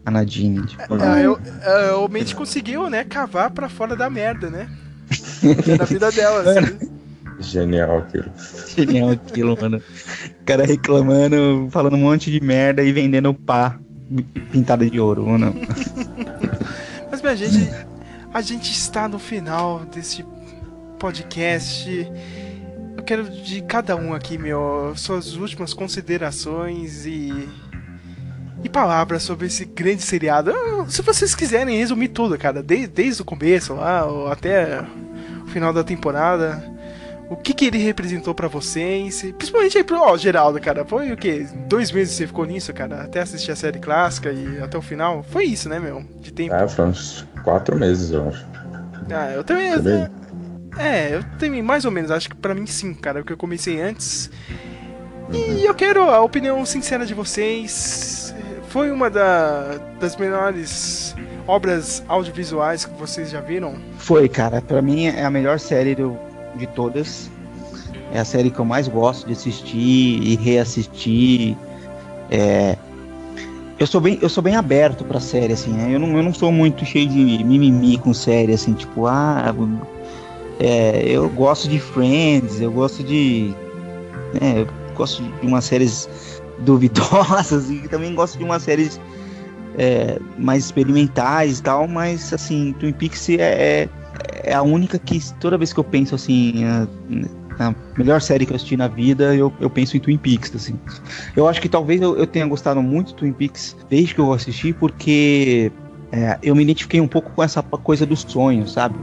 A 0.06 0.12
Nadine. 0.12 0.66
Tipo, 0.66 0.96
É, 1.02 1.26
eu, 1.26 1.40
é, 1.62 1.92
o 1.94 2.08
Mente 2.08 2.36
conseguiu, 2.36 2.90
né, 2.90 3.04
cavar 3.04 3.52
pra 3.52 3.70
fora 3.70 3.96
da 3.96 4.10
merda, 4.10 4.50
né? 4.50 4.70
Na 5.78 5.86
vida 5.86 6.12
dela, 6.12 6.42
assim. 6.42 6.90
Genial 7.40 8.00
aquilo. 8.00 8.32
Genial 8.76 9.10
aquilo, 9.12 9.58
mano. 9.60 9.78
O 9.78 10.46
cara 10.46 10.66
reclamando, 10.66 11.70
falando 11.72 11.96
um 11.96 12.00
monte 12.00 12.30
de 12.30 12.42
merda 12.42 12.84
e 12.84 12.92
vendendo 12.92 13.34
pá 13.34 13.80
pintada 14.52 14.90
de 14.90 15.00
ouro, 15.00 15.26
mano. 15.26 15.54
Mas, 17.10 17.22
minha 17.22 17.36
gente, 17.36 17.70
a 18.34 18.42
gente 18.42 18.72
está 18.72 19.08
no 19.08 19.20
final 19.20 19.86
desse 19.86 20.26
podcast. 20.98 22.12
Eu 23.10 23.24
quero 23.24 23.30
de 23.30 23.62
cada 23.64 23.96
um 23.96 24.14
aqui, 24.14 24.38
meu, 24.38 24.94
suas 24.96 25.36
últimas 25.36 25.74
considerações 25.74 27.08
e. 27.08 27.50
E 28.64 28.70
palavras 28.70 29.24
sobre 29.24 29.48
esse 29.48 29.66
grande 29.66 30.04
seriado. 30.04 30.52
Ah, 30.52 30.86
Se 30.88 31.02
vocês 31.02 31.34
quiserem 31.34 31.76
resumir 31.76 32.10
tudo, 32.10 32.38
cara, 32.38 32.62
desde, 32.62 32.88
desde 32.88 33.22
o 33.24 33.26
começo 33.26 33.74
lá 33.74 34.06
ou 34.06 34.28
até 34.32 34.86
o 35.44 35.48
final 35.48 35.74
da 35.74 35.84
temporada. 35.84 36.64
O 37.32 37.36
que, 37.36 37.54
que 37.54 37.66
ele 37.66 37.80
representou 37.80 38.36
pra 38.36 38.48
vocês? 38.48 39.22
Principalmente 39.38 39.78
aí 39.78 39.84
pro 39.84 40.02
ó, 40.02 40.16
Geraldo, 40.16 40.60
cara. 40.60 40.86
Foi 40.86 41.12
o 41.12 41.18
quê? 41.18 41.48
Dois 41.68 41.92
meses 41.92 42.16
você 42.16 42.28
ficou 42.28 42.46
nisso, 42.46 42.72
cara? 42.74 43.02
Até 43.02 43.22
assistir 43.22 43.52
a 43.52 43.56
série 43.56 43.80
clássica 43.80 44.32
e 44.32 44.62
até 44.62 44.78
o 44.78 44.82
final? 44.84 45.24
Foi 45.24 45.46
isso, 45.46 45.68
né, 45.68 45.80
meu? 45.80 46.04
De 46.22 46.32
tempo. 46.32 46.54
Ah, 46.54 46.68
foram 46.68 46.90
uns 46.90 47.26
quatro 47.44 47.76
meses, 47.76 48.12
eu 48.12 48.28
acho. 48.30 48.46
Ah, 49.10 49.32
eu 49.32 49.44
também. 49.44 49.72
Aí. 49.72 50.10
É, 50.78 51.16
eu 51.16 51.24
também, 51.38 51.62
mais 51.62 51.84
ou 51.86 51.92
menos, 51.92 52.12
acho 52.12 52.30
que 52.30 52.36
pra 52.36 52.54
mim 52.56 52.66
sim, 52.66 52.94
cara, 52.94 53.20
porque 53.20 53.34
eu 53.34 53.38
comecei 53.38 53.82
antes. 53.82 54.30
E 55.32 55.66
eu 55.66 55.76
quero 55.76 56.10
a 56.10 56.22
opinião 56.22 56.66
sincera 56.66 57.06
de 57.06 57.14
vocês. 57.14 58.34
Foi 58.70 58.92
uma 58.92 59.10
da- 59.10 59.78
das 60.00 60.16
melhores 60.16 61.16
obras 61.48 62.04
audiovisuais 62.08 62.86
que 62.86 62.94
vocês 63.00 63.30
já 63.32 63.42
viram? 63.42 63.76
Foi, 63.98 64.30
cara. 64.30 64.62
Pra 64.62 64.82
mim 64.82 65.06
é 65.08 65.24
a 65.24 65.30
melhor 65.30 65.60
série 65.60 65.96
do, 65.96 66.18
de 66.56 66.68
todas. 66.68 67.30
É 68.14 68.20
a 68.20 68.26
série 68.26 68.50
que 68.50 68.60
eu 68.60 68.66
mais 68.66 68.88
gosto 68.88 69.28
de 69.28 69.34
assistir 69.34 69.78
e 70.24 70.36
reassistir. 70.36 71.56
É, 72.32 72.76
eu 73.80 73.86
sou 73.88 74.02
bem, 74.02 74.18
eu 74.22 74.30
sou 74.30 74.42
bem 74.44 74.56
aberto 74.56 75.04
pra 75.04 75.20
série, 75.20 75.54
assim. 75.54 75.72
né? 75.72 75.94
Eu 75.94 76.00
não, 76.00 76.16
eu 76.16 76.24
não 76.24 76.34
sou 76.34 76.52
muito 76.52 76.86
cheio 76.86 77.08
de 77.08 77.44
mimimi 77.44 77.98
com 77.98 78.14
série, 78.14 78.54
assim, 78.54 78.74
tipo, 78.74 79.06
ah, 79.08 79.54
é, 80.60 81.04
eu 81.06 81.30
gosto 81.30 81.68
de 81.70 81.80
Friends, 81.80 82.60
eu 82.60 82.72
gosto 82.72 83.04
de, 83.04 83.54
né, 84.40 84.62
eu 84.62 84.68
gosto 84.94 85.24
de 85.24 85.48
umas 85.48 85.64
séries 85.64 86.10
duvidosas 86.60 87.70
e 87.72 87.88
também 87.88 88.14
gosto 88.14 88.38
de 88.38 88.44
umas 88.44 88.64
séries 88.64 89.00
é, 89.78 90.20
mais 90.38 90.66
experimentais 90.66 91.60
e 91.60 91.64
tal, 91.64 91.88
mas 91.88 92.34
assim, 92.34 92.76
Twin 92.80 92.92
Peaks 92.92 93.30
é, 93.30 93.36
é, 93.36 93.90
é 94.44 94.54
a 94.54 94.62
única 94.62 95.00
que 95.00 95.20
toda 95.40 95.58
vez 95.58 95.72
que 95.72 95.80
eu 95.80 95.84
penso 95.84 96.16
assim, 96.16 96.66
a, 96.66 96.88
a 97.60 97.76
melhor 97.98 98.22
série 98.22 98.46
que 98.46 98.52
eu 98.52 98.56
assisti 98.56 98.76
na 98.76 98.90
vida, 98.90 99.34
eu, 99.36 99.54
eu 99.62 99.70
penso 99.70 99.96
em 99.96 100.00
Twin 100.02 100.18
Peaks, 100.18 100.54
assim. 100.54 100.78
Eu 101.36 101.48
acho 101.48 101.62
que 101.62 101.70
talvez 101.70 102.02
eu, 102.02 102.18
eu 102.18 102.28
tenha 102.28 102.46
gostado 102.46 102.82
muito 102.82 103.08
de 103.08 103.16
Twin 103.16 103.34
Peaks 103.34 103.78
desde 103.90 104.16
que 104.16 104.20
eu 104.20 104.34
assisti, 104.34 104.74
porque 104.74 105.72
é, 106.12 106.38
eu 106.44 106.56
me 106.56 106.64
identifiquei 106.64 107.00
um 107.00 107.08
pouco 107.08 107.32
com 107.32 107.44
essa 107.44 107.62
coisa 107.62 108.06
do 108.06 108.16
sonho, 108.16 108.68
sabe? 108.68 108.98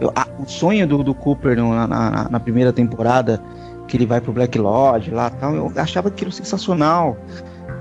Eu- 0.00 0.12
a- 0.14 0.26
o 0.38 0.46
sonho 0.48 0.86
do, 0.86 1.02
do 1.02 1.14
Cooper 1.14 1.56
na, 1.56 1.86
na- 1.86 2.28
na 2.30 2.40
primeira 2.40 2.72
temporada, 2.72 3.40
que 3.86 3.96
ele 3.96 4.06
vai 4.06 4.20
pro 4.20 4.32
Black 4.32 4.58
Lodge 4.58 5.10
lá 5.10 5.30
tal, 5.30 5.54
eu 5.54 5.72
achava 5.76 6.08
aquilo 6.08 6.32
sensacional. 6.32 7.16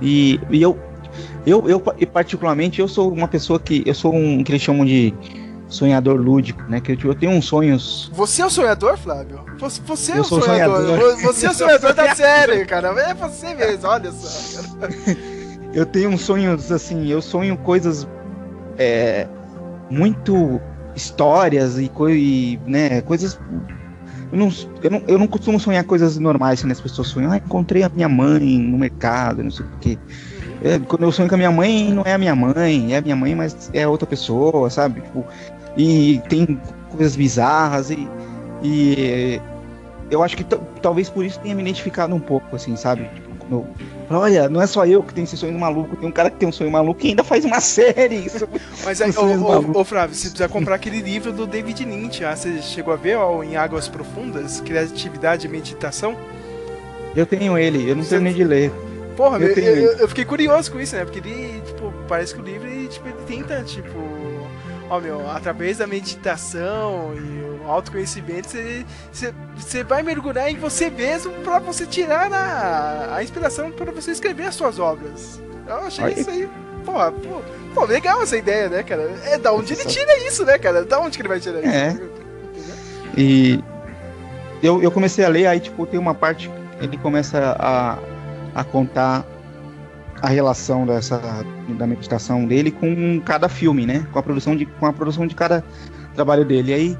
E, 0.02 0.40
e 0.50 0.62
eu, 0.62 0.78
eu, 1.46 1.68
eu, 1.68 1.80
particularmente, 2.08 2.80
eu 2.80 2.88
sou 2.88 3.12
uma 3.12 3.28
pessoa 3.28 3.60
que. 3.60 3.84
Eu 3.86 3.94
sou 3.94 4.14
um 4.14 4.44
que 4.44 4.52
eles 4.52 4.62
chamam 4.62 4.86
de 4.86 5.14
sonhador 5.68 6.20
lúdico, 6.20 6.62
né? 6.70 6.80
Que 6.82 6.92
eu, 6.92 6.98
eu 7.06 7.16
tenho 7.16 7.32
uns 7.32 7.46
sonhos. 7.46 8.12
Você 8.14 8.42
é 8.42 8.46
o 8.46 8.50
sonhador, 8.50 8.98
Flávio? 8.98 9.40
Você, 9.60 9.82
você 9.82 10.12
é 10.12 10.20
o 10.22 10.24
sonhador. 10.24 10.82
sonhador. 10.86 11.18
Você 11.22 11.48
é 11.48 11.50
o 11.50 11.54
sonhador 11.54 11.94
da 11.94 12.14
série, 12.16 12.66
cara. 12.66 12.90
É 12.90 13.14
você 13.14 13.54
mesmo, 13.56 13.88
olha 13.88 14.12
só. 14.12 14.62
Eu 15.74 15.88
tenho 15.88 16.10
uns 16.12 16.22
sonhos 16.22 16.72
assim, 16.72 17.08
eu 17.08 17.20
sonho 17.20 17.58
coisas 17.58 18.08
é, 18.78 19.26
muito 19.90 20.62
histórias 20.96 21.80
e, 21.80 21.90
coi 21.90 22.14
e, 22.14 22.60
né, 22.66 23.02
coisas. 23.02 23.40
Eu 24.32 24.38
não, 24.38 24.52
eu, 24.82 24.92
não, 24.92 25.04
eu 25.08 25.20
não 25.20 25.28
costumo 25.28 25.60
sonhar 25.60 25.84
coisas 25.84 26.18
normais 26.18 26.60
assim, 26.60 26.72
as 26.72 26.82
pessoas 26.82 27.08
sonham. 27.08 27.32
Ah, 27.32 27.38
encontrei 27.38 27.84
a 27.84 27.90
minha 27.90 28.10
mãe 28.10 28.58
no 28.58 28.78
mercado, 28.78 29.44
não 29.44 29.52
sei 29.52 29.66
o 29.66 29.70
quê. 29.80 29.98
É, 30.64 30.80
quando 30.80 31.04
eu 31.04 31.12
sonho 31.12 31.30
com 31.30 31.36
a 31.36 31.38
minha 31.38 31.52
mãe, 31.52 31.94
não 31.94 32.04
é 32.04 32.14
a 32.14 32.18
minha 32.18 32.36
mãe, 32.36 32.94
é 32.94 32.98
a 32.98 33.02
minha 33.02 33.16
mãe, 33.16 33.36
mas 33.36 33.70
é 33.74 33.88
outra 33.88 34.08
pessoa, 34.08 34.70
sabe? 34.70 35.02
Tipo, 35.02 35.26
e 35.78 36.22
tem 36.30 36.60
coisas 36.90 37.16
bizarras 37.16 37.92
e, 37.92 38.08
e 38.64 39.42
eu 40.10 40.24
acho 40.24 40.38
que 40.38 40.46
talvez 40.82 41.10
por 41.10 41.26
isso 41.26 41.40
tenha 41.40 41.56
me 41.56 41.62
identificado 41.62 42.14
um 42.16 42.20
pouco, 42.20 42.56
assim, 42.56 42.76
sabe? 42.76 43.04
Tipo, 43.14 43.36
como 43.40 43.56
eu 43.56 43.68
olha, 44.20 44.50
não 44.50 44.62
é 44.62 44.68
só 44.68 44.86
eu 44.86 45.02
que 45.04 45.14
tenho 45.14 45.26
esse 45.26 45.38
sonho 45.38 45.58
maluco, 45.58 45.96
tem 45.96 46.08
um 46.08 46.12
cara 46.12 46.30
que 46.30 46.38
tem 46.38 46.48
um 46.48 46.52
sonho 46.52 46.72
maluco 46.72 47.06
e 47.06 47.10
ainda 47.10 47.24
faz 47.24 47.46
uma 47.46 47.60
série. 47.62 48.26
Isso. 48.26 48.48
Mas 48.84 49.02
aí, 49.02 49.10
Os 49.10 49.18
ô, 49.18 49.26
ô, 49.26 49.80
ô, 49.80 49.84
Flávio, 49.84 50.16
você 50.16 50.30
precisa 50.30 50.50
comprar 50.50 50.76
aquele 50.76 51.02
livro 51.02 51.32
do 51.32 51.46
David 51.46 51.86
Lynch. 51.86 52.24
Ah, 52.24 52.36
você 52.36 52.62
chegou 52.62 52.94
a 52.94 52.98
ver 52.98 53.18
ó, 53.18 53.44
em 53.44 53.56
Águas 53.56 53.88
Profundas? 53.88 54.62
Criatividade 54.62 55.48
e 55.48 55.50
Meditação? 55.50 56.18
Eu 57.16 57.26
tenho 57.26 57.58
ele, 57.58 57.90
eu 57.90 57.96
não 57.96 58.04
terminei 58.04 58.34
de 58.34 58.44
ler. 58.44 58.72
Porra, 59.16 59.38
Eu 59.40 59.50
eu, 59.50 59.56
tenho 59.56 59.68
eu, 59.68 59.98
eu 60.00 60.08
fiquei 60.08 60.26
curioso 60.26 60.72
com 60.72 60.80
isso, 60.80 60.96
né? 60.96 61.06
Porque 61.06 61.20
ele, 61.20 61.62
tipo, 61.62 61.94
parece 62.08 62.34
que 62.34 62.42
o 62.42 62.44
livro, 62.44 62.68
ele, 62.68 62.88
tipo, 62.88 63.08
ele 63.08 63.18
tenta, 63.28 63.62
tipo... 63.64 64.00
Ó, 64.94 65.00
meu, 65.00 65.28
através 65.28 65.80
da 65.80 65.88
meditação 65.88 67.16
e 67.16 67.64
o 67.64 67.68
autoconhecimento, 67.68 68.50
você, 69.58 69.84
vai 69.84 70.04
mergulhar 70.04 70.52
em 70.52 70.56
você 70.56 70.88
mesmo 70.88 71.32
pra 71.44 71.58
você 71.58 71.88
tirar 71.88 72.32
a, 72.32 73.16
a 73.16 73.24
inspiração 73.24 73.72
para 73.72 73.92
você 73.92 74.12
escrever 74.12 74.46
as 74.46 74.54
suas 74.54 74.78
obras. 74.78 75.42
Eu 75.68 75.78
achei 75.78 76.06
Olha. 76.06 76.20
isso 76.20 76.30
aí 76.30 76.48
Pô, 76.86 76.92
pô, 77.12 77.42
pô, 77.74 77.86
legal 77.86 78.22
essa 78.22 78.38
ideia, 78.38 78.70
né, 78.70 78.84
cara? 78.84 79.10
É 79.26 79.38
da 79.40 79.52
onde 79.52 79.74
ele 79.74 79.86
tira 79.86 80.16
isso, 80.28 80.46
né, 80.46 80.60
cara? 80.60 80.84
Da 80.84 81.00
onde 81.00 81.18
que 81.18 81.22
ele 81.24 81.30
vai 81.30 81.40
tirar 81.40 81.66
É. 81.66 81.88
isso? 81.88 82.10
E 83.18 83.64
eu, 84.62 84.84
eu 84.84 84.92
comecei 84.92 85.26
a 85.26 85.30
ler, 85.30 85.48
aí, 85.48 85.60
tipo, 85.60 85.88
tem 85.88 86.00
uma 86.00 86.14
parte 86.14 86.52
que 86.78 86.86
ele 86.86 86.98
começa 86.98 87.56
a, 87.58 87.98
a 88.54 88.64
contar 88.64 89.26
a 90.24 90.30
relação 90.30 90.86
dessa 90.86 91.22
da 91.78 91.86
meditação 91.86 92.46
dele 92.46 92.72
com 92.72 93.20
cada 93.26 93.50
filme, 93.50 93.86
né? 93.86 94.08
Com 94.14 94.20
a 94.20 94.24
produção 94.24 94.56
de, 94.56 94.66
com 94.66 94.86
a 94.86 94.94
produção 94.94 95.28
de 95.28 95.36
cada 95.36 95.62
trabalho 96.16 96.46
dele. 96.46 96.72
E 96.72 96.74
aí, 96.74 96.98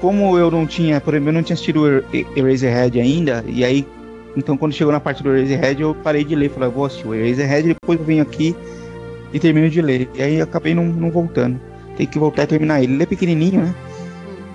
como 0.00 0.38
eu 0.38 0.50
não 0.50 0.66
tinha, 0.66 0.98
por 0.98 1.12
exemplo, 1.12 1.28
eu 1.28 1.34
não 1.34 1.42
tinha 1.42 1.52
assistido 1.52 1.82
o 1.82 1.86
Er- 1.86 2.26
Eraserhead 2.34 2.98
ainda, 2.98 3.44
e 3.46 3.62
aí, 3.62 3.86
então 4.34 4.56
quando 4.56 4.72
chegou 4.72 4.90
na 4.90 5.00
parte 5.00 5.22
do 5.22 5.36
Eraserhead, 5.36 5.82
eu 5.82 5.94
parei 5.94 6.24
de 6.24 6.34
ler, 6.34 6.50
falei, 6.50 6.70
vou 6.70 6.86
assistir 6.86 7.06
o 7.06 7.14
Eraserhead, 7.14 7.68
depois 7.68 8.00
eu 8.00 8.06
venho 8.06 8.22
aqui 8.22 8.56
e 9.34 9.38
termino 9.38 9.68
de 9.68 9.82
ler. 9.82 10.08
E 10.14 10.22
aí 10.22 10.40
acabei 10.40 10.74
não, 10.74 10.86
não 10.86 11.10
voltando. 11.10 11.60
Tem 11.98 12.06
que 12.06 12.18
voltar 12.18 12.44
e 12.44 12.46
terminar 12.46 12.82
ele. 12.82 12.94
Ele 12.94 13.02
é 13.02 13.06
pequenininho, 13.06 13.60
né? 13.60 13.74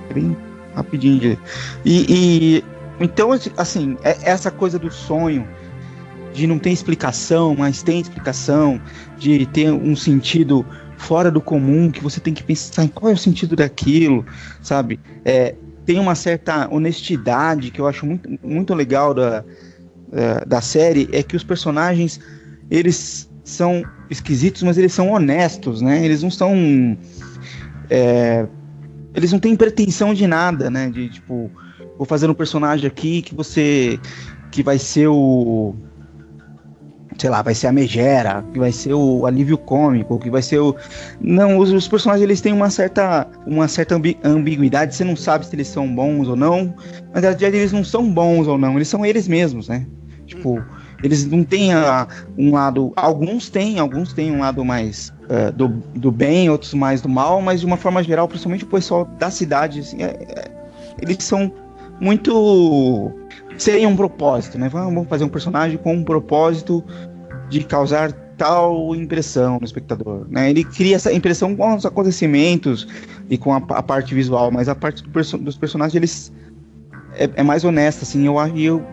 É 0.10 0.14
bem 0.16 0.36
rapidinho 0.76 1.20
de 1.20 1.28
ler. 1.30 1.40
E, 1.86 2.06
e 2.10 2.64
então, 3.00 3.30
assim, 3.58 3.96
é- 4.04 4.18
essa 4.24 4.50
coisa 4.50 4.80
do 4.80 4.90
sonho, 4.92 5.48
de 6.38 6.46
não 6.46 6.60
ter 6.60 6.70
explicação, 6.70 7.56
mas 7.58 7.82
tem 7.82 8.00
explicação, 8.00 8.80
de 9.18 9.48
ter 9.48 9.72
um 9.72 9.96
sentido 9.96 10.64
fora 10.96 11.32
do 11.32 11.42
comum, 11.42 11.90
que 11.90 12.02
você 12.02 12.20
tem 12.20 12.32
que 12.32 12.44
pensar 12.44 12.84
em 12.84 12.88
qual 12.88 13.10
é 13.12 13.16
o 13.16 13.18
sentido 13.18 13.56
daquilo, 13.56 14.24
sabe? 14.62 15.00
É, 15.26 15.56
tem 15.84 16.00
uma 16.00 16.14
certa 16.14 16.72
honestidade 16.72 17.72
que 17.72 17.82
eu 17.82 17.88
acho 17.88 18.06
muito, 18.06 18.30
muito 18.44 18.76
legal 18.76 19.16
da, 19.16 19.44
é, 20.12 20.46
da 20.46 20.62
série, 20.62 21.10
é 21.12 21.24
que 21.24 21.36
os 21.36 21.44
personagens, 21.44 22.20
eles 22.70 23.28
são 23.44 23.84
esquisitos, 24.08 24.62
mas 24.62 24.78
eles 24.78 24.94
são 24.94 25.10
honestos, 25.12 25.82
né? 25.82 26.06
Eles 26.06 26.22
não 26.22 26.30
são... 26.30 26.96
é, 27.90 28.46
eles 29.16 29.32
não 29.32 29.40
têm 29.40 29.56
pretensão 29.56 30.14
de 30.14 30.28
nada, 30.28 30.70
né? 30.70 30.88
De 30.92 31.10
tipo, 31.10 31.50
vou 31.98 32.06
fazer 32.06 32.30
um 32.30 32.36
personagem 32.36 32.86
aqui 32.86 33.24
que 33.24 33.34
você... 33.34 34.00
que 34.52 34.62
vai 34.62 34.78
ser 34.78 35.08
o 35.08 35.76
sei 37.18 37.30
lá, 37.30 37.42
vai 37.42 37.56
ser 37.56 37.68
a 37.68 37.72
megera, 37.72 38.44
que 38.54 38.60
vai 38.60 38.72
ser 38.72 38.94
o 38.94 39.26
alívio 39.26 39.58
cômico, 39.58 40.20
que 40.20 40.30
vai 40.30 40.42
ser 40.42 40.60
o 40.60 40.76
não, 41.20 41.58
os, 41.58 41.72
os 41.72 41.88
personagens 41.88 42.24
eles 42.24 42.42
têm 42.42 42.54
uma 42.54 42.70
certa 42.70 43.28
uma 43.46 43.68
certa 43.68 43.96
ambi- 43.96 44.18
ambiguidade, 44.24 44.96
você 44.96 45.04
não 45.04 45.16
sabe 45.16 45.46
se 45.46 45.56
eles 45.56 45.68
são 45.68 45.88
bons 45.94 46.28
ou 46.28 46.36
não, 46.36 46.74
mas 47.14 47.24
na 47.24 47.30
verdade 47.30 47.46
eles 47.58 47.72
não 47.72 47.84
são 47.84 48.10
bons 48.12 48.48
ou 48.48 48.58
não, 48.58 48.76
eles 48.76 48.88
são 48.88 49.06
eles 49.06 49.28
mesmos, 49.28 49.68
né? 49.68 49.86
Tipo, 50.26 50.62
eles 51.02 51.26
não 51.26 51.44
têm 51.44 51.74
a- 51.74 52.06
um 52.38 52.54
lado, 52.54 52.92
alguns 52.96 53.50
têm, 53.50 53.80
alguns 53.80 54.12
têm 54.14 54.32
um 54.32 54.40
lado 54.40 54.64
mais 54.66 55.14
eh, 55.30 55.52
do, 55.52 55.70
do 55.96 56.12
bem, 56.12 56.50
outros 56.50 56.74
mais 56.74 57.02
do 57.02 57.08
mal, 57.10 57.42
mas 57.42 57.62
de 57.62 57.66
uma 57.66 57.78
forma 57.78 58.04
geral, 58.04 58.28
principalmente 58.28 58.64
o 58.66 58.68
pessoal 58.68 59.06
da 59.18 59.32
cidade, 59.32 59.80
assim, 59.80 60.04
é- 60.04 60.18
é- 60.28 60.52
eles 61.02 61.18
são 61.24 61.52
muito 62.00 63.12
sem 63.58 63.86
um 63.86 63.96
propósito, 63.96 64.58
né? 64.58 64.70
Vamos 64.70 65.08
fazer 65.08 65.24
um 65.24 65.30
personagem 65.30 65.78
com 65.78 65.94
um 65.94 66.04
propósito 66.04 66.84
de 67.50 67.64
causar 67.64 68.12
tal 68.38 68.96
impressão 68.96 69.58
no 69.60 69.66
espectador, 69.66 70.26
né? 70.30 70.50
Ele 70.50 70.64
cria 70.64 70.96
essa 70.96 71.12
impressão 71.12 71.56
com 71.56 71.76
os 71.76 71.86
acontecimentos 71.86 72.88
e 73.30 73.38
com 73.38 73.54
a, 73.54 73.58
a 73.58 73.82
parte 73.82 74.14
visual, 74.14 74.52
mas 74.52 74.70
a 74.70 74.76
parte 74.76 75.02
do 75.04 75.10
perso- 75.10 75.38
dos 75.38 75.58
personagens 75.58 75.96
eles 75.96 76.34
é, 77.16 77.30
é 77.36 77.44
mais 77.44 77.64
honesta, 77.64 78.04
assim. 78.04 78.26
Eu 78.28 78.36
eu, 78.56 78.86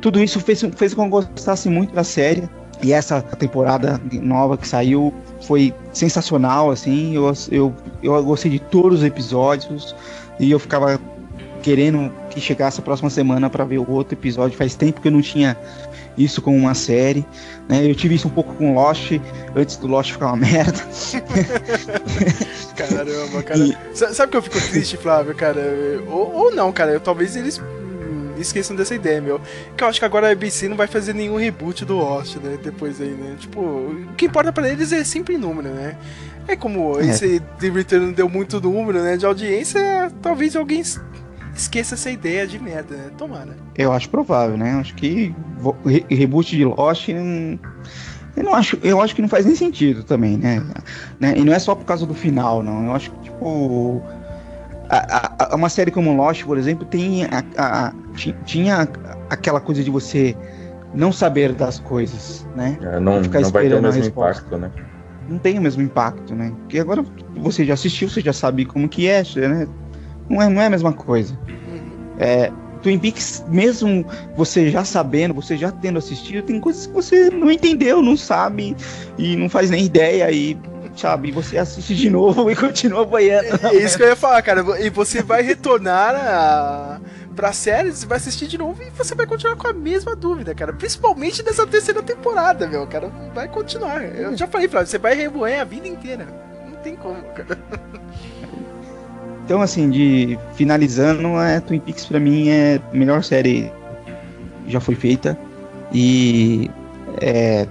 tudo 0.00 0.22
isso 0.22 0.40
fez, 0.40 0.62
fez 0.76 0.94
com 0.94 1.02
que 1.02 1.08
eu 1.08 1.20
gostasse 1.20 1.68
muito 1.68 1.94
da 1.94 2.02
série 2.04 2.48
e 2.82 2.92
essa 2.92 3.20
temporada 3.20 4.00
nova 4.22 4.56
que 4.56 4.66
saiu 4.66 5.12
foi 5.42 5.74
sensacional, 5.92 6.70
assim. 6.70 7.14
Eu, 7.14 7.32
eu, 7.50 7.74
eu 8.02 8.24
gostei 8.24 8.50
de 8.50 8.58
todos 8.58 9.00
os 9.00 9.04
episódios 9.04 9.94
e 10.40 10.50
eu 10.50 10.58
ficava 10.58 10.98
querendo 11.62 12.10
que 12.36 12.40
chegasse 12.42 12.78
a 12.80 12.82
próxima 12.82 13.08
semana 13.08 13.48
para 13.48 13.64
ver 13.64 13.78
o 13.78 13.90
outro 13.90 14.14
episódio. 14.14 14.56
Faz 14.58 14.74
tempo 14.74 15.00
que 15.00 15.08
eu 15.08 15.12
não 15.12 15.22
tinha 15.22 15.56
isso 16.18 16.42
com 16.42 16.54
uma 16.56 16.74
série. 16.74 17.24
Né? 17.66 17.90
Eu 17.90 17.94
tive 17.94 18.14
isso 18.14 18.28
um 18.28 18.30
pouco 18.30 18.52
com 18.54 18.74
Lost, 18.74 19.12
antes 19.54 19.76
do 19.76 19.86
Lost 19.86 20.12
ficar 20.12 20.26
uma 20.26 20.36
merda. 20.36 20.78
Caramba, 22.76 23.42
cara. 23.42 23.78
Sa- 23.94 24.12
Sabe 24.12 24.30
que 24.32 24.36
eu 24.36 24.42
fico 24.42 24.60
triste, 24.60 24.96
Flávio, 24.96 25.34
cara? 25.34 25.62
Ou, 26.08 26.32
ou 26.34 26.54
não, 26.54 26.70
cara. 26.72 26.92
Eu, 26.92 27.00
talvez 27.00 27.36
eles 27.36 27.58
hum, 27.58 28.32
esqueçam 28.38 28.76
dessa 28.76 28.94
ideia, 28.94 29.20
meu. 29.20 29.40
Que 29.76 29.82
eu 29.82 29.88
acho 29.88 29.98
que 29.98 30.04
agora 30.04 30.28
a 30.28 30.32
ABC 30.32 30.68
não 30.68 30.76
vai 30.76 30.86
fazer 30.86 31.14
nenhum 31.14 31.36
reboot 31.36 31.84
do 31.84 31.96
Lost, 31.96 32.36
né? 32.36 32.58
Depois 32.62 33.00
aí, 33.00 33.08
né? 33.10 33.36
Tipo, 33.38 33.60
o 33.60 34.06
que 34.16 34.26
importa 34.26 34.52
pra 34.52 34.68
eles 34.68 34.92
é 34.92 35.02
sempre 35.04 35.38
número, 35.38 35.68
né? 35.70 35.96
É 36.48 36.54
como 36.54 37.00
É. 37.00 37.06
esse 37.06 37.40
The 37.58 37.70
Return 37.70 38.12
deu 38.12 38.28
muito 38.28 38.60
número, 38.60 39.02
né? 39.02 39.16
De 39.16 39.24
audiência, 39.26 40.12
talvez 40.22 40.54
alguém 40.54 40.82
esqueça 41.56 41.94
essa 41.94 42.10
ideia 42.10 42.46
de 42.46 42.58
merda, 42.58 42.94
né? 42.96 43.10
Tomara. 43.16 43.56
Eu 43.76 43.92
acho 43.92 44.08
provável, 44.08 44.56
né? 44.56 44.74
Eu 44.74 44.78
acho 44.80 44.94
que 44.94 45.34
re- 45.84 46.04
reboot 46.10 46.56
de 46.56 46.64
Lost. 46.64 47.08
hum, 47.08 47.58
eu 48.36 48.44
não 48.44 48.54
acho, 48.54 48.78
eu 48.82 49.00
acho 49.00 49.14
que 49.14 49.22
não 49.22 49.28
faz 49.28 49.46
nem 49.46 49.54
sentido 49.54 50.04
também, 50.04 50.36
né? 50.36 50.62
né? 51.18 51.34
E 51.36 51.42
não 51.44 51.52
é 51.52 51.58
só 51.58 51.74
por 51.74 51.84
causa 51.84 52.04
do 52.06 52.14
final, 52.14 52.62
não. 52.62 52.86
Eu 52.86 52.92
acho 52.94 53.10
que, 53.10 53.20
tipo. 53.20 54.02
a- 54.88 55.16
a- 55.16 55.52
a- 55.52 55.56
uma 55.56 55.68
série 55.68 55.90
como 55.90 56.14
Lost, 56.14 56.44
por 56.44 56.56
exemplo, 56.58 56.86
tem 56.86 57.24
a- 57.24 57.42
a- 57.56 57.86
a- 57.88 57.92
ti- 58.14 58.36
tinha 58.44 58.88
aquela 59.28 59.58
coisa 59.60 59.82
de 59.82 59.90
você 59.90 60.36
não 60.94 61.10
saber 61.12 61.52
das 61.54 61.80
coisas, 61.80 62.46
né? 62.54 62.78
É, 62.80 63.00
não, 63.00 63.22
Ficar 63.24 63.40
não 63.40 63.50
vai 63.50 63.68
ter 63.68 63.74
o 63.74 63.82
mesmo 63.82 64.04
impacto, 64.04 64.56
né? 64.56 64.70
não 65.28 65.38
tem 65.38 65.58
o 65.58 65.62
mesmo 65.62 65.82
impacto, 65.82 66.34
né? 66.36 66.52
Porque 66.60 66.78
agora 66.78 67.04
você 67.34 67.64
já 67.64 67.74
assistiu, 67.74 68.08
você 68.08 68.20
já 68.20 68.32
sabe 68.32 68.64
como 68.64 68.88
que 68.88 69.08
é, 69.08 69.24
né? 69.48 69.66
Não 70.28 70.42
é, 70.42 70.48
não 70.48 70.62
é 70.62 70.66
a 70.66 70.70
mesma 70.70 70.92
coisa. 70.92 71.38
É, 72.18 72.50
Twin 72.82 72.98
Peaks, 72.98 73.44
mesmo 73.48 74.06
você 74.36 74.70
já 74.70 74.84
sabendo, 74.84 75.34
você 75.34 75.56
já 75.56 75.72
tendo 75.72 75.98
assistido, 75.98 76.44
tem 76.44 76.60
coisas 76.60 76.86
que 76.86 76.92
você 76.92 77.30
não 77.30 77.50
entendeu, 77.50 78.00
não 78.00 78.16
sabe 78.16 78.76
e 79.18 79.36
não 79.36 79.48
faz 79.48 79.70
nem 79.70 79.84
ideia 79.84 80.30
e 80.30 80.56
sabe, 80.96 81.30
você 81.30 81.58
assiste 81.58 81.94
de 81.94 82.08
novo 82.08 82.48
e 82.50 82.56
continua 82.56 83.04
boiando. 83.04 83.48
É 83.66 83.74
isso 83.74 83.96
que 83.96 84.02
eu 84.02 84.08
ia 84.08 84.16
falar, 84.16 84.40
cara. 84.42 84.64
E 84.80 84.88
você 84.88 85.22
vai 85.22 85.42
retornar 85.42 86.14
a... 86.14 87.00
pra 87.34 87.52
série, 87.52 87.92
você 87.92 88.06
vai 88.06 88.16
assistir 88.16 88.46
de 88.46 88.56
novo 88.56 88.82
e 88.82 88.90
você 88.90 89.14
vai 89.14 89.26
continuar 89.26 89.56
com 89.56 89.68
a 89.68 89.72
mesma 89.72 90.16
dúvida, 90.16 90.54
cara. 90.54 90.72
Principalmente 90.72 91.42
nessa 91.42 91.66
terceira 91.66 92.02
temporada, 92.02 92.66
meu, 92.66 92.86
cara. 92.86 93.08
Vai 93.34 93.48
continuar. 93.48 94.02
Eu 94.02 94.36
já 94.36 94.46
falei, 94.46 94.68
Flávio, 94.68 94.88
você 94.88 94.98
vai 94.98 95.14
remoer 95.14 95.60
a 95.60 95.64
vida 95.64 95.86
inteira. 95.86 96.26
Não 96.66 96.76
tem 96.76 96.96
como, 96.96 97.22
cara. 97.34 97.58
Então, 99.46 99.62
assim, 99.62 99.88
de 99.88 100.36
finalizando, 100.54 101.40
é, 101.40 101.60
Twin 101.60 101.78
Peaks 101.78 102.04
pra 102.04 102.18
mim 102.18 102.48
é 102.48 102.80
a 102.92 102.96
melhor 102.96 103.22
série 103.22 103.70
já 104.66 104.80
foi 104.80 104.96
feita. 104.96 105.38
E 105.92 106.68
é. 107.22 107.64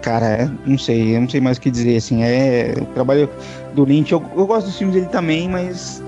Cara, 0.00 0.26
é- 0.26 0.50
não 0.64 0.78
sei, 0.78 1.14
eu 1.14 1.20
não 1.20 1.28
sei 1.28 1.42
mais 1.42 1.58
o 1.58 1.60
que 1.60 1.70
dizer, 1.70 1.96
assim, 1.96 2.22
é. 2.22 2.72
O 2.80 2.86
trabalho 2.86 3.28
do 3.74 3.84
Lynch, 3.84 4.10
eu, 4.10 4.24
eu 4.34 4.46
gosto 4.46 4.68
dos 4.68 4.78
filmes 4.78 4.94
dele 4.94 5.08
também, 5.08 5.46
mas 5.46 6.02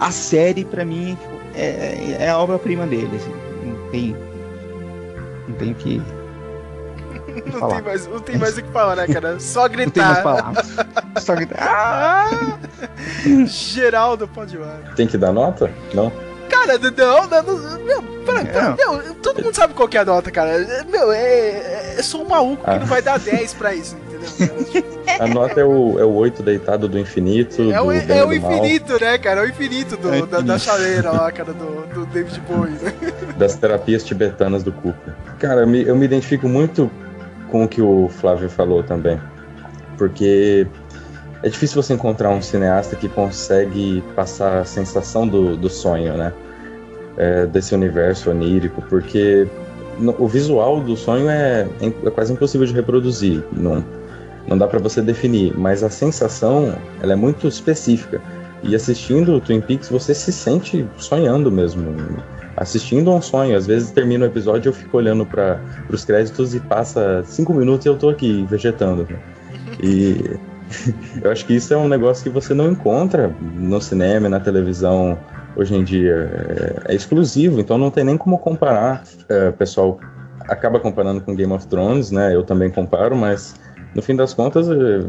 a 0.00 0.10
série, 0.10 0.64
pra 0.64 0.84
mim, 0.84 1.16
é, 1.54 2.16
é 2.18 2.28
a 2.28 2.38
obra-prima 2.38 2.84
dele, 2.84 3.10
assim. 3.14 3.32
Não 3.64 3.90
tem. 3.92 4.16
Não 5.46 5.54
tem 5.54 5.72
que. 5.72 6.02
Não 7.44 7.60
falar. 7.60 7.74
tem, 7.76 7.82
mais, 7.84 8.06
não 8.06 8.20
tem 8.20 8.38
mais 8.38 8.58
o 8.58 8.62
que 8.62 8.70
falar, 8.72 8.96
né, 8.96 9.06
cara? 9.06 9.38
Só 9.40 9.62
Não 9.62 9.68
tem 9.68 9.76
gritar. 9.78 10.06
mais 10.06 10.18
palavras. 10.22 10.66
Só 11.18 11.34
gritar. 11.34 11.56
Ah! 11.60 12.58
Geraldo 13.46 14.28
pode 14.28 14.56
ir 14.56 14.58
lá. 14.58 14.78
Tem 14.94 15.06
que 15.06 15.18
dar 15.18 15.32
nota? 15.32 15.70
Não? 15.94 16.10
Cara, 16.48 16.78
não, 16.78 17.28
não, 17.28 17.42
não, 17.42 17.78
meu, 17.84 18.02
pera, 18.24 18.44
pera, 18.44 18.76
meu, 18.76 19.14
todo 19.16 19.42
mundo 19.42 19.54
sabe 19.54 19.74
qual 19.74 19.88
que 19.88 19.98
é 19.98 20.00
a 20.00 20.04
nota, 20.04 20.30
cara. 20.30 20.84
Meu, 20.88 21.10
é, 21.12 21.96
é 21.98 22.02
só 22.02 22.22
um 22.22 22.28
maluco 22.28 22.62
que 22.64 22.70
Ah. 22.70 22.78
não 22.78 22.86
vai 22.86 23.02
dar 23.02 23.18
10 23.18 23.54
pra 23.54 23.74
isso, 23.74 23.96
entendeu? 23.96 24.96
A 25.18 25.26
nota 25.26 25.60
é 25.60 25.64
o, 25.64 25.98
é 25.98 26.04
o 26.04 26.12
8 26.14 26.42
deitado 26.42 26.88
do 26.88 26.98
infinito, 26.98 27.62
É 27.72 27.80
o, 27.80 27.86
do 27.86 27.92
é 27.92 28.22
o 28.24 28.26
do 28.28 28.40
mal, 28.40 28.52
infinito, 28.52 29.00
né, 29.00 29.16
cara? 29.18 29.40
É 29.40 29.44
o 29.44 29.48
infinito 29.48 29.96
do, 29.96 30.08
É 30.12 30.20
da, 30.20 30.26
da 30.26 30.38
infinito. 30.40 30.58
chaleira 30.60 31.10
lá, 31.10 31.32
cara, 31.32 31.52
do, 31.52 31.86
do 31.94 32.06
David 32.06 32.40
Bowie, 32.40 32.72
né? 32.72 32.92
das 33.38 33.54
terapias 33.56 34.04
tibetanas 34.04 34.62
do 34.62 34.72
Cooper. 34.72 35.14
Cara, 35.38 35.62
eu 35.62 35.66
me, 35.66 35.82
eu 35.86 35.96
me 35.96 36.04
identifico 36.04 36.48
muito 36.48 36.90
com 37.50 37.64
o 37.64 37.68
que 37.68 37.80
o 37.82 38.08
Flávio 38.08 38.48
falou 38.48 38.82
também. 38.82 39.20
Porque 39.96 40.66
é 41.42 41.48
difícil 41.48 41.82
você 41.82 41.94
encontrar 41.94 42.30
um 42.30 42.42
cineasta 42.42 42.96
que 42.96 43.08
consegue 43.08 44.02
passar 44.14 44.58
a 44.58 44.64
sensação 44.64 45.26
do, 45.26 45.56
do 45.56 45.68
sonho, 45.68 46.14
né? 46.16 46.32
É, 47.16 47.46
desse 47.46 47.74
universo 47.74 48.30
onírico, 48.30 48.82
porque 48.90 49.46
no- 49.98 50.14
o 50.18 50.28
visual 50.28 50.80
do 50.80 50.94
sonho 50.96 51.30
é, 51.30 51.66
é 51.80 52.10
quase 52.10 52.32
impossível 52.32 52.66
de 52.66 52.74
reproduzir. 52.74 53.42
Não, 53.52 53.82
não 54.46 54.58
dá 54.58 54.66
pra 54.66 54.78
você 54.78 55.00
definir, 55.00 55.54
mas 55.56 55.82
a 55.82 55.88
sensação 55.88 56.74
ela 57.00 57.14
é 57.14 57.16
muito 57.16 57.48
específica. 57.48 58.20
E 58.62 58.74
assistindo 58.74 59.40
Twin 59.40 59.60
Peaks, 59.60 59.88
você 59.88 60.14
se 60.14 60.32
sente 60.32 60.86
sonhando 60.98 61.50
mesmo. 61.50 61.94
Assistindo 62.56 63.12
um 63.12 63.20
sonho. 63.20 63.56
Às 63.56 63.66
vezes 63.66 63.90
termina 63.90 64.24
o 64.24 64.28
episódio 64.28 64.70
eu 64.70 64.72
fico 64.72 64.96
olhando 64.96 65.26
para 65.26 65.60
os 65.90 66.04
créditos 66.04 66.54
e 66.54 66.60
passa 66.60 67.22
cinco 67.24 67.52
minutos 67.52 67.86
e 67.86 67.88
eu 67.88 67.96
tô 67.96 68.08
aqui 68.08 68.46
vegetando. 68.48 69.06
né? 69.08 69.18
E 69.82 70.38
eu 71.22 71.30
acho 71.30 71.44
que 71.46 71.54
isso 71.54 71.72
é 71.72 71.76
um 71.76 71.88
negócio 71.88 72.22
que 72.24 72.30
você 72.30 72.54
não 72.54 72.70
encontra 72.70 73.34
no 73.40 73.80
cinema, 73.80 74.28
na 74.28 74.40
televisão 74.40 75.18
hoje 75.54 75.74
em 75.74 75.84
dia. 75.84 76.30
É, 76.86 76.92
é 76.92 76.94
exclusivo, 76.94 77.60
então 77.60 77.76
não 77.76 77.90
tem 77.90 78.04
nem 78.04 78.16
como 78.16 78.38
comparar. 78.38 79.04
É, 79.28 79.50
pessoal 79.52 79.98
acaba 80.48 80.78
comparando 80.78 81.20
com 81.20 81.34
Game 81.34 81.52
of 81.52 81.66
Thrones, 81.66 82.10
né? 82.10 82.34
Eu 82.34 82.44
também 82.44 82.70
comparo, 82.70 83.16
mas 83.16 83.54
no 83.94 84.02
fim 84.02 84.14
das 84.14 84.32
contas, 84.32 84.68
é, 84.68 85.00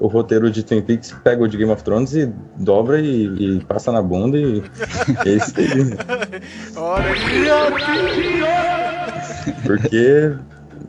o 0.00 0.06
roteiro 0.06 0.50
de 0.50 0.62
Twin 0.62 0.80
Peaks 0.82 1.14
pega 1.24 1.42
o 1.42 1.48
de 1.48 1.56
Game 1.56 1.70
of 1.72 1.82
Thrones 1.82 2.14
e 2.14 2.32
dobra 2.56 3.00
e, 3.00 3.24
e 3.58 3.64
passa 3.64 3.90
na 3.92 4.00
bunda 4.02 4.38
e 4.38 4.62
é 5.26 5.28
isso 5.30 5.52
aí. 5.58 5.68
Porque 9.64 10.32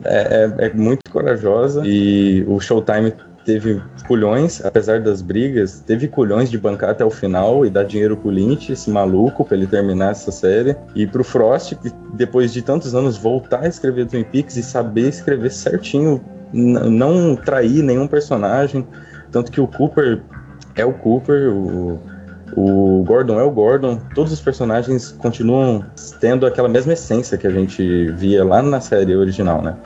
é, 0.04 0.54
é- 0.60 0.66
é 0.66 0.72
muito 0.72 1.10
corajosa 1.10 1.82
e 1.84 2.44
o 2.46 2.60
Showtime 2.60 3.12
teve 3.44 3.82
culhões, 4.06 4.62
apesar 4.64 5.00
das 5.00 5.22
brigas, 5.22 5.80
teve 5.80 6.06
culhões 6.06 6.50
de 6.50 6.58
bancar 6.58 6.90
até 6.90 7.04
o 7.04 7.10
final 7.10 7.64
e 7.64 7.70
dar 7.70 7.84
dinheiro 7.84 8.16
pro 8.16 8.30
Lynch, 8.30 8.70
esse 8.70 8.90
maluco, 8.90 9.44
pra 9.44 9.56
ele 9.56 9.66
terminar 9.66 10.10
essa 10.12 10.30
série. 10.30 10.76
E 10.94 11.06
pro 11.06 11.24
Frost, 11.24 11.74
que 11.76 11.90
depois 12.14 12.52
de 12.52 12.60
tantos 12.62 12.94
anos 12.94 13.16
voltar 13.16 13.62
a 13.62 13.68
escrever 13.68 14.06
Twin 14.06 14.24
Peaks 14.24 14.56
e 14.56 14.62
saber 14.62 15.08
escrever 15.08 15.50
certinho, 15.50 16.22
não 16.52 17.36
trair 17.36 17.82
nenhum 17.82 18.06
personagem. 18.06 18.86
Tanto 19.30 19.50
que 19.52 19.60
o 19.60 19.66
Cooper 19.66 20.22
é 20.74 20.84
o 20.84 20.92
Cooper, 20.92 21.52
o, 21.52 22.00
o 22.56 23.04
Gordon 23.04 23.38
é 23.38 23.42
o 23.42 23.50
Gordon, 23.50 24.00
todos 24.14 24.32
os 24.32 24.40
personagens 24.40 25.12
continuam 25.12 25.84
tendo 26.20 26.46
aquela 26.46 26.68
mesma 26.68 26.92
essência 26.92 27.38
que 27.38 27.46
a 27.46 27.50
gente 27.50 28.10
via 28.12 28.44
lá 28.44 28.62
na 28.62 28.80
série 28.80 29.14
original, 29.14 29.62
né? 29.62 29.76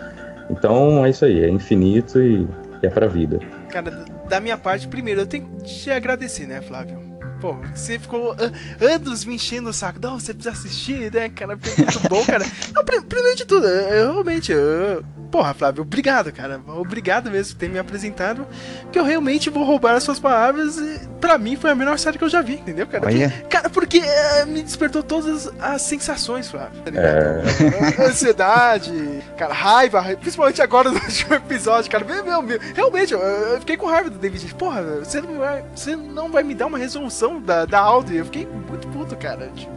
Então 0.51 1.05
é 1.05 1.11
isso 1.11 1.25
aí, 1.25 1.43
é 1.43 1.49
infinito 1.49 2.21
e 2.21 2.47
é 2.83 2.89
pra 2.89 3.07
vida. 3.07 3.39
Cara, 3.71 4.05
da 4.29 4.41
minha 4.41 4.57
parte, 4.57 4.87
primeiro, 4.89 5.23
eu 5.23 5.27
tenho 5.27 5.47
que 5.47 5.65
te 5.65 5.91
agradecer, 5.91 6.47
né, 6.47 6.61
Flávio? 6.61 7.14
Pô, 7.45 7.57
você 7.75 7.99
ficou 7.99 8.33
an- 8.33 8.53
anos 8.81 9.25
me 9.27 9.35
enchendo 9.35 9.69
o 9.69 9.73
saco. 9.73 9.99
Não, 10.01 10.19
você 10.19 10.33
precisa 10.33 10.55
assistir, 10.55 11.13
né, 11.13 11.29
cara? 11.29 11.57
Porque 11.59 11.83
é 11.83 11.85
muito 11.85 12.09
bom, 12.09 12.25
cara. 12.25 12.45
Não, 12.75 12.83
pri- 12.85 13.03
primeiro 13.03 13.37
de 13.37 13.45
tudo, 13.45 13.67
eu 13.67 14.13
realmente. 14.13 14.51
Eu... 14.51 15.05
Porra, 15.31 15.53
Flávio, 15.53 15.83
obrigado, 15.83 16.33
cara. 16.33 16.61
Obrigado 16.69 17.29
mesmo 17.29 17.55
por 17.55 17.59
ter 17.59 17.69
me 17.69 17.77
apresentado. 17.79 18.47
Porque 18.83 18.99
eu 18.99 19.05
realmente 19.05 19.51
vou 19.51 19.65
roubar 19.65 19.95
as 19.97 20.05
suas 20.05 20.21
palavras. 20.21 20.79
E 20.79 21.01
pra 21.21 21.37
mim 21.37 21.57
foi 21.57 21.71
a 21.71 21.75
melhor 21.75 21.99
série 21.99 22.17
que 22.17 22.23
eu 22.25 22.29
já 22.29 22.41
vi, 22.41 22.55
entendeu, 22.55 22.87
cara? 22.87 23.07
Olha. 23.07 23.29
Que- 23.29 23.43
cara, 23.49 23.69
porque 23.69 23.99
eh, 23.99 24.45
me 24.47 24.63
despertou 24.63 25.03
todas 25.03 25.51
as 25.61 25.83
sensações, 25.83 26.49
Flávio. 26.49 26.81
tá 26.83 26.91
ligado? 26.91 27.05
É, 27.07 28.07
ansiedade, 28.09 29.23
cara, 29.37 29.53
raiva, 29.53 30.03
principalmente 30.21 30.63
agora 30.63 30.91
no 30.91 30.97
último 31.03 31.35
episódio, 31.35 31.91
cara. 31.91 32.05
Meu, 32.05 32.25
meu, 32.43 32.59
realmente, 32.75 33.13
eu, 33.13 33.19
eu 33.21 33.59
fiquei 33.61 33.77
com 33.77 33.87
raiva 33.87 34.09
do 34.11 34.19
David. 34.19 34.55
Porra, 34.55 34.83
você 35.03 35.21
não 35.21 35.39
vai, 35.39 35.65
você 35.75 35.97
não 35.97 36.31
vai 36.31 36.43
me 36.45 36.55
dar 36.55 36.67
uma 36.67 36.79
resolução 36.79 37.34
da, 37.41 37.65
da 37.65 37.81
Audi. 37.81 38.17
Eu 38.17 38.25
fiquei 38.25 38.47
muito 38.47 38.87
puto, 38.89 39.17
cara. 39.17 39.49
Tipo, 39.55 39.73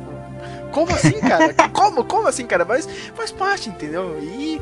como 0.71 0.91
assim, 0.91 1.19
cara? 1.19 1.53
como, 1.73 2.03
como 2.03 2.27
assim, 2.27 2.45
cara? 2.45 2.65
Mas 2.65 2.87
faz 3.15 3.31
parte, 3.31 3.69
entendeu? 3.69 4.17
E. 4.21 4.61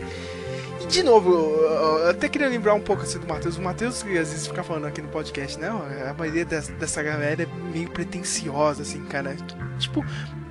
de 0.88 1.02
novo, 1.04 1.32
eu 1.32 2.10
até 2.10 2.30
queria 2.30 2.48
lembrar 2.48 2.74
um 2.76 2.80
pouco 2.82 3.02
assim 3.04 3.20
do 3.20 3.28
Matheus. 3.28 3.58
O 3.58 3.62
Matheus, 3.62 4.04
que 4.04 4.18
às 4.18 4.30
vezes 4.32 4.48
fica 4.48 4.64
falando 4.64 4.86
aqui 4.86 5.02
no 5.02 5.08
podcast, 5.10 5.60
né? 5.60 5.68
A 6.10 6.14
maioria 6.14 6.46
des- 6.46 6.68
dessa 6.70 7.02
galera 7.02 7.44
é 7.44 7.48
meio 7.74 7.90
pretensiosa, 7.90 8.84
assim, 8.84 9.04
cara. 9.06 9.36
Tipo, 9.80 10.06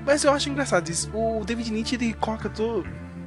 mas 0.05 0.25
eu 0.25 0.33
acho 0.33 0.49
engraçado 0.51 0.89
isso. 0.91 1.09
O 1.15 1.45
David 1.45 1.71
Lynch, 1.73 1.95
ele 1.95 2.13
coloca 2.15 2.49
to- 2.51 2.85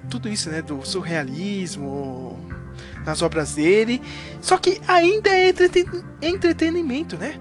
tudo 0.09 0.27
isso, 0.29 0.49
né? 0.49 0.61
Do 0.61 0.85
surrealismo 0.85 2.37
nas 3.05 3.21
obras 3.21 3.55
dele. 3.55 4.01
Só 4.41 4.57
que 4.57 4.79
ainda 4.87 5.29
é 5.29 5.49
entreten- 5.49 6.03
entretenimento, 6.21 7.17
né? 7.17 7.39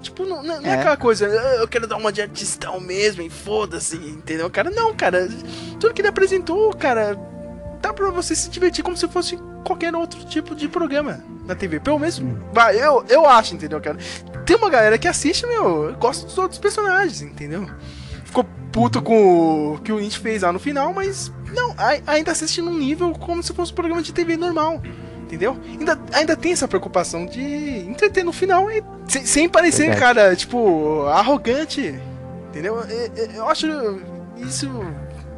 Tipo, 0.00 0.24
não, 0.24 0.42
não- 0.42 0.60
é. 0.64 0.68
É. 0.68 0.72
aquela 0.74 0.96
coisa, 0.96 1.26
"Ah, 1.26 1.56
eu 1.56 1.68
quero 1.68 1.86
dar 1.86 1.96
uma 1.96 2.12
de 2.12 2.22
artistão 2.22 2.78
mesmo 2.80 3.22
e 3.22 3.28
foda-se, 3.28 3.96
entendeu? 3.96 4.48
Cara, 4.50 4.70
não, 4.70 4.94
cara. 4.94 5.28
Tudo 5.80 5.92
que 5.92 6.00
ele 6.00 6.08
apresentou, 6.08 6.72
cara, 6.74 7.18
dá 7.82 7.92
pra 7.92 8.10
você 8.10 8.34
se 8.36 8.48
divertir 8.48 8.82
como 8.84 8.96
se 8.96 9.08
fosse 9.08 9.36
qualquer 9.64 9.94
outro 9.94 10.24
tipo 10.24 10.54
de 10.54 10.68
programa 10.68 11.20
na 11.46 11.54
TV. 11.54 11.80
Pelo 11.80 11.98
menos, 11.98 12.22
vai, 12.52 12.76
eu, 12.80 13.04
eu 13.08 13.26
acho, 13.26 13.54
entendeu, 13.54 13.80
cara? 13.80 13.98
Tem 14.46 14.56
uma 14.56 14.70
galera 14.70 14.96
que 14.98 15.08
assiste, 15.08 15.46
meu, 15.46 15.94
gosta 15.98 16.26
dos 16.26 16.38
outros 16.38 16.58
personagens, 16.60 17.20
entendeu? 17.20 17.68
Ficou 18.24 18.44
puto 18.72 19.02
com 19.02 19.74
o 19.74 19.78
que 19.78 19.90
o 19.92 19.96
Lynch 19.98 20.18
fez 20.18 20.42
lá 20.42 20.52
no 20.52 20.58
final, 20.58 20.92
mas 20.94 21.32
não, 21.54 21.74
ai- 21.76 22.02
ainda 22.06 22.30
assiste 22.32 22.60
num 22.62 22.74
nível 22.78 23.12
como 23.12 23.42
se 23.42 23.52
fosse 23.52 23.72
um 23.72 23.74
programa 23.74 24.02
de 24.02 24.12
TV 24.12 24.36
normal. 24.36 24.80
Entendeu? 25.28 25.58
Ainda, 25.78 25.98
ainda 26.14 26.34
tem 26.34 26.52
essa 26.52 26.66
preocupação 26.66 27.26
de 27.26 27.42
entreter 27.86 28.24
no 28.24 28.32
final 28.32 28.70
e 28.70 28.82
sem, 29.06 29.26
sem 29.26 29.46
parecer, 29.48 29.90
Verdade. 29.90 30.00
cara, 30.00 30.34
tipo, 30.36 31.02
arrogante. 31.06 31.94
Entendeu? 32.48 32.82
E- 32.88 33.20
e- 33.34 33.36
Eu 33.36 33.46
acho 33.46 33.66
isso. 34.38 34.68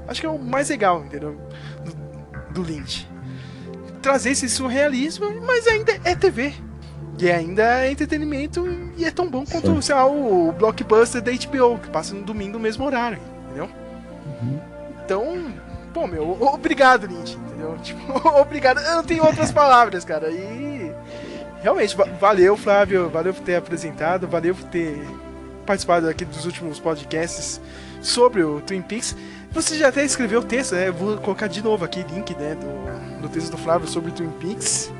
Acho 0.06 0.20
que 0.20 0.26
é 0.26 0.30
o 0.30 0.38
mais 0.38 0.68
legal, 0.68 1.04
entendeu? 1.04 1.36
Do, 1.84 2.52
do 2.54 2.62
Lynch. 2.62 3.08
Trazer 4.00 4.30
esse 4.30 4.48
surrealismo, 4.48 5.26
mas 5.44 5.66
ainda 5.66 5.98
é 6.04 6.14
TV. 6.14 6.54
E 7.18 7.28
ainda 7.30 7.84
é 7.84 7.90
entretenimento 7.90 8.64
e 8.96 9.04
é 9.04 9.10
tão 9.10 9.28
bom 9.28 9.44
quanto, 9.44 9.66
Sim. 9.74 9.80
sei 9.82 9.94
lá, 9.94 10.06
o 10.06 10.52
blockbuster 10.52 11.20
da 11.20 11.32
HBO, 11.32 11.78
que 11.78 11.90
passa 11.90 12.14
no 12.14 12.22
domingo 12.22 12.52
no 12.54 12.60
mesmo 12.60 12.84
horário, 12.84 13.18
entendeu? 13.46 13.68
Então, 15.04 15.52
pô, 15.92 16.06
meu, 16.06 16.22
o- 16.24 16.54
obrigado, 16.54 17.06
Lynch, 17.06 17.36
entendeu? 17.36 17.76
Tipo, 17.82 18.28
obrigado. 18.40 18.80
Eu 18.80 18.96
não 18.96 19.04
tenho 19.04 19.24
outras 19.24 19.50
palavras, 19.52 20.04
cara. 20.04 20.30
E 20.30 20.92
realmente, 21.62 21.96
va- 21.96 22.08
valeu, 22.20 22.56
Flávio, 22.56 23.08
valeu 23.08 23.32
por 23.34 23.42
ter 23.42 23.56
apresentado, 23.56 24.26
valeu 24.28 24.54
por 24.54 24.64
ter 24.64 25.00
participado 25.66 26.08
aqui 26.08 26.24
dos 26.24 26.44
últimos 26.46 26.78
podcasts 26.80 27.60
sobre 28.02 28.42
o 28.42 28.60
Twin 28.60 28.82
Peaks. 28.82 29.16
Você 29.52 29.76
já 29.76 29.88
até 29.88 30.04
escreveu 30.04 30.40
o 30.40 30.44
texto, 30.44 30.74
né? 30.74 30.88
Eu 30.88 30.94
Vou 30.94 31.16
colocar 31.18 31.46
de 31.48 31.62
novo 31.62 31.84
aqui 31.84 32.04
link, 32.12 32.34
né, 32.36 32.54
do, 32.56 33.22
do 33.22 33.28
texto 33.28 33.50
do 33.50 33.58
Flávio 33.58 33.86
sobre 33.88 34.10
Twin 34.12 34.30
Peaks. 34.40 34.90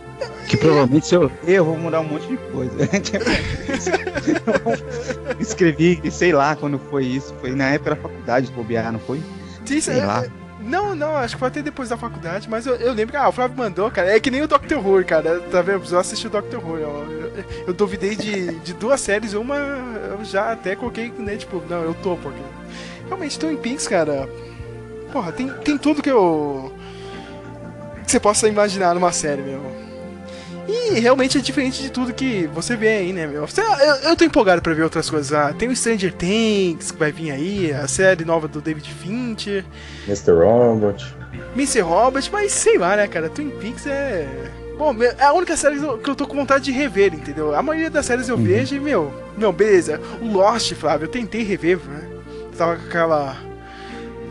Que 0.49 0.57
provavelmente 0.57 1.07
se 1.07 1.15
eu 1.15 1.31
eu 1.47 1.65
vou 1.65 1.79
mudar 1.79 2.01
um 2.01 2.05
monte 2.05 2.27
de 2.27 2.37
coisa. 2.37 2.75
Escrevi, 5.39 6.01
sei 6.11 6.33
lá 6.33 6.57
quando 6.57 6.79
foi 6.79 7.05
isso. 7.05 7.35
Foi 7.41 7.55
na 7.55 7.71
época 7.71 7.91
da 7.91 7.97
faculdade 7.97 8.47
de 8.47 8.53
bobear, 8.53 8.93
não 8.93 9.01
foi? 9.01 9.21
Sim, 9.65 9.81
Sei 9.81 9.99
é- 9.99 10.05
lá. 10.05 10.25
Não, 10.61 10.95
não, 10.95 11.17
acho 11.17 11.35
que 11.35 11.39
foi 11.39 11.49
até 11.49 11.63
depois 11.63 11.89
da 11.89 11.97
faculdade, 11.97 12.49
mas 12.49 12.67
eu, 12.67 12.77
eu 12.77 12.93
lembro 12.93 13.13
que 13.13 13.17
ah, 13.17 13.29
o 13.29 13.33
Flávio 13.33 13.57
mandou, 13.57 13.91
cara. 13.91 14.15
É 14.15 14.21
que 14.21 14.31
nem 14.31 14.43
o 14.43 14.49
Doctor 14.49 14.87
Who, 14.87 15.05
cara. 15.05 15.41
Tá 15.41 15.63
vendo? 15.63 15.83
Eu 15.91 15.99
assisti 15.99 16.27
o 16.27 16.31
Doctor 16.31 16.63
Who. 16.63 16.83
ó. 16.85 17.03
Eu, 17.05 17.45
eu 17.69 17.73
duvidei 17.73 18.15
de, 18.15 18.59
de 18.61 18.75
duas 18.75 19.01
séries, 19.01 19.33
uma 19.33 19.57
eu 19.57 20.25
já 20.25 20.53
até 20.53 20.77
coloquei, 20.77 21.13
né? 21.19 21.37
Tipo, 21.37 21.63
não, 21.69 21.83
eu 21.83 21.95
tô, 21.95 22.17
porque. 22.17 22.41
Realmente, 23.07 23.39
Twin 23.39 23.57
Peaks, 23.57 23.89
cara. 23.89 24.29
Porra, 25.13 25.33
tem, 25.33 25.49
tem 25.49 25.79
tudo 25.79 26.03
que 26.03 26.11
eu. 26.11 26.73
que 28.05 28.11
você 28.11 28.21
possa 28.21 28.47
imaginar 28.47 28.95
numa 28.95 29.13
série, 29.13 29.43
meu. 29.43 29.90
E 30.73 31.01
realmente 31.01 31.39
é 31.39 31.41
diferente 31.41 31.83
de 31.83 31.91
tudo 31.91 32.13
que 32.13 32.49
você 32.55 32.77
vê 32.77 32.89
aí, 32.99 33.13
né, 33.13 33.27
meu? 33.27 33.45
Eu, 33.45 33.95
eu 34.11 34.17
tô 34.17 34.25
empolgado 34.25 34.63
pra 34.63 34.73
ver 34.75 34.83
outras 34.83 35.09
coisas. 35.11 35.33
Ah, 35.33 35.53
tem 35.53 35.69
o 35.69 35.75
Stranger 35.77 36.13
Things 36.13 36.91
que 36.93 36.99
vai 36.99 37.11
vir 37.11 37.31
aí, 37.33 37.73
a 37.73 37.89
série 37.89 38.25
nova 38.25 38.47
do 38.47 38.61
David 38.61 38.89
Fincher. 38.95 39.65
Mr. 40.07 40.31
Robot. 40.33 41.17
Mr. 41.55 41.81
Robert, 41.81 42.25
mas 42.33 42.53
sei 42.53 42.79
lá, 42.79 42.97
né, 42.97 43.07
cara? 43.09 43.29
Twin 43.29 43.51
Peaks 43.51 43.87
é. 43.87 44.27
Bom, 44.79 44.95
é 45.03 45.25
a 45.25 45.33
única 45.33 45.57
série 45.57 45.79
que 45.79 46.09
eu- 46.11 46.15
tô 46.15 46.27
com 46.27 46.37
vontade 46.37 46.65
de 46.65 46.73
rever, 46.73 47.13
entendeu? 47.13 47.55
A 47.55 47.63
maioria 47.63 47.91
das 47.91 48.07
séries 48.07 48.29
eu 48.29 48.37
vejo 48.37 48.75
e, 48.75 48.81
meu, 48.81 49.13
meu, 49.37 49.53
beleza. 49.53 50.01
O 50.23 50.33
Lost, 50.33 50.73
Flávio, 50.75 51.05
eu 51.05 51.09
tentei 51.11 51.43
rever, 51.43 51.79
né? 51.87 52.09
Tava 52.57 52.77
com 52.77 52.87
aquela. 52.87 53.37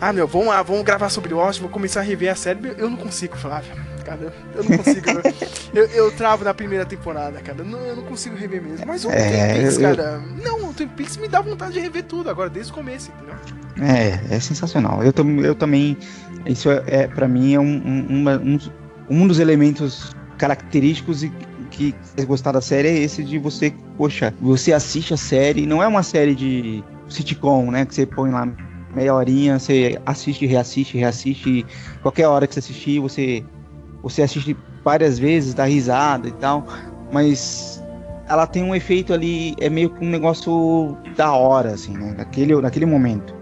Ah, 0.01 0.11
meu, 0.13 0.25
vamos 0.27 0.47
lá, 0.47 0.61
vamos 0.63 0.83
gravar 0.83 1.09
sobre 1.09 1.33
Lost, 1.33 1.59
vou 1.59 1.69
começar 1.69 1.99
a 1.99 2.03
rever 2.03 2.31
a 2.31 2.35
série. 2.35 2.59
Eu 2.77 2.89
não 2.89 2.97
consigo, 2.97 3.37
Flávio. 3.37 3.71
Cara, 4.09 4.33
eu- 4.55 4.63
não 4.63 4.77
consigo. 4.77 5.05
eu, 5.73 5.85
eu 5.85 6.11
travo 6.11 6.43
na 6.43 6.53
primeira 6.53 6.83
temporada, 6.85 7.39
cara. 7.41 7.63
Não, 7.63 7.79
eu 7.79 7.95
não 7.95 8.03
consigo 8.03 8.35
rever 8.35 8.61
mesmo. 8.61 8.85
Mas 8.87 9.05
o 9.05 9.11
É, 9.11 9.53
Twin 9.53 9.61
Peaks, 9.61 9.77
eu- 9.77 9.95
cara. 9.95 10.21
Não, 10.43 10.69
o 10.69 10.73
Twin 10.73 10.87
Peaks 10.87 11.17
me 11.17 11.27
dá 11.27 11.41
vontade 11.41 11.73
de 11.73 11.79
rever 11.79 12.03
tudo 12.03 12.27
agora, 12.29 12.49
desde 12.49 12.71
o 12.71 12.75
começo, 12.75 13.11
entendeu? 13.11 13.35
É, 13.87 14.35
é 14.35 14.39
sensacional. 14.39 15.03
Eu, 15.03 15.13
tam, 15.13 15.39
eu 15.41 15.53
também. 15.53 15.95
Isso 16.45 16.71
é, 16.71 16.83
é 16.87 17.07
para 17.07 17.27
mim 17.27 17.53
é 17.53 17.59
um, 17.59 17.63
um, 17.85 18.05
uma- 18.21 18.37
um, 18.37 18.57
um 19.09 19.27
dos 19.27 19.39
elementos 19.39 20.15
característicos 20.37 21.23
e 21.23 21.31
que 21.69 21.93
é 22.17 22.25
gostar 22.25 22.51
da 22.53 22.61
série 22.61 22.87
é 22.87 22.97
esse 22.97 23.23
de 23.23 23.37
você, 23.37 23.71
poxa, 23.95 24.33
você 24.41 24.73
assiste 24.73 25.13
a 25.13 25.17
série, 25.17 25.65
não 25.67 25.83
é 25.83 25.87
uma 25.87 26.01
série 26.01 26.33
de 26.33 26.83
sitcom, 27.07 27.69
né? 27.69 27.85
Que 27.85 27.93
você 27.93 28.05
põe 28.07 28.31
lá 28.31 28.47
meia 28.95 29.13
horinha, 29.13 29.59
você 29.59 29.99
assiste, 30.05 30.45
reassiste, 30.47 30.97
reassite. 30.97 31.49
e 31.49 31.65
Qualquer 32.01 32.27
hora 32.27 32.47
que 32.47 32.53
você 32.55 32.59
assistir, 32.59 32.99
você, 32.99 33.43
você 34.01 34.21
assiste 34.21 34.55
várias 34.83 35.19
vezes, 35.19 35.53
dá 35.53 35.65
risada 35.65 36.27
e 36.27 36.31
tal. 36.33 36.65
Mas 37.11 37.83
ela 38.27 38.45
tem 38.45 38.63
um 38.63 38.75
efeito 38.75 39.13
ali, 39.13 39.55
é 39.59 39.69
meio 39.69 39.89
que 39.89 40.05
um 40.05 40.09
negócio 40.09 40.97
da 41.17 41.33
hora, 41.33 41.71
assim, 41.71 41.97
né? 41.97 42.13
Naquele, 42.17 42.55
naquele 42.61 42.85
momento. 42.85 43.33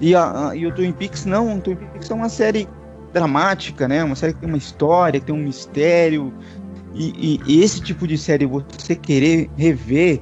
E, 0.00 0.14
a, 0.14 0.52
e 0.54 0.66
o 0.66 0.74
Twin 0.74 0.92
Peaks 0.92 1.24
não, 1.24 1.56
o 1.56 1.60
Twin 1.60 1.76
Peaks 1.76 2.10
é 2.10 2.14
uma 2.14 2.28
série 2.28 2.68
dramática, 3.12 3.88
né? 3.88 4.04
Uma 4.04 4.16
série 4.16 4.32
que 4.32 4.40
tem 4.40 4.48
uma 4.48 4.58
história, 4.58 5.20
que 5.20 5.26
tem 5.26 5.34
um 5.34 5.42
mistério. 5.42 6.32
E, 6.94 7.40
e 7.46 7.62
esse 7.62 7.80
tipo 7.80 8.06
de 8.06 8.18
série 8.18 8.46
você 8.46 8.96
querer 8.96 9.50
rever, 9.56 10.20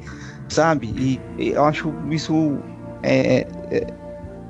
sabe? 0.48 0.94
E, 0.96 1.20
e 1.42 1.48
eu 1.50 1.64
acho 1.64 1.92
isso 2.10 2.58
é, 3.02 3.46
é, 3.70 3.86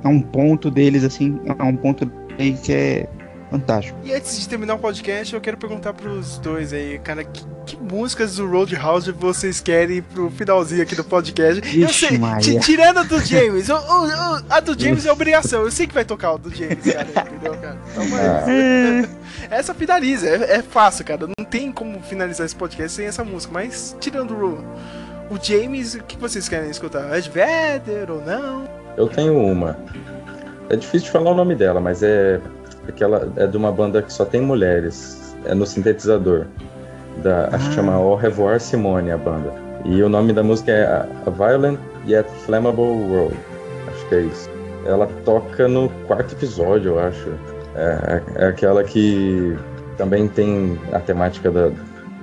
é 0.05 0.09
um 0.09 0.21
ponto 0.21 0.71
deles, 0.71 1.05
assim, 1.05 1.39
é 1.45 1.63
um 1.63 1.77
ponto 1.77 2.11
aí 2.39 2.53
que 2.55 2.73
é 2.73 3.09
fantástico. 3.51 3.99
E 4.05 4.13
antes 4.13 4.39
de 4.39 4.49
terminar 4.49 4.75
o 4.75 4.79
podcast, 4.79 5.35
eu 5.35 5.41
quero 5.41 5.57
perguntar 5.57 5.93
pros 5.95 6.39
dois 6.39 6.73
aí, 6.73 6.99
cara, 6.99 7.25
que, 7.25 7.45
que 7.67 7.77
músicas 7.77 8.37
do 8.37 8.47
Roadhouse 8.49 9.11
vocês 9.13 9.61
querem 9.61 10.03
pro 10.03 10.31
finalzinho 10.31 10.83
aqui 10.83 10.95
do 10.95 11.05
podcast? 11.05 11.63
eu 11.65 11.87
Vixe, 11.87 12.09
sei, 12.09 12.19
Maria. 12.19 12.61
tirando 12.61 12.99
a 12.99 13.03
do 13.03 13.19
James, 13.21 13.69
o- 13.69 13.75
o- 13.75 14.07
o- 14.07 14.43
a 14.51 14.61
do 14.61 14.79
James 14.79 15.07
é 15.07 15.13
obrigação, 15.13 15.63
eu 15.63 15.71
sei 15.71 15.87
que 15.87 15.95
vai 15.95 16.05
tocar 16.05 16.33
o 16.33 16.39
do 16.39 16.55
James, 16.55 16.85
cara, 16.93 17.07
entendeu, 17.29 17.55
cara? 17.57 17.77
Então, 17.93 18.05
mas, 18.09 19.09
essa 19.51 19.75
finaliza, 19.75 20.29
é, 20.29 20.57
é 20.59 20.63
fácil, 20.63 21.05
cara, 21.05 21.27
não 21.39 21.45
tem 21.45 21.73
como 21.73 22.01
finalizar 22.03 22.45
esse 22.47 22.55
podcast 22.57 22.97
sem 22.97 23.07
essa 23.07 23.25
música, 23.25 23.53
mas 23.53 23.97
tirando 24.01 24.33
o, 24.35 25.35
o 25.35 25.39
James, 25.43 25.95
o 25.95 26.03
que 26.05 26.17
vocês 26.17 26.49
querem 26.49 26.71
escutar? 26.71 27.17
Ed 27.17 27.31
Vedder 27.31 28.11
ou 28.11 28.21
não? 28.25 28.69
Eu 28.97 29.09
tenho 29.09 29.37
uma. 29.39 29.79
É 30.71 30.77
difícil 30.77 31.07
de 31.07 31.11
falar 31.11 31.31
o 31.31 31.35
nome 31.35 31.55
dela, 31.55 31.81
mas 31.81 32.03
é 32.03 32.41
aquela 32.89 33.33
é 33.37 33.47
de 33.47 33.57
uma 33.57 33.71
banda 33.71 34.03
que 34.03 34.13
só 34.13 34.25
tem 34.25 34.41
mulheres. 34.41 35.37
É 35.45 35.55
no 35.55 35.67
sintetizador. 35.67 36.47
Da, 37.23 37.49
Acho 37.53 37.69
que 37.69 37.75
chama 37.75 37.95
Au 37.95 38.15
Revoir 38.15 38.61
Simone 38.61 39.11
a 39.11 39.19
banda. 39.19 39.53
E 39.85 40.03
o 40.03 40.09
nome 40.09 40.33
da 40.33 40.43
música 40.43 40.73
é 40.73 40.85
A 40.85 41.07
A 41.27 41.31
Violent 41.31 41.79
Yet 42.07 42.29
Flammable 42.45 42.83
World. 42.83 43.37
Acho 43.89 44.09
que 44.09 44.15
é 44.15 44.21
isso. 44.23 44.51
Ela 44.85 45.07
toca 45.25 45.69
no 45.69 45.89
quarto 46.07 46.35
episódio, 46.35 46.93
eu 46.93 46.99
acho. 46.99 47.29
É, 47.75 48.23
é 48.37 48.47
aquela 48.47 48.83
que 48.83 49.57
também 49.97 50.29
tem 50.29 50.79
a 50.93 50.99
temática 50.99 51.51
da, 51.51 51.71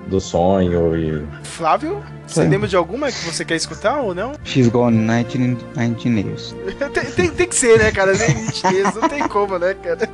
do 0.07 0.19
sonho 0.19 0.95
e. 0.95 1.25
Flávio, 1.43 2.03
você 2.27 2.43
Sim. 2.43 2.49
lembra 2.49 2.67
de 2.67 2.75
alguma 2.75 3.11
que 3.11 3.25
você 3.25 3.43
quer 3.45 3.55
escutar 3.55 3.99
ou 4.01 4.13
não? 4.13 4.33
She's 4.43 4.67
Gone 4.67 4.97
19, 4.97 5.55
19 5.75 6.19
Years. 6.19 6.55
tem, 6.93 7.05
tem, 7.05 7.29
tem 7.31 7.47
que 7.47 7.55
ser, 7.55 7.79
né, 7.79 7.91
cara? 7.91 8.13
Nem 8.13 8.35
nitidez, 8.45 8.95
não 8.95 9.07
tem 9.09 9.27
como, 9.27 9.57
né, 9.57 9.73
cara? 9.75 10.09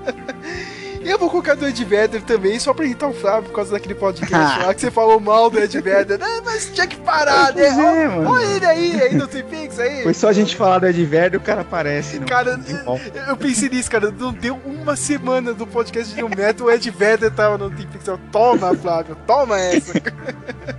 E 1.04 1.10
eu 1.10 1.18
vou 1.18 1.30
colocar 1.30 1.56
do 1.56 1.68
Ed 1.68 1.84
Vedder 1.84 2.22
também, 2.22 2.60
só 2.60 2.74
pra 2.74 2.86
irritar 2.86 3.08
o 3.08 3.14
Flávio 3.14 3.50
por 3.50 3.56
causa 3.56 3.72
daquele 3.72 3.96
podcast 3.96 4.34
lá 4.64 4.74
que 4.74 4.82
você 4.82 4.92
falou 4.92 5.20
mal 5.20 5.50
do 5.50 5.60
Ed 5.60 5.80
Vedder. 5.82 6.20
né? 6.20 6.42
Mas 6.46 6.70
tinha 6.72 6.86
que 6.86 6.98
parar, 6.98 7.54
né? 7.56 7.66
É, 7.66 7.72
Ó- 7.72 8.12
mano. 8.16 8.30
Olha 8.32 8.46
ele 8.46 8.66
aí, 8.66 9.02
aí 9.02 9.16
no 9.16 9.28
Twin 9.28 9.44
Peaks 9.44 9.80
aí. 9.80 10.04
Foi 10.04 10.14
só 10.14 10.30
a 10.30 10.34
gente 10.34 10.56
falar 10.56 10.80
do 10.80 10.88
Ed 10.88 11.04
Vedder 11.06 11.38
o 11.40 11.44
cara 11.44 11.62
aparece. 11.62 12.20
no- 12.20 12.28
Cara, 12.28 12.60
bom. 12.86 13.00
eu 13.28 13.36
pensei 13.38 13.68
nisso, 13.70 13.90
cara. 13.90 14.12
Não 14.12 14.32
deu 14.32 14.60
uma 14.66 14.96
semana 14.96 15.54
do 15.54 15.66
podcast 15.66 16.14
de 16.14 16.24
um 16.24 16.30
metro, 16.30 16.66
o 16.68 16.72
Ed 16.72 16.90
Vedder 16.92 17.32
tava 17.32 17.58
no 17.58 17.70
Twin 17.70 17.88
Peaks. 17.88 18.08
Eu, 18.08 18.20
Toma, 18.32 18.76
Flávio, 18.76 19.18
toma 19.28 19.60
essa. 19.60 19.94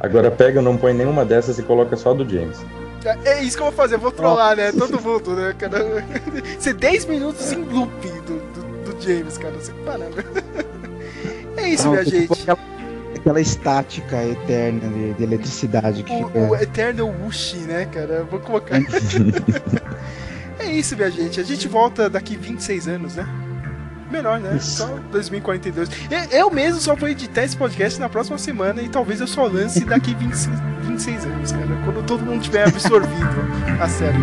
Agora 0.01 0.31
pega, 0.31 0.63
não 0.63 0.77
põe 0.77 0.93
nenhuma 0.95 1.25
dessas 1.25 1.59
e 1.59 1.63
coloca 1.63 1.97
só 1.97 2.11
a 2.11 2.15
do 2.15 2.29
James. 2.29 2.59
É 3.25 3.43
isso 3.43 3.57
que 3.57 3.63
eu 3.63 3.67
vou 3.67 3.75
fazer, 3.75 3.97
eu 3.97 3.99
vou 3.99 4.13
trollar, 4.13 4.57
né? 4.57 4.71
Todo 4.71 5.01
mundo, 5.03 5.35
né, 5.35 5.53
cara? 5.59 6.05
Ser 6.61 6.75
10 6.75 7.07
minutos 7.07 7.51
em 7.53 7.57
loop 7.57 7.91
do 8.27 8.42
James, 9.03 9.39
cara. 9.39 9.55
Você 9.55 9.73
caramba. 9.85 10.25
É 11.57 11.69
isso, 11.69 11.85
Não, 11.85 11.93
minha 11.93 12.05
gente. 12.05 12.33
Aquela, 12.33 12.59
aquela 13.15 13.41
estática 13.41 14.25
eterna 14.25 14.89
de, 14.89 15.13
de 15.13 15.23
eletricidade 15.23 16.03
que 16.03 16.17
fica. 16.17 16.39
O, 16.39 16.49
o 16.51 16.57
Eternal 16.57 17.07
Wushi, 17.23 17.59
né, 17.59 17.85
cara? 17.85 18.15
Eu 18.15 18.27
Vou 18.27 18.41
colocar. 18.41 18.79
é 20.59 20.67
isso, 20.73 20.97
minha 20.97 21.11
gente. 21.11 21.39
A 21.41 21.45
gente 21.45 21.69
volta 21.69 22.09
daqui 22.09 22.37
26 22.37 22.89
anos, 22.89 23.17
né? 23.17 23.29
Melhor, 24.11 24.41
né? 24.41 24.59
Só 24.61 24.99
2042. 25.11 25.89
E- 25.89 26.37
Eu 26.37 26.51
mesmo 26.51 26.81
só 26.81 26.95
vou 26.95 27.09
editar 27.09 27.45
esse 27.45 27.57
podcast 27.57 28.01
na 28.01 28.09
próxima 28.09 28.39
semana 28.39 28.83
e 28.83 28.89
talvez 28.89 29.21
eu 29.21 29.27
só 29.27 29.45
lance 29.47 29.85
daqui 29.85 30.15
26, 30.19 30.59
26 30.89 31.25
anos, 31.27 31.53
cara. 31.53 31.67
Quando 31.85 32.03
todo 32.05 32.25
mundo 32.25 32.43
tiver 32.43 32.67
absorvido 32.67 33.29
a 33.81 33.89
série. 33.89 34.17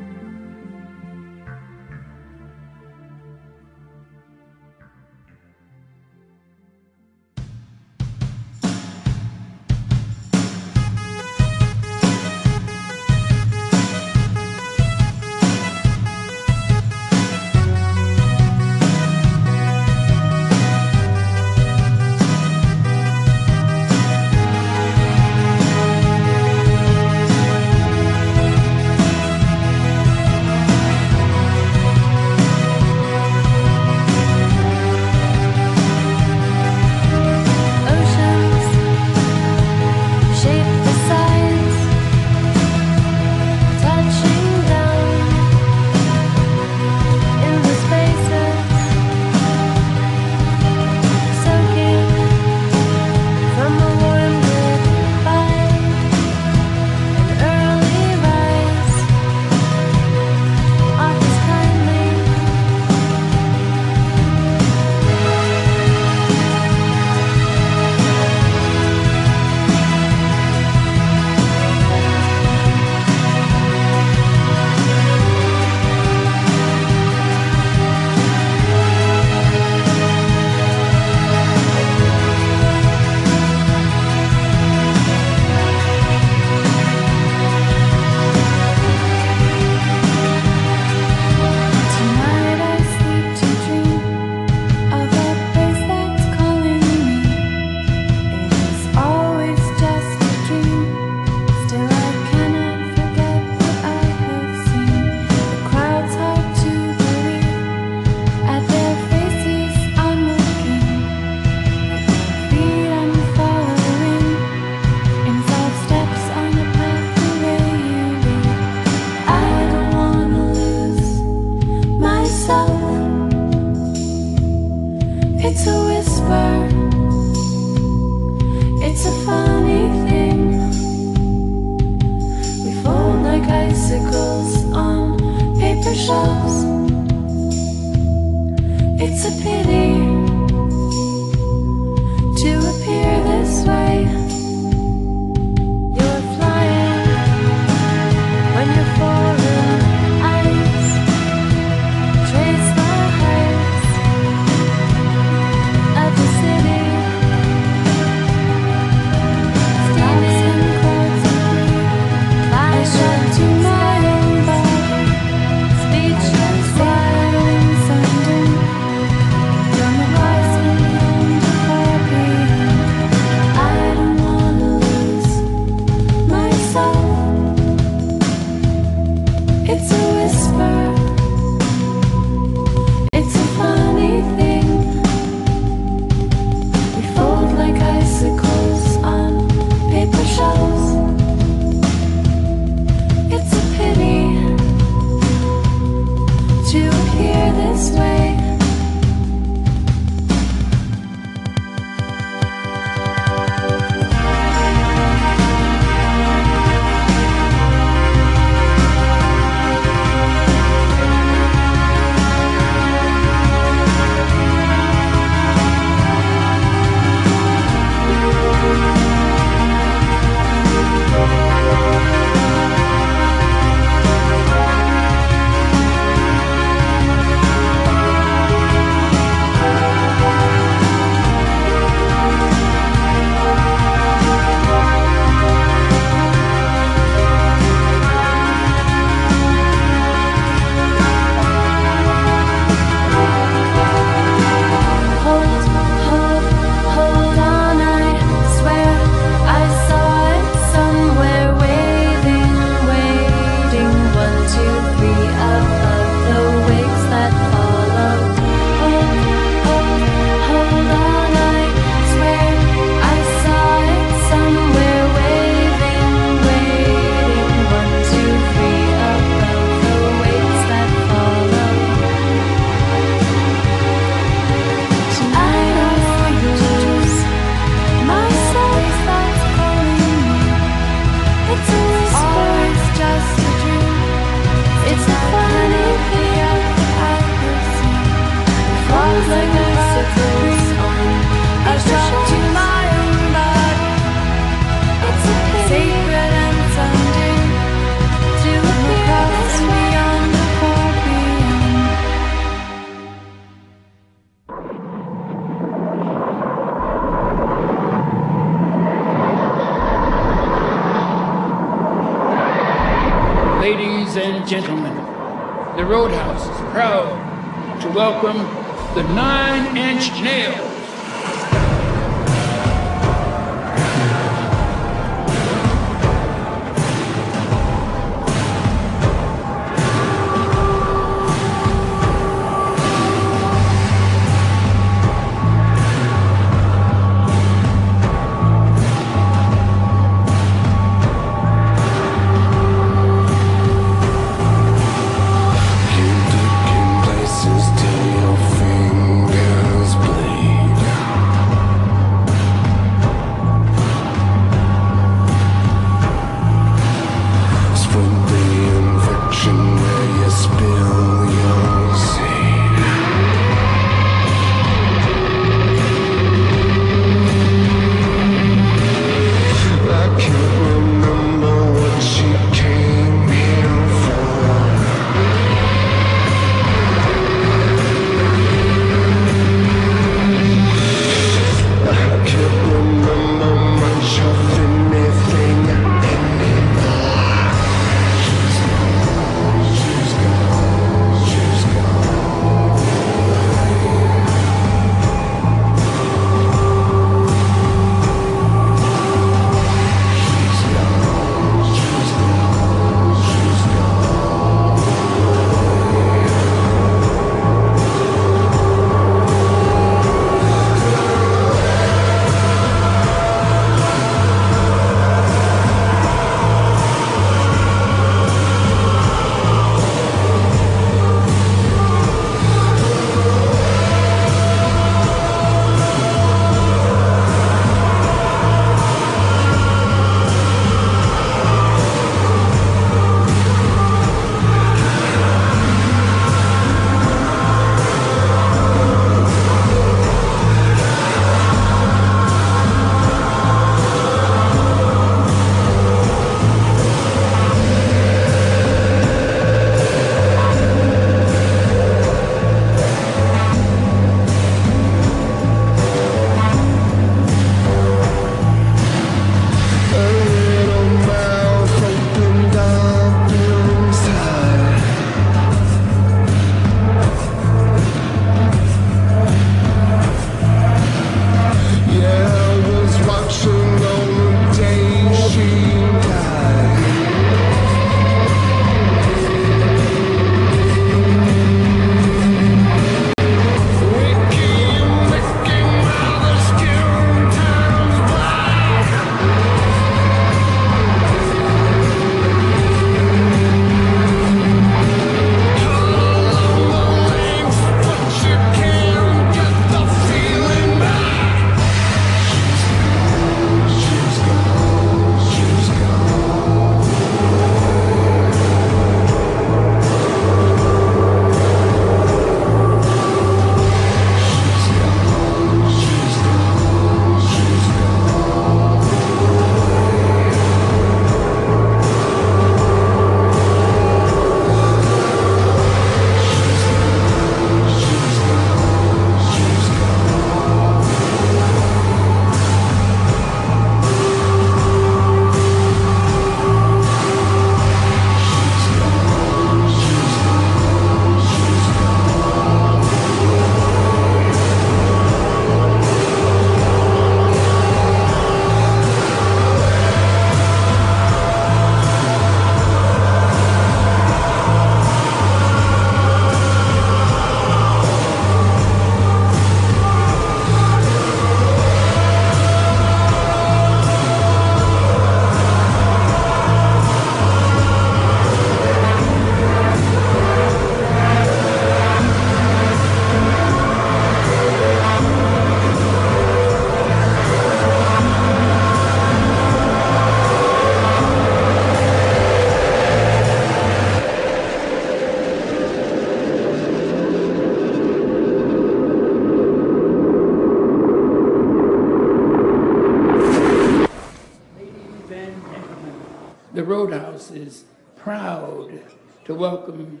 Welcome 599.38 600.00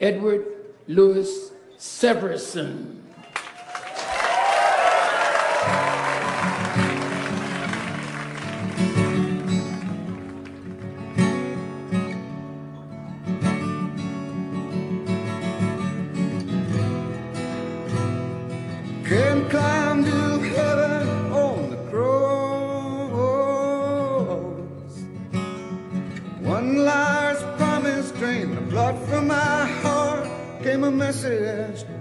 Edward 0.00 0.44
Lewis 0.88 1.52
Severson. 1.78 3.02
A 30.82 30.90
message 30.90 31.91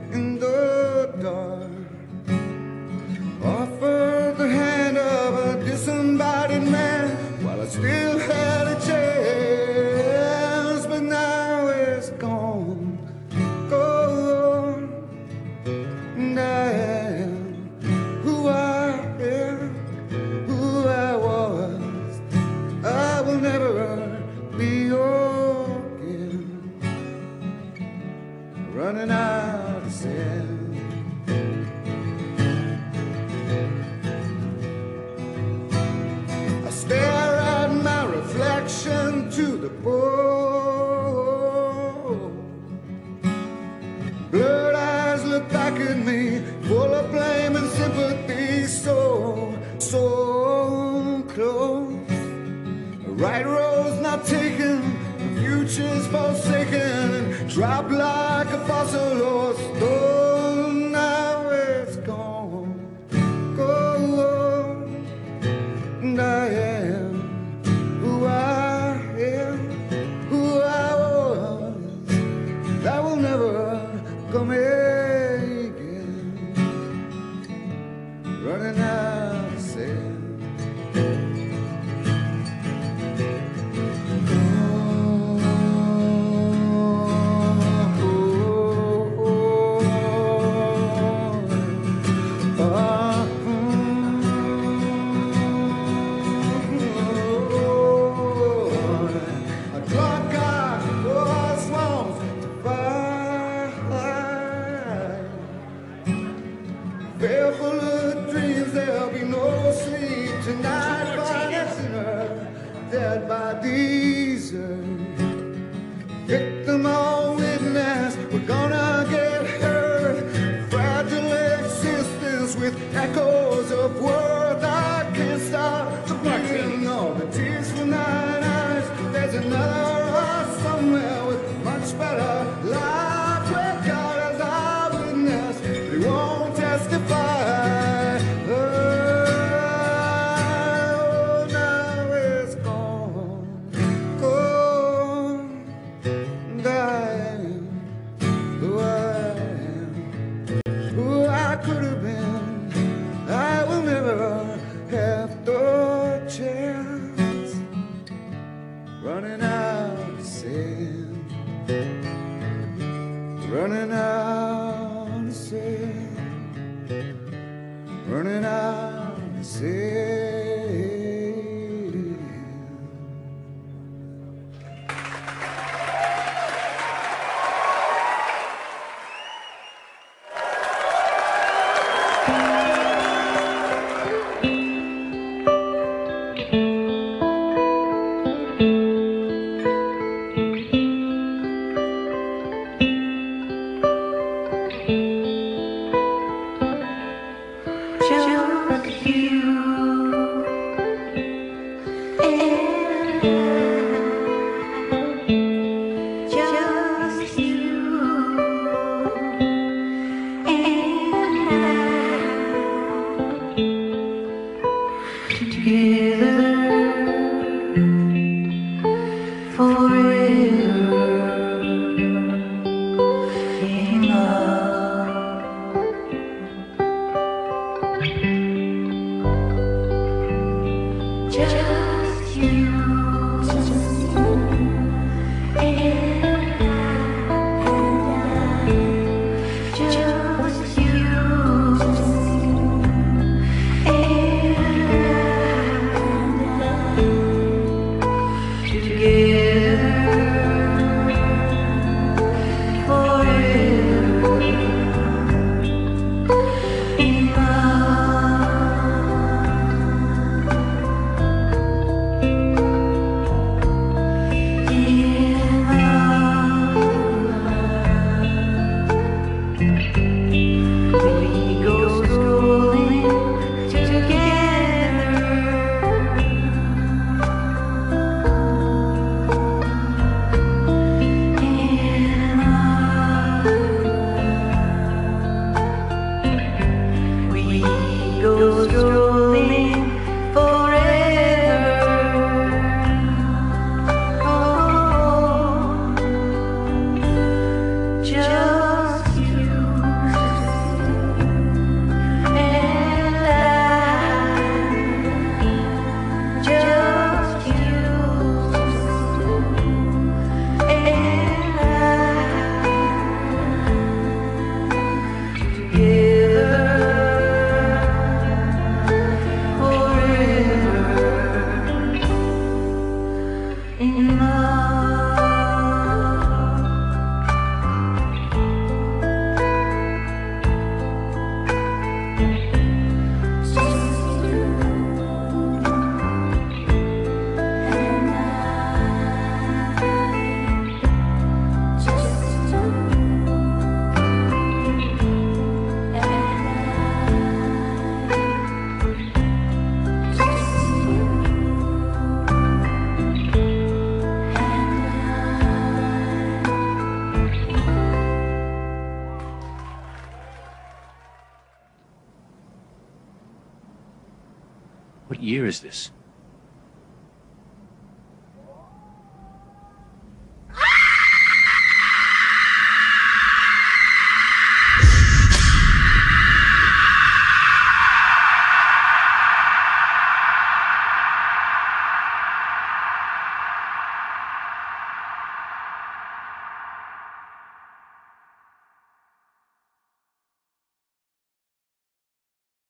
is 365.51 365.59
this? 365.59 365.90